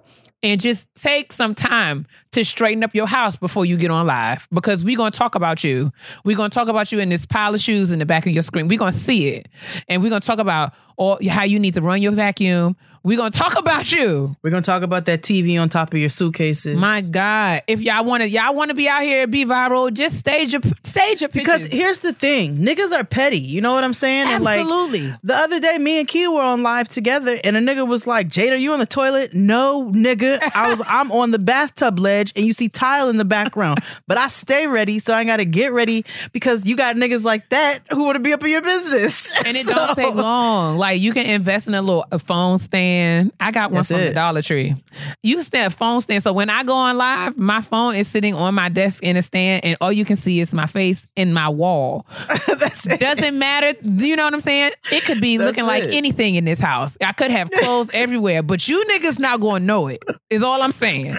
and 0.44 0.60
just 0.60 0.86
take 0.96 1.32
some 1.32 1.56
time 1.56 2.06
to 2.34 2.44
straighten 2.44 2.84
up 2.84 2.94
your 2.94 3.08
house 3.08 3.38
before 3.38 3.66
you 3.66 3.78
get 3.78 3.90
on 3.90 4.06
live 4.06 4.46
because 4.52 4.84
we're 4.84 4.98
going 4.98 5.12
to 5.12 5.18
talk 5.18 5.36
about 5.36 5.64
you. 5.64 5.92
We're 6.26 6.36
going 6.36 6.50
to 6.50 6.54
talk 6.54 6.68
about 6.68 6.92
you 6.92 7.00
in 7.00 7.10
this 7.10 7.26
pile 7.26 7.56
of 7.56 7.62
shoes 7.62 7.94
in 7.94 8.00
the 8.00 8.06
back 8.06 8.26
of 8.28 8.34
your 8.34 8.44
screen. 8.44 8.68
We're 8.68 8.78
going 8.78 8.92
to 8.92 9.00
see 9.00 9.30
it. 9.30 9.48
And 9.88 10.04
we're 10.04 10.10
going 10.10 10.22
to 10.22 10.28
talk 10.28 10.40
about 10.40 10.74
all, 10.98 11.18
how 11.30 11.46
you 11.46 11.60
need 11.60 11.74
to 11.76 11.82
run 11.82 12.02
your 12.02 12.12
vacuum. 12.12 12.76
We're 13.04 13.18
going 13.18 13.34
to 13.34 13.38
talk 13.38 13.58
about 13.60 13.92
you. 13.92 14.36
We're 14.42 14.50
gonna 14.50 14.62
talk 14.62 14.82
about 14.82 15.06
that 15.08 15.22
TV 15.24 15.60
on 15.60 15.68
top 15.68 15.94
of 15.94 16.00
your 16.00 16.10
suitcases. 16.10 16.78
My 16.78 17.02
God. 17.02 17.62
If 17.68 17.82
y'all 17.82 18.06
want 18.06 18.24
to 18.24 18.30
y'all 18.30 18.56
want 18.56 18.70
to 18.70 18.76
be 18.76 18.88
out 18.88 19.02
here 19.02 19.24
and 19.24 19.32
be 19.32 19.44
viral, 19.44 19.94
just 19.94 20.18
stage 20.18 20.54
your 20.54 20.62
stage 20.86 21.20
your 21.22 21.30
picture. 21.30 21.40
because 21.52 21.66
here's 21.66 22.00
the 22.00 22.14
thing, 22.14 22.60
niggas 22.60 22.92
are 22.98 23.04
petty. 23.04 23.40
You 23.40 23.60
know 23.60 23.74
what 23.74 23.84
I'm 23.84 23.94
saying? 23.94 24.28
And 24.30 24.42
like 24.44 24.62
Absolutely. 24.62 25.14
the 25.22 25.34
other 25.34 25.60
day, 25.60 25.78
me 25.80 26.00
and 26.00 26.08
Q 26.08 26.32
were 26.34 26.42
on 26.42 26.64
live 26.64 26.88
together, 26.88 27.38
and 27.44 27.58
a 27.58 27.60
nigga 27.60 27.86
was 27.86 28.08
like, 28.08 28.30
"Jade, 28.30 28.54
are 28.54 28.58
you 28.58 28.72
on 28.72 28.80
the 28.80 28.86
toilet?" 28.86 29.34
No, 29.34 29.84
nigga. 29.92 30.40
I 30.56 30.70
was. 30.70 30.82
I'm 30.88 31.12
on 31.12 31.32
the 31.32 31.40
bathtub 31.40 32.00
ledge, 32.00 32.32
and 32.38 32.46
you 32.46 32.54
see 32.54 32.70
tile 32.70 33.10
in 33.10 33.18
the 33.18 33.26
background. 33.26 33.80
but 34.08 34.18
I 34.18 34.30
stay 34.30 34.68
ready, 34.68 35.00
so 35.00 35.14
I 35.14 35.26
got 35.26 35.38
to 35.38 35.46
get 35.46 35.74
ready 35.74 36.06
because 36.32 36.66
you 36.66 36.78
got 36.78 36.96
niggas 36.96 37.24
like 37.26 37.50
that 37.50 37.80
who 37.92 38.04
want 38.04 38.16
to 38.16 38.20
be 38.22 38.32
up 38.32 38.42
in 38.44 38.50
your 38.50 38.62
business. 38.62 39.32
and 39.46 39.58
it 39.58 39.66
So- 39.66 39.74
don't 39.74 39.96
take 39.96 40.16
long. 40.16 40.78
Like 40.78 41.02
you 41.02 41.12
can 41.12 41.26
invest 41.26 41.68
in 41.68 41.74
a 41.74 41.82
little 41.82 42.06
a 42.12 42.20
phone 42.20 42.60
stand. 42.60 42.93
I 43.40 43.52
got 43.52 43.72
one 43.72 43.80
That's 43.80 43.88
from 43.90 43.98
the. 44.00 44.14
Dollar 44.14 44.42
Tree. 44.42 44.76
You 45.22 45.42
stand 45.44 45.74
phone 45.74 46.02
stand. 46.02 46.24
So 46.24 46.34
when 46.34 46.50
I 46.50 46.64
go 46.64 46.74
on 46.74 46.98
live, 46.98 47.38
my 47.38 47.62
phone 47.62 47.96
is 47.96 48.08
sitting 48.08 48.34
on 48.34 48.54
my 48.56 48.70
desk 48.70 49.02
in 49.04 49.18
a 49.18 49.22
stand, 49.22 49.64
and 49.66 49.78
all 49.82 49.92
you 49.92 50.06
can 50.06 50.18
see 50.18 50.40
is 50.40 50.54
my 50.54 50.66
face 50.66 51.12
in 51.16 51.34
my 51.34 51.50
wall. 51.50 52.06
That's 52.48 52.86
it. 52.88 53.00
Doesn't 53.00 53.38
matter. 53.38 53.74
You 53.84 54.16
know 54.16 54.26
what 54.26 54.34
I'm 54.34 54.40
saying? 54.42 54.72
It 54.92 55.04
could 55.04 55.22
be 55.22 55.38
That's 55.38 55.50
looking 55.50 55.66
like 55.68 55.86
anything 55.86 56.36
in 56.36 56.46
this 56.46 56.60
house. 56.60 56.98
I 57.02 57.12
could 57.14 57.32
have 57.32 57.52
clothes 57.52 57.90
everywhere, 57.94 58.44
but 58.44 58.68
you 58.68 58.84
niggas 58.92 59.20
not 59.20 59.40
going 59.40 59.62
to 59.64 59.66
know 59.66 59.88
it. 59.88 60.04
Is 60.30 60.44
all 60.44 60.62
I'm 60.62 60.72
saying. 60.72 61.18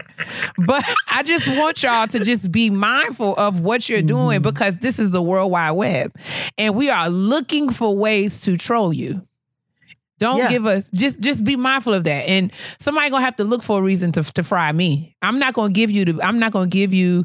But 0.66 0.84
I 1.08 1.22
just 1.22 1.46
want 1.48 1.82
y'all 1.82 2.06
to 2.08 2.18
just 2.20 2.50
be 2.50 2.68
mindful 2.70 3.36
of 3.36 3.60
what 3.60 3.88
you're 3.88 4.02
doing 4.02 4.14
Mm-hmm. 4.14 4.42
because 4.42 4.78
this 4.78 4.98
is 4.98 5.10
the 5.10 5.20
World 5.20 5.50
Wide 5.50 5.72
Web, 5.72 6.12
and 6.56 6.74
we 6.74 6.88
are 6.88 7.08
looking 7.10 7.68
for 7.70 7.94
ways 7.96 8.40
to 8.42 8.56
troll 8.56 8.92
you. 8.92 9.26
Don't 10.18 10.38
Yeah. 10.38 10.48
give 10.48 10.66
us 10.66 10.88
just 10.94 11.20
just 11.20 11.42
be 11.44 11.56
mindful 11.56 11.92
of 11.94 12.04
that. 12.04 12.28
And 12.28 12.52
somebody 12.78 13.10
gonna 13.10 13.24
have 13.24 13.36
to 13.36 13.44
look 13.44 13.62
for 13.62 13.80
a 13.80 13.82
reason 13.82 14.12
to 14.12 14.22
to 14.22 14.42
fry 14.42 14.70
me. 14.72 15.16
I'm 15.22 15.38
not 15.38 15.54
gonna 15.54 15.72
give 15.72 15.90
you 15.90 16.04
the 16.04 16.20
I'm 16.24 16.38
not 16.38 16.52
gonna 16.52 16.66
give 16.68 16.92
you 16.94 17.24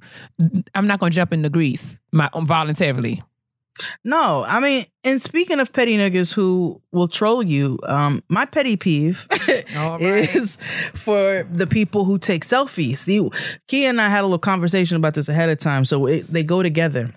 I'm 0.74 0.88
not 0.88 1.00
gonna 1.00 1.12
jump 1.12 1.32
in 1.34 1.42
the 1.44 1.50
grease 1.50 2.00
my 2.12 2.30
voluntarily. 2.36 3.22
No, 4.04 4.44
I 4.44 4.60
mean, 4.60 4.86
and 5.06 5.22
speaking 5.22 5.62
of 5.62 5.72
petty 5.72 5.98
niggas 5.98 6.34
who 6.34 6.82
will 6.92 7.08
troll 7.08 7.42
you, 7.42 7.80
um, 7.84 8.22
my 8.28 8.44
petty 8.44 8.76
peeve 8.76 9.26
right. 9.78 10.36
is 10.36 10.58
for 10.94 11.48
the 11.50 11.66
people 11.66 12.04
who 12.04 12.18
take 12.18 12.44
selfies. 12.44 13.06
The, 13.06 13.30
Kia 13.70 13.88
and 13.88 14.02
I 14.02 14.10
had 14.10 14.22
a 14.22 14.24
little 14.24 14.38
conversation 14.38 14.98
about 14.98 15.14
this 15.14 15.30
ahead 15.30 15.48
of 15.50 15.60
time, 15.60 15.86
so 15.86 16.08
it, 16.08 16.28
they 16.28 16.44
go 16.44 16.62
together. 16.62 17.14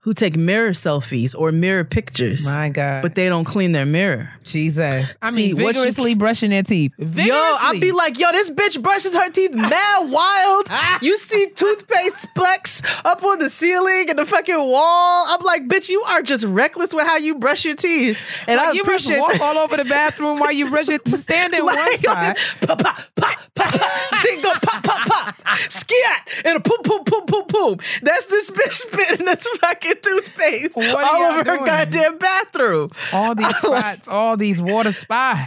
Who 0.00 0.12
take 0.14 0.36
mirror 0.36 0.70
selfies 0.70 1.34
or 1.38 1.52
mirror 1.52 1.84
pictures, 1.84 2.44
My 2.44 2.68
God. 2.68 3.02
but 3.02 3.14
they 3.14 3.28
don't 3.28 3.44
clean 3.44 3.72
their 3.72 3.86
mirror. 3.86 4.30
Jesus. 4.42 5.14
I 5.22 5.30
See, 5.30 5.52
mean, 5.54 5.62
what 5.62 5.74
you- 5.76 5.82
vigorously 5.82 6.14
brushing 6.14 6.50
their 6.50 6.64
teeth. 6.64 6.92
Yo, 6.98 7.34
I'd 7.34 7.78
be 7.80 7.92
like, 7.92 8.18
yo, 8.18 8.32
this 8.32 8.50
bitch 8.50 8.82
brushes 8.82 9.14
her 9.14 9.30
teeth 9.30 9.54
mad 9.54 10.10
wild. 10.10 10.68
You 11.02 11.16
see 11.16 11.48
toothpaste 11.54 12.18
splecks 12.22 12.82
up 13.04 13.22
on 13.24 13.38
the 13.38 13.48
ceiling 13.50 14.08
and 14.10 14.18
the 14.18 14.26
fucking 14.26 14.56
wall. 14.58 15.24
I'm 15.28 15.40
like, 15.44 15.66
bitch, 15.68 15.88
you 15.88 16.00
are 16.02 16.22
just 16.22 16.44
reckless 16.44 16.92
with 16.94 17.06
how 17.06 17.16
you 17.16 17.36
brush 17.36 17.64
your 17.64 17.74
teeth. 17.76 18.18
And 18.46 18.60
I 18.60 18.72
you 18.72 18.84
must 18.84 19.04
appreciate 19.06 19.20
walk 19.20 19.32
that. 19.32 19.40
all 19.42 19.58
over 19.58 19.76
the 19.76 19.84
bathroom 19.84 20.38
while 20.38 20.52
you 20.52 20.70
brush 20.70 20.88
it. 20.88 21.06
Stand 21.22 21.54
in 21.54 21.64
one 21.64 21.74
Like, 21.76 21.98
spot. 22.00 22.36
pop, 22.66 22.78
pop, 22.78 22.96
pop, 23.16 23.36
pop, 23.54 23.72
pop. 23.80 24.24
Then 24.24 24.40
go 24.42 24.52
pop, 24.62 24.82
pop, 24.84 25.06
pop. 25.08 25.48
Scat 25.70 26.28
and 26.44 26.56
a 26.58 26.60
poop, 26.60 26.84
poop, 26.84 27.06
poop, 27.06 27.26
poop, 27.26 27.48
poop. 27.48 27.82
That's 28.02 28.26
this 28.26 28.50
bitch 28.50 28.72
spitting 28.72 29.26
this 29.26 29.46
fucking 29.60 29.94
toothpaste 30.02 30.76
all 30.76 31.22
over 31.24 31.44
her 31.50 31.64
goddamn 31.64 32.18
bathroom. 32.18 32.90
All 33.12 33.34
these 33.34 33.56
spots, 33.58 34.08
all 34.08 34.36
these 34.36 34.60
water 34.60 34.92
spots. 34.92 35.40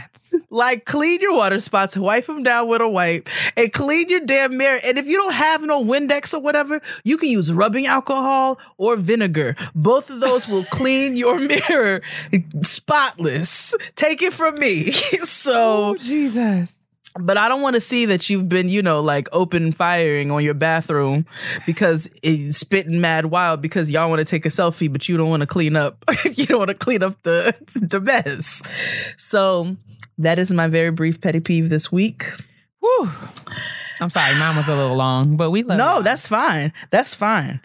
Like, 0.50 0.84
clean 0.84 1.20
your 1.20 1.34
water 1.34 1.60
spots, 1.60 1.96
wipe 1.96 2.26
them 2.26 2.42
down 2.42 2.68
with 2.68 2.82
a 2.82 2.88
wipe, 2.88 3.28
and 3.56 3.72
clean 3.72 4.08
your 4.10 4.20
damn 4.20 4.56
mirror. 4.56 4.78
And 4.84 4.98
if 4.98 5.06
you 5.06 5.16
don't 5.16 5.32
have 5.32 5.62
no 5.62 5.82
Windex 5.82 6.34
or 6.34 6.40
whatever, 6.40 6.82
you 7.04 7.16
can 7.16 7.30
use 7.30 7.50
rubbing 7.52 7.86
alcohol 7.86 8.58
or 8.76 8.96
vinegar. 8.96 9.56
Both 9.74 10.10
of 10.10 10.20
those 10.20 10.46
will 10.46 10.64
clean 10.64 11.16
your 11.16 11.38
mirror 11.38 12.02
spotless. 12.62 13.74
Take 13.94 14.20
it 14.22 14.32
from 14.34 14.58
me. 14.58 14.92
so, 14.92 15.90
Oh, 15.90 15.96
Jesus. 15.96 16.72
But 17.18 17.36
I 17.36 17.48
don't 17.48 17.62
want 17.62 17.74
to 17.74 17.80
see 17.80 18.06
that 18.06 18.28
you've 18.28 18.48
been, 18.48 18.68
you 18.68 18.82
know, 18.82 19.00
like 19.00 19.28
open 19.32 19.72
firing 19.72 20.30
on 20.30 20.42
your 20.44 20.54
bathroom 20.54 21.26
because 21.66 22.08
it's 22.22 22.58
spitting 22.58 23.00
mad 23.00 23.26
wild 23.26 23.62
because 23.62 23.90
y'all 23.90 24.08
want 24.08 24.20
to 24.20 24.24
take 24.24 24.46
a 24.46 24.50
selfie, 24.50 24.90
but 24.90 25.08
you 25.08 25.16
don't 25.16 25.30
want 25.30 25.40
to 25.40 25.46
clean 25.46 25.76
up. 25.76 26.04
you 26.34 26.46
don't 26.46 26.58
want 26.58 26.68
to 26.68 26.74
clean 26.74 27.02
up 27.02 27.22
the 27.22 27.54
the 27.74 28.00
mess. 28.00 28.62
So 29.16 29.76
that 30.18 30.38
is 30.38 30.52
my 30.52 30.66
very 30.68 30.90
brief 30.90 31.20
petty 31.20 31.40
peeve 31.40 31.68
this 31.68 31.90
week. 31.90 32.30
Whew. 32.80 33.10
I'm 34.00 34.10
sorry, 34.10 34.34
mine 34.38 34.56
was 34.56 34.68
a 34.68 34.76
little 34.76 34.96
long, 34.96 35.36
but 35.36 35.50
we 35.50 35.62
love 35.62 35.78
no, 35.78 35.94
y'all. 35.94 36.02
that's 36.02 36.28
fine. 36.28 36.72
That's 36.90 37.14
fine. 37.14 37.60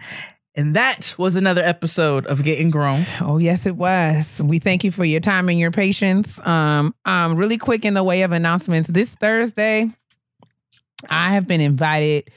And 0.54 0.76
that 0.76 1.16
was 1.18 1.36
another 1.38 1.62
episode 1.64 2.26
of 2.26 2.44
Getting 2.44 2.72
Grown. 2.72 3.06
Oh 3.22 3.38
yes, 3.38 3.66
it 3.66 3.78
was. 3.78 4.42
We 4.44 4.60
thank 4.60 4.84
you 4.84 4.92
for 4.92 5.06
your 5.06 5.22
time 5.22 5.48
and 5.48 5.58
your 5.58 5.72
patience. 5.72 6.46
Um, 6.46 6.94
um, 7.06 7.36
really 7.38 7.58
quick 7.58 7.86
in 7.86 7.94
the 7.94 8.04
way 8.04 8.24
of 8.24 8.34
announcements. 8.34 8.90
This 8.90 9.10
Thursday, 9.10 9.90
I 11.10 11.34
have 11.34 11.48
been 11.48 11.62
invited 11.62 12.30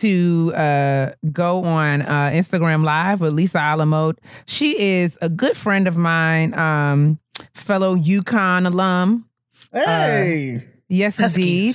to 0.00 0.52
uh 0.54 1.10
go 1.30 1.64
on 1.64 2.02
uh 2.02 2.30
Instagram 2.32 2.84
Live 2.84 3.20
with 3.20 3.34
Lisa 3.34 3.58
Alamode. 3.58 4.18
She 4.46 4.78
is 4.80 5.18
a 5.20 5.28
good 5.28 5.56
friend 5.56 5.86
of 5.86 5.96
mine, 5.96 6.58
um, 6.58 7.18
fellow 7.52 7.94
UConn 7.96 8.66
alum. 8.66 9.28
Hey, 9.72 10.66
Yes, 10.88 11.18
indeed. 11.20 11.74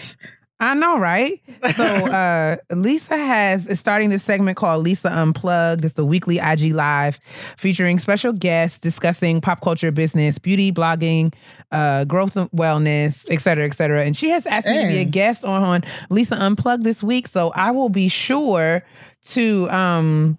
I 0.63 0.73
know, 0.75 0.97
right? 0.97 1.41
So 1.75 1.83
uh 1.85 2.57
Lisa 2.71 3.17
has 3.17 3.67
is 3.67 3.79
starting 3.79 4.09
this 4.09 4.23
segment 4.23 4.57
called 4.57 4.83
Lisa 4.83 5.11
Unplugged. 5.11 5.85
It's 5.85 5.95
the 5.95 6.05
weekly 6.05 6.39
IG 6.39 6.73
live 6.73 7.19
featuring 7.57 7.99
special 7.99 8.33
guests 8.33 8.79
discussing 8.79 9.41
pop 9.41 9.61
culture, 9.61 9.91
business, 9.91 10.37
beauty, 10.37 10.71
blogging, 10.71 11.33
uh, 11.71 12.05
growth 12.05 12.35
and 12.37 12.49
wellness, 12.51 13.25
et 13.29 13.41
cetera, 13.41 13.65
et 13.65 13.75
cetera. 13.75 14.05
And 14.05 14.15
she 14.15 14.29
has 14.29 14.45
asked 14.45 14.67
me 14.67 14.81
to 14.81 14.87
be 14.87 14.97
a 14.97 15.05
guest 15.05 15.43
on, 15.43 15.63
on 15.63 15.83
Lisa 16.09 16.35
Unplugged 16.35 16.83
this 16.83 17.03
week. 17.03 17.27
So 17.27 17.51
I 17.55 17.71
will 17.71 17.89
be 17.89 18.07
sure 18.07 18.83
to 19.25 19.69
um 19.69 20.37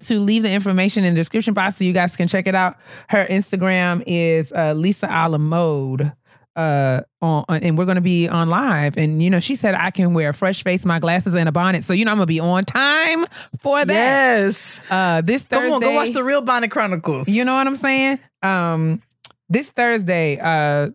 to 0.00 0.20
leave 0.20 0.42
the 0.42 0.50
information 0.50 1.04
in 1.04 1.14
the 1.14 1.20
description 1.20 1.54
box 1.54 1.76
so 1.76 1.84
you 1.84 1.92
guys 1.92 2.16
can 2.16 2.28
check 2.28 2.46
it 2.46 2.54
out. 2.54 2.76
Her 3.08 3.24
Instagram 3.26 4.02
is 4.06 4.52
uh, 4.52 4.72
Lisa 4.74 5.10
Alamode. 5.10 6.12
Uh, 6.56 7.02
on 7.20 7.44
and 7.50 7.76
we're 7.76 7.84
gonna 7.84 8.00
be 8.00 8.28
on 8.28 8.48
live, 8.48 8.96
and 8.96 9.20
you 9.20 9.28
know 9.28 9.40
she 9.40 9.54
said 9.54 9.74
I 9.74 9.90
can 9.90 10.14
wear 10.14 10.30
a 10.30 10.32
fresh 10.32 10.64
face, 10.64 10.86
my 10.86 10.98
glasses, 10.98 11.34
and 11.34 11.48
a 11.48 11.52
bonnet. 11.52 11.84
So 11.84 11.92
you 11.92 12.06
know 12.06 12.10
I'm 12.12 12.16
gonna 12.16 12.26
be 12.26 12.40
on 12.40 12.64
time 12.64 13.26
for 13.60 13.84
that. 13.84 13.92
Yes. 13.92 14.80
Uh, 14.88 15.20
this 15.20 15.42
Thursday, 15.42 15.66
Come 15.66 15.72
on, 15.74 15.80
go 15.82 15.92
watch 15.92 16.12
the 16.12 16.24
Real 16.24 16.40
Bonnet 16.40 16.70
Chronicles. 16.70 17.28
you 17.28 17.44
know 17.44 17.54
what 17.54 17.66
I'm 17.66 17.76
saying? 17.76 18.18
Um, 18.42 19.02
this 19.50 19.68
Thursday, 19.68 20.38
uh, 20.38 20.90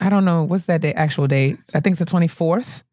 I 0.00 0.08
don't 0.10 0.24
know 0.24 0.44
what's 0.44 0.66
that 0.66 0.80
day, 0.80 0.94
actual 0.94 1.26
date. 1.26 1.56
I 1.74 1.80
think 1.80 1.98
it's 2.00 2.10
the 2.10 2.16
24th. 2.16 2.84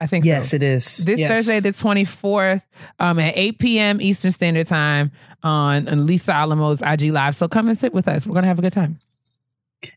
I 0.00 0.06
think 0.06 0.24
Yes, 0.24 0.50
so. 0.50 0.56
it 0.56 0.62
is. 0.62 1.04
This 1.04 1.20
Yes. 1.20 1.30
Thursday, 1.30 1.60
the 1.60 1.74
24th, 1.76 2.62
um, 2.98 3.18
at 3.18 3.36
8 3.36 3.58
p.m. 3.58 4.00
Eastern 4.00 4.32
Standard 4.32 4.66
Time 4.68 5.12
on 5.42 5.84
Lisa 6.06 6.32
Alamode's 6.32 6.80
IG 6.80 7.12
Live. 7.12 7.36
So 7.36 7.46
come 7.46 7.68
and 7.68 7.78
sit 7.78 7.92
with 7.92 8.08
us. 8.08 8.26
We're 8.26 8.32
gonna 8.34 8.46
have 8.46 8.58
a 8.58 8.62
good 8.62 8.72
time. 8.72 8.98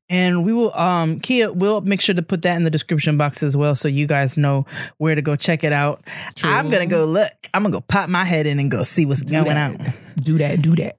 And 0.10 0.46
we 0.46 0.54
will 0.54 0.74
um 0.78 1.20
Kia 1.20 1.52
we'll 1.52 1.82
make 1.82 2.02
sure 2.02 2.16
to 2.16 2.22
put 2.22 2.42
that 2.44 2.56
in 2.56 2.64
the 2.64 2.70
description 2.70 3.18
box 3.18 3.44
as 3.44 3.58
well 3.58 3.76
so 3.76 3.88
you 3.88 4.08
guys 4.08 4.38
know 4.38 4.66
where 4.98 5.16
to 5.16 5.22
go 5.22 5.36
check 5.36 5.64
it 5.64 5.74
out. 5.74 6.04
True. 6.36 6.50
I'm 6.50 6.70
gonna 6.70 6.86
go 6.86 7.06
look. 7.06 7.32
I'm 7.54 7.64
gonna 7.64 7.74
go 7.74 7.82
pop 7.82 8.10
my 8.10 8.24
head 8.26 8.46
in 8.46 8.60
and 8.60 8.70
go 8.72 8.84
see 8.84 9.06
what's 9.06 9.22
going 9.22 9.46
that. 9.46 9.80
on. 9.80 9.94
Do 10.22 10.38
that. 10.38 10.62
Do 10.62 10.76
that. 10.78 10.98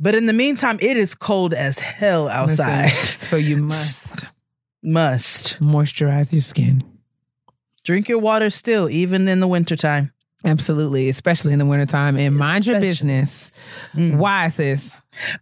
But 0.00 0.14
in 0.16 0.26
the 0.26 0.32
meantime, 0.32 0.78
it 0.82 0.96
is 0.96 1.14
cold 1.14 1.54
as 1.54 1.78
hell 1.78 2.28
outside. 2.28 2.86
Listen, 2.86 3.16
so 3.22 3.36
you 3.36 3.56
must 3.62 4.26
Must 4.82 5.60
moisturize 5.60 6.32
your 6.32 6.40
skin. 6.42 6.82
drink 7.84 8.08
your 8.08 8.18
water 8.18 8.50
still, 8.50 8.90
even 8.90 9.28
in 9.28 9.38
the 9.40 9.46
wintertime. 9.46 10.12
Absolutely, 10.44 11.08
especially 11.08 11.52
in 11.52 11.60
the 11.60 11.66
wintertime. 11.66 12.16
And 12.16 12.36
mind 12.36 12.66
your 12.66 12.80
business. 12.80 13.52
Mm. 13.94 14.16
Why, 14.16 14.48
sis? 14.48 14.90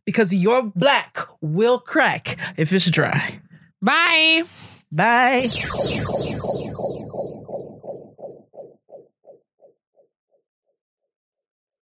Because 0.05 0.33
your 0.33 0.63
black 0.63 1.19
will 1.41 1.79
crack 1.79 2.37
if 2.57 2.73
it's 2.73 2.91
dry. 2.91 3.41
Bye. 3.83 4.45
Bye. 4.93 5.47